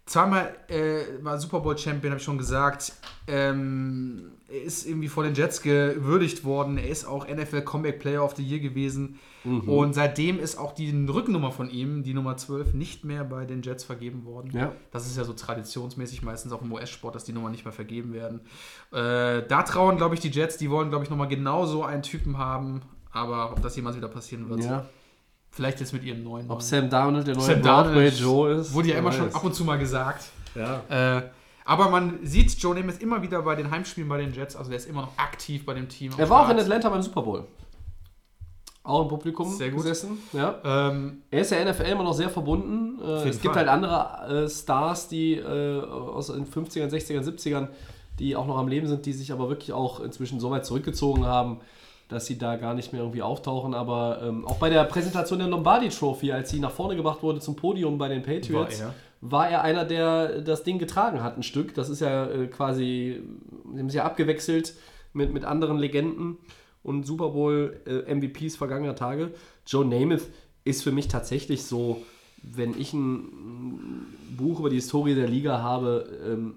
Zweimal 0.07 0.55
äh, 0.67 1.03
war 1.21 1.37
Super 1.37 1.59
Bowl 1.59 1.77
Champion, 1.77 2.13
habe 2.13 2.17
ich 2.17 2.25
schon 2.25 2.39
gesagt. 2.39 2.93
Ähm, 3.27 4.31
er 4.53 4.61
ist 4.63 4.85
irgendwie 4.85 5.07
vor 5.07 5.23
den 5.23 5.33
Jets 5.33 5.61
gewürdigt 5.61 6.43
worden. 6.43 6.77
Er 6.77 6.87
ist 6.87 7.05
auch 7.05 7.27
NFL 7.27 7.61
Comeback 7.63 7.99
Player 7.99 8.23
of 8.23 8.35
the 8.35 8.43
Year 8.43 8.59
gewesen. 8.59 9.19
Und 9.43 9.93
seitdem 9.93 10.39
ist 10.39 10.57
auch 10.57 10.71
die 10.73 10.89
Rückennummer 11.05 11.51
von 11.51 11.69
ihm, 11.69 12.01
die 12.03 12.13
Nummer 12.13 12.37
12, 12.37 12.73
nicht 12.75 13.03
mehr 13.03 13.25
bei 13.25 13.43
den 13.45 13.61
Jets 13.61 13.83
vergeben 13.83 14.23
worden. 14.23 14.51
Ja. 14.53 14.71
Das 14.91 15.05
ist 15.05 15.17
ja 15.17 15.25
so 15.25 15.33
traditionsmäßig 15.33 16.21
meistens 16.21 16.53
auch 16.53 16.61
im 16.61 16.71
US-Sport, 16.71 17.15
dass 17.15 17.25
die 17.25 17.33
Nummern 17.33 17.51
nicht 17.51 17.65
mehr 17.65 17.73
vergeben 17.73 18.13
werden. 18.13 18.39
Äh, 18.93 19.45
da 19.47 19.63
trauen, 19.63 19.97
glaube 19.97 20.15
ich, 20.15 20.21
die 20.21 20.29
Jets, 20.29 20.55
die 20.55 20.69
wollen, 20.69 20.89
glaube 20.89 21.03
ich, 21.03 21.09
nochmal 21.09 21.27
genau 21.27 21.65
so 21.65 21.83
einen 21.83 22.03
Typen 22.03 22.37
haben. 22.37 22.83
Aber 23.11 23.51
ob 23.51 23.61
das 23.61 23.75
jemals 23.75 23.97
wieder 23.97 24.07
passieren 24.07 24.47
wird, 24.49 24.63
Ja. 24.63 24.85
vielleicht 25.51 25.81
jetzt 25.81 25.91
mit 25.91 26.03
ihrem 26.05 26.23
neuen. 26.23 26.45
Ob 26.45 26.59
neuen- 26.59 26.61
Sam 26.61 26.89
Darnold 26.89 27.27
der 27.27 27.35
neue 27.35 27.43
Sam 27.43 27.61
Broadway 27.61 28.07
Joe 28.09 28.53
ist. 28.53 28.73
Wurde 28.73 28.89
ja 28.89 28.97
immer 28.97 29.11
schon 29.11 29.25
weiß. 29.27 29.35
ab 29.35 29.43
und 29.43 29.53
zu 29.53 29.65
mal 29.65 29.77
gesagt. 29.77 30.23
Ja. 30.55 31.17
Äh, 31.17 31.23
aber 31.65 31.89
man 31.89 32.19
sieht 32.23 32.51
Joe 32.59 32.75
Namath 32.75 33.01
immer 33.01 33.21
wieder 33.21 33.41
bei 33.41 33.55
den 33.55 33.71
Heimspielen 33.71 34.09
bei 34.09 34.17
den 34.17 34.33
Jets. 34.33 34.55
Also 34.55 34.69
der 34.69 34.77
ist 34.77 34.87
immer 34.89 35.03
noch 35.03 35.17
aktiv 35.17 35.65
bei 35.65 35.73
dem 35.73 35.87
Team. 35.89 36.13
am 36.13 36.19
Er 36.19 36.29
war 36.29 36.45
auch 36.45 36.49
in. 36.49 36.59
Atlanta 36.59 36.89
beim 36.89 37.01
Super 37.01 37.21
Bowl. 37.21 37.45
Auch 38.85 39.03
im 39.03 39.07
Publikum 39.07 39.49
Sehr 39.55 39.69
gut. 39.69 39.83
gesessen. 39.83 40.17
Ja. 40.33 40.55
Ähm, 40.65 41.21
Er 41.31 41.39
ist 41.41 41.51
der 41.51 41.63
NFL 41.71 41.83
immer 41.83 42.03
noch 42.03 42.13
sehr 42.13 42.29
verbunden. 42.29 42.99
Äh, 43.01 43.29
es 43.29 43.39
gibt 43.39 43.53
Fall. 43.55 43.65
halt 43.65 43.69
andere 43.69 44.43
äh, 44.43 44.49
Stars, 44.49 45.07
die 45.07 45.35
äh, 45.35 45.79
aus 45.81 46.27
den 46.27 46.45
50ern, 46.45 46.89
60ern, 46.89 47.23
70ern, 47.23 47.67
die 48.19 48.35
auch 48.35 48.45
noch 48.45 48.57
am 48.57 48.67
Leben 48.67 48.87
sind, 48.87 49.05
die 49.05 49.13
sich 49.13 49.31
aber 49.31 49.47
wirklich 49.47 49.71
auch 49.71 50.01
inzwischen 50.01 50.41
so 50.41 50.51
weit 50.51 50.65
zurückgezogen 50.65 51.25
haben, 51.25 51.61
dass 52.09 52.25
sie 52.25 52.37
da 52.37 52.57
gar 52.57 52.73
nicht 52.73 52.91
mehr 52.91 53.01
irgendwie 53.01 53.21
auftauchen. 53.21 53.73
Aber 53.73 54.19
ähm, 54.21 54.45
auch 54.45 54.57
bei 54.57 54.69
der 54.69 54.83
Präsentation 54.83 55.39
der 55.39 55.47
Lombardi 55.47 55.87
Trophy, 55.87 56.33
als 56.33 56.49
sie 56.49 56.59
nach 56.59 56.71
vorne 56.71 56.97
gebracht 56.97 57.23
wurde 57.23 57.39
zum 57.39 57.55
Podium 57.55 57.97
bei 57.97 58.09
den 58.09 58.21
Patriots, 58.21 58.81
War 58.81 58.87
er. 58.87 58.93
War 59.25 59.49
er 59.49 59.61
einer, 59.61 59.85
der 59.85 60.41
das 60.41 60.63
Ding 60.63 60.79
getragen 60.79 61.23
hat, 61.23 61.37
ein 61.37 61.43
Stück. 61.43 61.73
Das 61.75 61.89
ist 61.89 62.01
ja 62.01 62.25
äh, 62.29 62.47
quasi, 62.47 63.21
sie 63.73 63.79
haben 63.79 63.89
sich 63.89 63.97
ja 63.97 64.03
abgewechselt 64.03 64.73
mit, 65.13 65.33
mit 65.33 65.45
anderen 65.45 65.77
Legenden 65.77 66.37
und 66.83 67.05
Super 67.05 67.29
Bowl 67.29 67.79
äh, 67.85 68.13
MVPs 68.13 68.57
vergangener 68.57 68.95
Tage. 68.95 69.31
Joe 69.65 69.85
Namath 69.85 70.23
ist 70.65 70.83
für 70.83 70.91
mich 70.91 71.07
tatsächlich 71.07 71.63
so, 71.63 72.01
wenn 72.41 72.77
ich 72.77 72.91
ein, 72.93 74.07
Buch 74.35 74.59
über 74.59 74.69
die 74.69 74.75
Historie 74.75 75.15
der 75.15 75.29
Liga 75.29 75.61
habe, 75.61 76.09
ähm, 76.27 76.55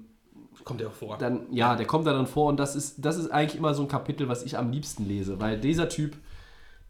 kommt 0.64 0.80
ja 0.80 0.88
auch 0.88 0.92
vor. 0.92 1.18
dann, 1.18 1.42
ja, 1.52 1.76
der 1.76 1.86
kommt 1.86 2.06
da 2.06 2.12
dann 2.12 2.26
vor 2.26 2.48
und 2.48 2.58
das 2.58 2.74
ist, 2.74 3.04
das 3.04 3.16
ist 3.16 3.30
eigentlich 3.30 3.56
immer 3.56 3.74
so 3.74 3.82
ein 3.82 3.88
Kapitel, 3.88 4.28
was 4.28 4.42
ich 4.42 4.58
am 4.58 4.72
liebsten 4.72 5.06
lese, 5.06 5.38
weil 5.38 5.60
dieser 5.60 5.88
Typ, 5.88 6.16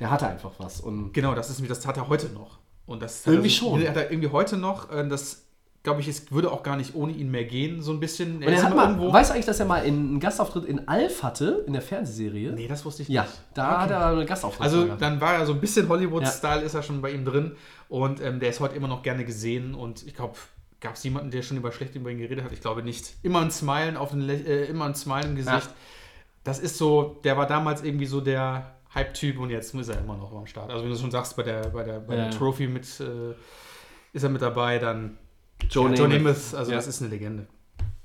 der 0.01 0.11
hatte 0.11 0.27
einfach 0.27 0.53
was 0.59 0.81
und 0.81 1.13
Genau, 1.13 1.35
das 1.35 1.51
ist 1.51 1.69
das 1.69 1.87
hat 1.87 1.99
er 1.99 2.09
heute 2.09 2.29
noch. 2.33 2.61
Und 2.87 3.03
das 3.03 3.27
Irgendwie 3.27 3.49
er, 3.49 3.51
schon. 3.51 3.89
Hat 3.89 3.97
er 3.97 4.11
irgendwie 4.11 4.31
heute 4.31 4.57
noch. 4.57 4.91
äh, 4.91 5.07
Das 5.09 5.46
glaube 5.87 6.01
ich, 6.01 6.09
es 6.09 6.33
würde 6.33 6.51
auch 6.51 6.65
gar 6.65 6.77
nicht 6.77 6.97
ohne 6.97 7.13
ihn 7.13 7.31
mehr 7.31 7.45
gehen, 7.45 7.81
so 7.81 7.93
ein 7.93 8.01
bisschen. 8.01 8.39
Und 8.39 8.43
er 8.43 8.61
hat 8.61 8.75
mal, 8.75 8.99
weißt 9.13 9.31
du 9.31 9.35
eigentlich, 9.35 9.47
dass 9.47 9.61
er 9.61 9.67
mal 9.67 9.83
einen 9.83 10.19
Gastauftritt 10.19 10.65
in 10.65 10.89
Alf 10.89 11.23
hatte, 11.23 11.63
in 11.69 11.75
der 11.75 11.81
Fernsehserie? 11.81 12.51
Nee, 12.55 12.67
das 12.67 12.85
wusste 12.85 13.03
ich 13.03 13.09
Ja, 13.09 13.23
nicht. 13.23 13.35
da 13.55 13.83
hat 13.83 13.91
er 13.93 14.07
einen 14.09 14.27
Gastauftritt. 14.27 14.65
Also 14.65 14.85
gehabt. 14.87 15.01
dann 15.01 15.21
war 15.21 15.35
er 15.35 15.47
so 15.47 15.53
ein 15.53 15.61
bisschen 15.61 15.89
Hollywood-Style, 15.89 16.63
ist 16.63 16.75
er 16.75 16.83
schon 16.83 17.01
bei 17.03 17.13
ihm 17.13 17.25
drin. 17.25 17.53
Und 17.89 18.21
ähm, 18.21 18.41
der 18.41 18.51
ist 18.51 18.59
heute 18.59 18.75
immer 18.75 18.89
noch 18.89 19.05
gerne 19.05 19.25
gesehen. 19.25 19.77
Und 19.77 20.05
ich 20.05 20.17
glaube, 20.17 20.35
gab 20.81 20.95
es 20.97 21.05
jemanden, 21.05 21.31
der 21.31 21.43
schon 21.43 21.57
über 21.57 21.71
schlecht 21.71 21.95
über 21.95 22.11
ihn 22.11 22.19
geredet 22.19 22.45
hat? 22.45 22.51
Ich 22.51 22.61
glaube 22.61 22.83
nicht. 22.83 23.15
Immer 23.23 23.41
ein 23.43 23.53
Smilen 23.53 23.97
auf 23.97 24.11
den 24.11 24.29
äh, 24.29 24.65
immer 24.65 24.87
ein 24.87 24.97
Smile 24.97 25.27
im 25.27 25.37
Gesicht. 25.37 25.55
Ja. 25.55 25.75
Das 26.43 26.59
ist 26.59 26.79
so, 26.79 27.21
der 27.23 27.37
war 27.37 27.47
damals 27.47 27.85
irgendwie 27.85 28.07
so 28.07 28.21
der 28.21 28.75
Hype-Typ 28.93 29.39
und 29.39 29.51
jetzt 29.51 29.73
ist 29.73 29.89
er 29.89 30.01
immer 30.01 30.17
noch 30.17 30.33
am 30.35 30.47
Start. 30.47 30.69
Also 30.69 30.83
wenn 30.83 30.91
du 30.91 30.99
schon 30.99 31.13
sagst, 31.13 31.37
bei 31.37 31.45
der, 31.45 31.69
bei 31.69 31.85
der, 31.85 32.01
bei 32.01 32.17
Ja, 32.17 32.23
der 32.25 32.33
ja. 32.33 32.37
Trophy 32.37 32.67
mit 32.67 32.85
äh, 32.99 33.35
ist 34.13 34.25
er 34.25 34.31
mit 34.31 34.43
dabei, 34.43 34.81
dann 34.81 35.17
Joe 35.71 35.89
ja, 35.91 35.95
Joe 35.97 36.09
Namath. 36.09 36.55
Also 36.55 36.71
Ja. 36.71 36.77
das 36.77 36.87
ist 36.87 37.01
eine 37.03 37.11
Legende. 37.11 37.47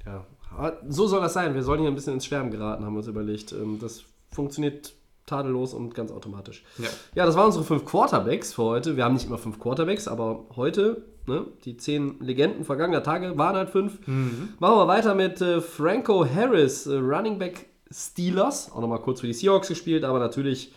Ja, 0.05 0.25
aber 0.55 0.77
so 0.87 1.07
soll 1.07 1.21
das 1.21 1.33
sein. 1.33 1.53
Wir 1.53 1.63
sollen 1.63 1.79
hier 1.81 1.89
ein 1.89 1.95
bisschen 1.95 2.13
ins 2.13 2.25
Schwärmen 2.25 2.51
geraten, 2.51 2.85
haben 2.85 2.93
wir 2.93 2.99
uns 2.99 3.07
überlegt. 3.07 3.51
Ähm, 3.51 3.77
Das 3.79 4.03
funktioniert 4.31 4.93
tadellos 5.25 5.73
und 5.73 5.93
ganz 5.93 6.11
automatisch. 6.11 6.63
Ja. 6.77 6.87
Ja, 7.15 7.25
das 7.25 7.35
waren 7.35 7.45
unsere 7.47 7.63
fünf 7.63 7.85
Quarterbacks 7.85 8.53
für 8.53 8.63
heute. 8.63 8.97
Wir 8.97 9.05
haben 9.05 9.13
nicht 9.13 9.27
immer 9.27 9.37
fünf 9.37 9.59
Quarterbacks, 9.59 10.07
aber 10.07 10.45
heute, 10.55 11.05
ne, 11.27 11.45
die 11.63 11.77
zehn 11.77 12.19
Legenden 12.19 12.65
vergangener 12.65 13.03
Tage 13.03 13.37
waren 13.37 13.55
halt 13.55 13.69
fünf. 13.69 13.99
Machen 14.07 14.49
wir 14.59 14.87
weiter 14.87 15.13
mit 15.15 15.39
äh, 15.41 15.61
Franco 15.61 16.25
Harris, 16.25 16.87
äh, 16.87 16.95
Running 16.97 17.37
Back 17.37 17.67
Steelers. 17.91 18.71
Auch 18.71 18.81
nochmal 18.81 18.99
kurz 19.01 19.21
für 19.21 19.27
die 19.27 19.33
Seahawks 19.33 19.67
gespielt, 19.67 20.03
aber 20.03 20.19
natürlich 20.19 20.73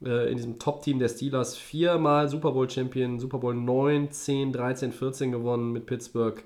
in 0.00 0.36
diesem 0.36 0.58
Top-Team 0.58 1.00
der 1.00 1.08
Steelers 1.08 1.56
viermal 1.56 2.28
Super 2.28 2.52
Bowl-Champion, 2.52 3.18
Super 3.18 3.38
Bowl 3.38 3.54
9, 3.54 4.12
10, 4.12 4.52
13, 4.52 4.92
14 4.92 5.32
gewonnen 5.32 5.72
mit 5.72 5.86
Pittsburgh. 5.86 6.42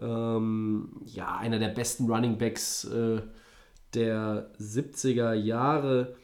Ähm, 0.00 1.00
ja, 1.04 1.36
einer 1.36 1.58
der 1.58 1.68
besten 1.68 2.10
Running 2.10 2.38
Backs 2.38 2.84
äh, 2.84 3.20
der 3.94 4.50
70er 4.58 5.32
Jahre. 5.34 6.16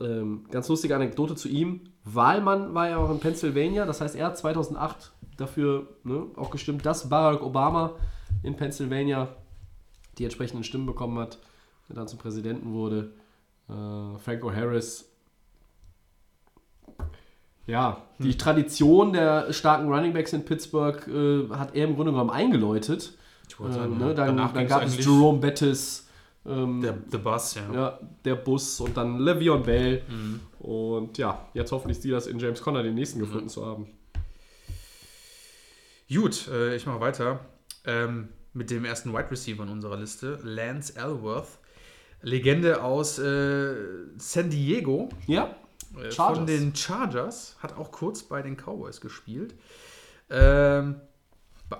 Ähm, 0.00 0.44
ganz 0.50 0.68
lustige 0.68 0.94
Anekdote 0.94 1.34
zu 1.34 1.48
ihm. 1.48 1.80
Wahlmann 2.04 2.74
war 2.74 2.90
ja 2.90 2.98
auch 2.98 3.10
in 3.10 3.18
Pennsylvania, 3.18 3.86
das 3.86 4.00
heißt, 4.00 4.14
er 4.14 4.26
hat 4.26 4.38
2008 4.38 5.12
dafür 5.36 5.88
ne, 6.04 6.26
auch 6.36 6.50
gestimmt, 6.50 6.84
dass 6.84 7.08
Barack 7.08 7.42
Obama 7.42 7.96
in 8.42 8.56
Pennsylvania 8.56 9.34
die 10.18 10.24
entsprechenden 10.24 10.64
Stimmen 10.64 10.86
bekommen 10.86 11.18
hat, 11.18 11.38
der 11.88 11.96
dann 11.96 12.08
zum 12.08 12.18
Präsidenten 12.18 12.72
wurde. 12.72 13.14
Äh, 13.68 14.18
Franco 14.18 14.52
Harris. 14.52 15.10
Ja, 17.66 18.02
die 18.18 18.36
Tradition 18.36 19.12
der 19.12 19.52
starken 19.52 19.88
Runningbacks 19.88 20.32
in 20.34 20.44
Pittsburgh 20.44 21.06
äh, 21.08 21.48
hat 21.50 21.74
er 21.74 21.86
im 21.86 21.96
Grunde 21.96 22.12
genommen 22.12 22.30
eingeläutet. 22.30 23.16
Ähm, 23.60 23.72
sagen, 23.72 23.98
ne, 23.98 24.14
dann 24.14 24.36
dann 24.36 24.66
gab 24.66 24.84
es 24.84 25.02
Jerome 25.02 25.38
Bettis, 25.38 26.08
ähm, 26.46 26.80
Der, 26.82 26.92
der 26.92 27.18
Bus, 27.18 27.54
ja. 27.54 27.74
ja, 27.74 28.00
der 28.24 28.34
Bus 28.34 28.80
und 28.80 28.96
dann 28.96 29.18
Le'Veon 29.18 29.62
Bell. 29.62 30.02
Und 30.58 31.16
ja, 31.16 31.46
jetzt 31.54 31.72
hoffentlich 31.72 31.98
Steelers 31.98 32.26
in 32.26 32.38
James 32.38 32.60
Conner 32.60 32.82
den 32.82 32.94
nächsten 32.94 33.18
gefunden 33.18 33.48
zu 33.48 33.64
haben. 33.64 33.86
Gut, 36.12 36.48
äh, 36.48 36.76
ich 36.76 36.86
mache 36.86 37.00
weiter 37.00 37.40
ähm, 37.86 38.28
mit 38.52 38.70
dem 38.70 38.84
ersten 38.84 39.12
Wide 39.12 39.30
Receiver 39.30 39.62
in 39.62 39.70
unserer 39.70 39.96
Liste, 39.96 40.38
Lance 40.42 40.96
Elworth. 40.96 41.58
Legende 42.22 42.82
aus 42.82 43.18
äh, 43.18 43.74
San 44.16 44.48
Diego 44.48 45.10
Ja, 45.26 45.44
äh, 45.44 45.48
Chargers. 46.10 46.36
von 46.38 46.46
den 46.46 46.74
Chargers, 46.74 47.56
hat 47.60 47.76
auch 47.76 47.90
kurz 47.92 48.22
bei 48.22 48.42
den 48.42 48.56
Cowboys 48.56 49.00
gespielt. 49.00 49.54
Ähm, 50.30 50.96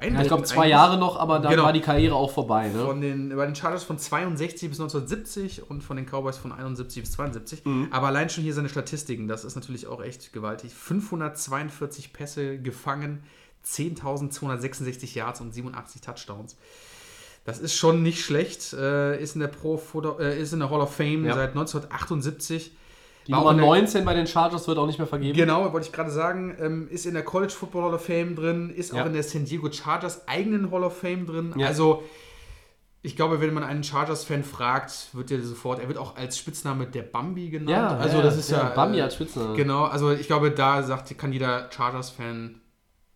ja 0.03 0.21
ich 0.23 0.27
glaube 0.29 0.43
zwei 0.45 0.67
Jahre 0.67 0.99
noch, 0.99 1.17
aber 1.19 1.39
dann 1.39 1.51
Genau. 1.53 1.65
war 1.65 1.73
die 1.73 1.81
Karriere 1.81 2.15
auch 2.15 2.31
vorbei. 2.33 2.69
Ne? 2.69 2.85
Von 2.85 3.01
den, 3.01 3.37
bei 3.37 3.47
den 3.47 3.55
Chargers 3.55 3.85
von 3.85 3.99
62 3.99 4.69
bis 4.71 4.81
1970 4.81 5.71
und 5.71 5.83
von 5.83 5.97
den 5.97 6.07
Cowboys 6.07 6.37
von 6.37 6.53
71 6.53 7.03
bis 7.03 7.13
72. 7.13 7.65
Mhm. 7.65 7.89
Aber 7.91 8.09
allein 8.09 8.29
schon 8.29 8.43
hier 8.43 8.55
seine 8.55 8.69
Statistiken, 8.69 9.29
das 9.29 9.45
ist 9.45 9.55
natürlich 9.55 9.87
auch 9.87 10.03
echt 10.03 10.33
gewaltig. 10.33 10.73
542 10.75 12.13
Pässe 12.13 12.59
gefangen, 12.59 13.23
10.266 13.65 15.15
Yards 15.15 15.41
und 15.41 15.53
87 15.53 16.01
Touchdowns. 16.01 16.57
Das 17.45 17.59
ist 17.59 17.75
schon 17.75 18.03
nicht 18.03 18.25
schlecht. 18.25 18.73
Äh, 18.73 19.21
ist, 19.23 19.35
in 19.35 19.41
der 19.41 19.49
Pro 19.49 19.81
äh, 20.19 20.41
ist 20.41 20.53
in 20.53 20.61
der 20.61 20.71
Hall 20.71 20.81
of 20.81 20.95
Fame 20.95 21.25
Ja. 21.27 21.35
seit 21.35 21.51
1978. 21.51 22.73
die 23.27 23.33
war 23.33 23.39
Nummer 23.41 23.51
in 23.53 23.57
der- 23.59 23.67
19 23.67 24.05
bei 24.05 24.15
den 24.15 24.27
Chargers 24.27 24.67
wird 24.69 24.79
auch 24.79 24.87
nicht 24.87 24.99
mehr 24.99 25.07
vergeben. 25.09 25.37
Genau, 25.37 25.73
wollte 25.73 25.87
ich 25.87 25.93
gerade 25.93 26.11
sagen, 26.11 26.57
ähm, 26.61 26.89
ist 26.91 27.07
in 27.07 27.15
der 27.15 27.25
College 27.25 27.53
Football 27.53 27.85
Hall 27.85 27.95
of 27.95 28.05
Fame 28.05 28.35
drin, 28.37 28.71
ist 28.71 28.93
Ja. 28.93 29.03
auch 29.03 29.07
in 29.07 29.13
der 29.15 29.23
San 29.23 29.45
Diego 29.45 29.71
Chargers 29.71 30.27
eigenen 30.29 30.71
Hall 30.71 30.85
of 30.85 30.97
Fame 30.99 31.27
drin. 31.27 31.55
Ja. 31.57 31.67
Also, 31.69 32.03
ich 33.03 33.17
glaube, 33.17 33.41
wenn 33.41 33.53
man 33.53 33.65
einen 33.65 33.85
Chargers-Fan 33.85 34.45
fragt, 34.45 35.09
wird 35.13 35.31
er 35.31 35.43
sofort, 35.43 35.79
er 35.79 35.89
wird 35.89 35.99
auch 35.99 36.17
als 36.17 36.39
Spitzname 36.39 36.87
der 36.87 37.03
Bambi 37.03 37.51
genannt. 37.51 37.69
Ja, 37.71 37.89
also 37.99 38.23
das 38.23 38.37
ist 38.39 38.51
ja. 38.51 38.71
Bambi 38.71 38.99
äh, 38.99 39.03
als 39.03 39.15
Spitzname. 39.15 39.55
Genau, 39.57 39.85
also 39.85 40.11
ich 40.13 40.27
glaube, 40.27 40.51
da 40.51 40.83
sagt, 40.83 41.17
kann 41.19 41.31
jeder 41.33 41.69
Chargers-Fan 41.71 42.61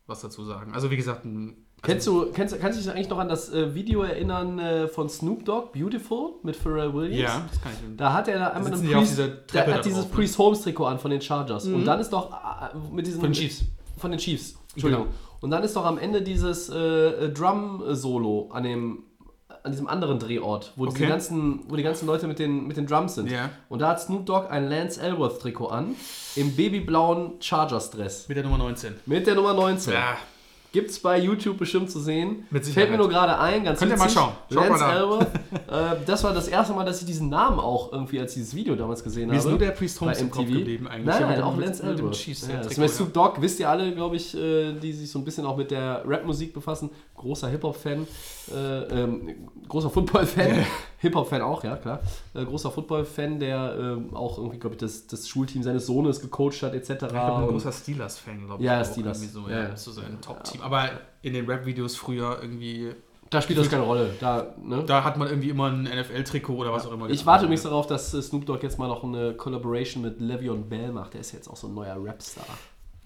was 0.06 0.20
dazu 0.20 0.44
sagen. 0.44 0.72
Also 0.74 0.90
wie 0.90 0.96
gesagt, 0.96 1.24
ein, 1.24 1.64
Kennst 1.82 2.06
du, 2.06 2.32
kennst, 2.32 2.58
kannst 2.60 2.78
du 2.78 2.82
dich 2.82 2.90
eigentlich 2.92 3.08
noch 3.08 3.18
an 3.18 3.28
das 3.28 3.52
äh, 3.52 3.74
Video 3.74 4.02
erinnern 4.02 4.58
äh, 4.58 4.88
von 4.88 5.08
Snoop 5.08 5.44
Dogg, 5.44 5.72
Beautiful, 5.72 6.32
mit 6.42 6.56
Pherrell 6.56 6.92
Williams? 6.92 7.20
ja, 7.20 7.46
das 7.50 7.60
kann 7.62 7.72
ich. 7.72 7.96
Da 7.96 8.12
hat 8.12 8.28
er 8.28 8.38
da 8.38 8.48
einmal 8.48 8.72
einen 8.72 8.82
die 8.82 8.88
Priest, 8.92 9.18
da 9.52 9.66
hat 9.66 9.84
dieses 9.84 10.00
drauf, 10.00 10.10
ne? 10.10 10.16
Priest 10.16 10.38
Holmes 10.38 10.62
Trikot 10.62 10.84
an 10.86 10.98
von 10.98 11.10
den 11.10 11.20
Chargers. 11.20 11.66
Und 11.66 11.84
dann 11.84 12.00
ist 12.00 12.12
doch 12.12 12.32
äh, 12.32 12.76
mit 12.92 13.06
diesem 13.06 13.20
Von 13.20 13.30
den 13.30 13.34
Chiefs. 13.34 13.64
Von 13.96 14.10
den 14.10 14.18
Chiefs. 14.18 14.56
Entschuldigung. 14.74 15.06
Genau. 15.06 15.16
Und 15.40 15.50
dann 15.50 15.62
ist 15.62 15.76
doch 15.76 15.84
am 15.84 15.98
Ende 15.98 16.22
dieses 16.22 16.68
äh, 16.68 17.28
Drum-Solo 17.30 18.50
an 18.52 18.62
dem 18.64 19.04
an 19.64 19.72
diesem 19.72 19.88
anderen 19.88 20.18
Drehort, 20.18 20.72
wo, 20.76 20.86
Okay. 20.86 21.06
ganzen, 21.06 21.60
wo 21.68 21.74
die 21.76 21.82
ganzen 21.82 22.06
Leute 22.06 22.26
mit 22.28 22.38
den, 22.38 22.66
mit 22.68 22.76
den 22.76 22.86
Drums 22.86 23.16
sind. 23.16 23.30
Ja. 23.30 23.50
Und 23.68 23.80
da 23.80 23.88
hat 23.88 24.00
Snoop 24.00 24.24
Dogg 24.24 24.48
ein 24.50 24.68
Lance 24.70 25.00
Elworth 25.00 25.40
Trikot 25.42 25.66
an, 25.66 25.96
im 26.36 26.54
babyblauen 26.54 27.32
Chargers-Dress. 27.40 28.28
Mit 28.28 28.36
der 28.36 28.44
Nummer 28.44 28.58
19. 28.58 28.94
Mit 29.06 29.26
der 29.26 29.34
Nummer 29.34 29.54
19. 29.54 29.92
Ja, 29.92 30.16
Gibt's 30.70 30.98
bei 30.98 31.18
YouTube 31.18 31.56
bestimmt 31.56 31.90
zu 31.90 31.98
sehen. 31.98 32.44
Mit 32.50 32.66
Fällt 32.66 32.90
mir 32.90 32.98
nur 32.98 33.08
gerade 33.08 33.38
ein, 33.38 33.64
ganz 33.64 33.78
Könnt 33.78 33.90
ihr 33.90 33.96
mal 33.96 34.04
witzig. 34.04 34.18
schauen. 34.18 34.32
Schaut 34.52 34.68
Lance 34.68 34.84
mal. 34.84 34.96
Elworth. 34.96 35.26
äh, 35.68 36.04
das 36.04 36.24
war 36.24 36.34
das 36.34 36.48
erste 36.48 36.74
Mal, 36.74 36.84
dass 36.84 37.00
ich 37.00 37.06
diesen 37.06 37.30
Namen 37.30 37.58
auch 37.58 37.90
irgendwie 37.92 38.20
als 38.20 38.34
dieses 38.34 38.54
Video 38.54 38.74
damals 38.74 39.02
gesehen 39.02 39.30
Mir 39.30 39.36
ist 39.36 39.44
habe. 39.44 39.50
nur 39.50 39.58
der 39.58 39.70
Priest 39.70 39.98
Holmes 40.00 40.20
im 40.20 40.30
Kopf 40.30 40.46
geblieben 40.46 40.86
eigentlich. 40.86 41.06
Nein, 41.06 41.22
nein, 41.22 41.42
auch 41.42 41.56
Lance 41.56 41.82
Elworth. 41.82 42.26
Ja, 42.26 42.62
das 42.62 42.76
ja. 42.76 42.88
Snoop 42.88 43.14
Dogg 43.14 43.40
wisst 43.40 43.60
ihr 43.60 43.68
alle, 43.68 43.94
glaube 43.94 44.16
ich, 44.16 44.36
äh, 44.36 44.74
die 44.74 44.92
sich 44.92 45.10
so 45.10 45.18
ein 45.18 45.24
bisschen 45.24 45.46
auch 45.46 45.56
mit 45.56 45.70
der 45.70 46.02
Rap-Musik 46.06 46.52
befassen. 46.52 46.90
Großer 47.16 47.48
Hip-Hop-Fan. 47.48 48.06
Äh, 48.54 49.02
ähm, 49.02 49.48
großer 49.68 49.88
Football-Fan. 49.88 50.66
Hip-Hop-Fan 50.99 51.42
auch, 51.42 51.62
ja, 51.62 51.76
klar. 51.76 52.01
Äh, 52.34 52.44
großer 52.44 52.70
Football-Fan, 52.70 53.38
der 53.38 53.76
ähm, 53.78 54.14
auch 54.14 54.38
irgendwie, 54.38 54.59
glaube 54.59 54.74
ich, 54.74 54.80
das, 54.80 55.07
das 55.07 55.28
Schulteam 55.28 55.62
seines 55.62 55.86
Sohnes 55.86 56.20
gecoacht 56.20 56.62
hat, 56.62 56.74
etc. 56.74 56.90
Ich 56.90 56.99
bin 56.99 57.16
ein 57.16 57.46
großer 57.49 57.72
Steelers-Fan, 57.72 58.46
glaube 58.46 58.62
ich. 58.62 58.66
Ja, 58.66 58.84
Steelers. 58.84 59.32
So, 59.32 59.49
Ja, 59.49 59.62
ja. 59.62 59.68
Das 59.68 59.84
so 59.84 59.92
sein 59.92 60.18
Top-Team. 60.20 60.61
Aber 60.61 60.90
in 61.22 61.34
den 61.34 61.46
Rap-Videos 61.46 61.96
früher 61.96 62.38
irgendwie, 62.42 62.92
da 63.30 63.42
spielt 63.42 63.59
das 63.59 63.68
keine 63.68 63.82
Rolle. 63.82 64.14
Da, 64.20 64.55
ne? 64.61 64.84
da 64.86 65.05
hat 65.05 65.18
man 65.18 65.28
irgendwie 65.28 65.51
immer 65.51 65.70
ein 65.70 65.84
NFL-Trikot 65.84 66.57
oder 66.57 66.72
was 66.72 66.86
auch 66.86 66.92
immer. 66.92 67.11
Ich 67.11 67.26
warte 67.26 67.44
übrigens 67.44 67.62
darauf, 67.62 67.86
dass 67.86 68.14
äh, 68.14 68.22
Snoop 68.22 68.46
Dogg 68.46 68.62
jetzt 68.62 68.78
mal 68.78 68.88
noch 68.88 69.05
eine 69.05 69.34
Collaboration 69.34 70.03
mit 70.03 70.20
Le'Veon 70.20 70.64
Bell 70.64 70.92
macht. 70.92 71.14
Der 71.14 71.20
ist 71.20 71.32
jetzt 71.32 71.49
auch 71.49 71.57
so 71.57 71.68
ein 71.68 71.74
neuer 71.74 71.96
Rapstar. 72.03 72.46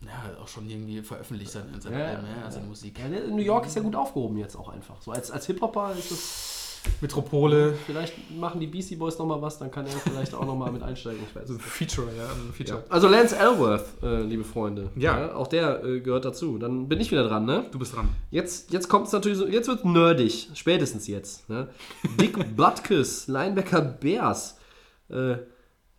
Ja, 0.00 0.42
auch 0.42 0.48
schon 0.48 0.68
irgendwie 0.68 1.00
veröffentlicht 1.02 1.52
sein, 1.52 1.64
seine, 1.78 1.98
Ja, 1.98 2.06
Alben, 2.06 2.26
ja, 2.26 2.44
ja. 2.44 2.50
seine 2.50 2.66
Musik. 2.66 2.98
Ja, 2.98 3.06
in 3.06 3.36
New 3.36 3.42
York 3.42 3.66
ist 3.66 3.76
ja 3.76 3.82
gut 3.82 3.94
aufgehoben 3.94 4.38
jetzt 4.38 4.56
auch 4.56 4.68
einfach. 4.68 5.00
So 5.00 5.12
als, 5.12 5.30
als 5.30 5.46
Hip-Hopper 5.46 5.92
ist 5.98 6.10
es. 6.10 6.61
Metropole, 7.00 7.74
Vielleicht 7.86 8.30
machen 8.30 8.60
die 8.60 8.66
Beastie 8.66 8.96
Boys 8.96 9.18
nochmal 9.18 9.40
was, 9.42 9.58
dann 9.58 9.70
kann 9.70 9.86
er 9.86 9.92
vielleicht 9.92 10.34
auch 10.34 10.44
nochmal 10.44 10.72
mit 10.72 10.82
einsteigen. 10.82 11.20
Ich 11.28 11.34
weiß 11.34 11.50
es 11.50 11.56
nicht. 11.56 11.64
Feature, 11.64 12.08
ja, 12.16 12.24
ein 12.24 12.52
Feature. 12.52 12.78
Ja. 12.78 12.84
Also 12.88 13.08
Lance 13.08 13.36
Elworth, 13.36 13.86
äh, 14.02 14.22
liebe 14.22 14.44
Freunde. 14.44 14.90
Ja. 14.96 15.34
Auch 15.34 15.46
der 15.46 15.84
äh, 15.84 16.00
gehört 16.00 16.24
dazu. 16.24 16.58
Dann 16.58 16.88
bin 16.88 17.00
ich 17.00 17.10
wieder 17.10 17.26
dran, 17.28 17.44
ne? 17.44 17.66
Du 17.70 17.78
bist 17.78 17.94
dran. 17.94 18.08
Jetzt, 18.30 18.72
jetzt 18.72 18.88
kommt 18.88 19.06
es 19.06 19.12
natürlich 19.12 19.38
so, 19.38 19.46
jetzt 19.46 19.68
wird 19.68 19.84
nerdig, 19.84 20.50
spätestens 20.54 21.06
jetzt. 21.06 21.48
Ne? 21.48 21.68
Dick 22.20 22.36
Butkus, 22.56 23.26
Linebacker 23.28 23.80
Bears. 23.80 24.58
Äh, 25.08 25.36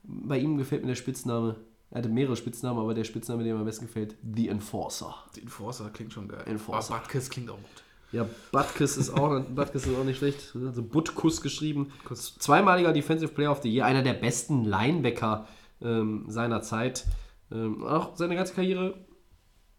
bei 0.04 0.38
ihm 0.38 0.58
gefällt 0.58 0.82
mir 0.82 0.90
der 0.90 0.96
Spitzname. 0.96 1.56
Er 1.92 2.00
hatte 2.00 2.10
mehrere 2.10 2.36
Spitznamen, 2.36 2.80
aber 2.80 2.94
der 2.94 3.04
Spitzname, 3.04 3.44
der 3.44 3.54
mir 3.54 3.60
am 3.60 3.66
besten 3.66 3.86
gefällt, 3.86 4.16
The 4.36 4.50
Enforcer. 4.50 5.14
Die 5.36 5.42
Enforcer 5.42 5.92
klingt 5.92 6.12
schon 6.12 6.28
geil. 6.28 6.44
Enforcer. 6.48 6.96
Aber 6.96 7.04
Butkus 7.04 7.30
klingt 7.30 7.50
auch 7.52 7.58
gut. 7.58 7.83
Ja, 8.14 8.28
Butkus 8.52 8.96
ist 8.96 9.10
auch, 9.10 9.42
Butkus 9.42 9.88
ist 9.88 9.98
auch 9.98 10.04
nicht 10.04 10.20
schlecht. 10.20 10.56
Also 10.56 10.84
Butkus 10.84 11.42
geschrieben. 11.42 11.92
Zweimaliger 12.14 12.94
Defensive 12.94 13.34
Player 13.34 13.52
of 13.52 13.64
the 13.64 13.74
Year, 13.74 13.86
einer 13.86 14.04
der 14.04 14.14
besten 14.14 14.66
Linebacker 14.66 15.48
ähm, 15.82 16.26
seiner 16.28 16.62
Zeit. 16.62 17.06
Ähm, 17.52 17.84
auch 17.84 18.16
seine 18.16 18.36
ganze 18.36 18.54
Karriere 18.54 18.94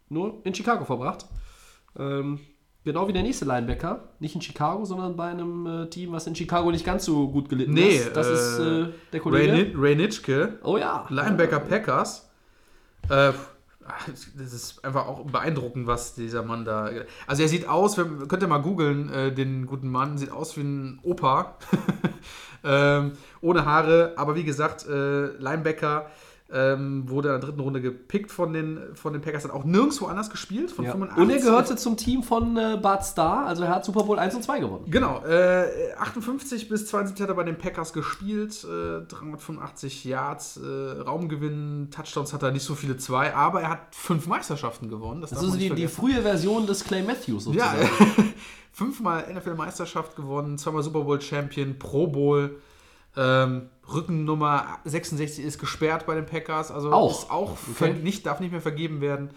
nur 0.09 0.41
in 0.45 0.53
Chicago 0.53 0.85
verbracht. 0.85 1.27
Ähm, 1.97 2.41
genau 2.85 3.07
wie 3.07 3.13
der 3.13 3.23
nächste 3.23 3.45
Linebacker. 3.45 4.09
Nicht 4.19 4.35
in 4.35 4.43
Chicago, 4.43 4.85
sondern 4.85 5.15
bei 5.15 5.29
einem 5.29 5.67
äh, 5.67 5.87
Team, 5.89 6.11
was 6.11 6.27
in 6.27 6.35
Chicago 6.35 6.73
nicht 6.73 6.85
ganz 6.85 7.05
so 7.05 7.29
gut 7.29 7.49
gelitten 7.49 7.75
Nee, 7.75 7.99
ist. 7.99 8.17
Das 8.17 8.27
äh, 8.27 8.33
ist 8.33 8.59
äh, 8.59 8.93
der 9.13 9.21
Kollege. 9.21 9.53
Ray, 9.53 9.73
Ray 9.77 9.95
Nitschke, 9.95 10.59
oh 10.65 10.77
ja. 10.77 11.07
Linebacker 11.09 11.61
Packers. 11.61 12.29
Äh, 13.09 13.33
das 14.37 14.53
ist 14.53 14.85
einfach 14.85 15.07
auch 15.07 15.25
beeindruckend, 15.27 15.87
was 15.87 16.15
dieser 16.15 16.43
Mann 16.43 16.65
da. 16.65 16.91
Also 17.27 17.43
er 17.43 17.49
sieht 17.49 17.69
aus, 17.69 17.97
könnt 17.97 18.43
ihr 18.43 18.49
mal 18.49 18.63
googeln, 18.63 19.11
äh, 19.11 19.33
den 19.33 19.67
guten 19.67 19.89
Mann, 19.91 20.19
sieht 20.19 20.31
aus 20.31 20.57
wie 20.57 20.63
ein 20.63 21.01
Opa. 21.03 21.57
ähm, 22.65 23.13
ohne 23.41 23.65
Haare, 23.65 24.15
aber 24.17 24.35
wie 24.37 24.45
gesagt, 24.45 24.87
äh, 24.87 25.27
Linebacker. 25.37 26.11
Ähm, 26.57 27.09
wurde 27.09 27.31
in 27.31 27.41
der 27.41 27.41
dritten 27.41 27.59
Runde 27.61 27.81
gepickt 27.81 28.31
von 28.31 28.53
den, 28.53 28.79
von 28.95 29.13
den 29.13 29.21
Packers, 29.21 29.43
hat 29.43 29.51
auch 29.51 29.65
nirgendwo 29.65 30.07
anders 30.07 30.31
gespielt. 30.31 30.71
Von 30.71 30.85
Ja. 30.85 30.93
85 30.93 31.23
Und 31.23 31.31
er 31.31 31.39
gehörte 31.41 31.75
zum 31.75 31.97
Team 31.97 32.23
von 32.23 32.57
äh, 32.57 32.79
Bart 32.81 33.05
Starr, 33.05 33.47
also 33.47 33.65
er 33.65 33.71
hat 33.71 33.85
Super 33.85 34.05
Bowl 34.05 34.19
1 34.21 34.37
und 34.37 34.45
2 34.45 34.61
gewonnen. 34.61 34.85
Genau, 34.89 35.25
äh, 35.25 35.67
58 35.99 36.69
bis 36.69 36.87
72 36.87 37.21
hat 37.23 37.29
er 37.29 37.35
bei 37.35 37.43
den 37.43 37.59
Packers 37.59 37.93
gespielt, 37.93 38.65
äh, 38.65 39.05
385 39.07 40.05
Yards, 40.05 40.59
äh, 40.59 41.01
Raumgewinn, 41.03 41.89
Touchdowns 41.91 42.33
hat 42.33 42.43
er 42.45 42.53
nicht 42.53 42.65
so 42.65 42.77
viele 42.77 42.97
zwei, 42.99 43.35
aber 43.35 43.63
er 43.63 43.71
hat 43.71 43.81
fünf 43.93 44.27
Meisterschaften 44.29 44.89
gewonnen. 44.89 45.21
Das, 45.23 45.31
Das 45.31 45.43
ist 45.43 45.61
die, 45.61 45.71
die 45.71 45.89
frühe 45.89 46.23
Version 46.23 46.67
des 46.67 46.85
Clay 46.85 47.03
Matthews 47.03 47.47
Ja, 47.53 47.75
sozusagen. 47.75 48.35
fünfmal 48.73 49.27
NFL-Meisterschaft 49.33 50.17
gewonnen, 50.17 50.59
zweimal 50.59 50.83
Super 50.83 51.01
Bowl-Champion, 51.01 51.79
Pro 51.79 52.07
Bowl, 52.07 52.61
ähm, 53.17 53.71
Rückennummer 53.93 54.79
66 54.85 55.45
ist 55.45 55.59
gesperrt 55.59 56.07
bei 56.07 56.15
den 56.15 56.27
Packers, 56.27 56.71
also 56.71 56.93
Auch? 56.93 57.31
auch 57.31 57.57
Okay. 57.73 57.93
nicht, 57.95 58.27
darf 58.27 58.41
nicht 58.41 58.51
mehr 58.53 58.61
vergeben 58.61 59.01
werden. 59.01 59.31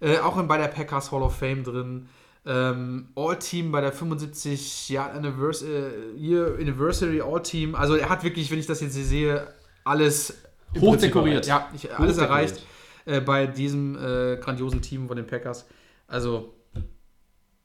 Äh, 0.00 0.18
auch 0.18 0.36
in, 0.38 0.46
bei 0.48 0.58
der 0.58 0.68
Packers 0.68 1.10
Hall 1.12 1.22
of 1.22 1.36
Fame 1.36 1.64
drin. 1.64 2.08
Ähm, 2.44 3.08
All-Team 3.16 3.72
bei 3.72 3.80
der 3.80 3.92
75 3.92 4.88
Jahr 4.90 5.10
Annivers 5.12 5.62
äh, 5.62 6.12
Year 6.16 6.54
Anniversary 6.60 7.20
All-Team. 7.20 7.74
Also 7.74 7.94
er 7.96 8.08
hat 8.08 8.22
wirklich, 8.22 8.50
wenn 8.50 8.58
ich 8.58 8.66
das 8.66 8.80
jetzt 8.80 8.94
hier 8.94 9.04
sehe, 9.04 9.46
alles 9.84 10.34
Hochdekoriert. 10.78 11.46
Ja, 11.46 11.68
ich, 11.74 11.92
alles 11.92 12.16
Hochdekoriert. 12.18 12.30
erreicht 12.30 12.62
äh, 13.06 13.20
bei 13.20 13.46
diesem 13.46 13.96
äh, 13.96 14.36
grandiosen 14.36 14.82
Team 14.82 15.08
von 15.08 15.16
den 15.16 15.26
Packers. 15.26 15.66
Also 16.06 16.52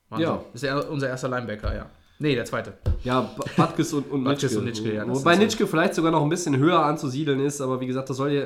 Wahnsinn. 0.10 0.28
Ja. 0.30 0.44
Ist 0.54 0.64
ja 0.64 0.80
unser 0.80 1.10
erster 1.10 1.30
Linebacker, 1.30 1.76
ja. 1.76 1.90
Nee, 2.22 2.36
der 2.36 2.46
zweite. 2.46 2.74
Ja, 3.04 3.22
B- 3.22 3.44
Butkus 3.58 3.94
und, 3.94 4.12
und 4.12 4.24
Butkus 4.26 4.44
Nitschke. 4.44 4.60
und 4.60 4.66
Nitschke, 4.66 4.94
ja, 4.96 5.06
das 5.06 5.20
Wobei 5.20 5.36
Nitschke 5.36 5.66
vielleicht 5.68 5.96
sogar 5.96 6.12
noch 6.12 6.22
ein 6.22 6.30
bisschen 6.30 6.56
höher 6.58 6.80
anzusiedeln 6.86 7.40
ist, 7.40 7.60
aber 7.62 7.82
wie 7.82 7.88
gesagt, 7.88 8.10
das 8.10 8.18
soll 8.18 8.32
ja 8.32 8.46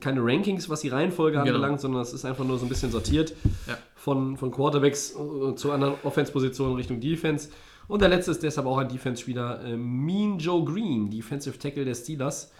keine 0.00 0.20
Rankings, 0.24 0.68
was 0.68 0.80
die 0.80 0.88
Reihenfolge 0.88 1.38
Genau. 1.38 1.46
anbelangt, 1.46 1.80
sondern 1.80 2.02
es 2.02 2.12
ist 2.12 2.24
einfach 2.24 2.44
nur 2.44 2.58
so 2.58 2.66
ein 2.66 2.68
bisschen 2.68 2.90
sortiert 2.90 3.34
Ja. 3.68 3.78
von, 3.94 4.36
von 4.36 4.50
Quarterbacks 4.50 5.14
äh, 5.14 5.54
zu 5.54 5.70
anderen 5.70 5.94
Offense-Positionen 6.02 6.74
Richtung 6.74 6.98
Defense. 7.00 7.50
Und 7.88 8.00
der 8.02 8.08
letzte 8.08 8.30
ist 8.32 8.42
deshalb 8.42 8.66
auch 8.66 8.78
ein 8.78 8.88
Defense-Spieler, 8.88 9.64
äh, 9.64 9.76
Mean 9.76 10.38
Joe 10.38 10.64
Green, 10.64 11.08
Defensive 11.10 11.58
Tackle 11.58 11.84
der 11.84 11.94
Steelers. 11.94 12.50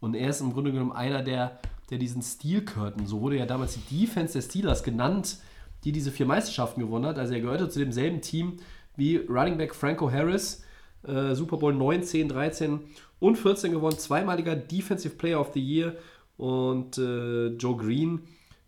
Und 0.00 0.14
er 0.14 0.30
ist 0.30 0.40
im 0.40 0.52
Grunde 0.52 0.72
genommen 0.72 0.92
einer 0.92 1.22
der, 1.22 1.58
der 1.90 1.98
diesen 1.98 2.22
Steel 2.22 2.62
Curtain, 2.64 3.06
so 3.06 3.20
wurde 3.20 3.36
ja 3.36 3.46
damals 3.46 3.76
die 3.88 4.00
Defense 4.00 4.32
der 4.34 4.42
Steelers 4.42 4.82
genannt, 4.82 5.38
die 5.84 5.92
diese 5.92 6.10
vier 6.10 6.26
Meisterschaften 6.26 6.80
gewonnen 6.80 7.06
hat. 7.06 7.18
Also 7.18 7.34
er 7.34 7.40
gehörte 7.40 7.68
zu 7.68 7.78
demselben 7.78 8.20
Team 8.20 8.56
wie 8.98 9.16
Running 9.16 9.56
Back 9.56 9.74
Franco 9.74 10.10
Harris, 10.10 10.64
äh, 11.04 11.34
Super 11.34 11.56
Bowl 11.56 11.72
9, 11.72 12.02
10, 12.02 12.28
13 12.28 12.80
und 13.20 13.36
14 13.36 13.72
gewonnen, 13.72 13.98
zweimaliger 13.98 14.54
Defensive 14.54 15.14
Player 15.14 15.40
of 15.40 15.52
the 15.54 15.60
Year. 15.60 15.96
Und 16.36 16.98
äh, 16.98 17.48
Joe 17.48 17.76
Green 17.76 18.20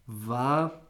war 0.06 0.80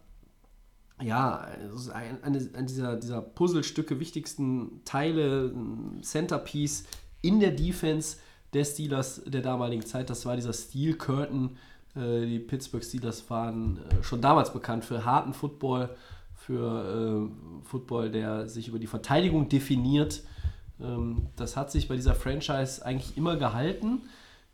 ja, 1.03 1.49
ein, 1.93 2.23
eine 2.23 2.65
dieser, 2.65 2.97
dieser 2.97 3.23
Puzzlestücke, 3.23 3.99
wichtigsten 4.01 4.83
Teile, 4.85 5.53
ein 5.55 6.03
Centerpiece 6.03 6.85
in 7.23 7.41
der 7.41 7.53
Defense 7.53 8.19
der 8.53 8.65
Steelers 8.65 9.23
der 9.25 9.41
damaligen 9.41 9.85
Zeit. 9.85 10.11
Das 10.11 10.27
war 10.27 10.37
dieser 10.37 10.53
Steel 10.53 10.95
Curtain. 10.95 11.57
Äh, 11.95 12.27
die 12.27 12.39
Pittsburgh 12.39 12.85
Steelers 12.85 13.29
waren 13.31 13.79
äh, 13.79 14.03
schon 14.03 14.21
damals 14.21 14.53
bekannt 14.53 14.85
für 14.85 15.05
harten 15.05 15.33
Football, 15.33 15.91
für 16.47 17.29
äh, 17.29 17.65
Football, 17.69 18.11
der 18.11 18.49
sich 18.49 18.69
über 18.69 18.79
die 18.79 18.87
Verteidigung 18.87 19.49
definiert. 19.49 20.23
Ähm, 20.81 21.27
das 21.37 21.57
hat 21.57 21.71
sich 21.71 21.87
bei 21.87 21.97
dieser 21.97 22.15
Franchise 22.15 22.85
eigentlich 22.85 23.17
immer 23.17 23.37
gehalten. 23.37 24.03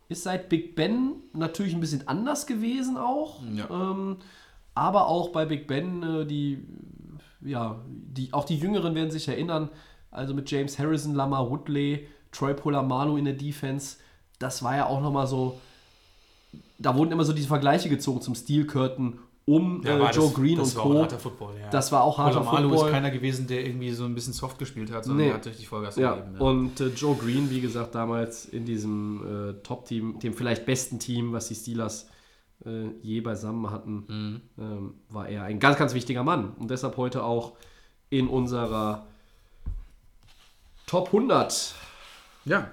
Ist 0.09 0.25
seit 0.25 0.49
Big 0.49 0.75
Ben 0.75 1.13
natürlich 1.33 1.75
ein 1.75 1.81
bisschen 1.81 2.07
anders 2.09 2.47
gewesen 2.47 2.97
auch. 2.97 3.41
Ja. 3.55 3.69
Ähm, 3.71 4.17
aber 4.75 5.07
auch 5.07 5.31
bei 5.31 5.47
Big 5.47 5.69
Ben, 5.69 6.03
äh, 6.03 6.27
die, 6.27 6.59
ja, 7.41 7.81
die, 7.87 8.33
auch 8.33 8.45
die 8.45 8.57
Jüngeren 8.57 8.95
werden 8.95 9.11
sich 9.11 9.29
erinnern, 9.29 9.71
also 10.11 10.35
mit 10.35 10.51
James 10.51 10.79
Harrison, 10.79 11.15
Lamar 11.15 11.49
Woodley, 11.51 12.09
Troy 12.33 12.53
Polamalu 12.53 13.17
in 13.17 13.25
der 13.25 13.35
Defense, 13.35 13.99
das 14.39 14.63
war 14.63 14.77
ja 14.77 14.87
auch 14.87 15.01
nochmal 15.01 15.27
so, 15.27 15.61
da 16.79 16.97
wurden 16.97 17.13
immer 17.13 17.25
so 17.25 17.33
diese 17.33 17.49
Vergleiche 17.49 17.89
gezogen 17.89 18.21
zum 18.21 18.35
Steel 18.35 18.67
Curtain 18.67 19.19
um 19.49 19.85
äh, 19.87 20.11
Joe 20.11 20.31
Green 20.33 20.59
und 20.59 20.75
Co. 20.75 21.09
Football, 21.09 21.55
ja. 21.61 21.71
Das 21.71 21.93
war 21.93 22.03
auch 22.03 22.19
harter 22.19 22.41
Polamalu 22.41 22.69
Football. 22.71 22.89
ist 22.89 22.93
keiner 22.93 23.11
gewesen, 23.13 23.47
der 23.47 23.65
irgendwie 23.65 23.93
so 23.93 24.05
ein 24.05 24.15
bisschen 24.15 24.33
soft 24.33 24.59
gespielt 24.59 24.91
hat, 24.93 25.05
sondern 25.05 25.19
Nee. 25.25 25.31
der 25.31 25.35
hat 25.37 25.47
richtig 25.47 25.69
Vollgas 25.69 25.97
Ja, 25.97 26.17
gegeben. 26.17 26.39
und 26.41 26.81
äh, 26.81 26.89
Joe 26.89 27.15
Green, 27.17 27.49
wie 27.51 27.61
gesagt, 27.61 27.95
damals 27.95 28.45
in 28.47 28.65
diesem 28.65 29.51
äh, 29.51 29.63
Top-Team, 29.63 30.19
dem 30.19 30.35
vielleicht 30.35 30.67
besten 30.67 30.99
Team, 30.99 31.33
was 31.33 31.47
die 31.49 31.55
Steelers 31.55 32.09
äh, 32.65 32.89
je 33.03 33.21
beisammen 33.21 33.71
hatten, 33.71 34.43
ähm, 34.59 34.95
war 35.11 35.29
er 35.29 35.45
ein 35.45 35.61
ganz, 35.61 35.79
ganz 35.79 35.95
wichtiger 35.95 36.25
Mann. 36.25 36.55
Und 36.59 36.71
deshalb 36.73 36.97
heute 36.97 37.23
auch 37.23 37.53
in 38.11 38.27
unserer 38.29 39.07
Top 40.87 41.07
100. 41.09 41.75
ja, 42.45 42.69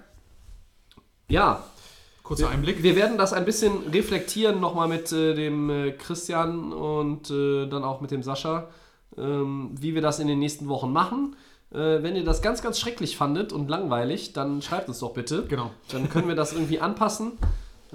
Ja, 1.28 1.64
kurzer 2.24 2.50
Einblick. 2.50 2.82
wir 2.82 2.96
werden 2.96 3.18
das 3.18 3.34
ein 3.34 3.46
bisschen 3.46 3.90
reflektieren 3.92 4.60
nochmal 4.60 4.88
mit 4.88 5.12
äh, 5.12 5.34
dem 5.36 5.70
äh, 5.70 5.92
Christian 5.92 6.74
und 6.74 7.30
äh, 7.30 7.68
dann 7.68 7.84
auch 7.84 8.02
mit 8.02 8.12
dem 8.12 8.24
Sascha, 8.24 8.70
ähm, 9.18 9.72
wie 9.80 9.94
wir 9.94 10.02
das 10.02 10.20
in 10.20 10.28
den 10.28 10.40
nächsten 10.40 10.68
Wochen 10.68 10.92
machen. 10.92 11.36
Äh, 11.72 12.02
wenn 12.02 12.16
ihr 12.16 12.24
das 12.24 12.42
ganz, 12.42 12.62
ganz 12.62 12.80
schrecklich 12.80 13.18
fandet 13.18 13.52
und 13.52 13.70
langweilig, 13.70 14.34
dann 14.34 14.62
schreibt 14.62 14.88
uns 14.88 15.00
doch 15.00 15.14
bitte. 15.14 15.46
Genau. 15.48 15.72
Dann 15.92 16.10
können 16.10 16.28
wir 16.28 16.36
das 16.36 16.54
irgendwie 16.54 16.80
anpassen 16.80 17.34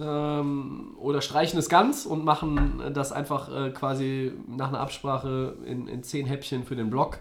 ähm, 0.00 0.94
oder 0.98 1.20
streichen 1.20 1.58
es 1.58 1.68
ganz 1.68 2.06
und 2.06 2.24
machen 2.24 2.82
das 2.94 3.12
einfach 3.12 3.48
äh, 3.54 3.70
quasi 3.70 4.32
nach 4.46 4.68
einer 4.68 4.80
Absprache 4.80 5.56
in, 5.64 5.88
in 5.88 6.02
zehn 6.02 6.26
Häppchen 6.26 6.64
für 6.64 6.76
den 6.76 6.90
Blog. 6.90 7.18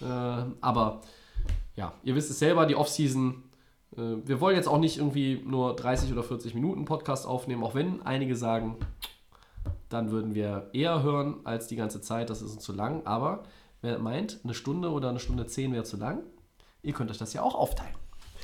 Äh, 0.00 0.04
aber 0.60 1.00
ja, 1.76 1.92
ihr 2.02 2.14
wisst 2.14 2.30
es 2.30 2.38
selber, 2.38 2.66
die 2.66 2.76
Offseason. 2.76 3.43
Äh, 3.96 4.26
wir 4.26 4.40
wollen 4.40 4.56
jetzt 4.56 4.68
auch 4.68 4.78
nicht 4.78 4.98
irgendwie 4.98 5.42
nur 5.44 5.74
30 5.76 6.12
oder 6.12 6.22
40 6.22 6.54
Minuten 6.54 6.84
Podcast 6.84 7.26
aufnehmen, 7.26 7.62
auch 7.64 7.74
wenn 7.74 8.02
einige 8.02 8.36
sagen, 8.36 8.76
dann 9.88 10.10
würden 10.10 10.34
wir 10.34 10.70
eher 10.72 11.02
hören 11.02 11.36
als 11.44 11.66
die 11.68 11.76
ganze 11.76 12.00
Zeit, 12.00 12.30
das 12.30 12.42
ist 12.42 12.52
uns 12.52 12.62
zu 12.62 12.72
lang. 12.72 13.02
Aber 13.06 13.44
wer 13.82 13.98
meint, 13.98 14.40
eine 14.44 14.54
Stunde 14.54 14.90
oder 14.90 15.08
eine 15.10 15.20
Stunde 15.20 15.46
zehn 15.46 15.72
wäre 15.72 15.84
zu 15.84 15.96
lang, 15.96 16.22
ihr 16.82 16.92
könnt 16.92 17.10
euch 17.10 17.18
das 17.18 17.32
ja 17.32 17.42
auch 17.42 17.54
aufteilen. 17.54 17.94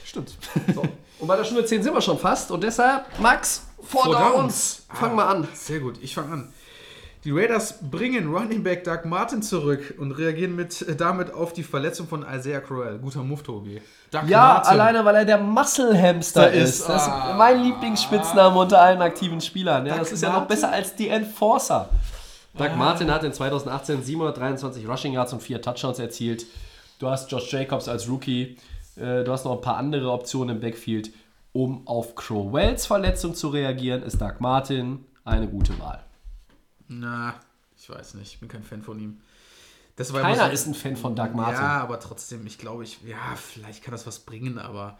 Stimmt. 0.04 0.34
So. 0.74 0.82
Und 1.18 1.28
bei 1.28 1.36
der 1.36 1.44
Stunde 1.44 1.64
10 1.64 1.82
sind 1.82 1.92
wir 1.94 2.00
schon 2.00 2.18
fast. 2.18 2.50
Und 2.50 2.62
deshalb, 2.64 3.04
Max, 3.20 3.66
Downs. 3.92 4.06
Downs. 4.06 4.86
Fang 4.88 5.12
Ah. 5.12 5.14
mal 5.14 5.26
an. 5.28 5.48
Sehr 5.54 5.80
gut, 5.80 5.98
ich 6.02 6.14
fange 6.14 6.32
an. 6.32 6.52
Die 7.24 7.30
Raiders 7.32 7.74
bringen 7.90 8.34
Running 8.34 8.62
Back 8.62 8.84
Doug 8.84 9.00
Martin 9.04 9.42
zurück 9.42 9.94
und 9.98 10.12
reagieren 10.12 10.56
mit, 10.56 10.80
äh, 10.82 10.96
damit 10.96 11.32
auf 11.34 11.52
die 11.52 11.62
Verletzung 11.62 12.08
von 12.08 12.24
Isaiah 12.26 12.60
Crowell. 12.60 12.98
Guter 12.98 13.22
Move, 13.22 13.42
Tobi. 13.42 13.82
Doug 14.10 14.22
Ja, 14.26 14.38
Martin. 14.54 14.70
alleine, 14.72 15.04
weil 15.04 15.16
er 15.16 15.24
der 15.26 15.38
Muscle 15.38 16.00
Hamster 16.00 16.42
Da 16.42 16.46
ist. 16.46 16.80
ist- 16.80 16.88
Das 16.88 17.02
ist 17.02 17.08
ah. 17.08 17.34
mein 17.36 17.62
Lieblingsspitzname 17.62 18.58
unter 18.58 18.80
allen 18.80 19.02
aktiven 19.02 19.40
Spielern. 19.40 19.84
Ja, 19.84 19.92
Doug 19.94 20.00
das 20.00 20.12
ist 20.12 20.22
ja 20.22 20.28
noch 20.30 20.36
Martin? 20.40 20.48
besser 20.48 20.72
als 20.72 20.94
die 20.96 21.08
Enforcer. 21.08 21.90
Doug 22.56 22.70
Martin 22.76 23.10
hat 23.12 23.22
in 23.22 23.32
2018 23.34 24.02
723 24.02 24.88
Rushing 24.88 25.12
Yards 25.12 25.32
und 25.34 25.42
4 25.42 25.60
Touchdowns 25.60 25.98
erzielt. 25.98 26.46
Du 26.98 27.08
hast 27.08 27.30
Josh 27.30 27.52
Jacobs 27.52 27.86
als 27.88 28.08
Rookie. 28.08 28.56
Äh, 28.96 29.24
Du 29.24 29.30
hast 29.30 29.44
noch 29.44 29.52
ein 29.56 29.60
paar 29.60 29.76
andere 29.76 30.10
Optionen 30.10 30.56
im 30.56 30.60
Backfield. 30.62 31.10
Um 31.52 31.86
auf 31.86 32.14
Crowells 32.14 32.86
Verletzung 32.86 33.34
zu 33.34 33.48
reagieren, 33.48 34.02
ist 34.02 34.20
Doug 34.20 34.36
Martin 34.40 35.04
eine 35.24 35.46
gute 35.46 35.78
Wahl. 35.78 36.00
Na, 36.92 37.34
ich 37.78 37.88
weiß 37.88 38.14
nicht, 38.14 38.34
ich 38.34 38.40
bin 38.40 38.48
kein 38.48 38.64
Fan 38.64 38.82
von 38.82 38.98
ihm. 38.98 39.20
Das 39.94 40.12
war 40.12 40.22
Keiner 40.22 40.46
so- 40.46 40.52
ist 40.52 40.66
ein 40.66 40.74
Fan 40.74 40.96
von 40.96 41.14
Doug 41.14 41.30
Martin. 41.34 41.54
Ja, 41.62 41.80
aber 41.80 42.00
trotzdem, 42.00 42.46
ich 42.46 42.58
glaube, 42.58 42.82
ich, 42.84 43.00
ja, 43.02 43.36
vielleicht 43.36 43.84
kann 43.84 43.92
das 43.92 44.06
was 44.06 44.18
bringen, 44.20 44.58
aber 44.58 44.98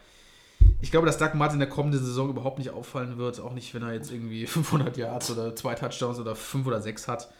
ich 0.81 0.91
glaube, 0.91 1.07
dass 1.07 1.19
Doug 1.19 1.35
Martin 1.35 1.55
in 1.55 1.61
der 1.61 1.69
kommenden 1.69 2.05
Saison 2.05 2.29
überhaupt 2.31 2.59
nicht 2.59 2.71
auffallen 2.71 3.17
wird, 3.19 3.41
auch 3.41 3.53
nicht, 3.53 3.75
wenn 3.75 3.83
er 3.83 3.93
jetzt 3.93 4.13
irgendwie 4.13 4.47
500 4.47 4.97
Yards 4.97 5.31
oder 5.33 5.57
zwei 5.57 5.75
Touchdowns 5.75 6.19
oder 6.19 6.37
5 6.37 6.67
oder 6.67 6.81
6 6.81 7.09
hat. 7.09 7.33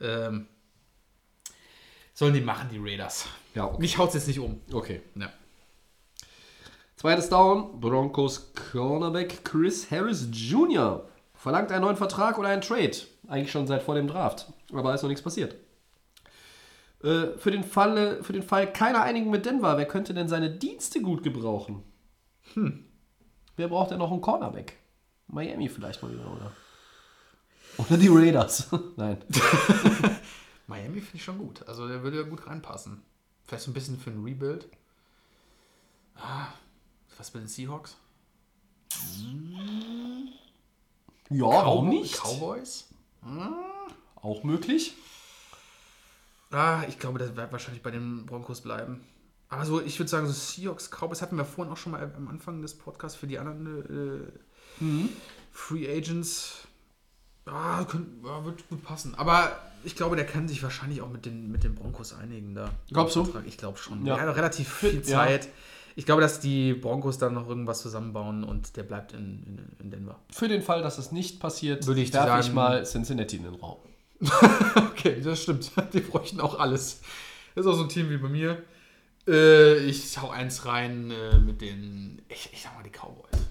Ähm, 0.00 0.46
sollen 2.12 2.34
die 2.34 2.40
machen, 2.42 2.68
die 2.70 2.78
Raiders. 2.78 3.26
Ja, 3.54 3.64
okay. 3.66 3.80
Mich 3.80 3.96
haut 3.98 4.08
es 4.08 4.14
jetzt 4.14 4.26
nicht 4.28 4.40
um. 4.40 4.60
okay. 4.72 5.00
Ja. 5.14 5.30
Zweites 6.96 7.28
Down, 7.28 7.78
Broncos 7.80 8.52
Cornerback 8.72 9.44
Chris 9.44 9.90
Harris 9.90 10.28
Jr. 10.32 11.06
verlangt 11.46 11.70
einen 11.70 11.82
neuen 11.82 11.96
Vertrag 11.96 12.40
oder 12.40 12.48
einen 12.48 12.60
Trade. 12.60 12.96
Eigentlich 13.28 13.52
schon 13.52 13.68
seit 13.68 13.84
vor 13.84 13.94
dem 13.94 14.08
Draft. 14.08 14.52
Aber 14.72 14.92
ist 14.92 15.02
noch 15.02 15.08
nichts 15.08 15.22
passiert. 15.22 15.54
Äh, 17.04 17.38
für, 17.38 17.52
den 17.52 17.62
Fall, 17.62 18.20
für 18.24 18.32
den 18.32 18.42
Fall 18.42 18.72
keiner 18.72 19.02
Einigung 19.02 19.30
mit 19.30 19.46
Denver, 19.46 19.78
wer 19.78 19.86
könnte 19.86 20.12
denn 20.12 20.26
seine 20.26 20.50
Dienste 20.50 21.00
gut 21.00 21.22
gebrauchen? 21.22 21.84
Hm. 22.54 22.84
Wer 23.54 23.68
braucht 23.68 23.92
denn 23.92 23.98
noch 23.98 24.10
einen 24.10 24.22
Cornerback? 24.22 24.76
Miami 25.28 25.68
vielleicht 25.68 26.02
mal 26.02 26.12
wieder, 26.12 26.28
oder? 26.28 26.50
Oder 27.78 27.96
die 27.96 28.08
Raiders. 28.08 28.66
Nein. 28.96 29.18
Miami 30.66 31.00
finde 31.00 31.16
ich 31.16 31.22
schon 31.22 31.38
gut. 31.38 31.62
Also 31.68 31.86
der 31.86 32.02
würde 32.02 32.16
ja 32.16 32.22
gut 32.24 32.44
reinpassen. 32.48 33.02
Vielleicht 33.44 33.62
so 33.62 33.70
ein 33.70 33.74
bisschen 33.74 34.00
für 34.00 34.10
ein 34.10 34.24
Rebuild. 34.24 34.66
Ah, 36.16 36.48
was 37.16 37.32
mit 37.32 37.44
den 37.44 37.48
Seahawks? 37.48 37.96
Ja, 41.30 41.44
warum 41.46 41.88
nicht? 41.88 42.20
Cowboys? 42.20 42.88
Auch 44.16 44.44
möglich. 44.44 44.94
Ah, 46.50 46.84
ich 46.88 46.98
glaube, 46.98 47.18
das 47.18 47.34
wird 47.34 47.52
wahrscheinlich 47.52 47.82
bei 47.82 47.90
den 47.90 48.26
Broncos 48.26 48.60
bleiben. 48.60 49.00
Aber 49.48 49.64
so, 49.64 49.80
ich 49.80 49.98
würde 49.98 50.08
sagen, 50.08 50.26
so 50.26 50.32
Seahawks, 50.32 50.90
Cowboys 50.90 51.22
hatten 51.22 51.36
wir 51.36 51.44
vorhin 51.44 51.72
auch 51.72 51.76
schon 51.76 51.92
mal 51.92 52.12
am 52.16 52.28
Anfang 52.28 52.62
des 52.62 52.74
Podcasts 52.74 53.16
für 53.16 53.26
die 53.26 53.38
anderen 53.38 54.30
äh, 54.80 55.08
Free 55.52 55.88
Agents. 55.88 56.66
Ah, 57.46 57.84
könnt, 57.84 58.24
ja, 58.24 58.44
wird 58.44 58.68
gut 58.68 58.82
passen. 58.82 59.14
Aber 59.14 59.56
ich 59.84 59.94
glaube, 59.94 60.16
der 60.16 60.26
kann 60.26 60.48
sich 60.48 60.62
wahrscheinlich 60.62 61.00
auch 61.00 61.08
mit 61.08 61.26
den, 61.26 61.50
mit 61.52 61.62
den 61.62 61.76
Broncos 61.76 62.12
einigen 62.12 62.54
da. 62.54 62.70
Glaubst 62.90 63.14
du? 63.14 63.32
Ich 63.46 63.56
glaube 63.56 63.78
schon. 63.78 64.04
Ja. 64.04 64.16
Er 64.16 64.28
hat 64.28 64.36
relativ 64.36 64.68
viel 64.68 65.02
Ja. 65.06 65.28
Ich 65.98 66.04
glaube, 66.06 66.20
dass 66.20 66.40
die 66.40 66.74
Broncos 66.74 67.16
dann 67.18 67.34
noch 67.34 67.48
irgendwas 67.48 67.80
zusammenbauen 67.80 68.44
und 68.44 68.76
der 68.76 68.82
bleibt 68.84 69.12
in, 69.14 69.42
in, 69.46 69.76
in 69.80 69.90
Denver. 69.90 70.20
Für 70.30 70.46
den 70.46 70.60
Fall, 70.62 70.82
dass 70.82 70.98
es 70.98 71.10
nicht 71.10 71.40
passiert, 71.40 71.86
Würde 71.86 72.02
ich 72.02 72.12
werfe 72.12 72.38
ich 72.38 72.44
sagen- 72.46 72.54
mal 72.54 72.84
Cincinnati 72.84 73.36
in 73.36 73.44
den 73.44 73.54
Raum. 73.54 73.78
Okay, 74.76 75.20
das 75.22 75.42
stimmt. 75.42 75.70
Die 75.92 76.00
bräuchten 76.00 76.40
auch 76.40 76.58
alles. 76.58 77.00
Das 77.54 77.64
ist 77.64 77.70
auch 77.70 77.76
so 77.76 77.82
ein 77.84 77.88
Team 77.88 78.10
wie 78.10 78.16
bei 78.18 78.28
mir. 78.28 78.62
Äh, 79.28 79.78
ich 79.86 80.16
hau 80.20 80.30
eins 80.30 80.66
rein 80.66 81.10
äh, 81.10 81.38
mit 81.38 81.60
den, 81.60 82.22
ich, 82.28 82.50
ich 82.52 82.62
sag 82.62 82.74
mal, 82.76 82.82
die 82.82 82.90
Cowboys. 82.90 83.46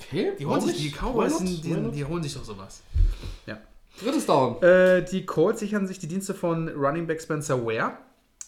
Okay, 0.00 0.32
Die 0.38 0.46
holen 0.46 0.60
sich, 0.60 0.76
die 0.76 0.90
Cowboys, 0.90 1.38
sind, 1.38 1.64
die, 1.64 1.74
die, 1.74 1.90
die 1.90 2.04
holen 2.04 2.22
sich 2.22 2.34
doch 2.34 2.44
sowas. 2.44 2.82
Ja. 3.46 3.58
Drittes 4.02 4.26
Down. 4.26 4.62
Äh, 4.62 5.04
die 5.04 5.24
Colts 5.26 5.60
sichern 5.60 5.86
sich 5.86 5.98
die 5.98 6.06
Dienste 6.08 6.34
von 6.34 6.68
Running 6.68 7.06
Back 7.06 7.20
Spencer 7.20 7.64
Ware 7.64 7.98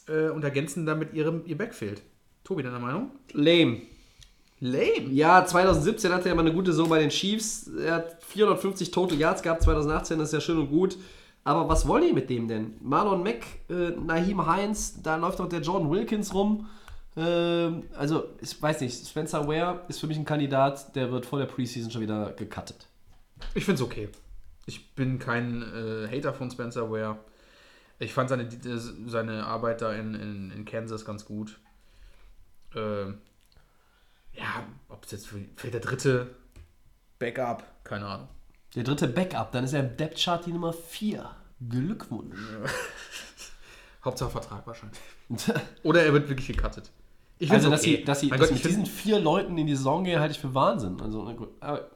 äh, 0.09 0.29
und 0.31 0.45
ergänzen 0.45 0.87
damit 0.87 1.13
ihrem, 1.15 1.43
ihr 1.47 1.57
Backfield. 1.59 2.03
Tobi, 2.51 2.65
deine 2.65 2.81
Meinung? 2.81 3.13
Lame. 3.33 3.83
Lame. 4.59 5.09
Ja, 5.13 5.47
2017 5.47 6.13
hatte 6.13 6.29
er 6.31 6.35
mal 6.35 6.41
eine 6.41 6.53
gute 6.53 6.73
Saison 6.73 6.89
bei 6.89 6.99
den 6.99 7.11
Chiefs. 7.11 7.69
Er 7.69 7.95
hat 7.95 8.25
450 8.25 8.91
Total 8.91 9.17
Yards 9.17 9.43
gehabt, 9.43 9.63
2018, 9.63 10.19
das 10.19 10.31
ist 10.31 10.33
ja 10.33 10.41
schön 10.41 10.59
und 10.59 10.69
gut. 10.69 10.97
Aber 11.45 11.69
was 11.69 11.87
wollen 11.87 12.09
die 12.09 12.13
mit 12.13 12.29
dem 12.29 12.49
denn? 12.49 12.75
Marlon 12.83 13.23
Mack, 13.23 13.45
äh, 13.69 13.91
Naheem 13.91 14.45
Heinz, 14.47 15.01
da 15.01 15.15
läuft 15.15 15.39
doch 15.39 15.49
der 15.49 15.61
Jordan 15.61 15.93
Wilkins 15.93 16.35
rum. 16.35 16.69
Ähm, 17.17 17.85
also, 17.97 18.25
ich 18.41 18.61
weiß 18.61 18.81
nicht, 18.81 19.07
Spencer 19.07 19.47
Ware 19.47 19.83
ist 19.87 20.01
für 20.01 20.09
mich 20.09 20.19
ein 20.19 20.25
Kandidat, 20.25 20.97
der 20.97 21.13
wird 21.13 21.27
vor 21.27 21.39
der 21.39 21.47
Preseason 21.47 21.93
schon 21.93 22.01
wieder 22.03 22.33
gecuttet. 22.33 22.89
Ich 23.55 23.65
finde 23.65 23.81
es 23.81 23.83
okay. 23.87 24.09
Ich 24.67 24.93
bin 24.97 25.21
kein 25.21 25.63
äh, 25.63 26.09
Hater 26.11 26.35
von 26.35 26.51
Spencer 26.51 26.91
Ware. 26.91 27.17
Ich 28.01 28.13
fand 28.13 28.29
seine, 28.29 28.47
die- 28.47 28.59
seine 29.07 29.47
Arbeit 29.47 29.83
da 29.83 29.93
in, 29.93 30.15
in, 30.17 30.51
in 30.51 30.65
Kansas 30.65 31.05
ganz 31.05 31.25
gut. 31.25 31.61
Ähm, 32.75 33.19
ja, 34.33 34.65
ob 34.89 35.05
es 35.05 35.11
jetzt 35.11 35.27
für, 35.27 35.41
für 35.57 35.71
der 35.71 35.81
dritte 35.81 36.35
Backup, 37.19 37.65
keine 37.85 38.07
Ahnung. 38.07 38.29
Der 38.75 38.85
dritte 38.85 39.09
Backup, 39.09 39.53
dann 39.53 39.65
ist 39.65 39.73
er 39.73 39.81
im 39.81 39.97
Depth 39.97 40.23
Chart 40.23 40.45
die 40.47 40.53
Nummer 40.53 40.73
4. 40.73 41.29
Glückwunsch. 41.69 42.39
Hauptsache 44.05 44.31
Vertrag 44.31 44.67
wahrscheinlich. 44.67 45.01
Oder 45.83 46.05
er 46.05 46.13
wird 46.13 46.29
wirklich 46.29 46.49
gecuttet. 46.57 46.91
Ich 47.39 47.51
also, 47.51 47.71
dass 47.71 47.83
sie, 47.83 48.05
dass 48.05 48.21
sie, 48.21 48.29
Mein 48.29 48.39
dass 48.39 48.49
Gott, 48.49 48.59
mit 48.59 48.65
diesen 48.65 48.87
vier 48.87 49.19
Leuten 49.19 49.57
in 49.59 49.67
die 49.67 49.75
Saison 49.75 50.05
gehen, 50.05 50.21
halte 50.21 50.33
ich 50.33 50.41
für 50.41 50.55
Wahnsinn. 50.55 51.01
Also, 51.01 51.25
na 51.25 51.33
gut. 51.33 51.49
Aber, 51.61 51.91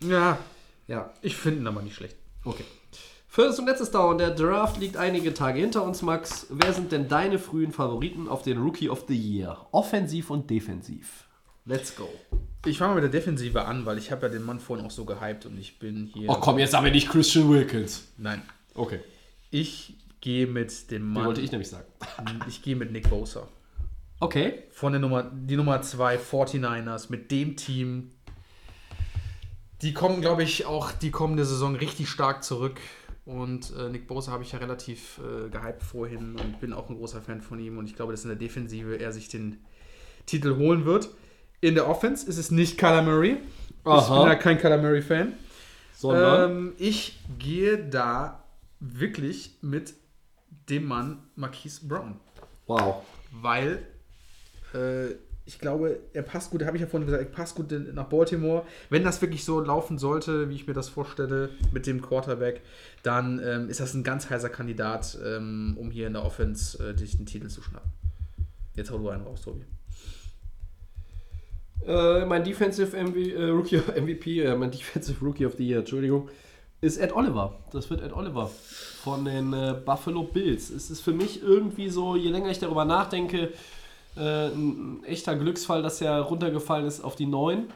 Ja, 0.00 0.38
ja, 0.86 1.12
ich 1.20 1.36
finde 1.36 1.60
ihn 1.60 1.66
aber 1.66 1.82
nicht 1.82 1.94
schlecht. 1.94 2.16
Okay. 2.44 2.64
Viertes 3.34 3.58
und 3.58 3.64
letztes 3.64 3.90
Down. 3.90 4.18
Der 4.18 4.28
Draft 4.32 4.76
liegt 4.78 4.98
einige 4.98 5.32
Tage 5.32 5.58
hinter 5.58 5.84
uns, 5.84 6.02
Max. 6.02 6.48
Wer 6.50 6.74
sind 6.74 6.92
denn 6.92 7.08
deine 7.08 7.38
frühen 7.38 7.72
Favoriten 7.72 8.28
auf 8.28 8.42
den 8.42 8.58
Rookie 8.58 8.90
of 8.90 9.06
the 9.08 9.16
Year? 9.16 9.68
Offensiv 9.70 10.28
und 10.28 10.50
defensiv. 10.50 11.24
Let's 11.64 11.96
go. 11.96 12.10
Ich 12.66 12.76
fange 12.76 12.90
mal 12.90 13.00
mit 13.00 13.04
der 13.10 13.20
Defensive 13.20 13.64
an, 13.64 13.86
weil 13.86 13.96
ich 13.96 14.12
habe 14.12 14.26
ja 14.26 14.32
den 14.34 14.44
Mann 14.44 14.60
vorhin 14.60 14.84
auch 14.84 14.90
so 14.90 15.06
gehypt 15.06 15.46
und 15.46 15.58
ich 15.58 15.78
bin 15.78 16.10
hier. 16.12 16.28
Oh 16.28 16.34
komm, 16.34 16.58
jetzt 16.58 16.74
aber 16.74 16.90
nicht 16.90 17.08
Christian 17.08 17.48
Wilkins. 17.48 18.08
Nein. 18.18 18.42
Okay. 18.74 19.00
Ich 19.50 19.94
gehe 20.20 20.46
mit 20.46 20.90
dem 20.90 21.04
Den 21.04 21.12
Mann. 21.14 21.24
wollte 21.24 21.40
ich 21.40 21.52
nämlich 21.52 21.70
sagen. 21.70 21.86
Ich 22.48 22.60
gehe 22.60 22.76
mit 22.76 22.92
Nick 22.92 23.08
Bosa. 23.08 23.48
Okay. 24.20 24.64
Von 24.72 24.92
der 24.92 25.00
Nummer, 25.00 25.22
die 25.22 25.56
Nummer 25.56 25.80
2 25.80 26.18
49ers 26.18 27.06
mit 27.08 27.30
dem 27.30 27.56
Team. 27.56 28.10
Die 29.80 29.94
kommen, 29.94 30.20
glaube 30.20 30.42
ich, 30.42 30.66
auch 30.66 30.92
die 30.92 31.10
kommende 31.10 31.46
Saison 31.46 31.74
richtig 31.76 32.10
stark 32.10 32.44
zurück. 32.44 32.78
Und 33.24 33.72
äh, 33.78 33.88
Nick 33.88 34.08
Bosa 34.08 34.32
habe 34.32 34.42
ich 34.42 34.52
ja 34.52 34.58
relativ 34.58 35.18
äh, 35.18 35.48
gehypt 35.48 35.82
vorhin 35.82 36.36
und 36.36 36.60
bin 36.60 36.72
auch 36.72 36.88
ein 36.88 36.96
großer 36.96 37.20
Fan 37.20 37.40
von 37.40 37.60
ihm. 37.60 37.78
Und 37.78 37.86
ich 37.86 37.94
glaube, 37.94 38.12
dass 38.12 38.24
in 38.24 38.28
der 38.28 38.38
Defensive 38.38 38.96
er 38.96 39.12
sich 39.12 39.28
den 39.28 39.58
Titel 40.26 40.56
holen 40.56 40.84
wird. 40.84 41.08
In 41.60 41.74
der 41.74 41.88
Offense 41.88 42.26
ist 42.28 42.38
es 42.38 42.50
nicht 42.50 42.78
Kyler 42.78 43.02
Murray. 43.02 43.38
Ich 43.84 43.86
Aha. 43.86 44.22
bin 44.22 44.32
ja 44.32 44.34
kein 44.34 44.58
Kyler 44.58 44.78
Murray-Fan. 44.78 45.34
Sondern. 45.94 46.50
Ähm, 46.50 46.72
ich 46.78 47.20
gehe 47.38 47.78
da 47.78 48.42
wirklich 48.80 49.56
mit 49.60 49.94
dem 50.68 50.86
Mann 50.86 51.22
Marquise 51.36 51.86
Brown 51.86 52.18
wow. 52.66 53.04
weil 53.30 53.86
äh, 54.74 55.14
ich 55.44 55.58
glaube, 55.58 55.98
er 56.12 56.22
passt 56.22 56.50
gut, 56.50 56.64
habe 56.64 56.76
ich 56.76 56.80
ja 56.80 56.86
vorhin 56.86 57.06
gesagt, 57.06 57.24
er 57.24 57.30
passt 57.30 57.56
gut 57.56 57.72
nach 57.94 58.04
Baltimore. 58.04 58.64
Wenn 58.90 59.02
das 59.02 59.20
wirklich 59.20 59.44
so 59.44 59.60
laufen 59.60 59.98
sollte, 59.98 60.48
wie 60.48 60.54
ich 60.54 60.66
mir 60.66 60.72
das 60.72 60.88
vorstelle, 60.88 61.50
mit 61.72 61.86
dem 61.86 62.00
Quarterback, 62.00 62.60
dann 63.02 63.40
ähm, 63.44 63.68
ist 63.68 63.80
das 63.80 63.94
ein 63.94 64.04
ganz 64.04 64.30
heißer 64.30 64.48
Kandidat, 64.48 65.18
ähm, 65.24 65.76
um 65.78 65.90
hier 65.90 66.06
in 66.06 66.12
der 66.12 66.24
Offense 66.24 66.78
äh, 66.90 66.94
den 66.94 67.26
Titel 67.26 67.48
zu 67.48 67.60
schnappen. 67.60 67.90
Jetzt 68.74 68.90
hau 68.90 68.98
du 68.98 69.08
einen 69.08 69.24
raus, 69.24 69.42
Tobi. 69.42 69.64
Äh, 71.86 72.24
mein 72.26 72.44
Defensive 72.44 72.96
MV, 72.96 73.16
äh, 73.16 73.48
Rookie 73.50 73.78
MVP, 73.78 74.42
äh, 74.42 74.54
mein 74.54 74.70
Defensive 74.70 75.24
Rookie 75.24 75.44
of 75.44 75.54
the 75.56 75.66
Year, 75.66 75.80
Entschuldigung, 75.80 76.28
ist 76.80 76.98
Ed 76.98 77.12
Oliver. 77.12 77.58
Das 77.72 77.90
wird 77.90 78.00
Ed 78.00 78.12
Oliver 78.12 78.48
von 79.02 79.24
den 79.24 79.52
äh, 79.52 79.74
Buffalo 79.84 80.22
Bills. 80.22 80.70
Es 80.70 80.90
ist 80.90 81.00
für 81.00 81.12
mich 81.12 81.42
irgendwie 81.42 81.88
so, 81.88 82.14
je 82.14 82.30
länger 82.30 82.50
ich 82.50 82.60
darüber 82.60 82.84
nachdenke, 82.84 83.52
äh, 84.16 84.48
ein, 84.48 85.02
echter 85.04 85.34
Glücksfall, 85.36 85.82
dass 85.82 86.00
er 86.00 86.20
runtergefallen 86.20 86.86
ist 86.86 87.02
auf 87.02 87.16
die 87.16 87.26
9. 87.26 87.66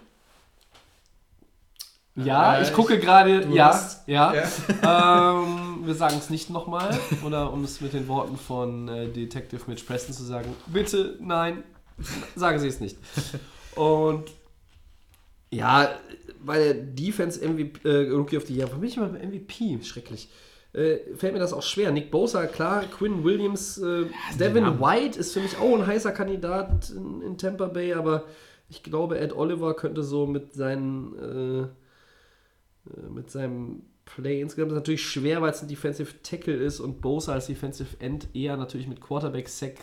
Ja, 2.17 2.59
Äh, 2.59 2.63
ich 2.63 2.73
gucke 2.73 2.99
gerade, 2.99 3.47
ja, 3.53 3.69
hast- 3.69 4.09
ja. 4.09 4.33
ähm, 4.33 5.83
wir 5.85 5.95
sagen 5.95 6.17
es 6.19 6.31
nicht 6.31 6.49
nochmal. 6.49 6.99
Oder 7.25 7.53
um 7.53 7.63
es 7.65 7.81
mit 7.81 7.93
den 7.93 8.09
Worten 8.09 8.39
von 8.39 8.89
äh, 8.89 9.09
Detective 9.09 9.61
Mitch 9.67 9.85
Preston 9.85 10.15
zu 10.15 10.25
sagen, 10.25 10.55
bitte, 10.67 11.19
nein, 11.21 11.63
sagen 12.35 12.59
Sie 12.59 12.69
es 12.69 12.81
nicht. 12.81 12.97
Und 13.75 14.25
ja, 15.51 15.91
bei 16.45 16.59
der 16.59 16.75
Defense 16.75 17.47
MVP, 17.47 17.87
äh, 17.87 18.11
Rookie 18.11 18.39
of 18.39 18.47
the 18.47 18.55
Year, 18.57 18.67
für 18.69 18.77
mich 18.79 18.97
immer 18.97 19.09
MVP, 19.11 19.83
schrecklich. 19.83 20.29
Äh, 20.77 21.17
fällt 21.17 21.33
mir 21.33 21.39
das 21.39 21.55
auch 21.55 21.63
schwer. 21.63 21.91
Nick 21.91 22.11
Bosa, 22.11 22.47
klar, 22.47 22.85
Quinn 22.85 23.25
Williams, 23.25 23.79
äh, 23.79 24.05
Devin. 24.39 24.79
White 24.79 25.19
ist 25.19 25.33
für 25.33 25.41
mich 25.41 25.57
auch 25.59 25.75
ein 25.75 25.87
heißer 25.87 26.13
Kandidat 26.13 26.91
in, 26.91 27.23
in 27.23 27.39
Tampa 27.39 27.67
Bay, 27.69 27.95
aber 27.95 28.25
ich 28.69 28.83
glaube, 28.83 29.19
Ed 29.19 29.35
Oliver 29.35 29.75
könnte 29.75 30.03
so 30.03 30.27
mit 30.27 30.53
seinen 30.53 31.19
äh, 31.19 31.63
äh, 32.91 33.09
mit 33.11 33.31
seinem 33.31 33.85
Play 34.05 34.41
insgesamt 34.41 34.73
ist 34.73 34.77
natürlich 34.77 35.05
schwer, 35.05 35.41
weil 35.43 35.51
es 35.51 35.63
ein 35.63 35.69
Defensive 35.69 36.23
Tackle 36.23 36.55
ist 36.55 36.81
und 36.81 37.01
Bosa 37.01 37.33
als 37.33 37.47
Defensive 37.47 37.97
End 37.99 38.29
eher 38.35 38.57
natürlich 38.57 38.87
mit 38.87 39.01
Quarterback-Sack 39.01 39.75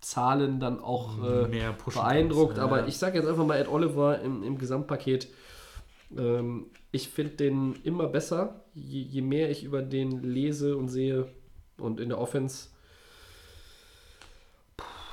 Zahlen 0.00 0.60
dann 0.60 0.80
auch 0.80 1.18
äh, 1.18 1.72
beeindruckt. 1.94 2.56
kannst, 2.56 2.58
ja. 2.58 2.64
Aber 2.64 2.88
ich 2.88 2.96
sage 2.96 3.18
jetzt 3.18 3.28
einfach 3.28 3.44
mal 3.44 3.58
Ed 3.58 3.68
Oliver 3.68 4.20
im, 4.20 4.42
im 4.42 4.58
Gesamtpaket. 4.58 5.28
Ähm, 6.16 6.66
ich 6.92 7.08
finde 7.08 7.32
den 7.36 7.74
immer 7.84 8.06
besser, 8.08 8.64
je, 8.74 9.00
je 9.02 9.22
mehr 9.22 9.50
ich 9.50 9.64
über 9.64 9.82
den 9.82 10.22
lese 10.22 10.76
und 10.76 10.88
sehe 10.88 11.28
und 11.78 12.00
in 12.00 12.08
der 12.08 12.18
Offense. 12.18 12.68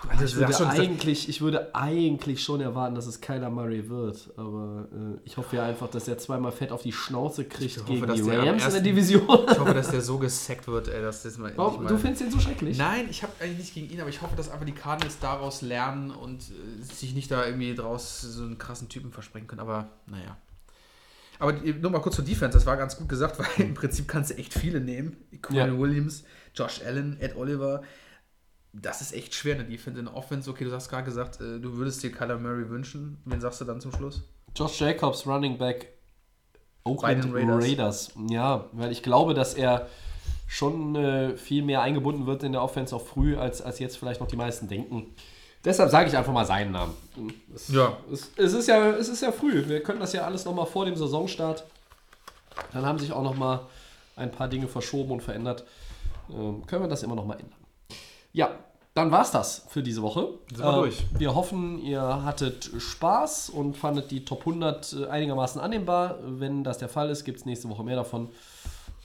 Also, 0.09 0.25
Ich 0.25 0.35
würde, 0.35 0.53
schon- 0.53 0.67
eigentlich, 0.67 1.27
ich 1.27 1.41
würde 1.41 1.73
eigentlich 1.75 2.41
schon 2.43 2.61
erwarten, 2.61 2.93
dass 2.95 3.07
es 3.07 3.19
Kyler 3.19 3.49
Murray 3.49 3.89
wird. 3.89 4.29
Aber 4.37 4.87
äh, 4.93 5.19
ich 5.25 5.35
hoffe 5.37 5.55
ja 5.57 5.65
einfach, 5.65 5.89
dass 5.89 6.07
er 6.07 6.17
zweimal 6.19 6.51
fett 6.51 6.71
auf 6.71 6.83
die 6.83 6.91
Schnauze 6.93 7.45
kriegt 7.45 7.77
hoffe, 7.79 7.85
gegen 7.91 8.01
die 8.05 8.07
Rams 8.11 8.19
in 8.21 8.27
der 8.29 8.43
ersten- 8.53 8.83
Division. 8.83 9.23
Ich 9.51 9.59
hoffe, 9.59 9.73
dass 9.73 9.89
der 9.89 10.01
so 10.01 10.17
gesackt 10.19 10.67
wird, 10.67 10.87
ey, 10.87 11.01
dass 11.01 11.23
das 11.23 11.37
mal. 11.39 11.51
Warum, 11.55 11.83
mal- 11.83 11.89
du 11.89 11.97
findest 11.97 12.21
ihn 12.21 12.31
so 12.31 12.39
schrecklich? 12.39 12.77
Nein, 12.77 13.07
ich 13.09 13.23
habe 13.23 13.33
eigentlich 13.41 13.57
nicht 13.57 13.73
gegen 13.73 13.89
ihn, 13.89 13.99
aber 13.99 14.09
ich 14.09 14.21
hoffe, 14.21 14.35
dass 14.35 14.49
einfach 14.49 14.65
die 14.67 14.71
Cardinals 14.71 15.17
daraus 15.19 15.61
lernen 15.63 16.11
und 16.11 16.41
äh, 16.43 16.83
sich 16.83 17.13
nicht 17.15 17.31
da 17.31 17.45
irgendwie 17.45 17.73
draus 17.75 18.21
so 18.21 18.43
einen 18.43 18.57
krassen 18.59 18.87
Typen 18.89 19.11
versprechen 19.11 19.47
können. 19.47 19.61
Aber 19.61 19.89
naja. 20.05 20.37
Aber 21.39 21.53
nur 21.53 21.91
mal 21.91 21.99
kurz 21.99 22.15
zur 22.15 22.25
Defense, 22.25 22.57
das 22.57 22.65
war 22.65 22.77
ganz 22.77 22.97
gut 22.97 23.09
gesagt, 23.09 23.39
weil 23.39 23.65
im 23.65 23.73
Prinzip 23.73 24.07
kannst 24.07 24.31
du 24.31 24.37
echt 24.37 24.53
viele 24.53 24.79
nehmen. 24.79 25.15
Quinn 25.41 25.57
Ja. 25.57 25.77
Williams, 25.77 26.23
Josh 26.55 26.81
Allen, 26.85 27.19
Ed 27.19 27.35
Oliver. 27.35 27.83
Das 28.73 29.01
ist 29.01 29.13
echt 29.13 29.33
schwer 29.33 29.53
in 29.53 29.59
der 29.59 29.67
Defense. 29.67 29.99
In 29.99 30.05
der 30.05 30.15
Offense, 30.15 30.49
okay, 30.49 30.63
du 30.65 30.71
hast 30.71 30.89
gerade 30.89 31.03
gesagt, 31.03 31.39
äh, 31.41 31.59
du 31.59 31.77
würdest 31.77 32.03
dir 32.03 32.11
Kyler 32.11 32.37
Murray 32.37 32.69
wünschen. 32.69 33.17
Wen 33.25 33.41
sagst 33.41 33.61
du 33.61 33.65
dann 33.65 33.81
zum 33.81 33.91
Schluss? 33.91 34.23
Josh 34.55 34.79
Jacobs, 34.79 35.25
Running 35.25 35.57
Back 35.57 35.87
Oakland 36.83 37.21
Bei 37.33 37.39
den 37.39 37.49
Raiders. 37.49 37.63
Raiders. 37.63 38.11
Ja, 38.29 38.65
weil 38.71 38.91
ich 38.91 39.03
glaube, 39.03 39.33
dass 39.33 39.53
er 39.53 39.87
schon 40.47 40.95
äh, 40.95 41.35
viel 41.37 41.61
mehr 41.63 41.81
eingebunden 41.81 42.25
wird 42.25 42.43
in 42.43 42.53
der 42.53 42.63
Offense 42.63 42.95
auch 42.95 43.05
früh, 43.05 43.35
als, 43.35 43.61
als 43.61 43.79
jetzt 43.79 43.97
vielleicht 43.97 44.21
noch 44.21 44.27
die 44.27 44.37
meisten 44.37 44.67
denken. 44.67 45.13
Deshalb 45.67 45.91
sage 45.91 46.07
ich 46.07 46.15
einfach 46.15 46.31
mal 46.31 46.45
seinen 46.45 46.71
Namen. 46.71 46.93
Es, 47.53 47.67
Ja. 47.67 47.97
es, 48.09 48.31
es, 48.37 48.53
ist 48.53 48.67
ja, 48.67 48.91
es 48.91 49.09
ist 49.09 49.21
ja 49.21 49.33
früh. 49.33 49.67
Wir 49.67 49.83
können 49.83 49.99
das 49.99 50.13
ja 50.13 50.23
alles 50.23 50.45
nochmal 50.45 50.65
vor 50.65 50.85
dem 50.85 50.95
Saisonstart. 50.95 51.65
Dann 52.71 52.85
haben 52.85 52.97
sich 52.99 53.11
auch 53.11 53.21
nochmal 53.21 53.59
ein 54.15 54.31
paar 54.31 54.47
Dinge 54.47 54.69
verschoben 54.69 55.11
und 55.11 55.21
verändert. 55.21 55.65
Ähm, 56.29 56.65
können 56.65 56.83
wir 56.83 56.87
das 56.87 57.03
immer 57.03 57.15
nochmal 57.15 57.41
ändern. 57.41 57.59
Ja, 58.31 58.51
dann 58.93 59.11
war's 59.11 59.31
das 59.31 59.65
für 59.67 59.83
diese 59.83 60.01
Woche. 60.01 60.29
Sind 60.49 60.63
wir 60.63 60.71
durch. 60.71 61.05
Wir 61.17 61.35
hoffen, 61.35 61.81
ihr 61.81 62.23
hattet 62.23 62.71
Spaß 62.77 63.49
und 63.49 63.75
fandet 63.75 64.09
die 64.09 64.23
Top 64.23 64.39
100 64.39 64.93
äh, 64.93 65.07
einigermaßen 65.07 65.59
annehmbar. 65.59 66.15
Wenn 66.23 66.63
das 66.63 66.77
der 66.77 66.87
Fall 66.87 67.09
ist, 67.09 67.25
gibt 67.25 67.39
es 67.39 67.45
nächste 67.45 67.67
Woche 67.67 67.83
mehr 67.83 67.97
davon. 67.97 68.29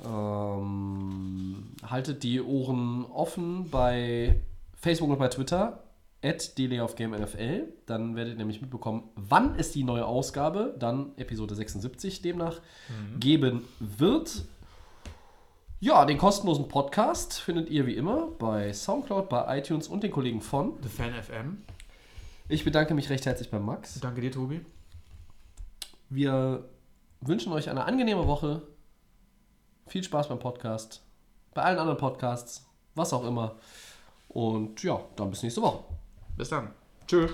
Ähm, 0.05 1.72
haltet 1.90 2.22
die 2.22 2.40
Ohren 2.40 3.05
offen 3.12 3.68
bei 3.68 4.40
Facebook 4.80 5.10
und 5.10 5.18
bei 5.18 5.26
Twitter 5.26 5.81
at 6.22 6.52
NFL. 6.58 7.72
Dann 7.86 8.16
werdet 8.16 8.34
ihr 8.34 8.38
nämlich 8.38 8.60
mitbekommen, 8.60 9.10
wann 9.16 9.56
es 9.58 9.72
die 9.72 9.84
neue 9.84 10.06
Ausgabe, 10.06 10.74
dann 10.78 11.12
Episode 11.16 11.54
76 11.54 12.22
demnach, 12.22 12.60
geben 13.18 13.64
wird. 13.80 14.44
Ja, 15.80 16.04
den 16.04 16.16
kostenlosen 16.16 16.68
Podcast 16.68 17.40
findet 17.40 17.68
ihr 17.68 17.86
wie 17.86 17.96
immer 17.96 18.28
bei 18.38 18.72
Soundcloud, 18.72 19.28
bei 19.28 19.58
iTunes 19.58 19.88
und 19.88 20.04
den 20.04 20.12
Kollegen 20.12 20.40
von. 20.40 20.78
The 20.80 20.88
Fan 20.88 21.12
FM. 21.12 21.58
Ich 22.48 22.64
bedanke 22.64 22.94
mich 22.94 23.10
recht 23.10 23.26
herzlich 23.26 23.50
bei 23.50 23.58
Max. 23.58 23.98
Danke 23.98 24.20
dir, 24.20 24.30
Tobi. 24.30 24.64
Wir 26.08 26.68
wünschen 27.20 27.52
euch 27.52 27.68
eine 27.68 27.84
angenehme 27.84 28.28
Woche. 28.28 28.62
Viel 29.86 30.04
Spaß 30.04 30.28
beim 30.28 30.38
Podcast. 30.38 31.02
Bei 31.54 31.62
allen 31.62 31.78
anderen 31.78 31.98
Podcasts. 31.98 32.64
Was 32.94 33.12
auch 33.12 33.24
immer. 33.24 33.56
Und 34.28 34.82
ja, 34.82 35.00
dann 35.16 35.30
bis 35.30 35.42
nächste 35.42 35.62
Woche. 35.62 35.82
Bis 36.36 36.48
dann. 36.48 36.72
Tschö. 37.06 37.28